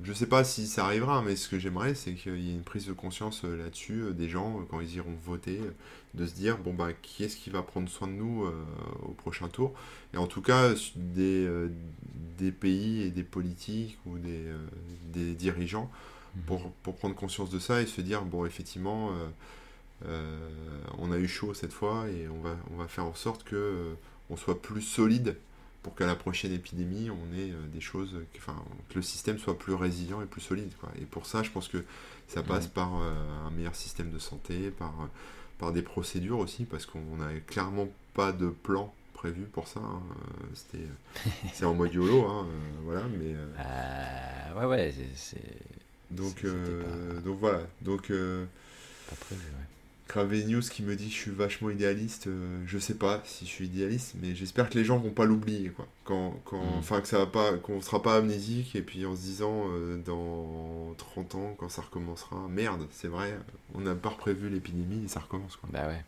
je 0.03 0.12
sais 0.12 0.26
pas 0.26 0.42
si 0.42 0.66
ça 0.66 0.86
arrivera, 0.86 1.22
mais 1.22 1.36
ce 1.36 1.49
que 1.49 1.59
j'aimerais, 1.59 1.95
c'est 1.95 2.14
qu'il 2.14 2.40
y 2.40 2.51
ait 2.51 2.55
une 2.55 2.64
prise 2.64 2.86
de 2.86 2.92
conscience 2.92 3.42
euh, 3.45 3.57
là-dessus 3.57 4.03
euh, 4.03 4.11
des 4.11 4.28
gens 4.28 4.64
quand 4.68 4.80
ils 4.80 4.97
iront 4.97 5.14
voter, 5.24 5.61
de 6.14 6.26
se 6.26 6.34
dire 6.34 6.59
bon 6.59 6.74
bah 6.74 6.92
qui 6.92 7.24
est-ce 7.24 7.36
qui 7.36 7.51
va 7.51 7.62
prendre 7.62 7.88
soin 7.88 8.09
de 8.09 8.12
nous 8.12 8.47
au 9.03 9.12
prochain 9.12 9.49
tour, 9.49 9.72
et 10.12 10.16
en 10.16 10.26
tout 10.26 10.42
cas 10.42 10.72
des, 10.95 11.49
des 12.38 12.53
pays 12.53 13.03
et 13.03 13.11
des 13.11 13.24
politiques 13.24 13.99
ou 14.07 14.18
des, 14.18 14.45
des 15.12 15.34
dirigeants 15.34 15.90
mmh. 16.36 16.40
pour, 16.42 16.70
pour, 16.84 16.95
prendre 16.95 17.16
conscience 17.16 17.51
de 17.51 17.59
ça 17.59 17.82
et 17.82 17.86
se 17.86 18.01
dire 18.01 18.22
bon 18.22 18.47
effectivement 18.47 19.11
on 20.05 21.11
a 21.11 21.18
eu 21.18 21.26
chaud 21.26 21.53
cette 21.53 21.72
fois 21.72 22.09
et 22.09 22.28
on 22.28 22.40
va, 22.40 22.57
on 22.72 22.76
va 22.76 22.86
faire 22.86 23.07
en 23.07 23.14
sorte 23.14 23.42
que 23.42 23.97
on 24.30 24.36
soit 24.36 24.62
plus 24.62 24.82
solide 24.82 25.36
pour 25.85 25.95
qu'à 25.95 26.07
la 26.07 26.16
prochaine 26.16 26.53
épidémie, 26.53 27.11
on 27.11 27.37
ait 27.37 27.51
euh, 27.51 27.66
des 27.72 27.82
choses, 27.82 28.16
enfin, 28.39 28.57
que 28.89 28.95
le 28.95 29.03
système 29.03 29.39
soit 29.39 29.57
plus 29.57 29.74
résilient 29.74 30.22
et 30.22 30.24
plus 30.24 30.41
solide. 30.41 30.72
Quoi. 30.80 30.89
Et 31.01 31.05
pour 31.05 31.26
ça, 31.26 31.43
je 31.43 31.51
pense 31.51 31.68
que 31.68 31.85
ça 32.26 32.43
passe 32.43 32.66
par 32.66 32.97
euh, 32.97 33.12
un 33.47 33.51
meilleur 33.51 33.76
système 33.76 34.11
de 34.11 34.18
santé, 34.18 34.70
par, 34.70 34.95
euh, 35.03 35.07
par 35.59 35.72
des 35.72 35.82
procédures 35.82 36.39
aussi, 36.39 36.64
parce 36.64 36.87
qu'on 36.87 37.18
n'a 37.18 37.39
clairement 37.47 37.87
pas 38.14 38.32
de 38.32 38.49
plan 38.49 38.95
prévu 39.12 39.43
pour 39.43 39.68
ça. 39.68 39.80
Hein. 39.80 40.03
C'était, 40.55 40.87
c'est 41.53 41.66
en 41.66 41.74
mode 41.74 41.93
YOLO, 41.93 42.24
hein, 42.24 42.47
voilà, 42.85 43.03
mais... 43.18 43.35
ouais, 44.59 44.64
ouais, 44.64 44.95
c'est... 45.14 45.37
Donc, 46.11 46.47
donc 47.24 47.39
voilà, 47.41 47.61
donc... 47.82 48.09
Pas 48.09 49.16
prévu, 49.16 49.43
ouais. 49.43 49.66
Cravé 50.07 50.44
News 50.44 50.61
qui 50.61 50.82
me 50.82 50.96
dit 50.96 51.07
que 51.07 51.14
je 51.14 51.18
suis 51.18 51.30
vachement 51.30 51.70
idéaliste. 51.70 52.26
Euh, 52.26 52.62
je 52.66 52.78
sais 52.78 52.94
pas 52.94 53.22
si 53.24 53.46
je 53.46 53.50
suis 53.50 53.66
idéaliste, 53.66 54.14
mais 54.20 54.34
j'espère 54.34 54.68
que 54.68 54.78
les 54.78 54.84
gens 54.84 54.98
vont 54.98 55.11
pas 55.11 55.24
l'oublier, 55.24 55.70
quoi. 55.70 55.88
Quand, 56.05 56.38
quand, 56.44 56.62
mm. 56.62 56.78
enfin 56.78 57.00
que 57.00 57.09
ça 57.09 57.18
va 57.18 57.26
pas, 57.26 57.57
qu'on 57.57 57.80
sera 57.80 58.02
pas 58.02 58.16
amnésique 58.16 58.76
et 58.76 58.82
puis 58.82 59.07
en 59.07 59.16
se 59.16 59.22
disant 59.22 59.64
euh, 59.68 59.96
dans 59.96 60.94
30 60.98 61.34
ans 61.36 61.55
quand 61.59 61.70
ça 61.70 61.82
recommencera, 61.82 62.36
merde, 62.48 62.86
c'est 62.90 63.09
vrai, 63.09 63.38
on 63.74 63.80
n'a 63.80 63.94
pas 63.94 64.11
prévu 64.11 64.50
l'épidémie 64.50 65.05
et 65.05 65.09
ça 65.09 65.20
recommence, 65.20 65.57
quoi. 65.57 65.70
Bah 65.72 65.88
ouais. 65.88 66.05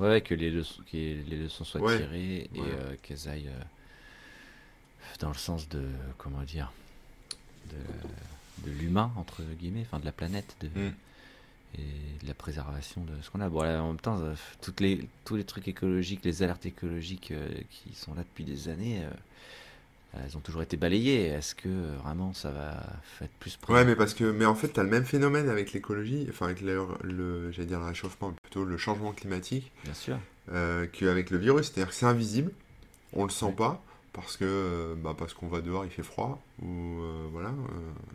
Ouais, 0.00 0.20
que 0.20 0.34
les 0.34 0.50
leçons, 0.50 0.82
que 0.90 0.96
les 0.96 1.38
leçons 1.38 1.64
soient 1.64 1.96
tirées 1.96 2.50
et 2.54 2.60
euh, 2.60 2.96
qu'elles 3.02 3.28
aillent 3.28 3.50
dans 5.20 5.28
le 5.28 5.34
sens 5.34 5.68
de, 5.68 5.82
comment 6.18 6.42
dire, 6.42 6.72
de, 7.70 8.66
de 8.66 8.76
l'humain 8.76 9.12
entre 9.16 9.42
guillemets, 9.58 9.82
enfin 9.86 9.98
de 9.98 10.04
la 10.04 10.12
planète, 10.12 10.56
de. 10.60 10.68
Mm 10.68 10.92
et 11.78 12.22
de 12.22 12.28
la 12.28 12.34
préservation 12.34 13.02
de 13.02 13.12
ce 13.22 13.30
qu'on 13.30 13.40
a. 13.40 13.48
Bon, 13.48 13.60
en 13.60 13.88
même 13.88 14.00
temps, 14.00 14.18
euh, 14.20 14.34
toutes 14.62 14.80
les, 14.80 15.08
tous 15.24 15.36
les 15.36 15.44
trucs 15.44 15.68
écologiques, 15.68 16.24
les 16.24 16.42
alertes 16.42 16.66
écologiques 16.66 17.30
euh, 17.32 17.48
qui 17.70 17.94
sont 17.94 18.14
là 18.14 18.22
depuis 18.22 18.44
des 18.44 18.68
années, 18.68 19.02
euh, 19.02 20.18
elles 20.24 20.36
ont 20.36 20.40
toujours 20.40 20.62
été 20.62 20.76
balayées. 20.76 21.26
Est-ce 21.26 21.54
que 21.54 21.68
vraiment 22.02 22.32
ça 22.32 22.50
va 22.50 22.80
être 23.20 23.32
plus 23.40 23.58
Ouais, 23.68 23.84
mais 23.84 23.96
parce 23.96 24.14
que, 24.14 24.24
mais 24.24 24.46
en 24.46 24.54
fait, 24.54 24.72
tu 24.72 24.80
as 24.80 24.82
le 24.82 24.88
même 24.88 25.04
phénomène 25.04 25.48
avec 25.48 25.72
l'écologie, 25.72 26.26
enfin 26.30 26.46
avec 26.46 26.60
le, 26.60 26.86
le 27.02 27.50
j'allais 27.52 27.66
dire 27.66 27.80
le 27.80 27.86
réchauffement, 27.86 28.32
plutôt 28.42 28.64
le 28.64 28.76
changement 28.76 29.12
climatique. 29.12 29.72
Bien 29.84 29.94
sûr. 29.94 30.18
qu'avec 30.92 31.30
le 31.30 31.38
virus, 31.38 31.66
c'est-à-dire 31.66 31.88
que 31.88 31.94
c'est 31.94 32.06
invisible, 32.06 32.52
on 33.12 33.24
le 33.24 33.30
sent 33.30 33.52
pas. 33.56 33.82
parce 34.12 34.36
que 34.36 34.94
bah, 35.02 35.16
parce 35.18 35.34
qu'on 35.34 35.48
va 35.48 35.60
dehors, 35.60 35.84
il 35.84 35.90
fait 35.90 36.04
froid, 36.04 36.40
ou 36.62 37.00
voilà, 37.32 37.52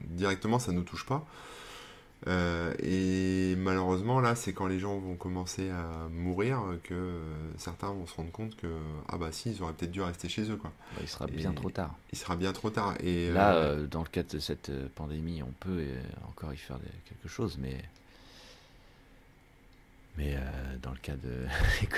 directement 0.06 0.58
ça 0.58 0.72
nous 0.72 0.84
touche 0.84 1.06
pas. 1.06 1.28
Euh, 2.28 2.74
et 2.80 3.56
malheureusement, 3.56 4.20
là, 4.20 4.36
c'est 4.36 4.52
quand 4.52 4.68
les 4.68 4.80
gens 4.80 4.98
vont 4.98 5.16
commencer 5.16 5.70
à 5.70 6.10
mourir 6.10 6.62
que 6.84 6.94
euh, 6.94 7.22
certains 7.58 7.88
vont 7.88 8.06
se 8.06 8.16
rendre 8.16 8.32
compte 8.32 8.56
que, 8.58 8.68
ah 9.08 9.18
bah 9.18 9.32
si, 9.32 9.52
ils 9.52 9.64
auraient 9.64 9.74
peut-être 9.74 9.92
dû 9.92 10.02
rester 10.02 10.28
chez 10.28 10.50
eux, 10.52 10.58
quoi. 10.58 10.72
Bah, 10.96 11.02
il 11.02 11.08
sera 11.08 11.28
bien 11.28 11.54
trop 11.54 11.70
tard. 11.70 11.96
Il 12.12 12.18
sera 12.18 12.36
bien 12.36 12.52
trop 12.52 12.70
tard. 12.70 12.96
Et 13.02 13.32
là, 13.32 13.56
euh, 13.56 13.88
dans 13.88 14.02
le 14.02 14.10
cadre 14.10 14.30
de 14.34 14.40
cette 14.40 14.72
pandémie, 14.96 15.42
on 15.44 15.54
peut 15.60 15.84
encore 16.28 16.54
y 16.54 16.58
faire 16.58 16.78
quelque 17.08 17.30
chose, 17.30 17.58
mais. 17.60 17.78
Mais 20.18 20.38
dans 20.82 20.92
le 20.92 20.98
cas 20.98 21.16
de. 21.16 21.46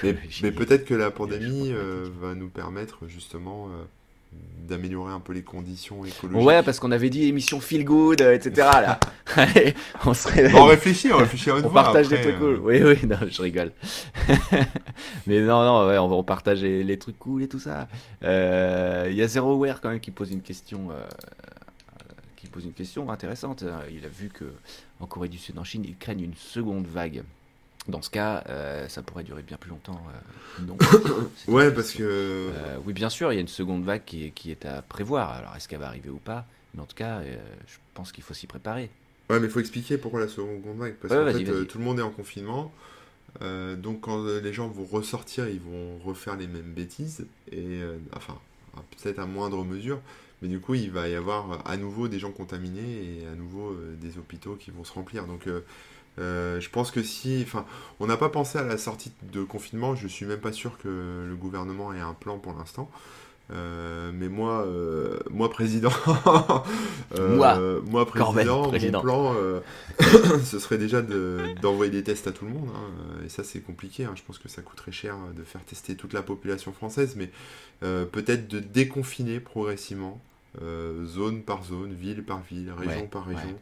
Mais, 0.44 0.52
peut-être 0.52 0.86
que 0.86 0.94
la 0.94 1.10
pandémie 1.10 1.74
va 2.20 2.36
nous 2.36 2.50
permettre 2.50 3.08
justement 3.08 3.70
d'améliorer 4.72 5.12
un 5.12 5.20
peu 5.20 5.34
les 5.34 5.44
conditions 5.44 6.06
écologiques. 6.06 6.48
Ouais, 6.48 6.64
parce 6.64 6.80
qu'on 6.80 6.92
avait 6.92 7.10
dit 7.10 7.26
émission 7.26 7.60
feel 7.60 7.84
good, 7.84 8.22
euh, 8.22 8.34
etc. 8.34 8.54
Là. 8.58 9.00
on 10.06 10.14
On 10.56 10.66
réfléchit, 10.66 11.12
on 11.12 11.18
réfléchit 11.18 11.50
à 11.50 11.56
On 11.58 11.70
partage 11.70 12.08
des 12.08 12.22
trucs 12.22 12.40
cool. 12.40 12.56
Euh. 12.56 12.60
Oui, 12.62 12.82
oui, 12.84 13.08
non, 13.08 13.18
je 13.30 13.42
rigole. 13.42 13.72
Mais 15.28 15.42
non, 15.42 15.64
non, 15.64 15.88
ouais, 15.88 15.98
on 15.98 16.08
va 16.08 16.24
partager 16.24 16.84
les 16.84 16.98
trucs 16.98 17.20
cool 17.20 17.44
et 17.44 17.48
tout 17.48 17.60
ça. 17.60 17.88
Euh, 18.24 19.08
il 19.10 19.16
y 19.16 19.22
a 19.22 19.28
ZeroWare 19.28 19.82
quand 19.82 19.90
même 19.90 20.00
qui 20.00 20.12
pose 20.12 20.32
une 20.32 20.42
question. 20.42 20.90
qui 22.38 22.48
pose 22.48 22.66
une 22.66 22.74
question 22.74 23.10
intéressante. 23.12 23.64
Il 23.92 24.06
a 24.06 24.10
vu 24.10 24.30
que 24.30 24.46
en 25.00 25.06
Corée 25.06 25.30
du 25.30 25.38
Sud, 25.38 25.58
en 25.60 25.64
Chine, 25.64 25.84
ils 25.86 25.98
craignent 25.98 26.24
une 26.24 26.36
seconde 26.36 26.88
vague. 26.88 27.24
Dans 27.88 28.02
ce 28.02 28.12
cas, 28.12 28.44
euh, 28.48 28.88
ça 28.90 29.02
pourrait 29.02 29.24
durer 29.24 29.42
bien 29.42 29.58
plus 29.58 29.72
longtemps. 29.72 30.02
Euh, 30.60 30.74
ouais, 31.48 31.72
parce 31.72 31.94
que. 31.94 32.04
Euh, 32.04 32.78
oui, 32.86 32.94
bien 32.94 33.10
sûr, 33.10 33.32
il 33.34 33.36
y 33.36 33.38
a 33.40 33.42
une 33.42 33.48
seconde 33.48 33.84
vague 33.84 34.04
qui 34.06 34.26
est, 34.26 34.30
qui 34.30 34.52
est 34.52 34.66
à 34.66 34.84
prévoir. 34.84 35.32
Alors, 35.32 35.56
est-ce 35.56 35.68
qu'elle 35.68 35.80
va 35.80 35.88
arriver 35.88 36.10
ou 36.10 36.20
pas? 36.20 36.46
Mais 36.76 36.82
en 36.82 36.86
tout 36.86 36.96
cas, 36.96 37.22
je 37.24 37.78
pense 37.96 38.12
qu'il 38.12 38.24
faut 38.24 38.34
s'y 38.34 38.48
préparer. 38.48 38.90
Ouais, 39.30 39.40
mais 39.40 39.48
il 39.48 39.52
faut 39.52 39.60
expliquer 39.60 39.98
pourquoi 39.98 40.20
la 40.20 40.28
seconde 40.28 40.62
vague. 40.78 40.96
Parce 40.96 41.14
qu'en 41.14 41.32
fait, 41.32 41.66
tout 41.66 41.80
le 41.80 41.84
monde 41.84 42.00
est 42.00 42.04
en 42.04 42.12
confinement. 42.12 42.72
donc, 43.42 44.02
quand 44.02 44.24
les 44.26 44.54
gens 44.54 44.68
vont 44.68 44.86
ressortir, 44.86 45.50
ils 45.50 45.60
vont 45.60 45.98
refaire 46.06 46.38
les 46.38 46.48
mêmes 46.48 46.72
bêtises. 46.74 47.26
Et, 47.52 47.82
enfin, 48.16 48.38
peut-être 49.02 49.20
à 49.20 49.26
moindre 49.26 49.66
mesure. 49.66 50.00
Mais 50.42 50.48
du 50.48 50.60
coup, 50.60 50.76
il 50.76 50.92
va 50.92 51.08
y 51.10 51.16
avoir 51.16 51.68
à 51.68 51.78
nouveau 51.78 52.08
des 52.08 52.20
gens 52.20 52.32
contaminés 52.32 53.22
et 53.22 53.28
à 53.28 53.36
nouveau 53.36 53.76
des 54.00 54.18
hôpitaux 54.18 54.56
qui 54.56 54.72
vont 54.72 54.84
se 54.84 54.94
remplir. 54.94 55.26
Donc, 55.26 55.48
euh, 56.20 56.60
je 56.60 56.70
pense 56.70 56.92
que 56.92 57.02
si, 57.02 57.44
enfin, 57.46 57.66
on 58.00 58.08
n'a 58.08 58.18
pas 58.18 58.30
pensé 58.30 58.58
à 58.58 58.64
la 58.64 58.78
sortie 58.78 59.12
de 59.32 59.44
confinement. 59.44 59.96
Je 59.96 60.08
suis 60.08 60.26
même 60.26 60.40
pas 60.40 60.52
sûr 60.52 60.78
que 60.78 61.26
le 61.28 61.36
gouvernement 61.36 61.94
ait 61.94 62.00
un 62.00 62.14
plan 62.14 62.38
pour 62.38 62.54
l'instant. 62.54 62.90
Euh, 63.54 64.12
mais 64.14 64.30
moi, 64.30 64.66
euh, 64.66 65.20
moi 65.30 65.50
président, 65.50 65.92
moi, 67.18 68.06
président, 68.06 68.72
mon 68.72 69.02
plan, 69.02 69.36
ce 70.46 70.60
serait 70.60 70.78
déjà 70.78 71.02
d'envoyer 71.02 71.92
des 71.92 72.04
tests 72.04 72.28
à 72.28 72.32
tout 72.32 72.46
le 72.46 72.52
monde. 72.52 72.70
Hein. 72.74 73.24
et 73.26 73.30
ça, 73.30 73.44
c'est 73.44 73.60
compliqué. 73.60 74.06
Hein. 74.06 74.14
Je 74.16 74.22
pense 74.24 74.38
que 74.38 74.48
ça 74.48 74.62
coûterait 74.62 74.94
cher 74.94 75.16
de 75.36 75.44
faire 75.44 75.64
tester 75.64 75.96
toute 75.96 76.14
la 76.14 76.22
population 76.22 76.72
française, 76.72 77.16
mais 77.18 77.30
peut-être 77.82 78.48
de 78.48 78.60
déconfiner 78.60 79.40
progressivement, 79.40 80.22
zone 81.06 81.42
par 81.42 81.66
zone, 81.66 81.94
ville 81.94 82.24
par 82.24 82.42
ville, 82.42 82.72
région 82.78 83.08
par 83.08 83.26
région. 83.26 83.58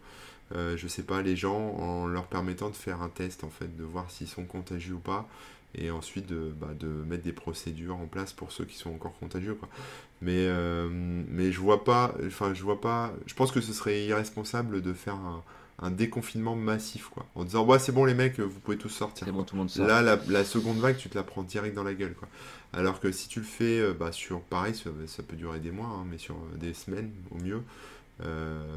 Euh, 0.55 0.75
je 0.77 0.87
sais 0.87 1.03
pas, 1.03 1.21
les 1.21 1.35
gens 1.35 1.75
en 1.75 2.07
leur 2.07 2.25
permettant 2.25 2.69
de 2.69 2.75
faire 2.75 3.01
un 3.01 3.09
test, 3.09 3.43
en 3.43 3.49
fait, 3.49 3.75
de 3.75 3.83
voir 3.83 4.09
s'ils 4.09 4.27
sont 4.27 4.45
contagieux 4.45 4.95
ou 4.95 4.99
pas, 4.99 5.27
et 5.75 5.91
ensuite 5.91 6.27
de, 6.27 6.51
bah, 6.59 6.73
de 6.79 6.87
mettre 6.87 7.23
des 7.23 7.33
procédures 7.33 7.97
en 7.97 8.07
place 8.07 8.33
pour 8.33 8.51
ceux 8.51 8.65
qui 8.65 8.75
sont 8.75 8.89
encore 8.89 9.13
contagieux, 9.19 9.53
quoi. 9.53 9.69
Mais, 10.21 10.47
euh, 10.47 10.89
mais 10.91 11.51
je 11.51 11.59
vois 11.59 11.83
pas, 11.83 12.13
enfin, 12.25 12.53
je 12.53 12.63
vois 12.63 12.81
pas, 12.81 13.13
je 13.25 13.33
pense 13.33 13.51
que 13.51 13.61
ce 13.61 13.71
serait 13.71 14.03
irresponsable 14.05 14.81
de 14.81 14.93
faire 14.93 15.15
un, 15.15 15.43
déconfinement 15.91 16.57
massif, 16.57 17.07
quoi. 17.07 17.25
En 17.35 17.45
disant, 17.45 17.65
ouais, 17.65 17.79
c'est 17.79 17.93
bon, 17.93 18.03
les 18.03 18.13
mecs, 18.13 18.37
vous 18.37 18.59
pouvez 18.59 18.77
tous 18.77 18.89
sortir. 18.89 19.31
Bon, 19.31 19.43
tout 19.43 19.55
le 19.55 19.59
monde 19.59 19.69
sort. 19.69 19.87
Là, 19.87 20.01
la, 20.01 20.43
seconde 20.43 20.77
vague, 20.79 20.97
tu 20.97 21.07
te 21.07 21.17
la 21.17 21.23
prends 21.23 21.41
direct 21.41 21.73
dans 21.73 21.85
la 21.85 21.93
gueule, 21.93 22.15
quoi. 22.15 22.27
Alors 22.73 22.99
que 22.99 23.13
si 23.13 23.29
tu 23.29 23.39
le 23.39 23.45
fais, 23.45 23.79
euh, 23.79 23.93
bah, 23.97 24.11
sur, 24.11 24.41
pareil, 24.41 24.75
ça, 24.75 25.23
peut 25.23 25.37
durer 25.37 25.61
des 25.61 25.71
mois, 25.71 25.87
hein, 25.87 26.05
mais 26.11 26.17
sur 26.17 26.35
des 26.59 26.73
semaines 26.73 27.11
au 27.31 27.41
mieux, 27.41 27.61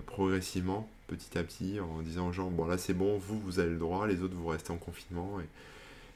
progressivement, 0.06 0.88
petit 1.12 1.38
à 1.38 1.42
petit 1.42 1.78
en 1.80 2.02
disant 2.02 2.28
aux 2.28 2.32
gens 2.32 2.50
bon 2.50 2.66
là 2.66 2.78
c'est 2.78 2.94
bon 2.94 3.18
vous 3.18 3.38
vous 3.38 3.58
avez 3.58 3.70
le 3.70 3.78
droit 3.78 4.06
les 4.06 4.22
autres 4.22 4.34
vous 4.34 4.48
restez 4.48 4.72
en 4.72 4.76
confinement 4.76 5.40
et, 5.40 5.46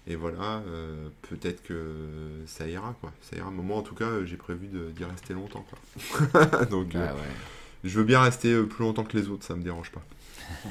et 0.08 0.14
voilà 0.14 0.62
euh, 0.68 1.08
peut-être 1.22 1.62
que 1.64 2.42
ça 2.46 2.68
ira 2.68 2.94
quoi. 3.00 3.12
Ça 3.22 3.36
ira. 3.36 3.50
Moment 3.50 3.78
en 3.78 3.82
tout 3.82 3.94
cas 3.94 4.24
j'ai 4.24 4.36
prévu 4.36 4.68
d'y 4.68 5.04
rester 5.04 5.34
longtemps 5.34 5.66
quoi. 5.68 6.64
Donc 6.70 6.94
ah 6.94 6.98
euh, 6.98 7.14
je 7.82 7.98
veux 7.98 8.04
bien 8.04 8.20
rester 8.20 8.52
euh, 8.52 8.66
plus 8.66 8.84
longtemps 8.84 9.04
que 9.04 9.16
les 9.16 9.28
autres 9.28 9.44
ça 9.44 9.54
me 9.54 9.62
dérange 9.62 9.90
pas. 9.90 10.02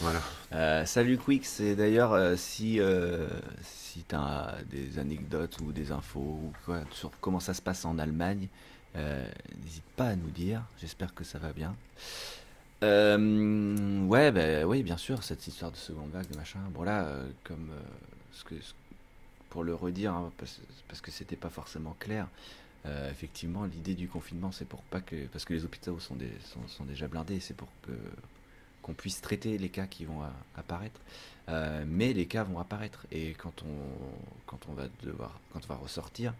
Voilà. 0.00 0.86
Salut 0.86 1.18
Quick 1.18 1.46
c'est 1.46 1.76
d'ailleurs 1.76 2.36
si 2.36 2.80
si 3.62 4.04
tu 4.08 4.14
as 4.16 4.56
des 4.68 4.98
anecdotes 4.98 5.56
ou 5.60 5.70
des 5.70 5.92
infos 5.92 6.18
ou 6.18 6.52
quoi 6.64 6.80
sur 6.90 7.12
comment 7.20 7.38
ça 7.38 7.54
se 7.54 7.62
passe 7.62 7.84
en 7.84 7.96
Allemagne 8.00 8.48
n'hésite 8.96 9.84
pas 9.96 10.06
à 10.08 10.16
nous 10.16 10.30
dire. 10.30 10.62
J'espère 10.80 11.14
que 11.14 11.22
ça 11.22 11.38
va 11.38 11.52
bien 11.52 11.76
euh, 12.82 14.04
ouais, 14.06 14.32
bah, 14.32 14.66
oui, 14.66 14.82
bien 14.82 14.96
sûr, 14.96 15.22
cette 15.22 15.46
histoire 15.46 15.70
de 15.70 15.76
seconde 15.76 16.10
vague, 16.10 16.34
machin. 16.36 16.60
Bon, 16.70 16.82
là, 16.82 17.04
euh, 17.04 17.26
comme 17.44 17.70
euh, 17.70 17.80
ce 18.32 18.44
que, 18.44 18.54
pour 19.50 19.64
le 19.64 19.74
redire, 19.74 20.12
hein, 20.12 20.32
parce, 20.38 21.00
que 21.00 21.10
c'était 21.10 21.36
pas 21.36 21.50
forcément 21.50 21.96
clair, 21.98 22.28
effectivement, 23.10 23.64
l'idée 23.64 23.94
du 23.94 24.08
confinement, 24.08 24.52
c'est 24.52 24.66
pour 24.66 24.82
pas 24.82 25.00
que. 25.00 25.26
Parce 25.28 25.46
que 25.46 25.54
les 25.54 25.64
hôpitaux 25.64 25.98
sont, 26.00 26.16
des, 26.16 26.30
sont 26.68 26.84
déjà 26.84 27.08
blindés, 27.08 27.40
c'est 27.40 27.56
pour 27.56 27.68
que 27.82 27.92
qu'on 28.82 28.92
puisse 28.92 29.22
traiter 29.22 29.56
les 29.56 29.70
cas 29.70 29.86
qui 29.86 30.04
vont 30.04 30.20
apparaître. 30.54 31.00
Euh, 31.50 31.84
mais 31.86 32.14
les 32.14 32.24
cas 32.24 32.42
vont 32.42 32.58
apparaître 32.58 33.06
et 33.12 33.32
quand 33.32 33.62
on, 33.64 34.46
quand 34.46 34.60
on 34.70 34.72
va 34.72 34.84
devoir, 35.02 35.38
quand 35.52 35.60
on 35.68 35.74
va 35.74 35.78
ressortir, 35.78 36.32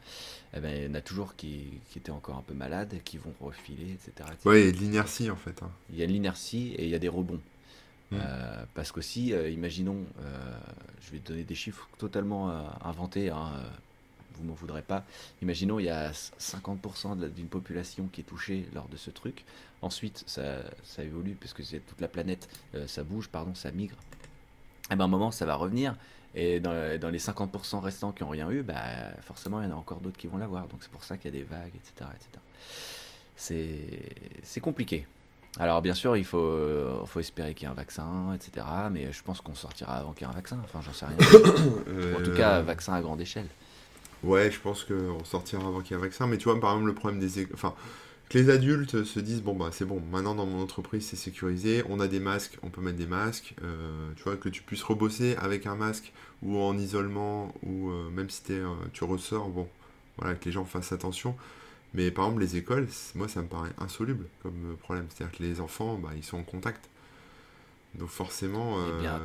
eh 0.57 0.61
ben, 0.61 0.75
il 0.75 0.85
y 0.85 0.91
en 0.91 0.95
a 0.95 1.03
toujours 1.03 1.37
qui, 1.37 1.79
qui, 1.91 1.99
étaient 1.99 2.11
encore 2.11 2.39
un 2.39 2.43
peu 2.43 2.55
malades, 2.55 2.95
qui 3.05 3.19
vont 3.19 3.35
refiler, 3.41 3.93
etc. 3.93 4.31
Oui, 4.47 4.61
il 4.61 4.67
y 4.67 4.69
a 4.69 4.73
de 4.73 4.77
l'inertie 4.79 5.31
en 5.31 5.37
fait. 5.37 5.63
Hein. 5.63 5.71
Il 5.91 5.99
y 5.99 6.03
a 6.03 6.07
de 6.07 6.13
l'inertie 6.13 6.75
et 6.79 6.85
il 6.85 6.91
y 6.91 6.95
a 6.95 6.99
des 6.99 7.09
rebonds. 7.09 7.41
Mm. 8.11 8.17
Euh, 8.19 8.65
parce 8.75 8.93
qu'aussi, 8.93 9.35
euh, 9.35 9.51
imaginons, 9.51 10.05
je 11.03 11.11
vais 11.11 11.19
te 11.19 11.29
donner 11.29 11.45
des 11.45 11.55
chiffres 11.55 11.87
totalement 11.99 12.51
inventés, 12.83 13.29
hein, 13.29 13.53
vous 14.37 14.45
m'en 14.45 14.55
voudrez 14.55 14.83
pas. 14.83 15.05
Imaginons, 15.43 15.79
il 15.79 15.85
y 15.85 15.91
a 15.91 16.13
50% 16.13 17.29
d'une 17.31 17.49
population 17.49 18.09
qui 18.11 18.23
est 18.23 18.25
touchée 18.25 18.67
lors 18.75 18.89
de 18.89 18.97
ce 18.97 19.11
truc. 19.11 19.45
Ensuite, 19.83 20.25
ça, 20.27 20.63
ça 20.83 21.05
évolue, 21.05 21.37
parce 21.39 21.53
que 21.53 21.63
c'est 21.63 21.81
toute 21.81 22.01
la 22.01 22.09
planète, 22.09 22.49
ça 22.87 23.05
bouge, 23.05 23.29
pardon, 23.29 23.55
ça 23.55 23.71
migre 23.71 23.97
et 24.85 24.93
eh 24.93 24.97
ben, 24.97 25.05
à 25.05 25.05
un 25.07 25.11
moment, 25.11 25.31
ça 25.31 25.47
va 25.47 25.55
revenir. 25.55 25.95
Et 26.35 26.61
dans, 26.61 26.99
dans 27.01 27.09
les 27.09 27.19
50% 27.19 27.81
restants 27.81 28.13
qui 28.13 28.23
n'ont 28.23 28.29
rien 28.29 28.51
eu, 28.51 28.63
bah, 28.63 28.75
forcément, 29.23 29.63
il 29.63 29.69
y 29.69 29.73
en 29.73 29.75
a 29.75 29.79
encore 29.79 30.01
d'autres 30.01 30.19
qui 30.19 30.27
vont 30.27 30.37
l'avoir. 30.37 30.67
Donc 30.67 30.81
c'est 30.83 30.91
pour 30.91 31.05
ça 31.05 31.17
qu'il 31.17 31.33
y 31.33 31.37
a 31.37 31.39
des 31.39 31.45
vagues, 31.45 31.73
etc. 31.75 32.11
C'est 34.45 34.61
compliqué. 34.61 35.07
Alors 35.59 35.81
bien 35.81 35.95
sûr, 35.95 36.17
il 36.17 36.25
faut, 36.25 37.07
faut 37.07 37.21
espérer 37.21 37.55
qu'il 37.55 37.67
y 37.67 37.69
ait 37.69 37.73
un 37.73 37.77
vaccin, 37.77 38.35
etc. 38.35 38.67
Mais 38.91 39.13
je 39.13 39.23
pense 39.23 39.41
qu'on 39.41 39.55
sortira 39.55 39.95
avant 39.95 40.13
qu'il 40.13 40.27
y 40.27 40.31
ait 40.31 40.33
un 40.33 40.37
vaccin. 40.37 40.59
Enfin, 40.65 40.81
j'en 40.83 40.93
sais 40.93 41.07
rien. 41.07 41.17
En 42.19 42.23
tout 42.23 42.35
cas, 42.35 42.61
vaccin 42.61 42.93
à 42.93 43.01
grande 43.01 43.21
échelle. 43.21 43.47
Ouais, 44.23 44.51
je 44.51 44.59
pense 44.59 44.85
qu'on 44.85 45.25
sortira 45.25 45.67
avant 45.67 45.81
qu'il 45.81 45.93
y 45.93 45.95
ait 45.95 46.03
un 46.03 46.05
vaccin. 46.05 46.27
Mais 46.27 46.37
tu 46.37 46.49
vois, 46.49 46.61
par 46.61 46.73
exemple, 46.73 46.89
le 46.89 46.95
problème 46.95 47.21
des... 47.21 47.47
Enfin, 47.55 47.75
que 48.29 48.39
les 48.39 48.51
adultes 48.51 49.05
se 49.05 49.21
disent 49.21 49.43
bon 49.43 49.55
bah 49.55 49.69
c'est 49.73 49.85
bon 49.85 50.01
maintenant 50.11 50.35
dans 50.35 50.47
mon 50.47 50.63
entreprise 50.63 51.07
c'est 51.07 51.17
sécurisé 51.17 51.85
on 51.89 52.01
a 52.01 52.09
des 52.09 52.21
masques 52.21 52.57
on 52.63 52.71
peut 52.71 52.81
mettre 52.81 52.97
des 52.97 53.07
masques 53.07 53.55
euh, 53.63 54.11
tu 54.17 54.23
vois 54.23 54.37
que 54.37 54.49
tu 54.49 54.63
puisses 54.63 54.83
rebosser 54.83 55.37
avec 55.37 55.67
un 55.67 55.75
masque 55.75 56.13
ou 56.43 56.59
en 56.59 56.77
isolement 56.79 57.55
ou 57.63 57.91
euh, 57.91 58.11
même 58.11 58.31
si 58.31 58.53
es, 58.53 58.57
euh, 58.57 58.69
tu 58.93 59.05
ressors 59.05 59.49
bon 59.49 59.69
voilà 60.19 60.35
que 60.35 60.45
les 60.45 60.53
gens 60.53 60.65
fassent 60.65 60.93
attention. 60.93 61.37
Mais 61.93 62.11
par 62.11 62.27
exemple 62.27 62.43
les 62.43 62.57
écoles 62.57 62.89
moi 63.15 63.29
ça 63.29 63.43
me 63.43 63.47
paraît 63.47 63.73
insoluble 63.79 64.27
comme 64.43 64.77
problème. 64.81 65.07
C'est 65.11 65.25
à 65.25 65.27
dire 65.27 65.39
que 65.39 65.43
les 65.43 65.61
enfants 65.61 65.97
bah, 65.97 66.11
ils 66.17 66.25
sont 66.25 66.39
en 66.39 66.43
contact. 66.43 66.89
Donc 67.95 68.09
forcément 68.09 68.79
eh 68.89 69.01
bien 69.01 69.21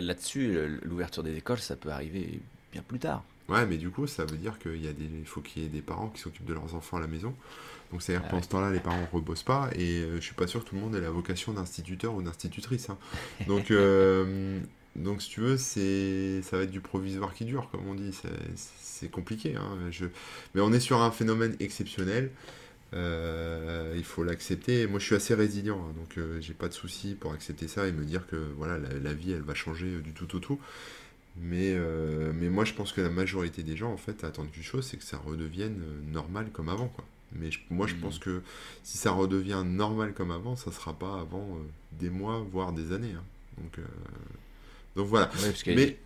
là-dessus 0.00 0.80
l'ouverture 0.82 1.22
des 1.22 1.36
écoles 1.36 1.58
ça 1.58 1.76
peut 1.76 1.90
arriver 1.90 2.40
bien 2.72 2.82
plus 2.82 2.98
tard 2.98 3.22
ouais 3.48 3.66
mais 3.66 3.76
du 3.76 3.90
coup 3.90 4.06
ça 4.06 4.24
veut 4.24 4.36
dire 4.36 4.58
qu'il 4.58 4.84
y 4.84 4.88
a 4.88 4.92
des 4.92 5.08
faut 5.24 5.40
qu'il 5.40 5.62
y 5.62 5.66
ait 5.66 5.68
des 5.68 5.82
parents 5.82 6.08
qui 6.08 6.20
s'occupent 6.20 6.46
de 6.46 6.54
leurs 6.54 6.74
enfants 6.74 6.96
à 6.96 7.00
la 7.00 7.06
maison 7.06 7.34
donc 7.92 8.02
c'est-à-dire 8.02 8.24
que 8.24 8.30
pendant 8.30 8.42
ce 8.42 8.48
temps-là, 8.48 8.70
les 8.70 8.80
parents 8.80 9.00
ne 9.00 9.06
rebossent 9.12 9.42
pas, 9.42 9.70
et 9.74 10.00
euh, 10.00 10.16
je 10.16 10.20
suis 10.20 10.34
pas 10.34 10.46
sûr 10.46 10.64
que 10.64 10.70
tout 10.70 10.74
le 10.74 10.80
monde 10.80 10.94
ait 10.96 11.00
la 11.00 11.10
vocation 11.10 11.52
d'instituteur 11.52 12.14
ou 12.14 12.22
d'institutrice. 12.22 12.90
Hein. 12.90 12.98
Donc, 13.46 13.70
euh, 13.70 14.58
donc 14.96 15.20
si 15.20 15.28
tu 15.28 15.40
veux, 15.40 15.58
c'est, 15.58 16.40
ça 16.40 16.56
va 16.56 16.62
être 16.62 16.70
du 16.70 16.80
provisoire 16.80 17.34
qui 17.34 17.44
dure, 17.44 17.68
comme 17.70 17.86
on 17.86 17.94
dit. 17.94 18.18
C'est, 18.56 19.10
compliqué. 19.10 19.54
Hein. 19.54 19.76
Je... 19.90 20.06
Mais 20.54 20.62
on 20.62 20.72
est 20.72 20.80
sur 20.80 21.02
un 21.02 21.10
phénomène 21.10 21.54
exceptionnel. 21.60 22.30
Euh, 22.94 23.92
il 23.94 24.04
faut 24.04 24.24
l'accepter. 24.24 24.86
Moi, 24.86 24.98
je 24.98 25.04
suis 25.04 25.14
assez 25.14 25.34
résilient, 25.34 25.78
hein, 25.78 25.92
donc 25.98 26.18
j'ai 26.40 26.54
pas 26.54 26.68
de 26.68 26.72
souci 26.72 27.14
pour 27.14 27.34
accepter 27.34 27.68
ça 27.68 27.86
et 27.86 27.92
me 27.92 28.06
dire 28.06 28.26
que 28.26 28.36
voilà, 28.56 28.78
la, 28.78 29.12
vie, 29.12 29.32
elle 29.32 29.42
va 29.42 29.54
changer 29.54 29.98
du 29.98 30.12
tout 30.12 30.34
au 30.34 30.38
tout. 30.38 30.58
Mais, 31.40 31.74
mais 32.34 32.48
moi, 32.48 32.64
je 32.64 32.72
pense 32.72 32.92
que 32.92 33.00
la 33.00 33.10
majorité 33.10 33.62
des 33.62 33.76
gens, 33.76 33.92
en 33.92 33.96
fait, 33.98 34.24
attendent 34.24 34.50
qu'une 34.50 34.62
chose, 34.62 34.86
c'est 34.86 34.96
que 34.96 35.04
ça 35.04 35.18
redevienne 35.18 35.80
normal 36.10 36.50
comme 36.52 36.68
avant, 36.68 36.88
quoi. 36.88 37.04
Mais 37.32 37.50
moi, 37.70 37.86
je 37.86 37.94
pense 37.96 38.18
que 38.18 38.42
si 38.82 38.96
ça 38.98 39.10
redevient 39.10 39.62
normal 39.66 40.14
comme 40.14 40.30
avant, 40.30 40.56
ça 40.56 40.70
sera 40.72 40.94
pas 40.94 41.20
avant 41.20 41.56
euh, 41.56 41.60
des 41.92 42.08
mois, 42.08 42.38
voire 42.50 42.72
des 42.72 42.92
années. 42.92 43.12
hein. 43.12 43.24
Donc, 43.58 43.78
euh, 43.78 43.84
donc 44.94 45.06
voilà. 45.08 45.26
Ouais, 45.26 45.32
parce 45.50 45.62
que- 45.62 45.70
Mais- 45.72 45.98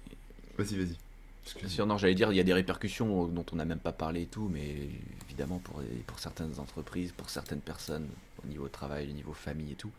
Vas-y, 0.59 0.77
vas-y. 0.77 1.69
Sûr, 1.69 1.87
non, 1.87 1.97
j'allais 1.99 2.15
dire, 2.15 2.33
il 2.33 2.37
y 2.37 2.41
a 2.41 2.45
des 2.45 2.53
répercussions 2.53 3.27
dont 3.27 3.47
on 3.53 3.57
n'a 3.57 3.65
même 3.65 3.79
pas 3.79 3.93
parlé 3.93 4.23
et 4.23 4.27
tout, 4.27 4.49
mais 4.53 4.89
évidemment 5.27 5.59
pour, 5.59 5.83
pour 6.07 6.19
certaines 6.19 6.59
entreprises, 6.59 7.13
pour 7.13 7.31
certaines 7.31 7.61
personnes, 7.61 8.07
au 8.45 8.47
niveau 8.49 8.69
travail, 8.69 9.09
au 9.09 9.13
niveau 9.13 9.33
famille 9.33 9.73
et 9.73 9.77
tout, 9.77 9.91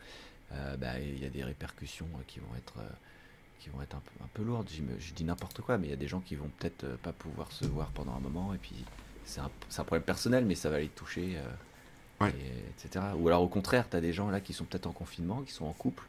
euh, 0.54 0.78
bah, 0.78 1.00
il 1.00 1.22
y 1.22 1.26
a 1.26 1.30
des 1.30 1.44
répercussions 1.44 2.08
euh, 2.16 2.22
qui 2.28 2.40
vont 2.40 2.56
être, 2.58 2.76
euh, 2.80 2.90
qui 3.62 3.70
vont 3.70 3.82
être 3.82 3.96
un 3.96 4.02
peu, 4.04 4.24
un 4.24 4.28
peu 4.34 4.44
lourdes. 4.44 4.68
Je, 5.00 5.14
dis 5.14 5.24
n'importe 5.24 5.62
quoi, 5.62 5.78
mais 5.78 5.88
il 5.88 5.90
y 5.92 5.94
a 5.94 5.98
des 5.98 6.08
gens 6.08 6.20
qui 6.20 6.36
vont 6.36 6.50
peut-être 6.60 6.84
euh, 6.84 6.96
pas 7.02 7.14
pouvoir 7.14 7.52
se 7.52 7.66
voir 7.66 7.88
pendant 7.90 8.14
un 8.16 8.20
moment, 8.20 8.54
et 8.54 8.58
puis 8.58 8.74
c'est 9.26 9.40
un, 9.40 9.50
un 9.78 9.84
problème 9.84 10.04
personnel, 10.04 10.46
mais 10.46 10.56
ça 10.56 10.70
va 10.70 10.80
les 10.80 10.88
toucher, 10.88 11.36
euh, 11.38 11.44
Ouais. 12.20 12.30
et- 12.30 12.86
etc. 12.88 13.04
Ou 13.18 13.28
alors 13.30 13.42
au 13.42 13.48
contraire, 13.48 13.86
tu 13.90 13.98
as 13.98 14.02
des 14.02 14.14
gens 14.14 14.30
là 14.30 14.40
qui 14.42 14.54
sont 14.54 14.64
peut-être 14.66 14.86
en 14.86 14.92
confinement, 14.92 15.42
qui 15.42 15.52
sont 15.54 15.66
en 15.66 15.74
couple, 15.74 16.04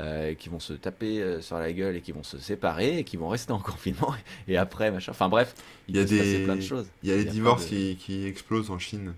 euh, 0.00 0.32
qui 0.34 0.48
vont 0.48 0.60
se 0.60 0.72
taper 0.72 1.42
sur 1.42 1.58
la 1.58 1.70
gueule 1.74 1.96
et 1.96 2.00
qui 2.00 2.12
vont 2.12 2.22
se 2.22 2.38
séparer, 2.38 2.98
et 3.00 3.04
qui 3.04 3.18
vont 3.18 3.28
rester 3.28 3.52
en 3.52 3.58
confinement, 3.72 4.14
et 4.46 4.56
après, 4.56 4.90
machin. 4.90 5.12
Enfin 5.12 5.28
bref, 5.28 5.54
il, 5.88 5.96
y 5.96 5.98
a 5.98 6.04
des- 6.04 6.44
plein 6.44 6.56
de 6.56 6.62
choses. 6.62 6.86
Il 7.02 7.10
y 7.10 7.12
a 7.12 7.16
les 7.16 7.24
divorces 7.26 7.64
de- 7.64 7.68
qui, 7.68 7.96
qui 7.96 8.24
explosent 8.26 8.70
en 8.70 8.78
Chine. 8.78 9.12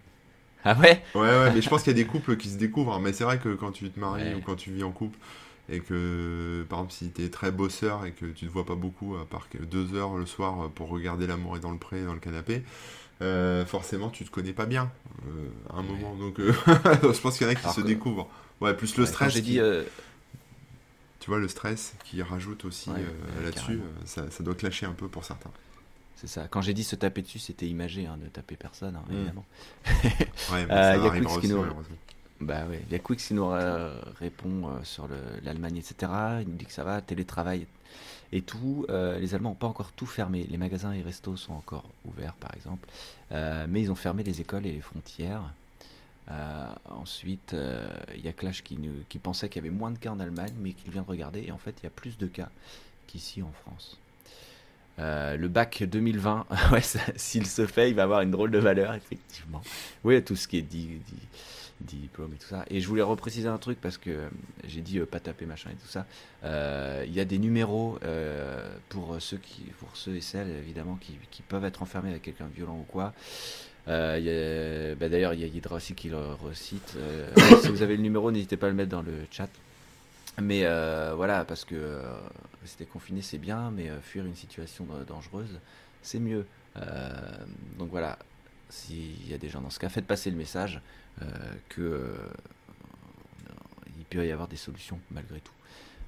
Ah 0.65 0.77
ouais? 0.79 1.03
Ouais, 1.15 1.21
ouais, 1.21 1.53
mais 1.55 1.63
je 1.63 1.69
pense 1.71 1.85
qu'il 1.85 1.97
y 1.97 2.01
a 2.01 2.03
des 2.03 2.07
couples 2.09 2.37
qui 2.37 2.49
se 2.49 2.59
découvrent. 2.59 2.95
hein. 2.95 3.01
Mais 3.01 3.13
c'est 3.13 3.25
vrai 3.25 3.39
que 3.39 3.55
quand 3.55 3.71
tu 3.73 3.89
te 3.89 3.99
maries 4.01 4.25
Ouais. 4.25 4.35
ou 4.35 4.41
quand 4.41 4.57
tu 4.57 4.73
vis 4.73 4.83
en 4.83 4.91
couple, 4.93 5.19
et 5.71 5.81
que, 5.81 6.67
par 6.69 6.81
exemple, 6.81 6.93
si 6.93 7.11
tu 7.13 7.23
es 7.25 7.29
très 7.31 7.51
bosseur 7.53 8.05
et 8.05 8.13
que 8.13 8.27
tu 8.27 8.47
te 8.47 8.51
vois 8.53 8.67
pas 8.67 8.75
beaucoup, 8.75 9.17
à 9.17 9.25
part 9.25 9.47
deux 9.71 9.95
heures 9.95 10.17
le 10.17 10.27
soir 10.27 10.69
pour 10.71 10.89
regarder 10.89 11.27
l'amour 11.27 11.57
est 11.57 11.61
dans 11.61 11.71
le 11.71 11.79
pré, 11.79 12.03
dans 12.05 12.13
le 12.15 12.19
canapé, 12.21 12.63
euh, 13.23 13.65
forcément, 13.67 14.11
tu 14.11 14.25
te 14.25 14.31
connais 14.31 14.53
pas 14.53 14.67
bien 14.67 14.91
euh, 15.29 15.49
à 15.71 15.77
un 15.77 15.83
Ouais. 15.83 15.89
moment. 15.89 16.15
Donc, 16.17 16.41
euh, 16.41 16.53
je 16.67 17.21
pense 17.21 17.39
qu'il 17.39 17.47
y 17.47 17.51
en 17.51 17.53
a 17.53 17.55
qui 17.55 17.63
Alors 17.63 17.75
se 17.75 17.81
que- 17.83 17.87
découvrent. 17.87 18.29
Ouais, 18.61 18.75
plus 18.75 18.97
le 18.97 19.05
Ouais, 19.05 19.09
stress. 19.09 19.33
J'ai 19.33 19.41
qui- 19.43 19.51
dit. 19.53 19.61
euh, 19.61 19.85
Tu 21.21 21.31
vois, 21.31 21.39
le 21.39 21.49
stress 21.49 21.95
qui 22.05 22.23
rajoute 22.23 22.65
aussi 22.65 22.91
Ouais, 22.91 22.97
euh, 22.99 23.43
là-dessus, 23.45 23.75
euh, 23.75 23.83
ça, 24.07 24.31
ça 24.31 24.43
doit 24.43 24.55
clasher 24.55 24.87
un 24.87 24.93
peu 24.93 25.07
pour 25.09 25.25
certains. 25.25 25.51
c'est 26.17 26.27
ça. 26.27 26.49
Quand 26.49 26.61
j'ai 26.63 26.75
dit 26.75 26.83
se 26.85 26.97
taper 26.97 27.23
dessus, 27.23 27.39
c'était 27.39 27.67
imagé, 27.69 28.07
hein, 28.07 28.19
ne 28.23 28.27
taper 28.29 28.57
personne, 28.57 28.97
hein, 28.97 29.05
Mm. 29.09 29.15
évidemment. 29.15 29.45
Ouais, 29.87 29.93
mais 30.67 30.73
Euh, 30.73 30.83
ça 30.83 30.97
y 30.97 31.07
a 31.07 31.11
Quicks 31.11 31.27
qui 31.29 31.37
aussi, 31.37 31.49
nous- 31.49 31.61
malheureusement. 31.61 31.97
Bah 32.41 32.65
ouais, 32.71 32.81
il 32.87 32.93
y 32.93 32.95
a 32.95 32.99
Quix 32.99 33.17
qui 33.17 33.35
nous 33.35 33.51
euh, 33.51 34.01
répond 34.19 34.69
euh, 34.69 34.83
sur 34.83 35.07
le- 35.09 35.17
l'Allemagne, 35.45 35.77
etc. 35.77 36.11
Il 36.41 36.49
nous 36.49 36.57
dit 36.57 36.65
que 36.65 36.73
ça 36.73 36.85
va, 36.85 37.01
télétravail 37.03 37.67
et 38.33 38.41
tout. 38.41 38.87
Euh, 38.89 39.19
les 39.19 39.35
Allemands 39.35 39.51
n'ont 39.51 39.55
pas 39.57 39.67
encore 39.67 39.93
tout 39.93 40.07
fermé. 40.07 40.47
Les 40.51 40.57
magasins 40.57 40.93
et 40.93 41.03
restos 41.03 41.37
sont 41.37 41.53
encore 41.53 41.85
ouverts, 42.07 42.35
par 42.35 42.55
exemple. 42.55 42.89
Mais 43.69 43.83
ils 43.83 43.93
ont 43.93 43.97
fermé 43.97 44.23
les 44.25 44.41
écoles 44.41 44.67
et 44.67 44.73
les 44.73 44.81
frontières. 44.81 45.43
Ensuite, 46.89 47.55
il 48.15 48.25
y 48.25 48.29
a 48.29 48.33
Clash 48.33 48.63
qui, 48.63 48.79
pensait 49.23 49.49
qu'il 49.49 49.63
y 49.63 49.67
avait 49.67 49.77
moins 49.77 49.91
de 49.91 49.99
cas 49.99 50.11
en 50.11 50.19
Allemagne, 50.21 50.53
mais 50.61 50.73
qu'il 50.73 50.91
vient 50.93 51.03
de 51.03 51.07
regarder. 51.09 51.45
Et 51.47 51.53
en 51.53 51.59
fait, 51.59 51.75
il 51.81 51.85
y 51.85 51.87
a 51.87 51.91
plus 51.91 52.17
de 52.19 52.27
cas 52.27 52.49
qu'ici 53.07 53.43
en 53.43 53.53
France. 53.63 53.99
Le 54.99 55.47
bac 55.49 55.83
2020, 55.83 56.47
ouais, 56.73 56.81
ça- 56.81 57.01
s'il 57.17 57.47
se 57.47 57.67
fait, 57.67 57.91
il 57.91 57.97
va 57.97 58.05
avoir 58.05 58.21
une 58.23 58.31
drôle 58.31 58.51
de 58.51 58.59
valeur, 58.59 58.95
effectivement. 58.95 59.61
Oui, 60.05 60.23
tout 60.25 60.37
ce 60.37 60.47
qui 60.49 60.59
est 60.59 60.63
dit- 60.63 61.01
diplôme 61.81 62.33
et 62.35 62.37
tout 62.37 62.49
ça. 62.49 62.65
Et 62.71 62.81
je 62.81 62.89
voulais 62.89 63.03
repréciser 63.03 63.49
un 63.49 63.59
truc 63.59 63.81
parce 63.81 63.99
que 63.99 64.29
j'ai 64.67 64.81
dit 64.81 64.99
euh, 64.99 65.07
pas 65.07 65.21
taper 65.21 65.47
machin 65.47 65.71
et 65.71 65.75
tout 65.75 65.89
ça. 65.89 66.07
Euh, 66.45 67.05
Il 67.07 67.15
y 67.15 67.21
a 67.21 67.25
des 67.25 67.39
numéros 67.39 67.99
euh, 68.05 68.71
pour 68.89 69.17
ceux 69.21 69.39
qui, 69.39 69.63
pour 69.79 69.97
ceux 69.97 70.17
et 70.17 70.21
celles 70.21 70.51
évidemment 70.51 70.97
qui, 71.01 71.15
qui 71.31 71.43
peuvent 71.43 71.65
être 71.65 71.83
enfermés 71.83 72.11
avec 72.11 72.23
quelqu'un 72.23 72.49
violent 72.55 72.79
ou 72.79 72.87
quoi. 72.91 73.13
Bah, 73.87 74.19
D'ailleurs, 74.21 75.35
il 75.35 75.41
y 75.41 75.45
a 75.45 75.47
Hydra 75.47 75.77
aussi 75.77 75.95
qui 75.95 76.09
le 76.09 76.35
recite. 76.35 76.97
Si 77.63 77.69
vous 77.69 77.83
avez 77.83 77.97
le 77.97 78.03
numéro, 78.03 78.31
n'hésitez 78.31 78.57
pas 78.57 78.67
à 78.67 78.71
le 78.71 78.77
mettre 78.77 78.91
dans 78.91 79.03
le 79.03 79.13
chat. 79.31 79.49
Mais 80.41 80.65
voilà, 81.15 81.45
parce 81.45 81.65
que 81.65 82.01
rester 82.63 82.85
confiné 82.85 83.23
c'est 83.23 83.39
bien, 83.39 83.71
mais 83.71 83.91
fuir 84.03 84.25
une 84.27 84.37
situation 84.37 84.87
dangereuse 85.09 85.59
c'est 86.03 86.21
mieux. 86.21 86.47
Donc 87.79 87.91
voilà, 87.91 88.19
s'il 88.71 89.29
y 89.29 89.35
a 89.35 89.39
des 89.39 89.49
gens 89.49 89.61
dans 89.61 89.71
ce 89.71 89.79
cas, 89.79 89.89
faites 89.89 90.07
passer 90.07 90.31
le 90.31 90.37
message 90.37 90.81
euh, 91.23 91.27
que 91.69 91.81
euh, 91.83 92.15
il 93.99 94.05
peut 94.05 94.27
y 94.27 94.31
avoir 94.33 94.49
des 94.49 94.57
solutions 94.57 94.99
malgré 95.11 95.41
tout, 95.41 95.53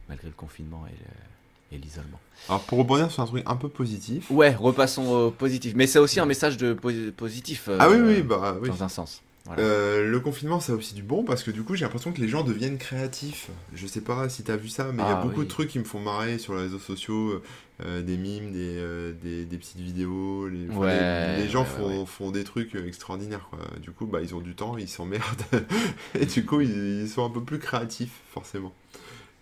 malgré 0.08 0.28
le 0.28 0.34
confinement 0.34 0.86
et 0.86 0.90
le- 0.92 1.76
et 1.76 1.78
l'isolement. 1.78 2.20
Alors, 2.50 2.62
pour 2.64 2.76
rebondir 2.78 3.10
sur 3.10 3.22
un 3.22 3.26
truc 3.26 3.42
un 3.46 3.56
peu 3.56 3.70
positif. 3.70 4.30
Ouais, 4.30 4.54
repassons 4.54 5.06
au 5.10 5.30
positif. 5.30 5.72
Mais 5.74 5.86
c'est 5.86 5.98
aussi 5.98 6.20
un 6.20 6.26
message 6.26 6.58
de 6.58 6.74
po- 6.74 6.90
positif. 7.16 7.64
euh, 7.68 7.78
Ah 7.80 7.88
oui, 7.88 7.96
oui, 7.98 8.20
bah 8.22 8.56
oui. 8.60 8.68
Dans 8.68 8.82
un 8.84 8.88
sens. 8.90 9.22
Voilà. 9.44 9.60
Euh, 9.62 10.08
le 10.08 10.20
confinement, 10.20 10.60
ça 10.60 10.72
a 10.72 10.76
aussi 10.76 10.94
du 10.94 11.02
bon 11.02 11.24
parce 11.24 11.42
que 11.42 11.50
du 11.50 11.64
coup, 11.64 11.74
j'ai 11.74 11.84
l'impression 11.84 12.12
que 12.12 12.20
les 12.20 12.28
gens 12.28 12.44
deviennent 12.44 12.78
créatifs. 12.78 13.50
Je 13.74 13.86
sais 13.88 14.00
pas 14.00 14.28
si 14.28 14.44
t'as 14.44 14.56
vu 14.56 14.68
ça, 14.68 14.84
mais 14.92 15.02
il 15.02 15.06
y 15.06 15.10
a 15.10 15.18
Ah, 15.18 15.22
beaucoup 15.22 15.40
oui. 15.40 15.46
de 15.46 15.50
trucs 15.50 15.68
qui 15.68 15.80
me 15.80 15.84
font 15.84 15.98
marrer 15.98 16.38
sur 16.38 16.54
les 16.54 16.62
réseaux 16.62 16.78
sociaux, 16.78 17.42
euh, 17.84 18.02
des 18.02 18.16
mimes, 18.16 18.52
des, 18.52 18.76
euh, 18.78 19.12
des, 19.20 19.44
des 19.44 19.58
petites 19.58 19.80
vidéos. 19.80 20.46
Les, 20.48 20.68
enfin, 20.70 20.78
Ouais, 20.78 21.36
les, 21.38 21.42
les 21.42 21.48
gens 21.48 21.62
ouais, 21.62 21.66
font, 21.66 22.00
ouais. 22.00 22.06
font 22.06 22.30
des 22.30 22.44
trucs 22.44 22.76
euh, 22.76 22.86
extraordinaires. 22.86 23.48
Quoi. 23.50 23.58
Du 23.80 23.90
coup, 23.90 24.06
bah, 24.06 24.20
ils 24.22 24.32
ont 24.36 24.40
du 24.40 24.54
temps, 24.54 24.76
ils 24.78 24.88
s'emmerdent. 24.88 25.42
et 26.14 26.26
du 26.26 26.44
coup, 26.44 26.60
ils, 26.60 27.02
ils 27.02 27.08
sont 27.08 27.24
un 27.26 27.30
peu 27.30 27.42
plus 27.42 27.58
créatifs, 27.58 28.20
forcément. 28.30 28.72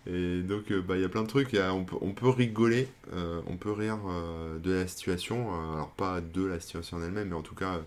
Et 0.07 0.41
donc, 0.41 0.71
euh, 0.71 0.81
bah, 0.81 0.95
il 0.97 1.01
y 1.03 1.05
a 1.05 1.09
plein 1.09 1.21
de 1.21 1.27
trucs. 1.27 1.53
A- 1.53 1.73
on, 1.75 1.83
peut, 1.83 1.97
on 2.01 2.11
peut 2.13 2.27
rigoler, 2.29 2.87
euh, 3.13 3.39
on 3.45 3.55
peut 3.55 3.71
rire 3.71 3.99
euh, 4.09 4.57
de 4.57 4.71
la 4.71 4.87
situation. 4.87 5.53
euh, 5.53 5.73
alors, 5.75 5.91
pas 5.91 6.21
de 6.21 6.43
la 6.43 6.59
situation 6.59 6.97
en 6.97 7.03
elle-même, 7.03 7.29
mais 7.29 7.35
en 7.35 7.43
tout 7.43 7.53
cas, 7.53 7.79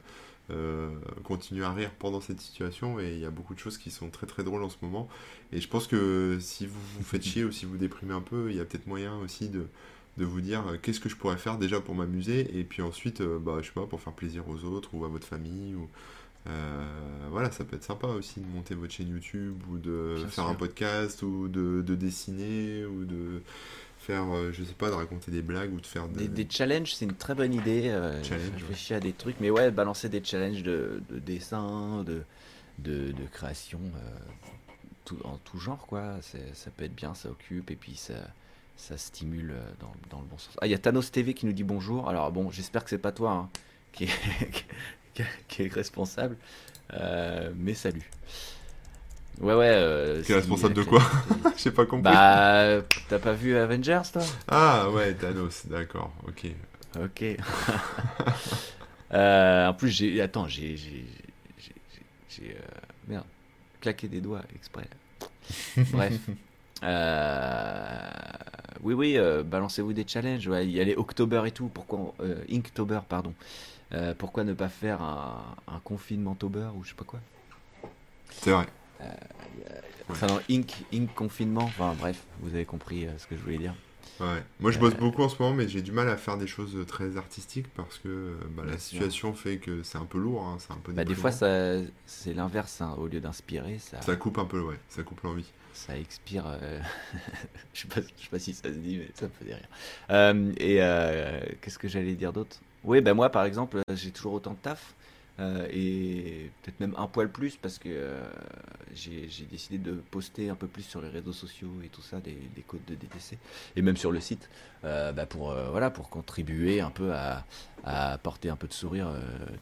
euh, 0.50 0.90
continuer 1.22 1.64
à 1.64 1.72
rire 1.72 1.90
pendant 1.98 2.20
cette 2.20 2.40
situation. 2.40 3.00
Et 3.00 3.14
il 3.14 3.20
y 3.20 3.24
a 3.24 3.30
beaucoup 3.30 3.54
de 3.54 3.58
choses 3.58 3.78
qui 3.78 3.90
sont 3.90 4.10
très 4.10 4.26
très 4.26 4.44
drôles 4.44 4.62
en 4.62 4.68
ce 4.70 4.76
moment. 4.82 5.08
Et 5.52 5.60
je 5.60 5.68
pense 5.68 5.86
que 5.86 6.38
si 6.40 6.66
vous 6.66 6.80
vous 6.98 7.04
faites 7.04 7.22
chier 7.24 7.44
ou 7.44 7.52
si 7.52 7.66
vous 7.66 7.76
déprimez 7.76 8.14
un 8.14 8.20
peu, 8.20 8.50
il 8.50 8.56
y 8.56 8.60
a 8.60 8.64
peut-être 8.64 8.86
moyen 8.86 9.16
aussi 9.18 9.48
de, 9.48 9.66
de 10.16 10.24
vous 10.24 10.40
dire 10.40 10.66
euh, 10.68 10.76
qu'est-ce 10.80 11.00
que 11.00 11.08
je 11.08 11.16
pourrais 11.16 11.38
faire 11.38 11.58
déjà 11.58 11.80
pour 11.80 11.94
m'amuser. 11.94 12.58
Et 12.58 12.64
puis 12.64 12.82
ensuite, 12.82 13.20
euh, 13.20 13.38
bah, 13.38 13.58
je 13.62 13.66
sais 13.66 13.72
pas, 13.72 13.86
pour 13.86 14.00
faire 14.00 14.12
plaisir 14.12 14.48
aux 14.48 14.64
autres 14.64 14.94
ou 14.94 15.04
à 15.04 15.08
votre 15.08 15.26
famille. 15.26 15.74
Ou, 15.74 15.88
euh, 16.46 16.84
voilà, 17.30 17.50
ça 17.50 17.64
peut 17.64 17.74
être 17.76 17.84
sympa 17.84 18.06
aussi 18.08 18.40
de 18.40 18.46
monter 18.46 18.74
votre 18.74 18.92
chaîne 18.92 19.08
YouTube 19.08 19.56
ou 19.70 19.78
de 19.78 20.14
Bien 20.16 20.24
faire 20.26 20.44
sûr. 20.44 20.48
un 20.48 20.54
podcast 20.54 21.22
ou 21.22 21.48
de, 21.48 21.80
de 21.80 21.94
dessiner 21.94 22.84
ou 22.84 23.04
de 23.06 23.40
faire, 24.04 24.24
euh, 24.34 24.52
je 24.52 24.62
sais 24.64 24.74
pas, 24.74 24.88
de 24.90 24.94
raconter 24.94 25.30
des 25.30 25.42
blagues 25.42 25.72
ou 25.72 25.80
de 25.80 25.86
faire 25.86 26.06
Des, 26.08 26.28
des... 26.28 26.44
des 26.44 26.50
challenges, 26.50 26.94
c'est 26.94 27.04
une 27.06 27.14
très 27.14 27.34
bonne 27.34 27.54
idée. 27.54 27.88
Euh, 27.88 28.22
Challenge, 28.22 28.44
je 28.56 28.64
réfléchis 28.64 28.94
à 28.94 29.00
des 29.00 29.12
trucs, 29.12 29.40
mais 29.40 29.50
ouais, 29.50 29.70
balancer 29.70 30.08
des 30.08 30.22
challenges 30.22 30.62
de, 30.62 31.02
de 31.10 31.18
dessin, 31.18 32.04
de, 32.04 32.22
de, 32.78 33.12
de 33.12 33.24
création, 33.32 33.80
euh, 33.80 34.18
tout, 35.04 35.18
en 35.24 35.38
tout 35.38 35.58
genre, 35.58 35.86
quoi. 35.86 36.16
Ça 36.54 36.70
peut 36.76 36.84
être 36.84 36.94
bien, 36.94 37.14
ça 37.14 37.30
occupe, 37.30 37.70
et 37.70 37.76
puis 37.76 37.96
ça, 37.96 38.14
ça 38.76 38.96
stimule 38.98 39.54
dans, 39.80 39.92
dans 40.10 40.20
le 40.20 40.26
bon 40.26 40.38
sens. 40.38 40.56
Ah, 40.60 40.66
il 40.66 40.70
y 40.70 40.74
a 40.74 40.78
Thanos 40.78 41.10
TV 41.10 41.32
qui 41.34 41.46
nous 41.46 41.52
dit 41.52 41.64
bonjour. 41.64 42.08
Alors 42.08 42.30
bon, 42.32 42.50
j'espère 42.50 42.84
que 42.84 42.90
c'est 42.90 42.98
pas 42.98 43.12
toi 43.12 43.30
hein, 43.32 43.48
qui, 43.92 44.04
est, 44.04 44.08
qui, 45.14 45.22
est- 45.22 45.26
qui 45.48 45.62
est 45.62 45.72
responsable, 45.72 46.36
Euh, 46.92 47.50
mais 47.56 47.72
salut. 47.74 48.08
Ouais, 49.40 49.54
ouais. 49.54 49.66
euh, 49.68 50.22
Qui 50.22 50.32
est 50.32 50.36
responsable 50.36 50.74
de 50.74 50.82
quoi 50.84 51.02
J'ai 51.56 51.70
pas 51.70 51.86
compris. 51.86 52.02
Bah, 52.12 52.82
t'as 53.08 53.18
pas 53.18 53.32
vu 53.32 53.56
Avengers, 53.56 54.02
toi? 54.12 54.22
Ah 54.48 54.88
ouais, 54.90 55.14
Thanos, 55.14 55.66
d'accord, 55.66 56.12
ok. 56.26 56.46
Ok. 57.02 57.24
Euh, 59.12 59.68
en 59.68 59.74
plus, 59.74 59.90
j'ai. 59.90 60.20
Attends, 60.20 60.48
j'ai. 60.48 60.76
J'ai. 60.76 61.04
euh, 62.50 62.58
Merde. 63.06 63.24
Claqué 63.80 64.08
des 64.08 64.20
doigts 64.20 64.42
exprès. 64.56 64.88
Bref. 65.92 66.14
Euh, 66.82 68.10
Oui, 68.82 68.92
oui, 68.94 69.16
euh, 69.16 69.42
balancez-vous 69.42 69.92
des 69.92 70.04
challenges. 70.06 70.46
Ouais, 70.48 70.66
il 70.66 70.72
y 70.72 70.80
a 70.80 70.84
les 70.84 70.96
October 70.96 71.42
et 71.46 71.50
tout. 71.52 71.68
Pourquoi. 71.68 72.12
euh, 72.20 72.42
Inktober, 72.50 73.00
pardon. 73.08 73.32
Pourquoi 74.18 74.42
ne 74.42 74.52
pas 74.54 74.68
faire 74.68 75.00
un, 75.00 75.54
un 75.68 75.78
confinement 75.84 76.34
Tober 76.34 76.66
ou 76.76 76.82
je 76.82 76.88
sais 76.88 76.94
pas 76.96 77.04
quoi? 77.04 77.20
C'est 78.30 78.50
vrai. 78.50 78.66
Enfin, 80.10 80.26
non, 80.26 80.40
Ink, 80.50 80.72
Ink 80.92 81.12
confinement. 81.14 81.64
Enfin, 81.64 81.94
bref, 81.98 82.22
vous 82.40 82.54
avez 82.54 82.64
compris 82.64 83.06
euh, 83.06 83.10
ce 83.18 83.26
que 83.26 83.36
je 83.36 83.40
voulais 83.42 83.58
dire. 83.58 83.74
Ouais. 84.20 84.42
Moi, 84.60 84.70
je 84.70 84.76
Euh, 84.76 84.80
bosse 84.80 84.94
beaucoup 84.94 85.22
en 85.22 85.28
ce 85.28 85.42
moment, 85.42 85.54
mais 85.54 85.66
j'ai 85.66 85.82
du 85.82 85.90
mal 85.90 86.08
à 86.08 86.16
faire 86.16 86.36
des 86.36 86.46
choses 86.46 86.76
très 86.86 87.16
artistiques 87.16 87.66
parce 87.74 87.98
que 87.98 88.08
euh, 88.08 88.34
bah, 88.56 88.62
la 88.64 88.72
sûr. 88.72 88.78
situation 88.98 89.34
fait 89.34 89.56
que 89.56 89.82
c'est 89.82 89.98
un 89.98 90.04
peu 90.04 90.18
lourd, 90.18 90.42
hein, 90.46 90.56
c'est 90.60 90.72
un 90.72 90.76
peu 90.76 90.92
Bah, 90.92 91.04
des 91.04 91.14
fois, 91.14 91.32
ça, 91.32 91.78
c'est 92.06 92.32
l'inverse. 92.34 92.80
hein. 92.80 92.94
Au 92.98 93.06
lieu 93.08 93.20
d'inspirer, 93.20 93.78
ça, 93.78 94.00
Ça 94.02 94.14
coupe 94.16 94.38
un 94.38 94.44
peu, 94.44 94.60
ouais, 94.60 94.78
ça 94.88 95.02
coupe 95.02 95.22
l'envie. 95.22 95.50
ça 95.72 95.98
expire. 95.98 96.44
euh, 96.46 96.80
je 97.74 97.80
sais 97.80 97.88
pas, 97.88 98.00
je 98.02 98.22
sais 98.22 98.30
pas 98.30 98.38
si 98.38 98.54
ça 98.54 98.64
se 98.68 98.78
dit, 98.78 98.98
mais 98.98 99.08
ça 99.14 99.26
me 99.26 99.30
fait 99.32 99.46
des 99.46 99.54
rires. 99.54 99.68
Euh, 100.10 100.52
et 100.58 100.76
euh, 100.80 101.40
qu'est-ce 101.60 101.78
que 101.78 101.88
j'allais 101.88 102.14
dire 102.14 102.32
d'autre? 102.32 102.58
Oui, 102.84 103.00
ben 103.00 103.14
moi, 103.14 103.30
par 103.30 103.44
exemple, 103.46 103.78
euh, 103.78 103.96
j'ai 103.96 104.10
toujours 104.12 104.34
autant 104.34 104.52
de 104.52 104.58
taf. 104.58 104.94
Euh, 105.40 105.66
et 105.72 106.50
peut-être 106.62 106.78
même 106.78 106.94
un 106.96 107.08
poil 107.08 107.28
plus 107.28 107.56
parce 107.56 107.78
que 107.78 107.88
euh, 107.88 108.22
j'ai 108.94 109.28
décidé 109.50 109.78
de 109.78 109.94
poster 110.10 110.48
un 110.48 110.54
peu 110.54 110.68
plus 110.68 110.82
sur 110.82 111.00
les 111.00 111.08
réseaux 111.08 111.32
sociaux 111.32 111.72
et 111.84 111.88
tout 111.88 112.02
ça, 112.02 112.20
des, 112.20 112.38
des 112.54 112.62
codes 112.62 112.84
de 112.86 112.94
DTC, 112.94 113.38
et 113.74 113.82
même 113.82 113.96
sur 113.96 114.12
le 114.12 114.20
site, 114.20 114.48
euh, 114.84 115.10
bah, 115.10 115.26
pour, 115.26 115.52
voilà, 115.70 115.90
pour 115.90 116.08
contribuer 116.08 116.80
un 116.80 116.90
peu 116.90 117.12
à, 117.12 117.44
à 117.82 118.12
apporter 118.12 118.48
un 118.48 118.56
peu 118.56 118.68
de 118.68 118.72
sourire 118.72 119.08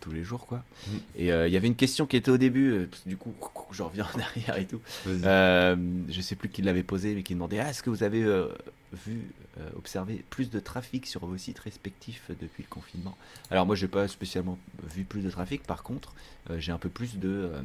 tous 0.01 0.13
les 0.13 0.23
jours. 0.23 0.47
quoi. 0.47 0.63
Mm. 0.87 0.91
Et 1.17 1.27
il 1.29 1.53
y 1.53 1.57
avait 1.57 1.69
une 1.69 1.77
question 1.77 2.07
qui 2.07 2.17
était 2.17 2.31
au 2.31 2.39
début, 2.39 2.91
du 3.07 3.17
coup, 3.17 3.33
je 3.75 3.83
reviens 3.83 4.07
en 4.15 4.19
arrière 4.21 4.57
et 4.59 4.67
tout. 4.67 4.81
Euh, 5.07 5.77
je 6.09 6.21
sais 6.21 6.37
plus 6.37 6.49
qui 6.49 6.63
l'avait 6.63 6.83
posé, 6.83 7.15
mais 7.15 7.23
qui 7.23 7.35
demandait 7.35 7.59
ah, 7.61 7.71
est-ce 7.71 7.83
que 7.83 7.91
vous 7.91 8.03
avez 8.03 8.23
euh, 8.23 8.49
vu, 8.93 9.23
euh, 9.59 9.69
observé 9.77 10.25
plus 10.31 10.51
de 10.51 10.61
trafic 10.61 11.07
sur 11.07 11.25
vos 11.27 11.37
sites 11.37 11.59
respectifs 11.59 12.31
depuis 12.41 12.63
le 12.63 12.69
confinement? 12.69 13.17
Alors, 13.51 13.67
moi, 13.67 13.77
j'ai 13.77 13.89
pas 13.89 14.09
spécialement 14.09 14.59
vu 14.95 15.05
plus 15.05 15.23
de 15.23 15.31
trafic. 15.31 15.63
Par 15.65 15.83
contre, 15.83 16.13
euh, 16.51 16.59
j'ai 16.59 16.73
un 16.73 16.79
peu 16.79 16.89
plus 16.89 17.19
de, 17.19 17.29
euh, 17.29 17.63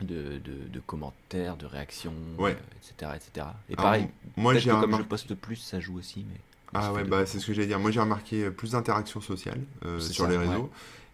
de, 0.00 0.38
de- 0.38 0.68
de 0.72 0.80
commentaires, 0.80 1.56
de 1.56 1.66
réactions, 1.66 2.14
Ouais. 2.38 2.56
etc., 2.76 3.12
etc. 3.16 3.46
Et 3.68 3.76
pareil, 3.76 4.08
moi 4.36 4.54
j'ai 4.56 4.70
comme 4.70 4.96
je 4.96 5.02
poste 5.02 5.34
plus, 5.34 5.56
ça 5.56 5.78
joue 5.80 5.96
aussi. 5.98 6.24
Mais 6.28 6.40
Ah 6.74 6.92
ouais, 6.92 7.04
bah 7.04 7.24
c'est 7.26 7.38
ce 7.38 7.46
que 7.46 7.52
j'allais 7.52 7.68
dire. 7.68 7.78
Moi 7.78 7.90
j'ai 7.90 8.00
remarqué 8.00 8.50
plus 8.50 8.72
d'interactions 8.72 9.20
sociales 9.20 9.60
sur 10.00 10.24
ça, 10.24 10.30
les 10.30 10.36
ouais. 10.38 10.46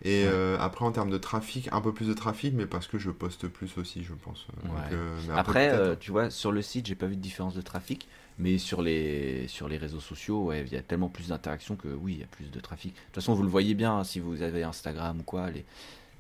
Et 0.03 0.25
Ouais. 0.25 0.31
euh, 0.31 0.57
après 0.61 0.85
en 0.85 0.93
termes 0.93 1.11
de 1.11 1.19
trafic, 1.19 1.69
un 1.73 1.81
peu 1.81 1.93
plus 1.93 2.07
de 2.09 2.15
trafic, 2.15 2.55
mais 2.55 2.67
parce 2.67 2.87
que 2.87 2.99
je 2.99 3.11
poste 3.11 3.49
plus 3.49 3.77
aussi, 3.79 4.05
je 4.05 4.15
pense. 4.15 4.47
Donc, 4.63 4.73
Ouais. 4.75 4.93
euh, 4.93 5.21
mais 5.27 5.35
Après, 5.35 5.71
euh, 5.73 5.95
tu 5.97 6.11
vois, 6.11 6.31
sur 6.31 6.53
le 6.53 6.63
site, 6.63 6.87
j'ai 6.87 6.95
pas 6.95 7.07
vu 7.07 7.17
de 7.17 7.21
différence 7.21 7.55
de 7.55 7.61
trafic, 7.63 8.09
mais 8.39 8.59
sur 8.59 8.83
les, 8.83 9.47
sur 9.49 9.69
les 9.69 9.77
réseaux 9.77 10.01
sociaux, 10.01 10.45
ouais, 10.47 10.63
il 10.67 10.73
y 10.73 10.77
a 10.77 10.83
tellement 10.83 11.09
plus 11.09 11.29
d'interactions 11.29 11.77
que 11.77 11.89
oui, 11.89 12.15
il 12.15 12.21
y 12.21 12.23
a 12.25 12.27
plus 12.27 12.51
de 12.51 12.61
trafic. 12.61 12.95
De 12.95 12.99
toute 13.07 13.15
façon, 13.17 13.35
vous 13.35 13.43
le 13.43 13.49
voyez 13.49 13.75
bien, 13.75 13.99
hein, 13.99 14.05
si 14.05 14.21
vous 14.21 14.43
avez 14.43 14.63
Instagram 14.65 15.21
ou 15.21 15.23
quoi, 15.23 15.51
les, 15.51 15.65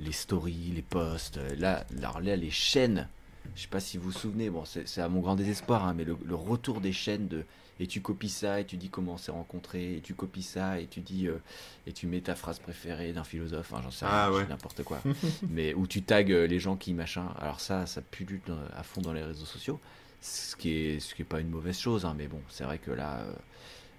les 0.01 0.13
stories, 0.13 0.73
les 0.75 0.83
posts, 0.83 1.39
euh, 1.39 1.55
là, 1.59 1.85
là, 1.93 2.15
là, 2.23 2.37
les 2.37 2.51
chaînes, 2.51 3.09
je 3.57 3.63
sais 3.63 3.69
pas 3.69 3.81
si 3.81 3.99
vous 3.99 4.05
vous 4.07 4.13
souvenez, 4.13 4.51
bon, 4.51 4.65
c'est 4.65 4.89
c'est 4.89 5.01
à 5.03 5.09
mon 5.09 5.21
grand 5.21 5.37
désespoir, 5.37 5.87
hein, 5.87 5.95
mais 5.95 6.05
le, 6.05 6.17
le 6.25 6.35
retour 6.37 6.81
des 6.81 6.93
chaînes 6.93 7.29
de 7.29 7.45
et 7.81 7.87
tu 7.87 8.01
copies 8.01 8.29
ça 8.29 8.61
et 8.61 8.65
tu 8.65 8.77
dis 8.77 8.89
comment 8.89 9.15
on 9.15 9.17
s'est 9.19 9.31
rencontrés 9.33 9.97
et 9.97 10.01
tu 10.01 10.15
copies 10.15 10.43
ça 10.43 10.81
et 10.81 10.87
tu 10.87 11.01
dis 11.01 11.29
euh, 11.29 11.39
et 11.87 11.93
tu 11.93 12.07
mets 12.07 12.21
ta 12.21 12.35
phrase 12.35 12.59
préférée 12.59 13.13
d'un 13.13 13.25
philosophe, 13.25 13.73
hein, 13.75 13.81
j'en 13.83 13.91
sais 13.91 14.05
rien, 14.07 14.15
Ah 14.15 14.33
ouais. 14.33 14.43
dis 14.45 14.49
n'importe 14.51 14.83
quoi, 14.85 15.01
mais 15.49 15.75
où 15.75 15.87
tu 15.87 16.03
tags 16.03 16.23
euh, 16.29 16.47
les 16.47 16.59
gens 16.59 16.77
qui 16.77 16.95
machin. 16.95 17.27
Alors 17.39 17.61
ça, 17.61 17.87
ça 17.87 18.01
pullule 18.03 18.41
dans- 18.47 18.59
à 18.77 18.83
fond 18.83 19.01
dans 19.01 19.13
les 19.13 19.23
réseaux 19.23 19.47
sociaux, 19.47 19.79
ce 20.21 20.57
qui 20.57 20.71
est 20.75 21.01
ce 21.01 21.15
qui 21.15 21.23
est 21.23 21.25
pas 21.25 21.41
une 21.41 21.51
mauvaise 21.51 21.79
chose, 21.79 22.05
hein, 22.05 22.15
mais 22.19 22.27
bon, 22.27 22.41
c'est 22.49 22.65
vrai 22.65 22.79
que 22.79 22.91
là. 22.91 23.19
euh, 23.21 23.33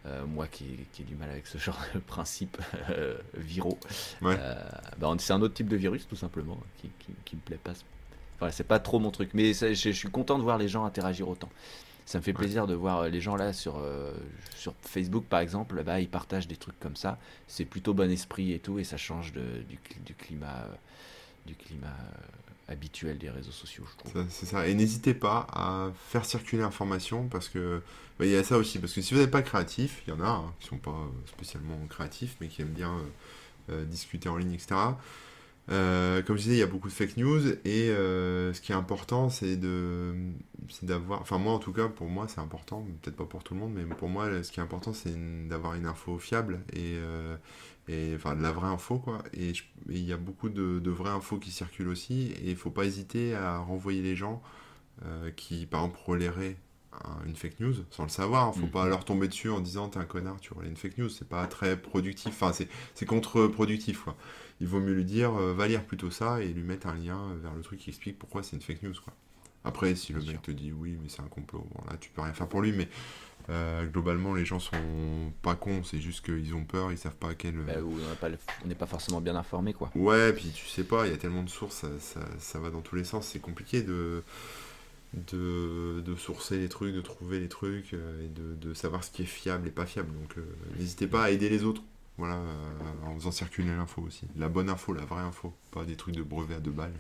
euh, 0.06 0.26
moi 0.26 0.48
qui, 0.48 0.66
qui 0.94 1.02
ai 1.02 1.06
du 1.06 1.16
mal 1.16 1.30
avec 1.30 1.46
ce 1.46 1.58
genre 1.66 1.78
de 1.94 2.00
principe 2.00 2.58
euh, 2.90 3.18
viraux, 3.36 3.78
Ouais. 4.22 4.38
euh, 4.40 4.56
bah, 4.98 5.14
c'est 5.20 5.34
un 5.34 5.42
autre 5.42 5.54
type 5.54 5.68
de 5.68 5.76
virus 5.76 6.08
tout 6.08 6.16
simplement 6.16 6.58
qui, 6.82 6.90
qui, 7.00 7.12
qui 7.26 7.36
me 7.36 7.42
plaît 7.42 7.60
pas. 7.62 7.74
Voilà, 8.40 8.54
c'est 8.54 8.64
pas 8.64 8.80
trop 8.80 9.00
mon 9.00 9.12
truc, 9.12 9.32
mais 9.34 9.54
ça, 9.54 9.68
je, 9.74 9.74
je 9.74 9.90
suis 9.92 10.10
content 10.10 10.38
de 10.38 10.44
voir 10.44 10.58
les 10.58 10.70
gens 10.70 10.86
interagir 10.86 11.28
autant. 11.28 11.50
Ça 12.10 12.18
me 12.18 12.24
fait 12.24 12.34
plaisir 12.34 12.66
de 12.66 12.74
voir 12.74 13.02
euh, 13.02 13.10
les 13.10 13.22
gens 13.22 13.36
là 13.36 13.54
sur, 13.54 13.78
euh, 13.78 14.12
sur 14.56 14.74
Facebook 14.82 15.26
par 15.30 15.42
exemple, 15.42 15.84
bah, 15.84 16.00
ils 16.00 16.10
partagent 16.10 16.48
des 16.48 16.56
trucs 16.56 16.80
comme 16.80 16.96
ça. 16.96 17.20
C'est 17.48 17.66
plutôt 17.66 17.94
bon 17.94 18.10
esprit 18.10 18.52
et 18.52 18.58
tout, 18.58 18.80
et 18.80 18.84
ça 18.84 18.98
change 18.98 19.32
de, 19.32 19.62
du, 19.70 19.76
cli- 19.76 20.04
du 20.04 20.16
climat, 20.16 20.48
euh, 20.66 20.74
du 21.46 21.54
climat 21.54 21.96
habituel 22.68 23.20
des 23.20 23.30
réseaux 23.30 23.52
sociaux, 23.52 23.86
je 23.92 23.98
trouve. 23.98 24.26
C'est 24.32 24.48
ça. 24.48 24.68
Et 24.68 24.74
n'hésitez 24.74 25.14
pas 25.14 25.46
à 25.54 25.92
faire 26.08 26.26
circuler 26.26 26.64
l'information 26.64 27.28
parce 27.28 27.48
que 27.48 27.84
bah, 28.18 28.26
il 28.26 28.32
y 28.32 28.36
a 28.36 28.44
ça 28.44 28.58
aussi. 28.58 28.80
Parce 28.80 28.94
que 28.94 29.02
si 29.04 29.14
vous 29.14 29.20
n'êtes 29.20 29.30
pas 29.30 29.44
créatif, 29.44 30.02
il 30.08 30.10
y 30.10 30.14
en 30.14 30.22
a 30.22 30.30
hein, 30.30 30.52
qui 30.60 30.68
sont 30.68 30.80
pas 30.80 30.98
spécialement 31.28 31.78
créatifs, 31.90 32.38
mais 32.42 32.48
qui 32.48 32.64
aiment 32.64 32.70
bien 32.70 32.92
discuter 33.86 34.30
en 34.30 34.38
ligne, 34.38 34.54
etc. 34.54 34.74
Euh, 35.72 36.24
comme 36.24 36.36
je 36.38 36.44
disais, 36.44 36.56
il 36.56 36.60
y 36.60 36.64
a 36.64 36.68
beaucoup 36.68 36.88
de 36.88 36.94
fake 36.94 37.18
news 37.18 37.48
et 37.64 37.90
euh, 37.92 38.54
ce 38.54 38.62
qui 38.62 38.72
est 38.72 38.76
important, 38.76 39.30
c'est 39.30 39.56
de, 39.56 40.16
d'avoir, 40.82 41.22
enfin 41.22 41.38
moi 41.38 41.54
en 41.54 41.60
tout 41.60 41.74
cas, 41.74 41.88
pour 41.90 42.08
moi 42.08 42.28
c'est 42.28 42.40
important, 42.42 42.86
peut-être 43.02 43.16
pas 43.16 43.26
pour 43.26 43.44
tout 43.44 43.54
le 43.54 43.60
monde, 43.60 43.74
mais 43.76 43.84
pour 43.96 44.10
moi 44.10 44.42
ce 44.42 44.52
qui 44.52 44.60
est 44.60 44.64
important, 44.64 44.94
c'est 44.94 45.14
d'avoir 45.48 45.76
une 45.76 45.86
info 45.86 46.18
fiable 46.18 46.62
et, 46.74 46.96
euh, 46.98 47.36
et 47.88 48.14
enfin 48.16 48.36
de 48.36 48.42
la 48.42 48.52
vraie 48.52 48.68
info 48.68 48.98
quoi. 48.98 49.20
Et 49.34 49.54
il 49.90 50.00
y 50.06 50.12
a 50.14 50.18
beaucoup 50.18 50.50
de, 50.50 50.80
de 50.80 50.90
vraies 50.92 51.12
infos 51.12 51.38
qui 51.38 51.52
circulent 51.52 51.90
aussi 51.90 52.32
et 52.44 52.50
il 52.50 52.56
faut 52.56 52.72
pas 52.72 52.86
hésiter 52.86 53.36
à 53.36 53.60
renvoyer 53.60 54.02
les 54.02 54.16
gens 54.16 54.42
qui 55.36 55.66
par 55.66 55.82
exemple 55.86 56.00
relairaient 56.06 56.58
un- 57.06 57.26
une 57.28 57.36
fake 57.36 57.60
news 57.60 57.74
sans 57.92 58.04
le 58.04 58.10
savoir. 58.10 58.48
hein. 58.48 58.52
Faut 58.54 58.66
Mhm. 58.66 58.72
pas 58.72 58.88
leur 58.88 59.06
tomber 59.06 59.28
dessus 59.28 59.50
en 59.50 59.62
disant 59.62 59.88
t'es 59.90 60.00
un 60.00 60.06
connard, 60.06 60.40
tu 60.42 60.54
relais 60.54 60.68
une 60.70 60.76
fake 60.76 60.98
news. 60.98 61.10
C'est 61.10 61.28
pas 61.28 61.46
très 61.48 61.78
productif. 61.78 62.34
Enfin 62.34 62.52
c'est 62.54 62.68
c'est 62.96 63.06
contre-productif 63.06 64.02
quoi. 64.04 64.18
Il 64.62 64.68
vaut 64.68 64.80
mieux 64.80 64.94
lui 64.94 65.06
dire 65.06 65.34
euh, 65.36 65.54
va 65.54 65.68
lire 65.68 65.84
plutôt 65.86 66.12
ça 66.12 66.42
et 66.42 66.48
lui 66.48 66.64
mettre 66.64 66.88
un 66.88 66.96
lien 66.96 67.34
vers 67.42 67.54
le 67.54 67.62
truc 67.62 67.80
qui 67.80 67.90
explique 67.90 68.20
pourquoi 68.20 68.44
c'est 68.44 68.56
une 68.56 68.62
fake 68.62 68.84
news 68.84 68.94
quoi. 69.04 69.14
Après 69.64 69.96
si 69.96 70.14
le 70.14 70.20
mec 70.20 70.30
sûr. 70.30 70.42
te 70.42 70.52
dit 70.52 70.72
oui 70.72 70.98
mais 71.02 71.10
c'est 71.10 71.22
un 71.22 71.28
complot, 71.28 71.66
bon 71.74 71.84
là 71.90 71.98
tu 72.00 72.10
peux 72.10 72.22
rien 72.22 72.34
faire 72.34 72.48
pour 72.48 72.62
lui 72.62 72.72
mais 72.72 72.88
euh, 73.50 73.86
globalement 73.88 74.34
les 74.36 74.46
gens 74.46 74.60
sont 74.60 75.32
pas 75.42 75.56
cons, 75.56 75.84
c'est 75.84 76.00
juste 76.00 76.24
qu'ils 76.24 76.54
ont 76.54 76.66
peur, 76.66 76.92
ils 76.92 76.98
savent 76.98 77.16
pas 77.16 77.30
à 77.30 77.36
quel 77.36 77.56
Bah, 77.56 77.82
où 77.82 77.98
on 78.64 78.68
n'est 78.68 78.76
pas 78.76 78.86
forcément 78.86 79.22
bien 79.22 79.36
informé 79.36 79.74
quoi. 79.74 79.90
Ouais, 79.96 80.34
puis 80.34 80.52
tu 80.54 80.66
sais 80.68 80.84
pas, 80.84 81.08
il 81.08 81.12
y 81.12 81.14
a 81.14 81.18
tellement 81.18 81.44
de 81.44 81.50
sources, 81.50 81.76
ça, 81.78 81.88
ça, 82.00 82.20
ça 82.38 82.60
va 82.60 82.70
dans 82.70 82.82
tous 82.82 82.96
les 82.96 83.04
sens, 83.04 83.28
c'est 83.28 83.40
compliqué 83.40 83.82
de, 83.82 84.24
de, 85.14 86.02
de 86.06 86.16
sourcer 86.16 86.60
les 86.60 86.70
trucs, 86.70 86.94
de 86.94 87.02
trouver 87.02 87.40
les 87.40 87.50
trucs 87.50 87.94
euh, 87.94 88.26
et 88.26 88.28
de, 88.30 88.56
de 88.56 88.74
savoir 88.74 89.04
ce 89.04 89.10
qui 89.12 89.24
est 89.24 89.26
fiable 89.26 89.68
et 89.68 89.72
pas 89.72 89.86
fiable. 89.86 90.12
Donc 90.22 90.38
euh, 90.38 90.46
n'hésitez 90.78 91.08
pas 91.08 91.24
à 91.24 91.30
aider 91.32 91.50
les 91.50 91.64
autres, 91.64 91.82
voilà, 92.20 92.36
euh, 92.36 93.08
en 93.08 93.16
faisant 93.16 93.32
circuler 93.32 93.76
l'info 93.76 94.02
aussi. 94.04 94.28
La 94.36 94.50
bonne 94.50 94.70
info, 94.70 94.94
la 94.94 95.06
vraie 95.06 95.24
info, 95.24 95.54
pas 95.72 95.84
des 95.86 95.96
trucs 95.96 96.16
de 96.16 96.22
brevet 96.24 96.56
à 96.56 96.60
deux 96.60 96.72
balles. 96.72 96.94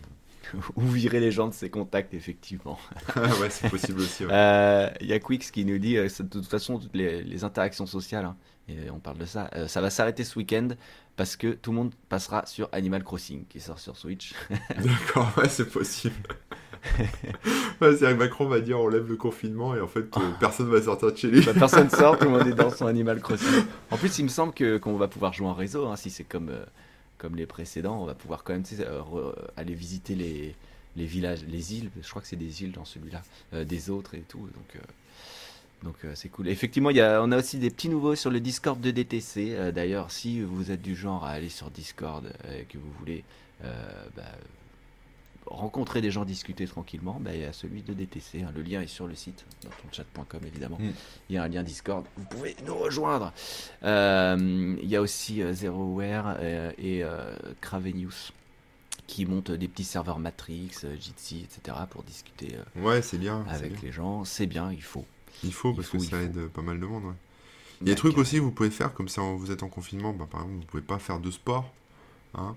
Ou 0.76 0.82
virer 0.88 1.20
les 1.20 1.32
gens 1.32 1.48
de 1.50 1.54
ses 1.54 1.70
contacts 1.70 2.14
effectivement. 2.14 2.80
ouais, 3.40 3.50
c'est 3.50 3.70
possible 3.70 4.00
aussi. 4.00 4.26
ouais. 4.26 4.32
Euh, 4.34 4.90
Il 5.02 5.08
y 5.08 5.14
a 5.14 5.20
Quix 5.20 5.52
qui 5.52 5.66
nous 5.66 5.78
dit, 5.78 5.98
euh, 5.98 6.08
de 6.08 6.24
toute 6.24 6.48
façon, 6.48 6.80
toutes 6.80 6.96
les, 6.96 7.22
les 7.24 7.44
interactions 7.44 7.86
sociales, 7.86 8.26
hein, 8.26 8.38
et 8.70 8.90
on 8.90 9.00
parle 9.00 9.18
de 9.18 9.26
ça, 9.26 9.50
euh, 9.56 9.68
ça 9.68 9.82
va 9.82 9.90
s'arrêter 9.90 10.24
ce 10.24 10.40
week-end 10.40 10.70
parce 11.18 11.36
que 11.36 11.48
tout 11.54 11.72
le 11.72 11.78
monde 11.78 11.94
passera 12.08 12.46
sur 12.46 12.70
Animal 12.72 13.04
Crossing 13.04 13.46
qui 13.48 13.60
sort 13.60 13.80
sur 13.80 13.98
Switch. 13.98 14.34
D'accord, 14.78 15.32
ouais, 15.38 15.50
c'est 15.50 15.70
possible. 15.70 16.16
Ouais, 17.82 17.96
c'est 17.98 18.06
que 18.06 18.14
Macron 18.14 18.48
va 18.48 18.60
dire 18.60 18.80
on 18.80 18.88
lève 18.88 19.08
le 19.08 19.16
confinement 19.16 19.76
et 19.76 19.82
en 19.82 19.88
fait 19.88 20.06
euh, 20.18 20.32
personne 20.40 20.70
va 20.70 20.82
sortir 20.82 21.12
de 21.12 21.18
chez 21.18 21.28
lui. 21.30 21.42
Bah, 21.46 21.54
personne 21.54 21.90
sort, 21.90 22.18
tout 22.18 22.26
le 22.26 22.32
monde 22.32 22.48
est 22.48 22.54
dans 22.54 22.70
son 22.70 22.86
Animal 22.88 23.20
Crossing. 23.22 23.64
En 23.92 23.98
plus, 23.98 24.18
il 24.20 24.24
me 24.24 24.30
semble 24.30 24.54
que 24.54 24.78
qu'on 24.78 24.96
va 24.98 25.08
pouvoir 25.08 25.34
jouer 25.34 25.48
en 25.48 25.54
réseau, 25.54 25.88
hein, 25.88 25.96
si 25.96 26.10
c'est 26.10 26.24
comme, 26.24 26.50
euh, 26.50 26.64
comme 27.18 27.36
les 27.36 27.46
précédents, 27.46 28.02
on 28.02 28.06
va 28.06 28.16
pouvoir 28.16 28.44
quand 28.44 28.54
même 28.54 28.64
euh, 28.80 29.00
re- 29.02 29.36
aller 29.58 29.74
visiter 29.74 30.16
les, 30.16 30.56
les 30.96 31.06
villages, 31.06 31.40
les 31.48 31.76
îles, 31.76 31.90
je 32.02 32.10
crois 32.10 32.22
que 32.22 32.28
c'est 32.28 32.36
des 32.36 32.64
îles 32.64 32.72
dans 32.72 32.86
celui-là, 32.86 33.22
euh, 33.54 33.64
des 33.66 33.90
autres 33.90 34.16
et 34.16 34.24
tout, 34.28 34.40
donc... 34.40 34.76
euh, 34.76 34.80
donc 35.82 35.96
euh, 36.04 36.12
c'est 36.14 36.28
cool. 36.28 36.50
Effectivement, 36.50 36.90
y 36.90 37.00
a, 37.00 37.22
on 37.24 37.32
a 37.32 37.38
aussi 37.38 37.58
des 37.58 37.70
petits 37.70 37.88
nouveaux 37.88 38.14
sur 38.16 38.30
le 38.30 38.42
Discord 38.42 38.82
de 38.82 38.92
DTC. 38.92 39.72
D'ailleurs, 39.74 40.12
si 40.12 40.42
vous 40.42 40.72
êtes 40.72 40.82
du 40.82 40.94
genre 40.94 41.24
à 41.24 41.30
aller 41.30 41.48
sur 41.48 41.72
Discord 41.72 42.26
et 42.54 42.64
que 42.66 42.78
vous 42.78 42.92
voulez 43.00 43.24
bah, 43.64 44.24
rencontrer 45.50 46.02
des 46.02 46.12
gens, 46.12 46.26
discuter 46.26 46.66
tranquillement, 46.68 47.18
bah, 47.20 47.32
il 47.34 47.42
y 47.42 47.46
a 47.46 47.54
celui 47.54 47.82
de 47.82 47.94
DTC. 47.94 48.44
hein. 48.44 48.52
Le 48.56 48.62
lien 48.62 48.82
est 48.82 48.88
sur 48.88 49.08
le 49.08 49.16
site, 49.16 49.46
dans 49.64 49.70
tonchat.com 49.84 50.42
évidemment. 50.46 50.78
Mm. 50.80 50.92
Il 51.30 51.36
y 51.36 51.38
a 51.38 51.44
un 51.44 51.48
lien 51.48 51.64
Discord. 51.64 52.06
Vous 52.18 52.26
pouvez 52.26 52.56
nous 52.66 52.76
rejoindre. 52.76 53.34
Euh, 53.84 54.76
il 54.82 54.88
y 54.90 54.96
a 54.96 55.02
aussi 55.02 55.42
euh, 55.42 55.54
ZeroWare 55.54 56.38
euh, 56.40 56.72
et 56.78 57.04
Cravenius 57.62 58.32
qui 59.08 59.26
montent 59.26 59.52
des 59.52 59.68
petits 59.68 59.84
serveurs 59.84 60.20
Matrix, 60.20 60.72
Jitsi, 61.00 61.44
etc. 61.44 61.78
pour 61.90 62.04
discuter 62.04 62.56
Ouais, 62.76 63.02
c'est 63.02 63.18
bien. 63.18 63.44
avec 63.50 63.72
bien. 63.74 63.80
les 63.84 63.92
gens. 63.92 64.24
C'est 64.24 64.46
bien, 64.46 64.72
il 64.72 64.84
faut. 64.84 65.06
Il 65.44 65.52
faut 65.54 65.72
Il 65.72 65.78
parce 65.78 65.88
faut, 65.88 65.98
que 65.98 66.04
ça 66.04 66.10
faut. 66.18 66.24
aide 66.24 66.48
pas 66.50 66.62
mal 66.62 66.80
de 66.80 66.86
monde. 66.86 67.06
Ouais. 67.06 67.14
Il 67.82 67.88
y 67.88 67.92
a 67.92 67.96
des 67.96 67.98
trucs 67.98 68.18
aussi 68.18 68.36
que 68.36 68.42
vous 68.42 68.52
pouvez 68.52 68.70
faire, 68.70 68.94
comme 68.94 69.08
ça 69.10 69.22
vous 69.22 69.52
êtes 69.52 69.64
en 69.64 69.70
confinement, 69.70 70.14
bah, 70.14 70.28
par 70.30 70.42
exemple, 70.42 70.60
vous 70.60 70.66
pouvez 70.68 70.84
pas 70.84 71.00
faire 71.00 71.20
de 71.20 71.32
sport. 71.32 71.72
Hein 72.36 72.56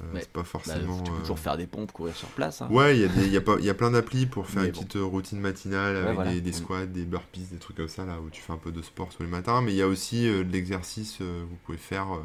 Ouais. 0.00 0.20
c'est 0.20 0.30
pas 0.30 0.40
Bah, 0.40 0.44
forcément. 0.44 1.00
tu 1.02 1.10
peux 1.10 1.16
euh, 1.16 1.20
toujours 1.20 1.38
faire 1.38 1.56
des 1.56 1.66
pompes, 1.66 1.90
courir 1.90 2.14
sur 2.14 2.28
place. 2.28 2.60
hein. 2.60 2.68
Ouais, 2.70 2.96
il 2.96 3.00
y, 3.00 3.04
a 3.04 3.08
des- 3.08 3.28
y, 3.28 3.36
a 3.36 3.40
pas- 3.40 3.56
il 3.58 3.64
y 3.64 3.70
a 3.70 3.74
plein 3.74 3.90
d'applis 3.90 4.26
pour 4.26 4.46
faire 4.46 4.60
Mais 4.62 4.68
une 4.68 4.74
bon. 4.74 4.80
petite 4.80 4.96
euh, 4.96 5.04
routine 5.04 5.40
matinale 5.40 5.96
avec 5.96 6.14
voilà. 6.16 6.32
des, 6.32 6.40
des 6.42 6.50
Mm. 6.50 6.54
squats, 6.54 6.86
des 6.86 7.04
burpees, 7.04 7.46
des 7.50 7.56
trucs 7.58 7.78
comme 7.78 7.88
ça, 7.88 8.04
là 8.04 8.20
où 8.20 8.28
tu 8.28 8.42
fais 8.42 8.52
un 8.52 8.58
peu 8.58 8.72
de 8.72 8.82
sport 8.82 9.08
tous 9.08 9.22
les 9.22 9.28
matins. 9.28 9.62
Mais 9.62 9.72
il 9.72 9.76
y 9.76 9.82
a 9.82 9.86
aussi 9.88 10.28
euh, 10.28 10.44
de 10.44 10.52
l'exercice 10.52 11.18
euh, 11.22 11.42
que 11.44 11.48
vous 11.48 11.56
pouvez 11.64 11.78
faire, 11.78 12.12
euh, 12.14 12.18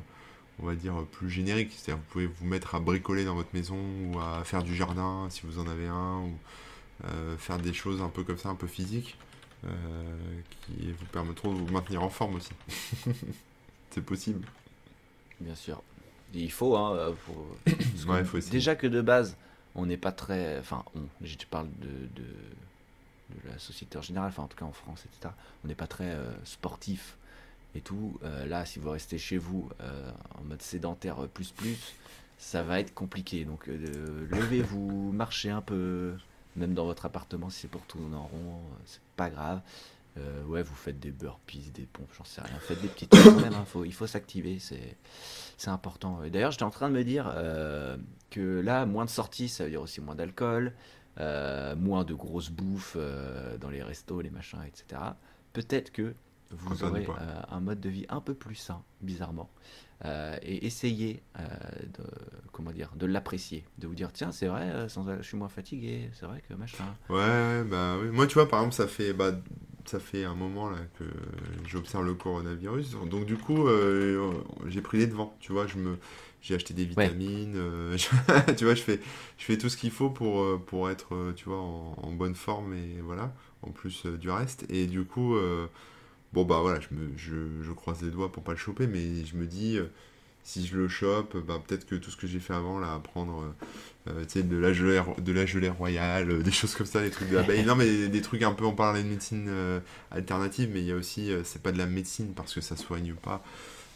on 0.61 0.65
va 0.65 0.75
dire, 0.75 0.99
euh, 0.99 1.07
plus 1.09 1.29
générique. 1.29 1.71
C'est-à-dire 1.77 2.03
vous 2.03 2.11
pouvez 2.11 2.25
vous 2.27 2.45
mettre 2.45 2.75
à 2.75 2.81
bricoler 2.81 3.23
dans 3.23 3.35
votre 3.35 3.53
maison 3.53 3.77
ou 4.11 4.19
à 4.19 4.43
faire 4.43 4.63
du 4.63 4.75
jardin 4.75 5.27
si 5.29 5.41
vous 5.45 5.57
en 5.57 5.67
avez 5.67 5.87
un, 5.87 6.17
ou 6.19 6.33
euh, 7.07 7.37
faire 7.37 7.57
des 7.57 7.71
choses 7.73 8.01
un 8.01 8.09
peu 8.09 8.23
comme 8.23 8.37
ça, 8.37 8.49
un 8.49 8.55
peu 8.55 8.67
physiques, 8.67 9.17
euh, 9.65 9.69
qui 10.67 10.91
vous 10.91 11.05
permettront 11.13 11.53
de 11.53 11.59
vous 11.59 11.71
maintenir 11.71 12.03
en 12.03 12.09
forme 12.09 12.35
aussi. 12.35 12.51
C'est 13.91 14.03
possible. 14.03 14.45
Bien 15.39 15.55
sûr. 15.55 15.81
Il 16.33 16.51
faut, 16.51 16.75
hein, 16.77 17.13
pour- 17.25 17.47
Ouais, 18.07 18.23
faut 18.23 18.37
déjà 18.51 18.75
que 18.75 18.87
de 18.87 19.01
base, 19.01 19.35
on 19.75 19.85
n'est 19.85 19.97
pas 19.97 20.11
très. 20.11 20.59
Enfin, 20.59 20.83
on, 20.95 21.01
je 21.21 21.35
te 21.35 21.45
parle 21.45 21.67
de, 21.79 21.87
de, 22.15 22.23
de 22.23 23.49
la 23.49 23.59
société 23.59 23.97
en 23.97 24.01
général, 24.01 24.29
enfin 24.29 24.43
en 24.43 24.47
tout 24.47 24.57
cas 24.57 24.65
en 24.65 24.71
France, 24.71 25.03
etc. 25.05 25.33
On 25.63 25.67
n'est 25.67 25.75
pas 25.75 25.87
très 25.87 26.11
euh, 26.11 26.31
sportif 26.43 27.17
et 27.75 27.81
tout. 27.81 28.19
Euh, 28.23 28.45
là, 28.45 28.65
si 28.65 28.79
vous 28.79 28.89
restez 28.89 29.17
chez 29.17 29.37
vous 29.37 29.69
euh, 29.81 30.11
en 30.39 30.43
mode 30.43 30.61
sédentaire 30.61 31.27
plus 31.33 31.51
plus, 31.51 31.93
ça 32.37 32.63
va 32.63 32.79
être 32.79 32.93
compliqué. 32.93 33.45
Donc 33.45 33.67
levez-vous, 33.67 35.11
marchez 35.13 35.49
un 35.49 35.61
peu, 35.61 36.13
même 36.55 36.73
dans 36.73 36.85
votre 36.85 37.05
appartement 37.05 37.49
si 37.49 37.61
c'est 37.61 37.67
pour 37.67 37.81
tourner 37.83 38.15
en 38.15 38.27
rond, 38.27 38.59
c'est 38.85 39.01
pas 39.15 39.29
grave. 39.29 39.61
Euh, 40.17 40.43
ouais, 40.43 40.61
vous 40.61 40.75
faites 40.75 40.99
des 40.99 41.11
burpees, 41.11 41.71
des 41.73 41.85
pompes, 41.85 42.09
j'en 42.17 42.25
sais 42.25 42.41
rien. 42.41 42.57
Faites 42.59 42.81
des 42.81 42.89
trucs 42.89 43.09
quand 43.09 43.39
même. 43.39 43.53
hein. 43.53 43.65
Faut- 43.65 43.85
il 43.85 43.93
faut 43.93 44.07
s'activer, 44.07 44.59
c'est 44.59 45.69
important. 45.69 46.21
Et 46.23 46.29
D'ailleurs, 46.29 46.51
j'étais 46.51 46.63
en 46.63 46.69
train 46.69 46.89
de 46.89 46.95
me 46.95 47.03
dire 47.03 47.31
euh, 47.33 47.95
que 48.29 48.59
là, 48.59 48.85
moins 48.85 49.05
de 49.05 49.09
sorties, 49.09 49.47
ça 49.47 49.63
veut 49.63 49.69
dire 49.69 49.81
aussi 49.81 50.01
moins 50.01 50.15
d'alcool, 50.15 50.73
euh, 51.19 51.75
moins 51.75 52.03
de 52.03 52.13
grosses 52.13 52.49
bouffes 52.49 52.97
dans 53.59 53.69
les 53.69 53.83
restos, 53.83 54.19
les 54.21 54.29
machins, 54.29 54.59
etc. 54.67 55.01
Peut-être 55.53 55.91
que 55.91 56.13
vous 56.49 56.83
aurez 56.83 57.07
un 57.49 57.59
mode 57.61 57.79
de 57.79 57.89
vie 57.89 58.05
un 58.09 58.19
peu 58.19 58.33
plus 58.33 58.55
sain, 58.55 58.83
bizarrement. 59.01 59.49
Et 60.41 60.65
essayez 60.65 61.21
de, 61.37 62.03
comment 62.51 62.71
dire, 62.71 62.91
de 62.97 63.05
l'apprécier, 63.05 63.63
de 63.77 63.87
vous 63.87 63.95
dire 63.95 64.11
tiens 64.11 64.31
c'est 64.33 64.47
vrai, 64.47 64.89
sans, 64.89 65.05
je 65.17 65.21
suis 65.21 65.37
moins 65.37 65.47
fatigué, 65.47 66.09
c'est 66.13 66.25
vrai 66.25 66.41
que 66.47 66.53
machin. 66.55 66.83
Ouais, 67.09 67.15
ouais, 67.17 67.63
bah 67.63 67.95
oui. 68.01 68.09
Moi, 68.09 68.27
tu 68.27 68.33
vois, 68.33 68.49
par 68.49 68.59
exemple, 68.59 68.75
ça 68.75 68.87
fait, 68.87 69.13
bah, 69.13 69.31
ça 69.85 69.99
fait 69.99 70.23
un 70.25 70.35
moment 70.35 70.69
là 70.69 70.77
que 70.99 71.03
j'observe 71.67 72.05
le 72.05 72.13
coronavirus. 72.15 72.95
Donc, 73.09 73.25
du 73.25 73.37
coup, 73.37 73.67
euh, 73.67 74.31
j'ai 74.67 74.81
pris 74.81 74.97
les 74.97 75.07
devants. 75.07 75.35
Tu 75.39 75.51
vois, 75.51 75.67
je 75.67 75.77
me, 75.77 75.97
j'ai 76.41 76.55
acheté 76.55 76.73
des 76.73 76.85
vitamines. 76.85 77.55
euh, 77.55 77.97
je- 77.97 78.53
tu 78.57 78.65
vois, 78.65 78.75
je 78.75 78.81
fais, 78.81 78.99
je 79.37 79.45
fais 79.45 79.57
tout 79.57 79.69
ce 79.69 79.77
qu'il 79.77 79.91
faut 79.91 80.09
pour, 80.09 80.41
euh, 80.41 80.57
pour 80.65 80.89
être, 80.89 81.15
euh, 81.15 81.33
tu 81.33 81.45
vois, 81.45 81.59
en, 81.59 81.95
en 82.01 82.11
bonne 82.11 82.35
forme 82.35 82.73
et 82.73 83.01
voilà, 83.03 83.33
en 83.61 83.71
plus 83.71 84.05
euh, 84.05 84.17
du 84.17 84.29
reste. 84.29 84.65
Et 84.69 84.87
du 84.87 85.03
coup, 85.05 85.35
euh, 85.35 85.67
bon, 86.33 86.45
bah 86.45 86.59
voilà, 86.61 86.79
je, 86.79 86.95
me, 86.95 87.09
je, 87.17 87.35
je 87.63 87.71
croise 87.71 88.01
les 88.03 88.11
doigts 88.11 88.31
pour 88.31 88.43
pas 88.43 88.53
le 88.53 88.57
choper, 88.57 88.87
mais 88.87 89.25
je 89.25 89.35
me 89.37 89.45
dis, 89.47 89.77
euh, 89.77 89.87
si 90.43 90.65
je 90.67 90.77
le 90.77 90.87
chope, 90.87 91.37
bah, 91.37 91.61
peut-être 91.65 91.85
que 91.85 91.95
tout 91.95 92.11
ce 92.11 92.17
que 92.17 92.27
j'ai 92.27 92.39
fait 92.39 92.53
avant, 92.53 92.79
là, 92.79 92.93
à 92.93 92.99
prendre. 92.99 93.41
euh, 93.43 93.53
euh, 94.07 94.25
de 94.41 94.57
la 94.57 94.73
gelée, 94.73 94.99
de 95.19 95.31
la 95.31 95.45
gelée 95.45 95.69
royale, 95.69 96.31
euh, 96.31 96.41
des 96.41 96.51
choses 96.51 96.73
comme 96.73 96.87
ça, 96.87 97.01
des 97.01 97.11
trucs 97.11 97.29
de 97.29 97.35
l'abeille. 97.35 97.63
Non, 97.65 97.75
mais 97.75 98.07
des 98.07 98.21
trucs 98.21 98.41
un 98.41 98.53
peu, 98.53 98.65
on 98.65 98.73
parlait 98.73 99.03
de 99.03 99.07
médecine 99.07 99.45
euh, 99.47 99.79
alternative, 100.09 100.69
mais 100.73 100.79
il 100.79 100.87
y 100.87 100.91
a 100.91 100.95
aussi, 100.95 101.31
c'est 101.43 101.61
pas 101.61 101.71
de 101.71 101.77
la 101.77 101.85
médecine 101.85 102.33
parce 102.35 102.53
que 102.53 102.61
ça 102.61 102.75
soigne 102.75 103.13
pas 103.13 103.43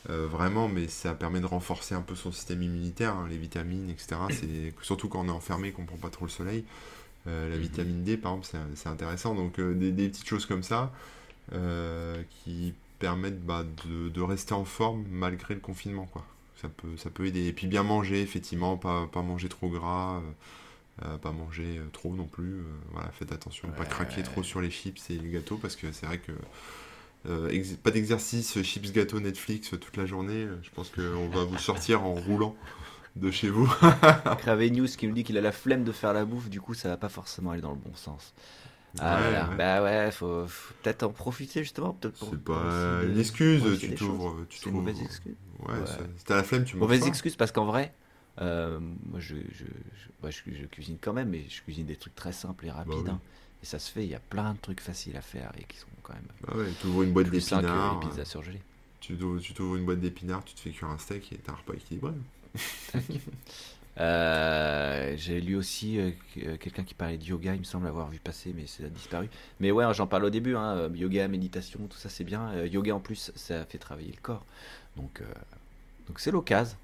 vraiment, 0.07 0.67
mais 0.67 0.87
ça 0.87 1.15
permet 1.15 1.39
de 1.39 1.47
renforcer 1.47 1.95
un 1.95 2.01
peu 2.03 2.13
son 2.15 2.31
système 2.31 2.61
immunitaire, 2.61 3.15
hein, 3.15 3.25
les 3.27 3.37
vitamines, 3.37 3.89
etc. 3.89 4.21
C'est 4.29 4.73
surtout 4.83 5.09
quand 5.09 5.21
on 5.21 5.27
est 5.27 5.31
enfermé, 5.31 5.71
qu'on 5.71 5.85
prend 5.85 5.97
pas 5.97 6.11
trop 6.11 6.25
le 6.25 6.31
soleil. 6.31 6.63
La 7.25 7.47
Mhm. 7.47 7.57
vitamine 7.57 8.03
D, 8.03 8.17
par 8.17 8.33
exemple, 8.37 8.67
c'est 8.75 8.89
intéressant. 8.89 9.33
Donc, 9.33 9.59
des, 9.59 9.91
des 9.91 10.09
petites 10.09 10.27
choses 10.27 10.45
comme 10.45 10.61
ça 10.61 10.91
qui 12.43 12.73
permettent 12.99 13.43
bah, 13.43 13.65
de, 13.85 14.09
de 14.09 14.21
rester 14.21 14.53
en 14.53 14.65
forme 14.65 15.05
malgré 15.09 15.55
le 15.55 15.59
confinement, 15.59 16.05
quoi. 16.05 16.23
Ça 16.61 16.69
peut, 16.69 16.95
ça 16.97 17.09
peut 17.09 17.25
aider. 17.25 17.47
Et 17.47 17.53
puis 17.53 17.67
bien 17.67 17.83
manger, 17.83 18.21
effectivement, 18.21 18.77
pas, 18.77 19.07
pas 19.07 19.21
manger 19.21 19.49
trop 19.49 19.69
gras, 19.69 20.17
euh, 20.19 21.05
euh, 21.05 21.17
pas 21.17 21.31
manger 21.31 21.77
euh, 21.79 21.89
trop 21.91 22.15
non 22.15 22.25
plus. 22.25 22.61
voilà, 22.91 23.09
faites 23.11 23.31
attention, 23.31 23.69
pas 23.71 23.83
Ouais. 23.83 23.89
craquer 23.89 24.23
trop 24.23 24.41
sur 24.43 24.61
les 24.61 24.69
chips 24.71 25.09
et 25.09 25.17
les 25.17 25.29
gâteaux, 25.29 25.57
parce 25.57 25.75
que 25.75 25.91
c'est 25.91 26.05
vrai 26.05 26.19
que 26.19 26.31
pas 27.83 27.91
d'exercice, 27.91 28.61
chips, 28.61 28.91
gâteaux, 28.91 29.19
Netflix 29.19 29.69
toute 29.71 29.97
la 29.97 30.05
journée. 30.05 30.47
Je 30.61 30.69
pense 30.69 30.89
qu'on 30.89 31.27
va 31.29 31.43
vous 31.43 31.57
sortir 31.57 32.03
en 32.03 32.13
roulant 32.13 32.55
de 33.15 33.31
chez 33.31 33.49
vous. 33.49 33.67
Cravé 34.39 34.69
News 34.69 34.87
qui 34.87 35.07
me 35.07 35.13
dit 35.13 35.23
qu'il 35.23 35.37
a 35.37 35.41
la 35.41 35.51
flemme 35.51 35.83
de 35.83 35.91
faire 35.91 36.13
la 36.13 36.23
bouffe, 36.25 36.49
du 36.49 36.61
coup 36.61 36.73
ça 36.73 36.89
va 36.89 36.97
pas 36.97 37.09
forcément 37.09 37.51
aller 37.51 37.61
dans 37.61 37.71
le 37.71 37.77
bon 37.77 37.95
sens. 37.95 38.33
Ah 38.99 39.15
Ouais, 39.15 39.21
voilà. 39.23 39.49
ouais. 39.49 39.57
bah 39.57 39.83
ouais, 39.83 40.11
faut, 40.11 40.47
faut 40.47 40.73
peut-être 40.81 41.03
en 41.03 41.09
profiter 41.09 41.63
justement, 41.63 41.93
peut-être 41.93 42.15
pour. 42.17 42.29
C'est 42.29 42.43
pas 42.43 43.01
une 43.03 43.19
excuse, 43.19 43.79
tu 43.79 43.93
t'ouvres. 43.95 44.45
tu 44.49 44.59
C'est 44.59 44.69
une 44.69 44.75
mauvaise 44.75 45.01
excuse. 45.01 45.35
Ouais, 45.59 45.75
Ouais. 45.75 45.85
c'est- 45.85 46.25
t'as 46.25 46.35
la 46.37 46.43
flemme, 46.43 46.63
tu 46.65 46.77
Mauvaise 46.77 47.05
excuse 47.07 47.35
parce 47.35 47.51
qu'en 47.51 47.65
vrai, 47.65 47.93
euh, 48.41 48.79
moi 48.79 49.19
je, 49.19 49.35
je, 49.35 49.65
je, 49.65 50.25
ouais, 50.25 50.31
je- 50.31 50.51
je 50.61 50.65
cuisine 50.65 50.97
quand 51.01 51.13
même, 51.13 51.29
mais 51.29 51.43
je 51.49 51.61
cuisine 51.61 51.85
des 51.85 51.95
trucs 51.95 52.15
très 52.15 52.31
simples 52.33 52.65
et 52.65 52.71
rapides. 52.71 52.93
Bah 52.93 53.01
oui. 53.05 53.09
hein. 53.11 53.19
Et 53.63 53.65
ça 53.65 53.79
se 53.79 53.91
fait, 53.91 54.03
il 54.03 54.09
y 54.09 54.15
a 54.15 54.19
plein 54.19 54.53
de 54.53 54.59
trucs 54.59 54.81
faciles 54.81 55.17
à 55.17 55.21
faire 55.21 55.51
et 55.57 55.63
qui 55.63 55.77
sont 55.77 55.87
quand 56.03 56.13
même 56.13 56.27
Bah 56.47 56.53
ouais, 56.57 56.67
tu 56.79 56.87
ouvres 56.87 57.03
une 57.03 57.13
boîte 57.13 57.29
d'épinards. 57.29 58.11
surgelées. 58.25 58.61
Tu 58.99 59.15
t'ouvres 59.15 59.39
tu 59.39 59.53
t'ouvres 59.53 59.75
une 59.75 59.85
boîte 59.85 59.99
d'épinards, 59.99 60.43
tu 60.45 60.53
te 60.55 60.59
fais 60.59 60.71
cuire 60.71 60.89
un 60.89 60.97
steak 60.97 61.31
et 61.33 61.37
t'as 61.37 61.51
un 61.53 61.55
repas 61.55 61.73
équilibré. 61.73 62.11
Euh, 63.97 65.13
J'ai 65.17 65.39
lu 65.41 65.55
aussi 65.55 65.99
euh, 65.99 66.11
euh, 66.43 66.57
quelqu'un 66.57 66.83
qui 66.83 66.93
parlait 66.93 67.17
de 67.17 67.23
yoga, 67.23 67.53
il 67.53 67.59
me 67.59 67.63
semble 67.65 67.87
avoir 67.87 68.09
vu 68.09 68.19
passer, 68.19 68.53
mais 68.55 68.67
ça 68.67 68.83
a 68.83 68.87
disparu. 68.89 69.29
Mais 69.59 69.71
ouais, 69.71 69.85
j'en 69.93 70.07
parle 70.07 70.25
au 70.25 70.29
début, 70.29 70.55
hein, 70.55 70.89
yoga, 70.93 71.27
méditation, 71.27 71.79
tout 71.89 71.97
ça 71.97 72.09
c'est 72.09 72.23
bien. 72.25 72.49
Euh, 72.55 72.67
yoga 72.67 72.93
en 72.95 72.99
plus, 72.99 73.31
ça 73.35 73.65
fait 73.65 73.77
travailler 73.77 74.11
le 74.15 74.21
corps. 74.21 74.45
Donc 74.97 75.21
donc 76.07 76.19
c'est 76.19 76.31
l'occasion. 76.31 76.77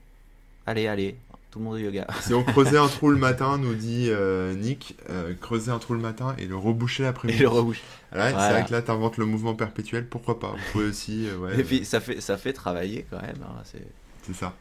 Allez, 0.66 0.88
allez, 0.88 1.16
tout 1.50 1.60
le 1.60 1.66
monde 1.66 1.74
au 1.76 1.78
yoga. 1.80 2.06
Si 2.22 2.34
on 2.34 2.44
creusait 2.44 2.78
un 2.78 2.88
trou 2.88 3.10
le 3.10 3.18
matin, 3.18 3.58
nous 3.58 3.74
dit 3.76 4.10
Nick, 4.58 4.96
creuser 5.42 5.72
un 5.72 5.80
trou 5.80 5.94
le 5.94 6.00
matin 6.00 6.36
et 6.38 6.46
le 6.46 6.56
reboucher 6.56 7.04
Et 7.04 7.06
l'après-midi. 7.08 7.40
le 7.40 7.48
rebouche. 7.50 7.82
Ouais, 8.14 8.20
C'est 8.28 8.32
Voilà. 8.32 8.50
vrai 8.54 8.66
que 8.66 8.72
là, 8.72 8.82
t'inventes 8.82 9.18
le 9.18 9.26
mouvement 9.26 9.56
perpétuel, 9.56 10.08
pourquoi 10.08 10.40
pas? 10.40 10.52
Vous 10.52 10.72
pouvez 10.72 10.86
aussi, 10.86 11.28
ouais, 11.40 11.60
Et 11.60 11.64
puis 11.64 11.84
ça 11.86 12.00
fait, 12.00 12.22
ça 12.22 12.38
fait 12.38 12.54
travailler 12.54 13.06
quand 13.10 13.22
même. 13.22 13.38
hein, 13.44 13.62
c'est- 13.66 13.88
c'est 14.24 14.36
ça. 14.36 14.54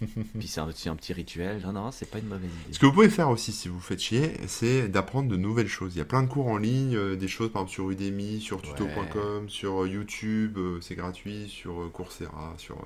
Puis 0.38 0.48
c'est 0.48 0.60
un, 0.60 0.68
un 0.68 0.96
petit 0.96 1.12
rituel. 1.12 1.60
Non, 1.64 1.72
non, 1.72 1.90
c'est 1.90 2.10
pas 2.10 2.18
une 2.18 2.26
mauvaise 2.28 2.50
Ce 2.64 2.68
idée. 2.70 2.78
que 2.78 2.86
vous 2.86 2.92
pouvez 2.92 3.08
faire 3.10 3.30
aussi, 3.30 3.52
si 3.52 3.68
vous 3.68 3.80
faites 3.80 4.00
chier, 4.00 4.32
c'est 4.46 4.88
d'apprendre 4.88 5.28
de 5.28 5.36
nouvelles 5.36 5.68
choses. 5.68 5.94
Il 5.94 5.98
y 5.98 6.02
a 6.02 6.04
plein 6.06 6.22
de 6.22 6.28
cours 6.28 6.48
en 6.48 6.56
ligne, 6.58 6.94
euh, 6.96 7.16
des 7.16 7.28
choses 7.28 7.50
par 7.52 7.62
exemple 7.62 7.74
sur 7.74 7.90
Udemy, 7.90 8.40
sur 8.40 8.60
tuto.com, 8.62 9.48
sur 9.48 9.82
euh, 9.82 9.88
YouTube, 9.88 10.58
euh, 10.58 10.78
c'est 10.80 10.94
gratuit, 10.94 11.48
sur 11.48 11.90
Coursera, 11.92 12.54
sur 12.58 12.76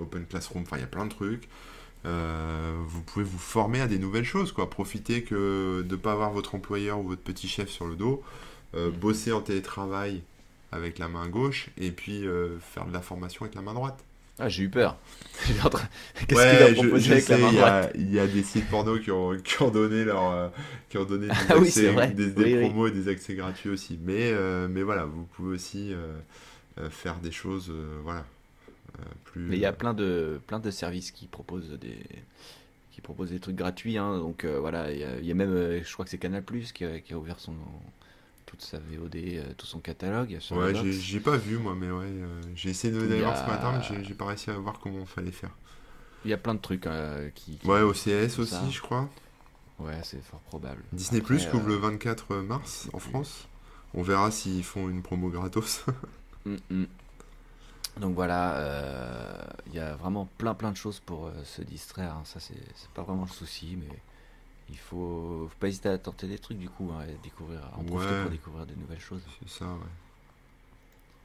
Open 0.00 0.24
Classroom, 0.26 0.62
enfin 0.62 0.76
il 0.76 0.80
y 0.80 0.84
a 0.84 0.88
plein 0.88 1.06
de 1.06 1.10
trucs. 1.10 1.48
Euh, 2.06 2.74
vous 2.86 3.00
pouvez 3.02 3.24
vous 3.24 3.38
former 3.38 3.80
à 3.80 3.86
des 3.86 3.98
nouvelles 3.98 4.24
choses, 4.24 4.52
quoi. 4.52 4.68
Profitez 4.68 5.22
que 5.22 5.82
de 5.86 5.90
ne 5.90 5.96
pas 5.96 6.12
avoir 6.12 6.32
votre 6.32 6.54
employeur 6.54 6.98
ou 7.00 7.04
votre 7.08 7.22
petit 7.22 7.48
chef 7.48 7.70
sur 7.70 7.86
le 7.86 7.96
dos, 7.96 8.22
euh, 8.74 8.90
Mhm. 8.90 8.96
bosser 8.98 9.32
en 9.32 9.40
télétravail 9.40 10.22
avec 10.72 10.98
la 10.98 11.08
main 11.08 11.28
gauche 11.28 11.70
et 11.78 11.90
puis 11.92 12.26
euh, 12.26 12.58
faire 12.60 12.84
de 12.86 12.92
la 12.92 13.00
formation 13.00 13.42
avec 13.44 13.54
la 13.54 13.62
main 13.62 13.72
droite. 13.74 14.04
Ah, 14.38 14.48
j'ai 14.48 14.64
eu 14.64 14.68
peur. 14.68 14.96
Qu'est-ce 15.44 16.34
Ouais, 16.34 16.56
qu'il 16.56 16.58
va 16.58 16.68
je- 16.70 16.74
proposer 16.74 17.00
je 17.04 17.12
avec 17.12 17.28
la 17.28 17.36
sais, 17.36 17.42
main 17.42 17.48
il 17.50 17.54
y 17.54 17.56
droite 17.58 17.84
a- 17.84 17.96
Il 17.96 18.12
y, 18.14 18.18
a 18.20 18.26
des 18.26 18.42
sites 18.42 18.68
porno 18.68 18.98
qui 18.98 19.10
ont, 19.10 19.36
qui 19.38 19.62
ont 19.62 19.70
donné 19.70 20.04
leur, 20.04 20.30
euh, 20.32 20.48
qui 20.88 20.98
ont 20.98 21.04
donné 21.04 21.26
des, 21.28 21.32
Ah 21.48 21.56
oui, 21.58 21.68
accès- 21.68 22.14
des, 22.14 22.30
des 22.30 22.44
Oui, 22.44 22.54
oui. 22.56 22.60
promos 22.68 22.86
et 22.88 22.90
des 22.92 23.08
accès 23.08 23.34
gratuits 23.34 23.70
aussi. 23.70 23.98
Mais, 24.02 24.30
euh, 24.32 24.68
mais 24.68 24.82
voilà, 24.82 25.04
vous 25.04 25.24
pouvez 25.24 25.54
aussi 25.54 25.92
euh, 25.92 26.12
euh, 26.78 26.90
faire 26.90 27.16
des 27.20 27.30
choses, 27.32 27.70
euh, 27.70 27.98
voilà, 28.02 28.24
plus. 29.24 29.42
Mais 29.42 29.56
il 29.56 29.60
y 29.60 29.66
a 29.66 29.72
plein 29.72 29.94
de, 29.94 30.40
plein 30.46 30.60
de 30.60 30.70
services 30.70 31.10
qui 31.10 31.26
proposent 31.26 31.70
des, 31.80 31.98
qui 32.92 33.00
proposent 33.00 33.30
des 33.30 33.40
trucs 33.40 33.56
gratuits. 33.56 33.98
hein. 33.98 34.18
Donc 34.18 34.44
voilà, 34.44 34.90
il 34.92 34.98
y, 34.98 35.04
a- 35.04 35.20
y 35.20 35.30
a 35.30 35.34
même, 35.34 35.80
je 35.82 35.92
crois 35.92 36.04
que 36.04 36.10
c'est 36.10 36.18
Canal 36.18 36.42
Plus 36.42 36.72
qui 36.72 36.84
a, 36.84 37.00
qui 37.00 37.12
a 37.12 37.18
ouvert 37.18 37.38
son, 37.40 37.54
toute 38.46 38.62
sa 38.62 38.78
VOD, 38.78 39.16
euh, 39.16 39.52
tout 39.56 39.66
son 39.66 39.80
catalogue. 39.80 40.36
Sur 40.40 40.56
Ouais, 40.56 40.72
j'ai 40.90 41.20
pas 41.20 41.36
vu 41.36 41.58
moi, 41.58 41.74
mais 41.74 41.90
ouais, 41.90 42.06
euh, 42.06 42.40
j'ai 42.54 42.70
essayé 42.70 42.92
d'aller 42.92 43.20
voir 43.20 43.36
ce 43.36 43.50
matin, 43.50 43.72
mais 43.72 44.04
j'ai- 44.04 44.14
pas 44.14 44.26
réussi 44.26 44.50
à 44.50 44.54
voir 44.54 44.78
comment 44.80 45.00
il 45.00 45.06
fallait 45.06 45.32
faire. 45.32 45.50
Il 46.24 46.30
y 46.30 46.34
a 46.34 46.38
plein 46.38 46.54
de 46.54 46.60
trucs 46.60 46.86
euh, 46.86 47.28
qui, 47.34 47.58
qui- 47.58 47.66
Ouais, 47.66 47.82
OCS 47.82 48.38
aussi, 48.38 48.50
ça. 48.52 48.68
je 48.70 48.80
crois. 48.80 49.08
Ouais, 49.78 49.98
c'est 50.04 50.22
fort 50.22 50.40
probable. 50.40 50.82
Disney 50.92 51.20
Après, 51.20 51.34
Plus 51.36 51.46
qui 51.46 51.54
ouvre 51.56 51.66
euh, 51.66 51.68
le 51.70 51.74
24 51.76 52.36
mars 52.36 52.88
en 52.92 52.98
France. 52.98 53.48
On 53.92 54.02
verra 54.02 54.30
s'ils 54.30 54.64
font 54.64 54.88
une 54.88 55.02
promo 55.02 55.28
gratos. 55.30 55.84
Mm, 56.46 56.56
mm. 56.68 56.84
Donc 58.00 58.14
voilà, 58.14 59.46
il 59.68 59.74
y 59.74 59.78
a 59.78 59.94
vraiment 59.96 60.28
plein 60.36 60.52
plein 60.54 60.70
de 60.72 60.76
choses 60.76 61.00
pour 61.00 61.30
se 61.44 61.62
distraire. 61.62 62.14
hein. 62.16 62.22
Ça, 62.24 62.38
c'est 62.40 62.54
pas 62.92 63.02
vraiment 63.02 63.22
le 63.24 63.30
souci, 63.30 63.78
mais 63.78 63.96
il 64.74 64.78
faut, 64.78 65.48
faut 65.48 65.58
pas 65.60 65.68
hésiter 65.68 65.88
à 65.88 65.98
tenter 65.98 66.26
des 66.26 66.38
trucs 66.38 66.58
du 66.58 66.68
coup, 66.68 66.90
hein, 66.92 67.04
et 67.08 67.16
découvrir, 67.22 67.60
en 67.78 67.84
profiter 67.84 68.20
pour 68.22 68.30
découvrir 68.30 68.66
de 68.66 68.74
nouvelles 68.74 69.00
choses. 69.00 69.22
C'est 69.40 69.58
ça, 69.60 69.64
ouais. 69.66 69.92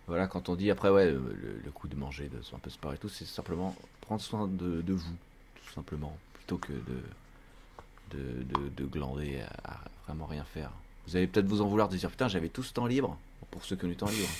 Voilà, 0.07 0.27
quand 0.27 0.49
on 0.49 0.55
dit 0.55 0.71
après, 0.71 0.89
ouais, 0.89 1.11
le, 1.11 1.61
le 1.63 1.71
coup 1.71 1.87
de 1.87 1.95
manger, 1.95 2.29
de 2.29 2.37
un 2.55 2.59
peu 2.59 2.69
sport 2.69 2.93
et 2.93 2.97
tout, 2.97 3.09
c'est 3.09 3.25
simplement 3.25 3.75
prendre 4.01 4.21
soin 4.21 4.47
de, 4.47 4.81
de 4.81 4.93
vous, 4.93 5.15
tout 5.55 5.73
simplement, 5.73 6.17
plutôt 6.33 6.57
que 6.57 6.73
de, 6.73 8.17
de, 8.17 8.43
de, 8.43 8.69
de 8.69 8.85
glander 8.85 9.41
à, 9.63 9.73
à 9.73 9.79
vraiment 10.07 10.25
rien 10.25 10.43
faire. 10.43 10.71
Vous 11.07 11.15
allez 11.15 11.27
peut-être 11.27 11.47
vous 11.47 11.61
en 11.61 11.67
vouloir 11.67 11.89
de 11.89 11.97
dire 11.97 12.09
putain, 12.09 12.27
j'avais 12.27 12.49
tout 12.49 12.63
ce 12.63 12.73
temps 12.73 12.87
libre, 12.87 13.17
pour 13.51 13.63
ceux 13.65 13.75
qui 13.75 13.85
ont 13.85 13.89
du 13.89 13.95
temps 13.97 14.09
libre. 14.09 14.29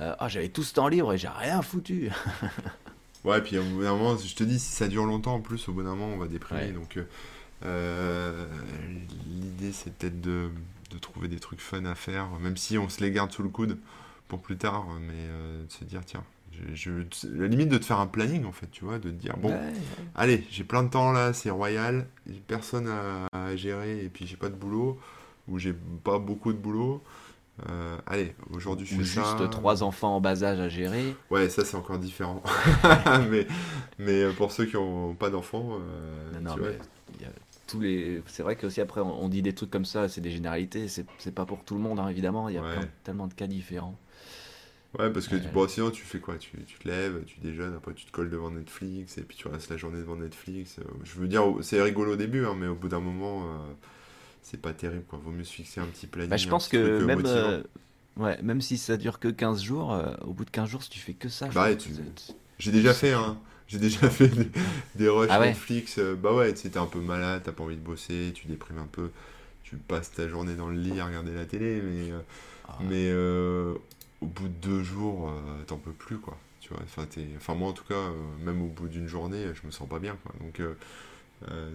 Euh, 0.00 0.12
ah, 0.18 0.26
j'avais 0.28 0.48
tout 0.48 0.64
ce 0.64 0.74
temps 0.74 0.88
libre 0.88 1.12
et 1.12 1.18
j'ai 1.18 1.28
rien 1.28 1.62
foutu. 1.62 2.10
Ouais, 3.24 3.40
puis 3.40 3.56
au 3.56 3.62
bout 3.62 3.82
d'un 3.82 3.96
moment, 3.96 4.18
je 4.18 4.34
te 4.34 4.42
dis, 4.44 4.58
si 4.58 4.72
ça 4.72 4.86
dure 4.88 5.06
longtemps, 5.06 5.34
en 5.36 5.40
plus, 5.40 5.68
au 5.68 5.72
bout 5.72 5.82
d'un 5.84 5.94
moment, 5.94 6.08
on 6.14 6.18
va 6.18 6.26
déprimer. 6.26 6.62
Ouais. 6.62 6.72
Donc, 6.72 6.96
euh, 6.96 7.02
euh, 7.02 7.04
l'idée, 9.26 9.72
c'est 9.72 9.92
peut-être 9.94 10.20
de, 10.20 10.50
de 10.90 10.98
trouver 10.98 11.28
des 11.28 11.38
trucs 11.40 11.60
fun 11.60 11.84
à 11.84 11.94
faire, 11.94 12.28
même 12.40 12.56
si 12.56 12.78
on 12.78 12.88
se 12.88 13.00
les 13.02 13.10
garde 13.10 13.32
sous 13.32 13.42
le 13.42 13.48
coude 13.48 13.78
pour 14.28 14.40
plus 14.40 14.56
tard, 14.56 14.86
mais 15.00 15.12
euh, 15.14 15.64
de 15.64 15.72
se 15.72 15.84
dire, 15.84 16.02
tiens, 16.04 16.24
je, 16.52 16.74
je- 16.74 17.28
la 17.28 17.46
limite 17.48 17.68
de 17.68 17.78
te 17.78 17.84
faire 17.84 18.00
un 18.00 18.06
planning, 18.06 18.44
en 18.44 18.52
fait, 18.52 18.70
tu 18.70 18.84
vois, 18.84 18.98
de 18.98 19.10
te 19.10 19.14
dire, 19.14 19.36
bon, 19.36 19.50
Ouais, 19.50 19.54
ouais. 19.54 19.72
allez, 20.14 20.44
j'ai 20.50 20.64
plein 20.64 20.82
de 20.82 20.88
temps 20.88 21.12
là, 21.12 21.32
c'est 21.32 21.50
royal, 21.50 22.06
j'ai 22.26 22.40
personne 22.46 22.88
à, 22.88 23.26
à 23.32 23.56
gérer, 23.56 24.04
et 24.04 24.08
puis 24.08 24.26
j'ai 24.26 24.36
pas 24.36 24.48
de 24.48 24.54
boulot, 24.54 24.98
ou 25.48 25.58
j'ai 25.58 25.74
pas 26.04 26.18
beaucoup 26.18 26.52
de 26.52 26.58
boulot. 26.58 27.02
Euh, 27.70 27.98
allez, 28.06 28.34
aujourd'hui 28.52 28.86
je 28.86 28.92
Ou 28.94 28.96
fais 28.96 29.04
juste 29.04 29.38
ça. 29.38 29.48
trois 29.48 29.82
enfants 29.84 30.16
en 30.16 30.20
bas 30.20 30.42
âge 30.42 30.58
à 30.60 30.68
gérer. 30.68 31.16
Ouais, 31.30 31.48
ça 31.48 31.64
c'est 31.64 31.76
encore 31.76 31.98
différent. 31.98 32.42
mais, 33.30 33.46
mais 33.98 34.22
euh, 34.24 34.32
pour 34.32 34.52
ceux 34.52 34.66
qui 34.66 34.74
n'ont 34.76 35.14
pas 35.14 35.30
d'enfants, 35.30 35.78
euh, 35.80 36.32
Y 37.20 37.24
a 37.24 37.28
tous 37.66 37.80
les. 37.80 38.22
C'est 38.26 38.42
vrai 38.42 38.56
que 38.56 38.66
aussi 38.66 38.80
après 38.80 39.00
on, 39.00 39.28
dit 39.28 39.42
des 39.42 39.54
trucs 39.54 39.70
comme 39.70 39.84
ça, 39.84 40.08
c'est 40.08 40.20
des 40.20 40.30
généralités. 40.30 40.88
C'est 40.88 41.34
pas 41.34 41.46
pour 41.46 41.64
tout 41.64 41.74
le 41.74 41.80
monde, 41.80 41.98
hein, 42.00 42.08
évidemment. 42.08 42.48
Il 42.48 42.54
y 42.54 42.58
a 42.58 42.62
Ouais. 42.62 42.72
plein- 42.72 42.88
tellement 43.04 43.26
de 43.26 43.34
cas 43.34 43.46
différents. 43.46 43.96
Ouais, 44.98 45.10
parce 45.12 45.26
que 45.26 45.34
tu- 45.36 45.42
Ouais. 45.46 45.52
bon, 45.52 45.66
sinon 45.68 45.90
tu 45.90 46.04
fais 46.04 46.20
quoi? 46.20 46.36
Tu, 46.38 46.50
tu 46.66 46.78
te 46.78 46.86
lèves, 46.86 47.24
tu 47.26 47.40
déjeunes, 47.40 47.74
après 47.74 47.94
tu 47.94 48.04
te 48.04 48.12
colles 48.12 48.30
devant 48.30 48.50
Netflix 48.50 49.18
et 49.18 49.22
puis 49.22 49.36
tu 49.36 49.48
restes 49.48 49.70
la 49.70 49.76
journée 49.76 49.98
devant 49.98 50.14
Netflix. 50.16 50.78
Euh, 50.78 50.84
Je 51.02 51.18
veux 51.18 51.26
dire, 51.26 51.42
c'est 51.62 51.82
rigolo 51.82 52.12
au 52.12 52.16
début, 52.16 52.44
hein, 52.46 52.54
mais 52.56 52.68
au 52.68 52.76
bout 52.76 52.88
d'un 52.88 53.00
moment, 53.00 53.42
euh, 53.42 53.72
c'est 54.42 54.60
pas 54.60 54.72
terrible 54.72 55.04
quoi. 55.08 55.18
Vaut 55.22 55.32
mieux 55.32 55.42
se 55.42 55.52
fixer 55.52 55.80
un 55.80 55.86
petit 55.86 56.06
planning. 56.06 56.30
Bah, 56.30 56.36
je 56.36 56.48
pense 56.48 56.68
que 56.68 56.76
euh, 56.76 57.06
même, 57.06 57.22
euh, 57.26 57.62
ouais, 58.18 58.40
même 58.42 58.60
si 58.60 58.78
ça 58.78 58.96
dure 58.96 59.18
que 59.18 59.28
15 59.28 59.62
jours, 59.62 59.92
euh, 59.92 60.14
au 60.24 60.32
bout 60.32 60.44
de 60.44 60.50
15 60.50 60.68
jours, 60.68 60.82
si 60.84 60.90
tu 60.90 61.00
fais 61.00 61.14
que 61.14 61.28
ça, 61.28 61.48
Bah 61.48 61.64
ouais, 61.64 61.76
tu- 61.76 61.90
J'ai 62.58 62.70
déjà 62.70 62.94
fait, 62.94 63.12
hein. 63.14 63.36
J'ai 63.66 63.78
déjà 63.78 64.08
fait 64.10 64.28
des, 64.28 64.48
des 64.94 65.08
rushs 65.08 65.28
Ah 65.30 65.40
ouais 65.40 65.48
Netflix. 65.48 65.98
euh, 65.98 66.14
bah 66.14 66.32
ouais, 66.32 66.52
tu 66.54 66.60
sais, 66.62 66.70
t'es 66.70 66.78
un 66.78 66.86
peu 66.86 67.00
malade, 67.00 67.42
t'as 67.44 67.52
pas 67.52 67.64
envie 67.64 67.76
de 67.76 67.80
bosser, 67.80 68.32
tu 68.34 68.46
déprimes 68.46 68.78
un 68.78 68.88
peu, 68.90 69.10
tu 69.62 69.76
passes 69.76 70.12
ta 70.12 70.28
journée 70.28 70.54
dans 70.54 70.68
le 70.68 70.76
lit 70.76 71.00
à 71.00 71.06
regarder 71.06 71.32
la 71.34 71.46
télé, 71.46 71.80
mais, 71.82 72.10
euh, 72.12 72.18
Ah, 72.68 72.78
mais 72.80 73.08
euh, 73.10 73.74
au 74.20 74.26
bout 74.26 74.48
de 74.48 74.54
deux 74.68 74.82
jours, 74.82 75.30
euh, 75.30 75.64
t'en 75.66 75.78
peux 75.78 75.92
plus, 75.92 76.18
quoi. 76.18 76.36
Tu 76.60 76.70
vois, 76.70 76.80
enfin, 76.84 77.06
enfin, 77.36 77.54
moi 77.54 77.68
en 77.68 77.72
tout 77.72 77.84
cas, 77.84 77.94
euh, 77.94 78.12
même 78.44 78.62
au 78.62 78.68
bout 78.68 78.88
d'une 78.88 79.06
journée, 79.08 79.46
je 79.54 79.66
me 79.66 79.72
sens 79.72 79.88
pas 79.88 79.98
bien, 79.98 80.16
quoi. 80.22 80.32
Donc, 80.40 80.60
euh, 80.60 80.74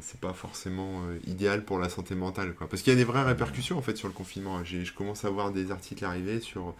c'est 0.02 0.20
pas 0.20 0.34
forcément 0.34 1.04
euh, 1.08 1.20
idéal 1.28 1.64
pour 1.64 1.78
la 1.80 1.90
santé 1.90 2.16
mentale, 2.16 2.54
quoi. 2.56 2.68
Parce 2.68 2.82
qu'il 2.82 2.92
y 2.92 2.96
a 2.96 2.98
des 2.98 3.04
vraies 3.04 3.24
répercussions, 3.24 3.78
en 3.78 3.82
fait, 3.84 3.96
sur 3.98 4.08
le 4.08 4.14
confinement. 4.14 4.64
Je 4.64 4.92
commence 4.94 5.26
à 5.26 5.30
voir 5.30 5.52
des 5.52 5.70
articles 5.72 6.04
arriver 6.06 6.40
sur 6.40 6.74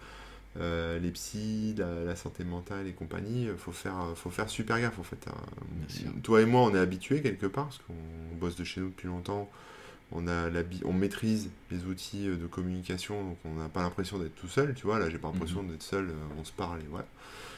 euh, 0.58 0.98
les 0.98 1.10
psys, 1.12 1.74
la, 1.78 2.02
la 2.04 2.16
santé 2.16 2.42
mentale 2.44 2.86
et 2.88 2.92
compagnie, 2.92 3.48
euh, 3.48 3.56
faut 3.56 3.72
faire, 3.72 4.00
euh, 4.00 4.14
faut 4.14 4.30
faire 4.30 4.48
super 4.50 4.80
gaffe 4.80 4.98
en 4.98 5.02
fait. 5.04 5.28
hein. 5.28 5.34
Toi 6.22 6.42
et 6.42 6.46
moi, 6.46 6.62
on 6.62 6.74
est 6.74 6.78
habitués 6.78 7.22
quelque 7.22 7.46
part 7.46 7.66
parce 7.66 7.78
qu'on 7.78 8.36
bosse 8.36 8.56
de 8.56 8.64
chez 8.64 8.80
nous 8.80 8.88
depuis 8.88 9.06
longtemps. 9.08 9.48
On, 10.12 10.26
a 10.26 10.50
l'habi- 10.50 10.82
on 10.84 10.92
maîtrise 10.92 11.50
les 11.70 11.84
outils 11.84 12.26
de 12.26 12.46
communication, 12.48 13.22
donc 13.22 13.38
on 13.44 13.54
n'a 13.54 13.68
pas 13.68 13.82
l'impression 13.82 14.18
d'être 14.18 14.34
tout 14.34 14.48
seul, 14.48 14.74
tu 14.74 14.82
vois. 14.86 14.98
Là, 14.98 15.08
j'ai 15.08 15.18
pas 15.18 15.28
l'impression 15.30 15.62
d'être 15.62 15.84
seul, 15.84 16.10
on 16.36 16.44
se 16.44 16.50
parle 16.50 16.80
et 16.80 16.86
voilà. 16.90 17.06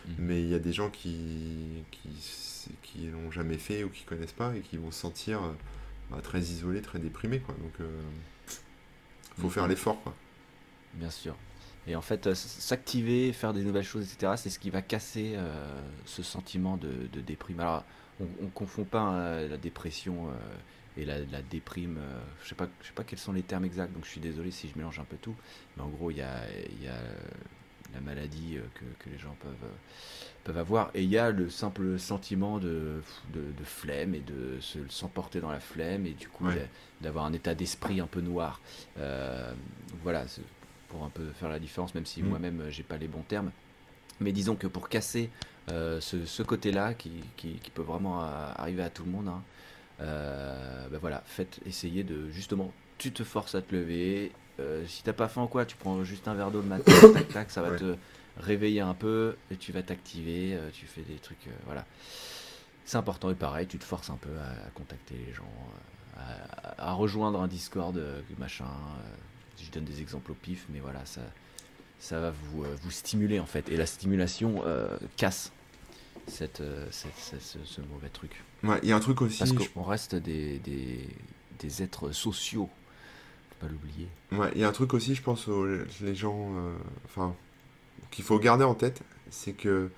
Mhm. 0.07 0.15
Mais 0.19 0.43
il 0.43 0.49
y 0.51 0.55
a 0.55 0.59
des 0.59 0.75
gens 0.75 0.91
qui, 0.91 1.83
qui, 1.91 2.11
qui 2.83 3.07
l'ont 3.07 3.31
jamais 3.31 3.57
fait 3.57 3.85
ou 3.85 3.89
qui 3.89 4.05
connaissent 4.05 4.33
pas 4.33 4.55
et 4.55 4.61
qui 4.61 4.77
vont 4.77 4.91
se 4.91 5.01
sentir 5.01 5.41
bah, 6.11 6.19
très 6.23 6.41
isolés, 6.41 6.83
très 6.83 6.99
déprimés, 6.99 7.39
quoi. 7.39 7.55
Donc, 7.63 7.73
euh, 7.81 8.01
faut 9.39 9.45
Mhm. 9.47 9.51
faire 9.51 9.67
l'effort, 9.69 10.03
quoi. 10.03 10.15
Bien 10.93 11.09
sûr. 11.11 11.35
Et 11.89 11.97
en 11.97 12.01
fait, 12.01 12.29
euh, 12.29 12.35
s'activer, 12.35 13.33
faire 13.33 13.53
des 13.53 13.63
nouvelles 13.65 13.83
choses, 13.85 14.05
etc., 14.13 14.35
c'est 14.37 14.51
ce 14.51 14.59
qui 14.61 14.71
va 14.71 14.83
casser 14.83 15.33
euh, 15.35 15.81
ce 16.05 16.23
sentiment 16.23 16.77
de, 16.77 16.93
de 17.13 17.21
déprime. 17.21 17.59
Alors, 17.61 17.85
on, 18.21 18.27
on 18.45 18.47
confond 18.49 18.85
pas 18.85 19.15
euh, 19.15 19.49
la 19.49 19.57
dépression 19.57 20.29
euh, 20.29 20.33
et 21.01 21.05
la, 21.05 21.19
la 21.19 21.43
déprime. 21.43 21.97
euh, 21.99 22.21
je 22.45 22.51
sais 22.51 22.55
pas, 22.55 22.69
je 22.83 22.87
sais 22.87 22.93
pas 22.93 23.03
quels 23.03 23.19
sont 23.19 23.33
les 23.33 23.43
termes 23.43 23.65
exacts, 23.65 23.93
donc 23.93 24.05
je 24.05 24.11
suis 24.11 24.21
désolé 24.21 24.53
si 24.53 24.69
je 24.69 24.79
mélange 24.79 25.01
un 25.01 25.05
peu 25.05 25.17
tout. 25.17 25.35
Mais 25.77 25.83
en 25.83 25.89
gros, 25.89 26.13
il 26.13 26.19
y 26.19 26.23
a, 26.23 26.43
il 26.71 26.85
y 26.85 26.89
a 26.89 26.99
la 27.95 28.01
maladie 28.01 28.59
que, 28.75 28.85
que 29.05 29.11
les 29.11 29.19
gens 29.19 29.37
peuvent, 29.41 29.69
peuvent 30.45 30.59
avoir, 30.59 30.91
et 30.95 31.03
il 31.03 31.11
y 31.11 31.19
a 31.19 31.31
le 31.31 31.51
simple 31.51 31.99
sentiment 31.99 32.59
de, 32.59 33.03
de, 33.35 33.41
de 33.41 33.65
flemme 33.65 34.15
et 34.15 34.21
de 34.21 34.59
se 34.61 34.79
s'emporter 34.89 35.41
dans 35.41 35.51
la 35.51 35.61
flemme, 35.61 36.07
et 36.07 36.13
du 36.15 36.29
coup 36.29 36.47
Ouais. 36.47 36.69
d'avoir 37.01 37.25
un 37.27 37.33
état 37.33 37.55
d'esprit 37.55 38.01
un 38.01 38.07
peu 38.07 38.21
noir. 38.21 38.61
Voilà, 40.03 40.25
pour 40.93 41.05
un 41.05 41.09
peu 41.11 41.25
faire 41.33 41.49
la 41.49 41.59
différence, 41.59 41.95
même 41.95 42.07
si 42.07 42.23
Mm. 42.23 42.29
moi-même 42.29 42.61
euh, 42.61 42.71
j'ai 42.71 42.83
pas 42.85 42.99
les 42.99 43.09
bons 43.09 43.23
termes. 43.23 43.51
Mais 44.21 44.31
disons 44.33 44.55
que 44.57 44.67
pour 44.69 44.89
casser 44.89 45.31
euh, 45.71 46.01
ce, 46.01 46.25
ce 46.27 46.43
côté-là, 46.43 46.95
qui, 46.95 47.11
qui, 47.37 47.55
qui 47.55 47.71
peut 47.71 47.83
vraiment 47.83 48.23
euh, 48.23 48.27
arriver 48.57 48.83
à 48.85 48.91
tout 48.91 49.05
le 49.05 49.11
monde, 49.11 49.29
hein, 49.29 49.43
euh, 50.01 50.89
ben 50.91 50.99
voilà, 50.99 51.23
faites 51.27 51.61
essayer 51.67 52.05
de 52.05 52.29
justement, 52.31 52.71
tu 52.99 53.11
te 53.13 53.25
forces 53.25 53.55
à 53.55 53.63
te 53.63 53.75
lever. 53.75 54.33
euh, 54.61 54.85
si 54.87 55.03
t'as 55.03 55.13
pas 55.15 55.29
faim 55.29 55.45
ou 55.45 55.49
quoi, 55.49 55.65
tu 55.65 55.77
prends 55.77 56.05
juste 56.05 56.29
un 56.29 56.35
verre 56.35 56.51
d'eau 56.51 56.61
le 56.61 56.69
matin, 56.69 56.93
tac 57.15 57.29
tac, 57.29 57.51
ça 57.51 57.63
va 57.63 57.71
Ouais. 57.71 57.79
te 57.79 57.97
réveiller 58.37 58.81
un 58.81 58.95
peu 58.95 59.37
et 59.51 59.57
tu 59.57 59.73
vas 59.73 59.83
t'activer. 59.83 60.59
tu 60.73 60.87
fais 60.87 61.03
des 61.03 61.17
trucs, 61.17 61.49
voilà. 61.67 61.85
C'est 62.85 62.97
important 62.99 63.31
et 63.31 63.35
pareil, 63.35 63.67
tu 63.67 63.79
te 63.79 63.85
forces 63.85 64.11
un 64.11 64.17
peu 64.17 64.31
à, 64.39 64.67
à 64.67 64.71
contacter 64.75 65.15
les 65.27 65.33
gens, 65.33 65.51
à, 66.17 66.91
à 66.91 66.93
rejoindre 66.93 67.41
un 67.41 67.49
Discord, 67.49 67.99
machin. 68.39 68.67
Je 69.65 69.71
donne 69.71 69.85
des 69.85 70.01
exemples 70.01 70.33
au 70.33 70.35
pif, 70.35 70.67
mais 70.73 70.81
voilà, 70.81 71.05
ça, 71.07 71.21
ça 71.99 72.21
va 72.21 72.31
vous, 72.31 72.65
euh, 72.65 72.77
vous 72.83 72.91
stimuler 72.91 73.39
en 73.41 73.47
fait. 73.47 73.69
Et 73.69 73.77
la 73.77 73.87
stimulation 73.87 74.63
euh, 74.67 74.89
casse 75.17 75.53
cette, 76.27 76.61
euh, 76.61 76.87
cette- 76.91 77.17
cette- 77.17 77.43
ce, 77.43 77.59
ce 77.65 77.81
mauvais 77.81 78.09
truc. 78.09 78.43
Ouais, 78.63 78.79
il 78.83 78.89
y 78.89 78.93
a 78.93 78.97
un 78.97 79.01
truc 79.01 79.23
aussi. 79.23 79.39
Parce 79.39 79.53
qu'on 79.69 79.83
reste 79.83 80.15
des, 80.15 80.59
des, 80.61 81.09
des 81.59 81.83
êtres 81.83 82.13
sociaux, 82.13 82.69
faut 83.51 83.67
pas 83.67 83.73
l'oublier. 83.73 84.09
Ouais, 84.33 84.51
il 84.55 84.61
y 84.61 84.65
a 84.65 84.69
un 84.69 84.73
truc 84.73 84.95
aussi, 84.95 85.15
je 85.15 85.23
pense, 85.23 85.49
aux 85.49 85.67
les 86.01 86.15
gens, 86.15 86.51
enfin, 87.07 87.35
qu'il 88.11 88.25
faut 88.25 88.39
garder 88.39 88.65
en 88.65 88.75
tête, 88.75 89.03
c'est 89.31 89.53
que 89.53 89.91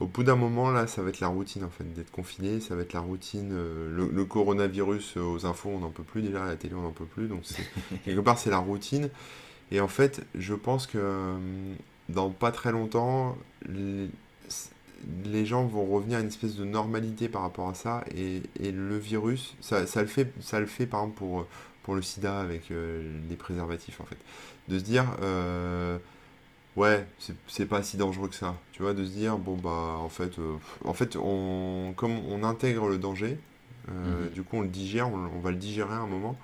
au 0.00 0.06
bout 0.06 0.24
d'un 0.24 0.36
moment, 0.36 0.70
là, 0.70 0.86
ça 0.86 1.02
va 1.02 1.10
être 1.10 1.20
la 1.20 1.28
routine, 1.28 1.64
en 1.64 1.70
fait, 1.70 1.84
d'être 1.94 2.10
confiné, 2.10 2.60
ça 2.60 2.74
va 2.74 2.82
être 2.82 2.92
la 2.94 3.00
routine. 3.00 3.50
euh, 3.52 3.88
le, 3.94 4.08
le 4.10 4.24
coronavirus 4.24 5.16
euh, 5.18 5.22
aux 5.22 5.46
infos, 5.46 5.70
on 5.70 5.80
n'en 5.80 5.90
peut 5.90 6.02
plus, 6.02 6.22
déjà, 6.22 6.44
à 6.44 6.46
la 6.48 6.56
télé, 6.56 6.74
on 6.74 6.82
n'en 6.82 6.92
peut 6.92 7.04
plus, 7.04 7.28
donc 7.28 7.42
quelque 8.04 8.20
part, 8.20 8.38
c'est 8.38 8.50
la 8.50 8.58
routine. 8.58 9.10
Et 9.72 9.80
en 9.80 9.88
fait, 9.88 10.22
je 10.34 10.54
pense 10.54 10.86
que 10.86 10.98
euh, 10.98 11.38
dans 12.08 12.30
pas 12.30 12.52
très 12.52 12.72
longtemps, 12.72 13.36
les, 13.68 14.08
les 15.24 15.46
gens 15.46 15.64
vont 15.64 15.86
revenir 15.86 16.18
à 16.18 16.20
une 16.20 16.28
espèce 16.28 16.56
de 16.56 16.64
normalité 16.64 17.28
par 17.28 17.42
rapport 17.42 17.68
à 17.68 17.74
ça, 17.74 18.04
et, 18.14 18.42
et 18.58 18.72
le 18.72 18.98
virus, 18.98 19.54
ça, 19.60 19.86
ça 19.86 20.02
le 20.02 20.08
fait, 20.08 20.32
ça 20.40 20.60
le 20.60 20.66
fait, 20.66 20.86
par 20.86 21.00
exemple, 21.00 21.18
pour 21.18 21.46
pour 21.82 21.94
le 21.94 22.02
sida 22.02 22.38
avec 22.40 22.68
les 22.68 23.36
préservatifs 23.36 24.02
en 24.02 24.04
fait. 24.04 24.18
De 24.68 24.78
se 24.78 24.84
dire 24.84 25.06
ouais 26.80 27.06
c'est- 27.46 27.66
pas 27.66 27.82
si 27.82 27.96
dangereux 27.96 28.28
que 28.28 28.34
ça. 28.34 28.56
Tu 28.72 28.82
vois, 28.82 28.94
de 28.94 29.04
se 29.04 29.10
dire 29.10 29.36
bon 29.38 29.56
bah 29.56 29.96
en 29.98 30.08
fait 30.08 30.38
euh, 30.38 30.56
en 30.84 30.94
fait 30.94 31.16
on 31.16 31.92
comme 31.96 32.18
on 32.28 32.42
intègre 32.44 32.88
le 32.88 32.98
danger, 32.98 33.38
euh, 33.90 34.24
Mhm. 34.26 34.30
du 34.30 34.42
coup 34.42 34.56
on 34.58 34.62
le 34.62 34.68
digère, 34.68 35.08
on, 35.08 35.16
on 35.36 35.40
va 35.40 35.50
le 35.50 35.56
digérer 35.56 35.92
à 35.92 35.98
un 35.98 36.06
moment 36.06 36.36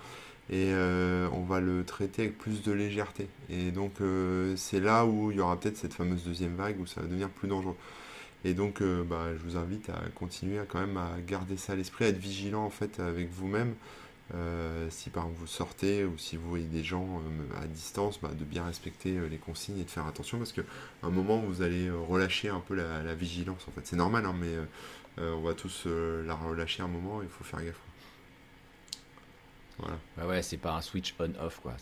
et 0.51 0.73
euh, 0.73 1.29
on 1.33 1.43
va 1.43 1.61
le 1.61 1.85
traiter 1.85 2.23
avec 2.23 2.39
plus 2.39 2.63
de 2.63 2.73
légèreté. 2.73 3.29
Et 3.51 3.71
donc 3.73 3.93
c'est 4.57 4.81
là 4.81 5.07
où 5.07 5.31
il 5.31 5.39
y 5.39 5.41
aura 5.41 5.59
peut-être 5.59 5.77
cette 5.77 5.95
fameuse 5.95 6.25
deuxième 6.25 6.55
vague 6.57 6.81
où 6.81 6.87
ça 6.87 7.01
va 7.01 7.07
devenir 7.09 7.29
plus 7.31 7.49
dangereux. 7.49 7.77
Et 8.45 8.55
donc 8.55 8.83
bah, 8.83 9.27
je 9.37 9.43
vous 9.45 9.57
invite 9.59 9.91
à 9.91 10.01
continuer 10.15 10.59
à 10.61 10.65
quand 10.67 10.81
même 10.81 10.97
à 10.99 11.11
garder 11.27 11.57
ça 11.57 11.73
à 11.75 11.77
l'esprit, 11.77 12.05
à 12.07 12.09
être 12.09 12.19
vigilant 12.19 12.65
en 12.65 12.71
fait 12.71 13.01
avec 13.01 13.31
vous-même. 13.33 13.75
Euh, 14.35 14.89
si 14.91 15.09
par 15.11 15.23
exemple 15.25 15.41
vous 15.41 15.47
sortez 15.47 16.05
ou 16.05 16.19
si 16.19 16.37
vous 16.37 16.49
voyez 16.49 16.65
des 16.67 16.83
gens 16.83 17.21
euh, 17.21 17.63
à 17.63 17.67
distance, 17.69 18.19
bah, 18.21 18.31
de 18.37 18.45
bien 18.45 18.65
respecter 18.65 19.17
euh, 19.17 19.29
les 19.29 19.39
consignes 19.39 19.79
et 19.79 19.85
de 19.85 19.91
faire 19.91 20.07
attention 20.07 20.39
parce 20.39 20.53
qu'à 20.53 20.63
un 21.05 21.11
moment 21.11 21.39
vous 21.39 21.63
allez 21.63 21.89
relâcher 21.91 22.49
un 22.49 22.59
peu 22.59 22.75
la, 22.75 23.05
la 23.05 23.15
vigilance 23.15 23.65
en 23.69 23.71
fait. 23.71 23.83
C'est 23.87 23.95
normal, 23.97 24.27
hein, 24.27 24.35
mais 24.39 24.53
on 25.19 25.41
va 25.43 25.55
tous 25.55 25.87
la 25.87 26.35
relâcher 26.35 26.83
un 26.83 26.89
moment, 26.89 27.23
il 27.23 27.29
faut 27.29 27.45
faire 27.45 27.65
gaffe. 27.65 27.81
Voilà. 29.79 29.99
Ouais, 30.19 30.25
ouais, 30.25 30.43
c'est 30.43 30.57
pas 30.57 30.75
un 30.77 30.81
switch 30.81 31.15
on-off, 31.19 31.61
quoi. 31.63 31.75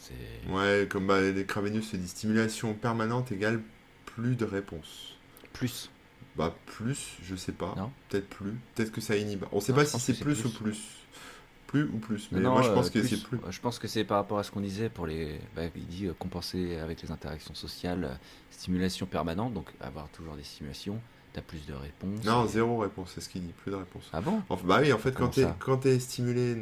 Ouais, 0.49 0.87
comme 0.91 1.07
bah, 1.07 1.21
les 1.21 1.45
Cravenius 1.47 1.91
se 1.91 1.97
dit, 1.97 2.09
stimulation 2.09 2.75
permanente 2.75 3.33
égale 3.33 3.61
plus 4.07 4.37
de 4.37 4.45
réponses. 4.45 5.17
plus. 5.53 5.91
Bah 6.37 6.53
plus, 6.67 7.13
je 7.23 7.37
sais 7.37 7.53
pas. 7.53 7.75
Peut-être 8.09 8.29
plus. 8.29 8.55
Peut-être 8.75 8.91
que 8.91 9.01
ça 9.01 9.17
inhibe. 9.17 9.45
On 9.53 9.61
sait 9.61 9.73
Non, 9.73 9.79
pas 9.79 9.85
si 9.87 10.01
c'est 10.01 10.13
que 10.13 10.19
c'est 10.19 10.25
plus, 10.25 10.41
plus. 10.41 10.45
ou 10.49 10.53
plus. 10.53 11.04
Plus 11.75 11.91
ou 11.93 11.99
plus. 11.99 12.29
Mais 12.31 12.39
Non, 12.41 12.53
moi 12.53 12.63
je 12.63 12.69
euh, 12.69 12.75
pense 12.75 12.89
que 12.89 13.03
c'est 13.03 13.21
plus. 13.21 13.39
Je 13.51 13.59
pense 13.61 13.81
que 13.81 13.89
c'est 13.89 14.05
par 14.05 14.19
rapport 14.19 14.39
à 14.39 14.45
ce 14.45 14.53
qu'on 14.53 14.61
disait 14.61 14.89
pour 14.89 15.09
les. 15.09 15.41
bah, 15.57 15.63
il 15.75 15.87
dit 15.89 16.07
euh, 16.07 16.13
compenser 16.17 16.77
avec 16.79 17.03
les 17.03 17.11
interactions 17.11 17.53
sociales, 17.55 18.05
euh, 18.05 18.15
stimulation 18.53 19.07
permanente, 19.07 19.53
donc 19.55 19.67
avoir 19.81 20.09
toujours 20.11 20.37
des 20.37 20.45
stimulations. 20.45 21.01
T'as 21.33 21.41
plus 21.41 21.67
de 21.67 21.73
réponses. 21.75 22.25
Non, 22.25 22.45
et- 22.45 22.49
zéro 22.49 22.79
réponse, 22.79 23.11
c'est 23.13 23.21
ce 23.21 23.29
qu'il 23.29 23.43
dit, 23.43 23.53
plus 23.65 23.73
de 23.73 23.77
réponse. 23.77 24.09
Ah 24.13 24.21
bon? 24.21 24.41
Enfin, 24.49 24.65
bah 24.69 24.79
oui, 24.83 24.93
en 24.93 24.99
fait, 24.99 25.11
quand 25.17 25.31
t'es 25.31 25.49
quand 25.59 25.79
t'es 25.79 25.99
stimulé 25.99 26.57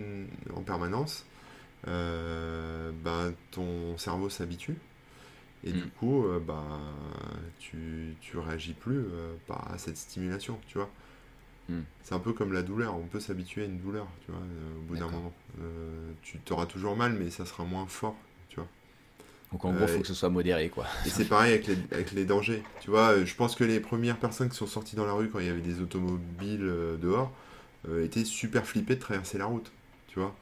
en 0.57 0.63
permanence, 0.63 1.27
euh, 1.89 2.91
bah, 3.05 3.33
ton 3.51 3.99
cerveau 3.99 4.31
s'habitue. 4.31 4.77
Et 5.65 5.73
du 5.73 5.79
Mm. 5.85 5.91
coup, 6.01 6.25
euh, 6.25 6.41
bah, 6.41 6.65
tu, 7.61 8.17
tu 8.23 8.39
réagis 8.39 8.73
plus 8.73 8.99
euh, 8.99 9.35
par- 9.47 9.71
à 9.71 9.77
cette 9.79 9.97
stimulation, 9.99 10.59
tu 10.67 10.79
vois. 10.79 10.89
Mm. 11.73 11.85
C'est 12.03 12.15
un 12.15 12.19
peu 12.19 12.33
comme 12.33 12.53
la 12.53 12.63
douleur, 12.63 12.97
on 12.97 13.07
peut 13.07 13.21
s'habituer 13.21 13.63
à 13.63 13.67
une 13.67 13.79
douleur, 13.79 14.07
tu 14.25 14.33
vois, 14.33 14.41
euh, 14.41 14.79
au 14.79 14.83
bout 14.83 14.97
d'un 14.97 15.09
moment. 15.09 15.33
Euh, 15.61 16.13
tu 16.23 16.39
t'auras 16.39 16.67
toujours 16.67 16.97
mal, 16.97 17.13
mais 17.13 17.31
ça 17.31 17.47
sera 17.47 17.65
moins 17.65 17.87
fort, 17.87 18.17
tu 18.49 18.57
vois. 18.57 18.69
Donc 19.53 19.65
en 19.65 19.73
gros, 19.73 19.85
Euh, 19.85 19.87
faut 19.87 20.01
que 20.01 20.07
ce 20.07 20.15
soit 20.15 20.31
modéré, 20.31 20.69
quoi. 20.71 20.87
Et 21.07 21.11
c'est 21.11 21.27
pareil 21.27 21.53
avec 21.53 21.67
les, 21.67 21.77
avec 21.93 22.13
les 22.13 22.25
dangers. 22.25 22.63
Tu 22.81 22.91
vois, 22.91 23.13
euh, 23.13 23.27
je 23.27 23.35
pense 23.35 23.55
que 23.55 23.65
les 23.65 23.81
premières 23.81 24.19
personnes 24.19 24.49
qui 24.49 24.57
sont 24.57 24.67
sorties 24.67 24.97
dans 24.97 25.07
la 25.07 25.13
rue 25.13 25.29
quand 25.29 25.41
il 25.41 25.47
y 25.47 25.51
avait 25.51 25.61
des 25.61 25.81
automobiles 25.81 26.63
euh, 26.63 26.97
dehors 26.97 27.33
euh, 27.89 28.05
étaient 28.05 28.25
super 28.25 28.67
flippées 28.67 28.95
de 28.97 29.01
traverser 29.01 29.39
la 29.39 29.47
route. 29.47 29.71
Tu 30.09 30.19
vois. 30.19 30.35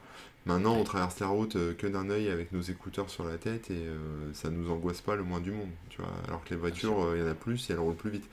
Maintenant, 0.45 0.75
on 0.75 0.83
traverse 0.83 1.19
la 1.19 1.27
route 1.27 1.55
euh, 1.55 1.73
que 1.75 1.87
d'un 1.87 2.09
œil 2.09 2.29
avec 2.29 2.51
nos 2.51 2.61
écouteurs 2.61 3.09
sur 3.09 3.25
la 3.25 3.37
tête 3.37 3.69
et 3.69 3.75
euh, 3.75 3.97
ça 4.33 4.49
nous 4.49 4.71
angoisse 4.71 5.01
pas 5.01 5.15
le 5.15 5.23
moins 5.23 5.39
du 5.39 5.51
monde, 5.51 5.69
tu 5.89 6.01
vois. 6.01 6.11
Alors 6.27 6.43
que 6.43 6.49
les 6.51 6.55
voitures, 6.55 7.03
euh, 7.03 7.17
il 7.17 7.21
y 7.21 7.23
en 7.27 7.29
a 7.29 7.35
plus 7.35 7.69
et 7.69 7.73
elles 7.73 7.79
roulent 7.79 7.95
plus 7.95 8.09
vite. 8.11 8.27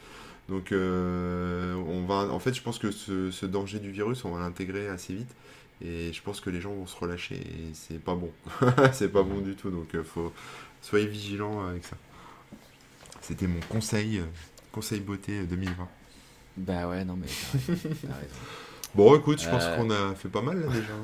Donc, 0.48 0.72
on 0.72 2.04
va, 2.06 2.32
en 2.32 2.38
fait, 2.38 2.54
je 2.54 2.62
pense 2.62 2.78
que 2.78 2.90
ce, 2.90 3.30
ce 3.30 3.46
danger 3.46 3.78
du 3.78 3.90
virus, 3.90 4.24
on 4.24 4.30
va 4.30 4.40
l'intégrer 4.40 4.88
assez 4.88 5.14
vite 5.14 5.34
et 5.80 6.12
je 6.12 6.22
pense 6.22 6.40
que 6.40 6.50
les 6.50 6.60
gens 6.60 6.72
vont 6.72 6.86
se 6.86 6.96
relâcher 6.96 7.36
et 7.36 7.74
c'est 7.74 8.02
pas 8.02 8.14
bon. 8.14 8.30
c'est 8.92 9.12
pas 9.12 9.22
bon 9.22 9.40
du 9.40 9.54
tout. 9.54 9.70
Donc, 9.70 9.94
faut 10.02 10.32
soyez 10.80 11.06
vigilants 11.06 11.66
avec 11.66 11.84
ça. 11.84 11.96
C'était 13.20 13.46
mon 13.46 13.60
conseil, 13.68 14.22
conseil 14.72 15.00
beauté 15.00 15.42
2020. 15.44 15.88
Bah 16.56 16.88
ouais, 16.88 17.04
non 17.04 17.16
mais 17.16 17.26
t'as 17.26 17.74
raison. 17.74 17.94
Bon, 18.94 19.14
écoute, 19.14 19.40
je 19.40 19.48
pense 19.48 19.64
qu'on 19.66 19.90
a 19.90 20.14
fait 20.14 20.30
pas 20.30 20.40
mal 20.40 20.60
là 20.60 20.66
déjà. 20.68 20.94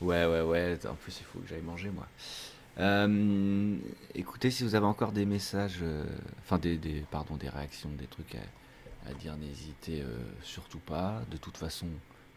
Ouais, 0.00 0.26
ouais, 0.26 0.42
ouais. 0.42 0.78
En 0.86 0.94
plus, 0.94 1.20
il 1.20 1.24
faut 1.24 1.38
que 1.38 1.48
j'aille 1.48 1.62
manger, 1.62 1.88
moi. 1.90 2.06
Euh, 2.78 3.76
écoutez, 4.14 4.50
si 4.50 4.62
vous 4.62 4.74
avez 4.74 4.86
encore 4.86 5.12
des 5.12 5.24
messages, 5.24 5.78
euh, 5.82 6.04
enfin 6.42 6.58
des, 6.58 6.76
des, 6.76 7.04
pardon, 7.10 7.36
des 7.36 7.48
réactions, 7.48 7.88
des 7.98 8.06
trucs 8.06 8.36
à, 9.08 9.14
dire, 9.14 9.36
n'hésitez 9.36 10.02
euh, 10.02 10.18
surtout 10.42 10.78
pas. 10.78 11.22
De 11.30 11.36
toute 11.36 11.56
façon, 11.56 11.86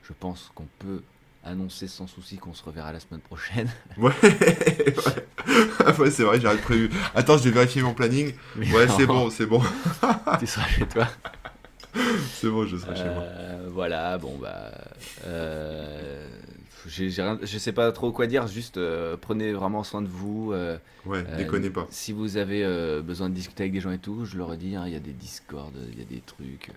je 0.03 0.13
pense 0.13 0.51
qu'on 0.55 0.67
peut 0.79 1.03
annoncer 1.43 1.87
sans 1.87 2.07
souci 2.07 2.37
qu'on 2.37 2.53
se 2.53 2.63
reverra 2.63 2.93
la 2.93 2.99
semaine 2.99 3.21
prochaine. 3.21 3.69
Ouais, 3.97 4.11
ouais. 5.97 6.11
c'est 6.11 6.23
vrai, 6.23 6.39
j'avais 6.39 6.61
prévu. 6.61 6.89
Attends, 7.15 7.37
je 7.37 7.45
vais 7.45 7.51
vérifier 7.51 7.81
mon 7.81 7.93
planning. 7.93 8.33
ouais, 8.57 8.87
c'est 8.95 9.07
bon, 9.07 9.29
c'est 9.29 9.45
bon. 9.45 9.61
tu 10.39 10.45
seras 10.45 10.67
chez 10.67 10.85
toi. 10.85 11.07
c'est 12.33 12.49
bon, 12.49 12.67
je 12.67 12.77
serai 12.77 12.95
chez 12.95 13.09
moi. 13.09 13.23
Voilà, 13.69 14.17
bon 14.17 14.37
bah 14.37 14.71
je 16.87 17.57
sais 17.57 17.73
pas 17.73 17.91
trop 17.91 18.11
quoi 18.11 18.27
dire, 18.27 18.47
juste 18.47 18.77
euh, 18.77 19.17
prenez 19.17 19.53
vraiment 19.53 19.83
soin 19.83 20.01
de 20.01 20.07
vous. 20.07 20.51
Euh, 20.53 20.77
ouais, 21.05 21.23
euh, 21.27 21.37
déconnez 21.37 21.69
pas. 21.69 21.87
Si 21.89 22.13
vous 22.13 22.37
avez 22.37 22.63
besoin 23.01 23.29
de 23.29 23.35
discuter 23.35 23.63
avec 23.63 23.73
des 23.73 23.81
gens 23.81 23.91
et 23.91 23.99
tout, 23.99 24.25
je 24.25 24.37
leur 24.37 24.53
ai 24.53 24.57
dit, 24.57 24.75
hein, 24.75 24.83
il 24.87 24.93
y 24.93 24.95
a 24.95 24.99
des 24.99 25.13
Discord, 25.13 25.73
il 25.91 25.99
y 25.99 26.01
a 26.01 26.05
des 26.05 26.21
trucs. 26.21 26.71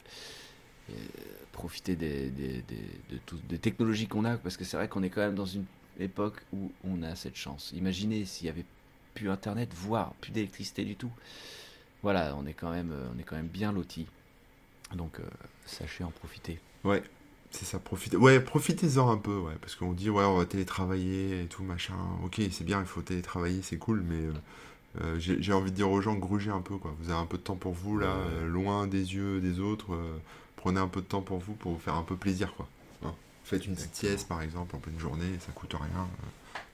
profitez 1.52 1.96
des, 1.96 2.30
des, 2.30 2.62
de 3.10 3.18
des 3.48 3.58
technologies 3.58 4.08
qu'on 4.08 4.24
a, 4.24 4.36
parce 4.36 4.56
que 4.56 4.64
c'est 4.64 4.76
vrai 4.76 4.88
qu'on 4.88 5.02
est 5.02 5.10
quand 5.10 5.20
même 5.20 5.34
dans 5.34 5.46
une 5.46 5.64
époque 6.00 6.42
où 6.52 6.72
on 6.84 7.02
a 7.02 7.14
cette 7.14 7.36
chance. 7.36 7.72
Imaginez 7.76 8.24
s'il 8.24 8.46
y 8.46 8.50
avait 8.50 8.64
plus 9.14 9.30
Internet, 9.30 9.70
voire 9.74 10.14
plus 10.20 10.32
d'électricité 10.32 10.84
du 10.84 10.96
tout. 10.96 11.12
Voilà, 12.02 12.34
on 12.36 12.46
est 12.46 12.54
quand 12.54 12.70
même, 12.70 12.92
on 13.14 13.18
est 13.18 13.22
quand 13.22 13.36
même 13.36 13.46
bien 13.46 13.72
lotis. 13.72 14.06
Donc, 14.94 15.18
sachez 15.64 16.04
en 16.04 16.10
profiter. 16.10 16.58
Ouais, 16.84 17.02
c'est 17.52 17.66
ça, 17.66 17.78
profitez. 17.78 18.16
Ouais, 18.16 18.40
profitez-en 18.40 19.10
un 19.10 19.18
peu, 19.18 19.36
ouais. 19.36 19.54
Parce 19.60 19.74
qu'on 19.74 19.92
dit, 19.92 20.08
ouais, 20.08 20.24
on 20.24 20.38
va 20.38 20.46
télétravailler 20.46 21.42
et 21.42 21.46
tout, 21.46 21.62
machin. 21.62 21.94
Ok, 22.24 22.40
c'est 22.50 22.64
bien, 22.64 22.80
il 22.80 22.86
faut 22.86 23.02
télétravailler, 23.02 23.60
c'est 23.62 23.76
cool, 23.76 24.02
mais 24.08 24.16
euh, 24.16 24.32
euh, 25.02 25.16
j'ai 25.18 25.52
envie 25.52 25.70
de 25.70 25.76
dire 25.76 25.90
aux 25.90 26.00
gens, 26.00 26.14
grugez 26.14 26.50
un 26.50 26.62
peu, 26.62 26.76
quoi. 26.76 26.94
Vous 26.98 27.10
avez 27.10 27.20
un 27.20 27.26
peu 27.26 27.36
de 27.36 27.42
temps 27.42 27.56
pour 27.56 27.74
vous, 27.74 27.98
là, 27.98 28.06
euh, 28.06 28.48
loin 28.48 28.86
des 28.86 29.14
yeux 29.14 29.40
des 29.40 29.60
autres. 29.60 29.96
prenez 30.56 30.80
un 30.80 30.88
peu 30.88 31.02
de 31.02 31.06
temps 31.06 31.20
pour 31.20 31.38
vous, 31.38 31.52
pour 31.52 31.72
vous 31.72 31.78
faire 31.78 31.94
un 31.94 32.02
peu 32.02 32.16
plaisir, 32.16 32.54
quoi. 32.56 32.66
Hein. 33.04 33.12
Faites 33.44 33.66
une 33.66 33.74
petite 33.74 33.96
sieste, 33.96 34.28
par 34.28 34.40
exemple, 34.40 34.74
en 34.74 34.78
pleine 34.78 34.98
journée, 34.98 35.38
ça 35.40 35.52
coûte 35.52 35.74
rien. 35.74 36.08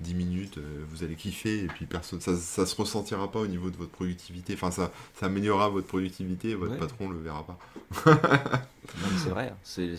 10 0.01 0.15
minutes, 0.15 0.61
vous 0.91 1.03
allez 1.03 1.17
kiffer, 1.17 1.65
et 1.65 1.67
puis 1.67 1.87
personne, 1.87 2.21
ça, 2.21 2.37
ça 2.37 2.67
se 2.67 2.77
ressentira 2.77 3.33
pas 3.33 3.41
au 3.41 3.49
niveau 3.49 3.71
de 3.71 3.77
votre 3.77 3.91
productivité. 3.91 4.55
Enfin, 4.55 4.71
ça, 4.71 4.93
ça 5.19 5.27
améliorera 5.27 5.71
votre 5.71 5.89
productivité, 5.89 6.51
et 6.51 6.55
votre 6.55 6.79
patron 6.79 7.09
le 7.09 7.19
verra 7.19 7.45
pas. 7.45 7.59
c'est 9.17 9.31
vrai, 9.31 9.49
hein. 9.49 9.57
c'est 9.65 9.97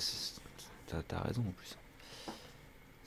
t'as 1.08 1.22
raison 1.22 1.42
en 1.42 1.52
plus. 1.52 1.78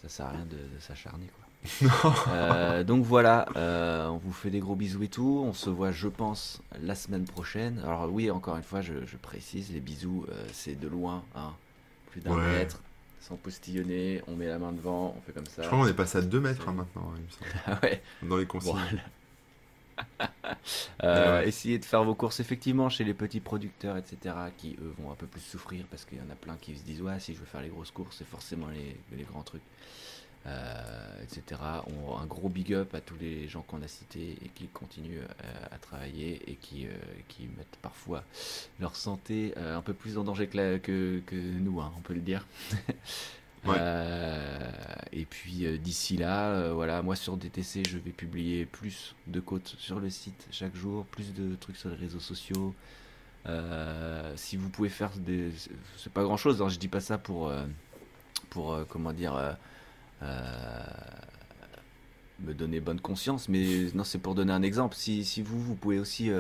Ça 0.02 0.08
sert 0.08 0.26
à 0.26 0.30
rien 0.30 0.46
de, 0.46 0.80
s'acharner 0.80 1.26
quoi. 1.26 1.90
Euh, 2.28 2.82
donc 2.82 3.04
voilà, 3.04 3.46
euh, 3.54 4.08
on 4.08 4.16
vous 4.16 4.32
fait 4.32 4.50
des 4.50 4.58
gros 4.58 4.74
bisous 4.74 5.04
et 5.04 5.08
tout. 5.08 5.44
On 5.46 5.52
se 5.52 5.70
voit, 5.70 5.92
je 5.92 6.08
pense, 6.08 6.60
la 6.82 6.96
semaine 6.96 7.24
prochaine. 7.24 7.80
Alors 7.84 8.10
oui, 8.10 8.30
encore 8.30 8.56
une 8.56 8.64
fois, 8.64 8.80
je, 8.80 8.94
précise, 9.20 9.72
les 9.72 9.78
bisous, 9.78 10.26
euh, 10.28 10.44
c'est 10.52 10.78
de 10.78 10.88
loin, 10.88 11.22
hein, 11.36 11.52
plus 12.10 12.20
d'un 12.20 12.36
mètre, 12.36 12.80
sans 13.20 13.36
postillonner. 13.36 14.22
On 14.26 14.34
met 14.34 14.48
la 14.48 14.58
main 14.58 14.72
devant, 14.72 15.14
on 15.16 15.20
fait 15.20 15.32
comme 15.32 15.46
ça. 15.46 15.62
Je 15.62 15.68
crois 15.68 15.78
qu'on 15.78 15.86
est 15.86 15.94
passé 15.94 16.18
à 16.18 16.22
2 16.22 16.40
mètres 16.40 16.68
hein, 16.68 16.72
maintenant. 16.72 17.12
Ah 17.66 17.78
ouais. 17.82 18.02
Dans 18.22 18.38
les 18.38 18.46
consignes. 18.46 19.00
Euh, 21.02 21.42
essayez 21.42 21.78
de 21.78 21.84
faire 21.84 22.04
vos 22.04 22.14
courses 22.14 22.38
effectivement 22.38 22.88
chez 22.88 23.02
les 23.02 23.14
petits 23.14 23.40
producteurs, 23.40 23.96
etc., 23.96 24.36
qui 24.56 24.76
eux 24.80 24.94
vont 24.98 25.10
un 25.10 25.16
peu 25.16 25.26
plus 25.26 25.40
souffrir 25.40 25.84
parce 25.90 26.04
qu'il 26.04 26.18
y 26.18 26.20
en 26.20 26.30
a 26.30 26.36
plein 26.36 26.56
qui 26.60 26.76
se 26.76 26.84
disent 26.84 27.02
ouais, 27.02 27.18
si 27.18 27.34
je 27.34 27.40
veux 27.40 27.46
faire 27.46 27.62
les 27.62 27.68
grosses 27.68 27.90
courses, 27.90 28.16
c'est 28.18 28.28
forcément 28.28 28.68
les, 28.68 28.96
les, 29.16 29.24
grands 29.24 29.42
trucs, 29.42 29.62
euh, 30.46 31.22
etc. 31.24 31.60
On, 31.88 32.16
un 32.16 32.26
gros 32.26 32.48
big 32.48 32.72
up 32.72 32.94
à 32.94 33.00
tous 33.00 33.16
les 33.20 33.48
gens 33.48 33.62
qu'on 33.62 33.82
a 33.82 33.88
cités 33.88 34.36
et 34.44 34.48
qui 34.54 34.68
continuent 34.68 35.18
euh, 35.18 35.66
à 35.72 35.78
travailler 35.78 36.40
et 36.46 36.54
qui, 36.54 36.86
qui 37.26 37.48
mettent 37.56 37.78
parfois 37.82 38.22
leur 38.78 38.94
santé 38.94 39.54
un 39.56 39.82
peu 39.82 39.94
plus 39.94 40.18
en 40.18 40.24
danger 40.24 40.46
que, 40.46 40.76
que, 40.78 41.20
que 41.26 41.34
nous, 41.34 41.80
hein, 41.80 41.92
on 41.98 42.00
peut 42.00 42.14
le 42.14 42.20
dire. 42.20 42.46
Euh, 43.66 44.70
et 45.12 45.24
puis 45.24 45.66
euh, 45.66 45.78
d'ici 45.78 46.16
là, 46.16 46.48
euh, 46.48 46.72
voilà, 46.72 47.02
moi 47.02 47.14
sur 47.14 47.36
DTC, 47.36 47.84
je 47.88 47.98
vais 47.98 48.10
publier 48.10 48.66
plus 48.66 49.14
de 49.28 49.40
côtes 49.40 49.76
sur 49.78 50.00
le 50.00 50.10
site 50.10 50.48
chaque 50.50 50.74
jour, 50.74 51.04
plus 51.06 51.32
de 51.32 51.54
trucs 51.56 51.76
sur 51.76 51.90
les 51.90 51.96
réseaux 51.96 52.20
sociaux. 52.20 52.74
si 54.36 54.56
vous 54.56 54.68
pouvez 54.68 54.88
faire 54.88 55.10
des, 55.16 55.50
c'est 55.96 56.12
pas 56.12 56.22
grand 56.24 56.36
chose. 56.36 56.60
Hein, 56.62 56.68
je 56.68 56.78
dis 56.78 56.88
pas 56.88 57.00
ça 57.00 57.18
pour, 57.18 57.52
pour 58.50 58.78
comment 58.88 59.12
dire, 59.12 59.56
me 62.40 62.54
donner 62.54 62.80
bonne 62.80 63.00
conscience, 63.00 63.48
mais 63.48 63.88
non, 63.94 64.04
c'est 64.04 64.18
pour 64.18 64.34
donner 64.34 64.52
un 64.52 64.62
exemple. 64.62 64.96
Si, 64.96 65.24
si 65.24 65.42
vous, 65.42 65.60
vous 65.60 65.74
pouvez 65.76 65.98
aussi 65.98 66.30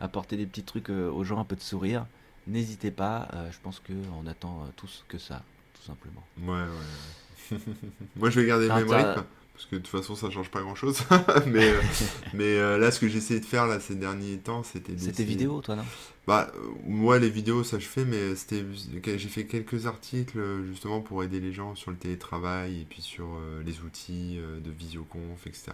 apporter 0.00 0.36
des 0.36 0.46
petits 0.46 0.64
trucs 0.64 0.90
aux 0.90 1.24
gens, 1.24 1.38
un 1.38 1.44
peu 1.44 1.56
de 1.56 1.60
sourire, 1.60 2.06
n'hésitez 2.46 2.90
pas. 2.90 3.28
je 3.50 3.58
pense 3.62 3.80
que 3.80 3.92
on 4.20 4.26
attend 4.26 4.66
tous 4.76 5.04
que 5.08 5.18
ça 5.18 5.42
simplement. 5.86 6.24
Ouais, 6.40 6.62
ouais. 6.62 7.58
Moi, 8.16 8.30
je 8.30 8.40
vais 8.40 8.46
garder 8.46 8.68
le 8.68 8.74
même 8.74 8.90
rythme. 8.90 9.24
Parce 9.54 9.66
que 9.66 9.76
de 9.76 9.80
toute 9.82 9.88
façon, 9.88 10.16
ça 10.16 10.30
change 10.30 10.50
pas 10.50 10.62
grand 10.62 10.74
chose. 10.74 10.98
mais 11.46 11.70
euh, 11.70 11.80
mais 12.34 12.56
euh, 12.58 12.76
là, 12.76 12.90
ce 12.90 12.98
que 12.98 13.06
j'ai 13.06 13.18
essayé 13.18 13.38
de 13.38 13.44
faire 13.44 13.68
là, 13.68 13.78
ces 13.78 13.94
derniers 13.94 14.38
temps, 14.38 14.64
c'était. 14.64 14.98
C'était 14.98 15.22
vidéo, 15.22 15.60
toi, 15.60 15.76
non? 15.76 15.84
Bah, 16.26 16.50
moi, 16.84 17.20
les 17.20 17.30
vidéos, 17.30 17.62
ça 17.62 17.78
je 17.78 17.86
fais, 17.86 18.04
mais 18.04 18.34
c'était 18.34 18.64
j'ai 19.04 19.28
fait 19.28 19.46
quelques 19.46 19.86
articles 19.86 20.38
justement 20.66 21.00
pour 21.00 21.22
aider 21.22 21.38
les 21.38 21.52
gens 21.52 21.76
sur 21.76 21.92
le 21.92 21.96
télétravail 21.96 22.80
et 22.80 22.84
puis 22.84 23.00
sur 23.00 23.26
euh, 23.26 23.62
les 23.64 23.80
outils 23.80 24.38
de 24.38 24.70
visioconf, 24.70 25.46
etc. 25.46 25.72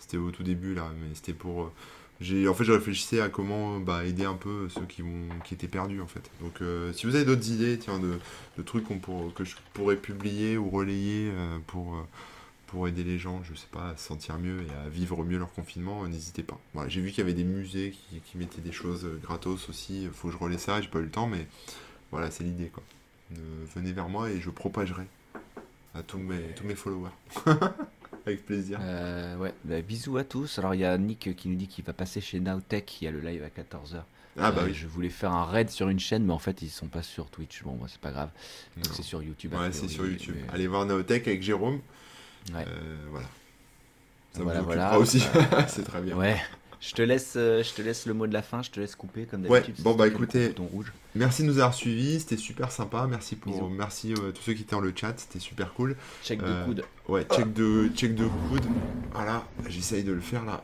C'était 0.00 0.16
au 0.16 0.30
tout 0.30 0.42
début 0.42 0.74
là, 0.74 0.90
mais 1.00 1.14
c'était 1.14 1.34
pour 1.34 1.70
en 2.20 2.54
fait 2.54 2.64
je 2.64 2.72
réfléchissais 2.72 3.20
à 3.20 3.28
comment 3.28 3.78
bah, 3.78 4.04
aider 4.04 4.24
un 4.24 4.34
peu 4.34 4.68
ceux 4.68 4.86
qui 4.86 5.54
étaient 5.54 5.68
perdus 5.68 6.00
en 6.00 6.06
fait. 6.06 6.30
Donc 6.40 6.60
euh, 6.60 6.92
si 6.92 7.06
vous 7.06 7.14
avez 7.14 7.24
d'autres 7.24 7.48
idées 7.50 7.78
tiens 7.78 8.00
de, 8.00 8.18
trucs 8.62 8.84
que 9.34 9.44
je 9.44 9.54
pourrais 9.72 9.96
publier 9.96 10.56
ou 10.56 10.68
relayer 10.68 11.30
euh, 11.32 11.58
pour 11.66 11.94
euh, 11.94 12.02
pour 12.66 12.88
aider 12.88 13.04
les 13.04 13.18
gens 13.18 13.42
je 13.44 13.54
sais 13.54 13.68
pas 13.70 13.90
à 13.90 13.96
se 13.96 14.04
sentir 14.04 14.38
mieux 14.38 14.62
et 14.62 14.86
à 14.86 14.88
vivre 14.88 15.24
mieux 15.24 15.38
leur 15.38 15.52
confinement 15.52 16.06
n'hésitez 16.06 16.42
pas. 16.42 16.58
J'ai 16.88 17.00
vu 17.00 17.10
qu'il 17.10 17.18
y 17.18 17.22
avait 17.22 17.34
des 17.34 17.44
musées 17.44 17.94
qui, 18.24 18.36
mettaient 18.36 18.60
des 18.60 18.72
choses 18.72 19.08
gratos 19.22 19.68
aussi. 19.68 20.08
Faut 20.12 20.28
que 20.28 20.34
je 20.34 20.38
relaie 20.38 20.58
ça 20.58 20.80
j'ai 20.80 20.88
pas 20.88 20.98
eu 20.98 21.04
le 21.04 21.10
temps 21.10 21.28
mais 21.28 21.46
voilà 22.10 22.30
c'est 22.30 22.44
l'idée 22.44 22.68
quoi. 22.68 22.82
Venez 23.74 23.92
vers 23.92 24.08
moi 24.08 24.30
et 24.30 24.40
je 24.40 24.50
propagerai 24.50 25.04
à 25.94 26.02
tous 26.02 26.18
mes 26.18 26.74
followers 26.74 27.10
Avec 28.26 28.44
plaisir. 28.44 28.78
Euh, 28.82 29.36
ouais, 29.36 29.54
bah, 29.64 29.80
bisous 29.80 30.16
à 30.16 30.24
tous. 30.24 30.58
Alors 30.58 30.74
il 30.74 30.80
y 30.80 30.84
a 30.84 30.96
Nick 30.98 31.34
qui 31.36 31.48
nous 31.48 31.56
dit 31.56 31.66
qu'il 31.66 31.84
va 31.84 31.92
passer 31.92 32.20
chez 32.20 32.40
Nowtech, 32.40 33.00
il 33.00 33.04
y 33.04 33.08
a 33.08 33.10
le 33.10 33.20
live 33.20 33.42
à 33.42 33.48
14h. 33.48 34.02
Ah 34.40 34.52
bah 34.52 34.62
euh, 34.62 34.66
oui. 34.66 34.74
Je 34.74 34.86
voulais 34.86 35.08
faire 35.08 35.32
un 35.32 35.44
raid 35.44 35.68
sur 35.68 35.88
une 35.88 35.98
chaîne, 35.98 36.24
mais 36.24 36.32
en 36.32 36.38
fait 36.38 36.62
ils 36.62 36.68
sont 36.68 36.86
pas 36.86 37.02
sur 37.02 37.26
Twitch. 37.26 37.62
Bon, 37.62 37.78
c'est 37.88 38.00
pas 38.00 38.12
grave. 38.12 38.30
Donc 38.76 38.94
c'est 38.94 39.02
sur 39.02 39.22
YouTube. 39.22 39.54
Ouais, 39.54 39.72
c'est 39.72 39.88
sur 39.88 40.06
YouTube. 40.06 40.36
Allez 40.52 40.66
voir 40.66 40.86
Nowtech 40.86 41.26
avec 41.26 41.42
Jérôme. 41.42 41.80
Ouais. 42.52 42.64
Euh, 42.66 42.96
voilà. 43.10 43.26
Ça 44.32 44.42
voilà, 44.42 44.60
voilà. 44.62 44.98
aussi. 44.98 45.24
c'est 45.68 45.84
très 45.84 46.00
bien. 46.02 46.16
Ouais. 46.16 46.40
Je 46.80 46.94
te 46.94 47.02
laisse, 47.02 47.34
euh, 47.36 47.62
je 47.62 47.72
te 47.72 47.82
laisse 47.82 48.06
le 48.06 48.14
mot 48.14 48.26
de 48.26 48.32
la 48.32 48.42
fin. 48.42 48.62
Je 48.62 48.70
te 48.70 48.78
laisse 48.78 48.94
couper 48.94 49.26
comme 49.26 49.42
d'habitude. 49.42 49.76
Ouais. 49.76 49.82
Bon 49.82 49.94
bah 49.94 50.06
écoutez, 50.06 50.54
rouge. 50.56 50.92
merci 51.14 51.42
de 51.42 51.48
nous 51.48 51.58
avoir 51.58 51.74
suivis. 51.74 52.20
C'était 52.20 52.36
super 52.36 52.70
sympa. 52.70 53.06
Merci 53.08 53.34
pour, 53.34 53.68
merci 53.68 54.12
euh, 54.12 54.30
tous 54.30 54.42
ceux 54.42 54.52
qui 54.54 54.62
étaient 54.62 54.76
dans 54.76 54.80
le 54.80 54.92
chat. 54.94 55.14
C'était 55.16 55.40
super 55.40 55.74
cool. 55.74 55.96
Check 56.22 56.40
de 56.40 56.46
euh, 56.46 56.64
coude. 56.64 56.84
Ouais, 57.08 57.24
check 57.24 57.52
de, 57.52 57.88
check 57.94 58.14
de 58.14 58.26
coude. 58.26 58.64
Voilà, 59.12 59.44
j'essaye 59.68 60.04
de 60.04 60.12
le 60.12 60.20
faire 60.20 60.44
là. 60.44 60.62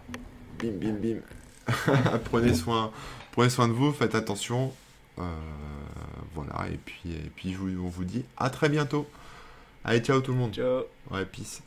Bim, 0.60 0.72
bim, 0.72 0.92
bim. 0.92 1.18
prenez 2.30 2.54
soin, 2.54 2.92
prenez 3.32 3.50
soin 3.50 3.66
de 3.66 3.72
vous. 3.72 3.92
Faites 3.92 4.14
attention. 4.14 4.72
voilà. 5.16 6.68
Et 6.72 6.78
puis, 6.84 7.10
et 7.10 7.30
puis, 7.34 7.56
on 7.58 7.88
vous 7.88 8.04
dit 8.04 8.24
à 8.36 8.50
très 8.50 8.68
bientôt. 8.68 9.08
Allez, 9.82 9.98
ciao 9.98 10.20
tout 10.20 10.32
le 10.32 10.38
monde. 10.38 10.54
Ciao. 10.54 10.84
Ouais, 11.10 11.26
peace. 11.26 11.63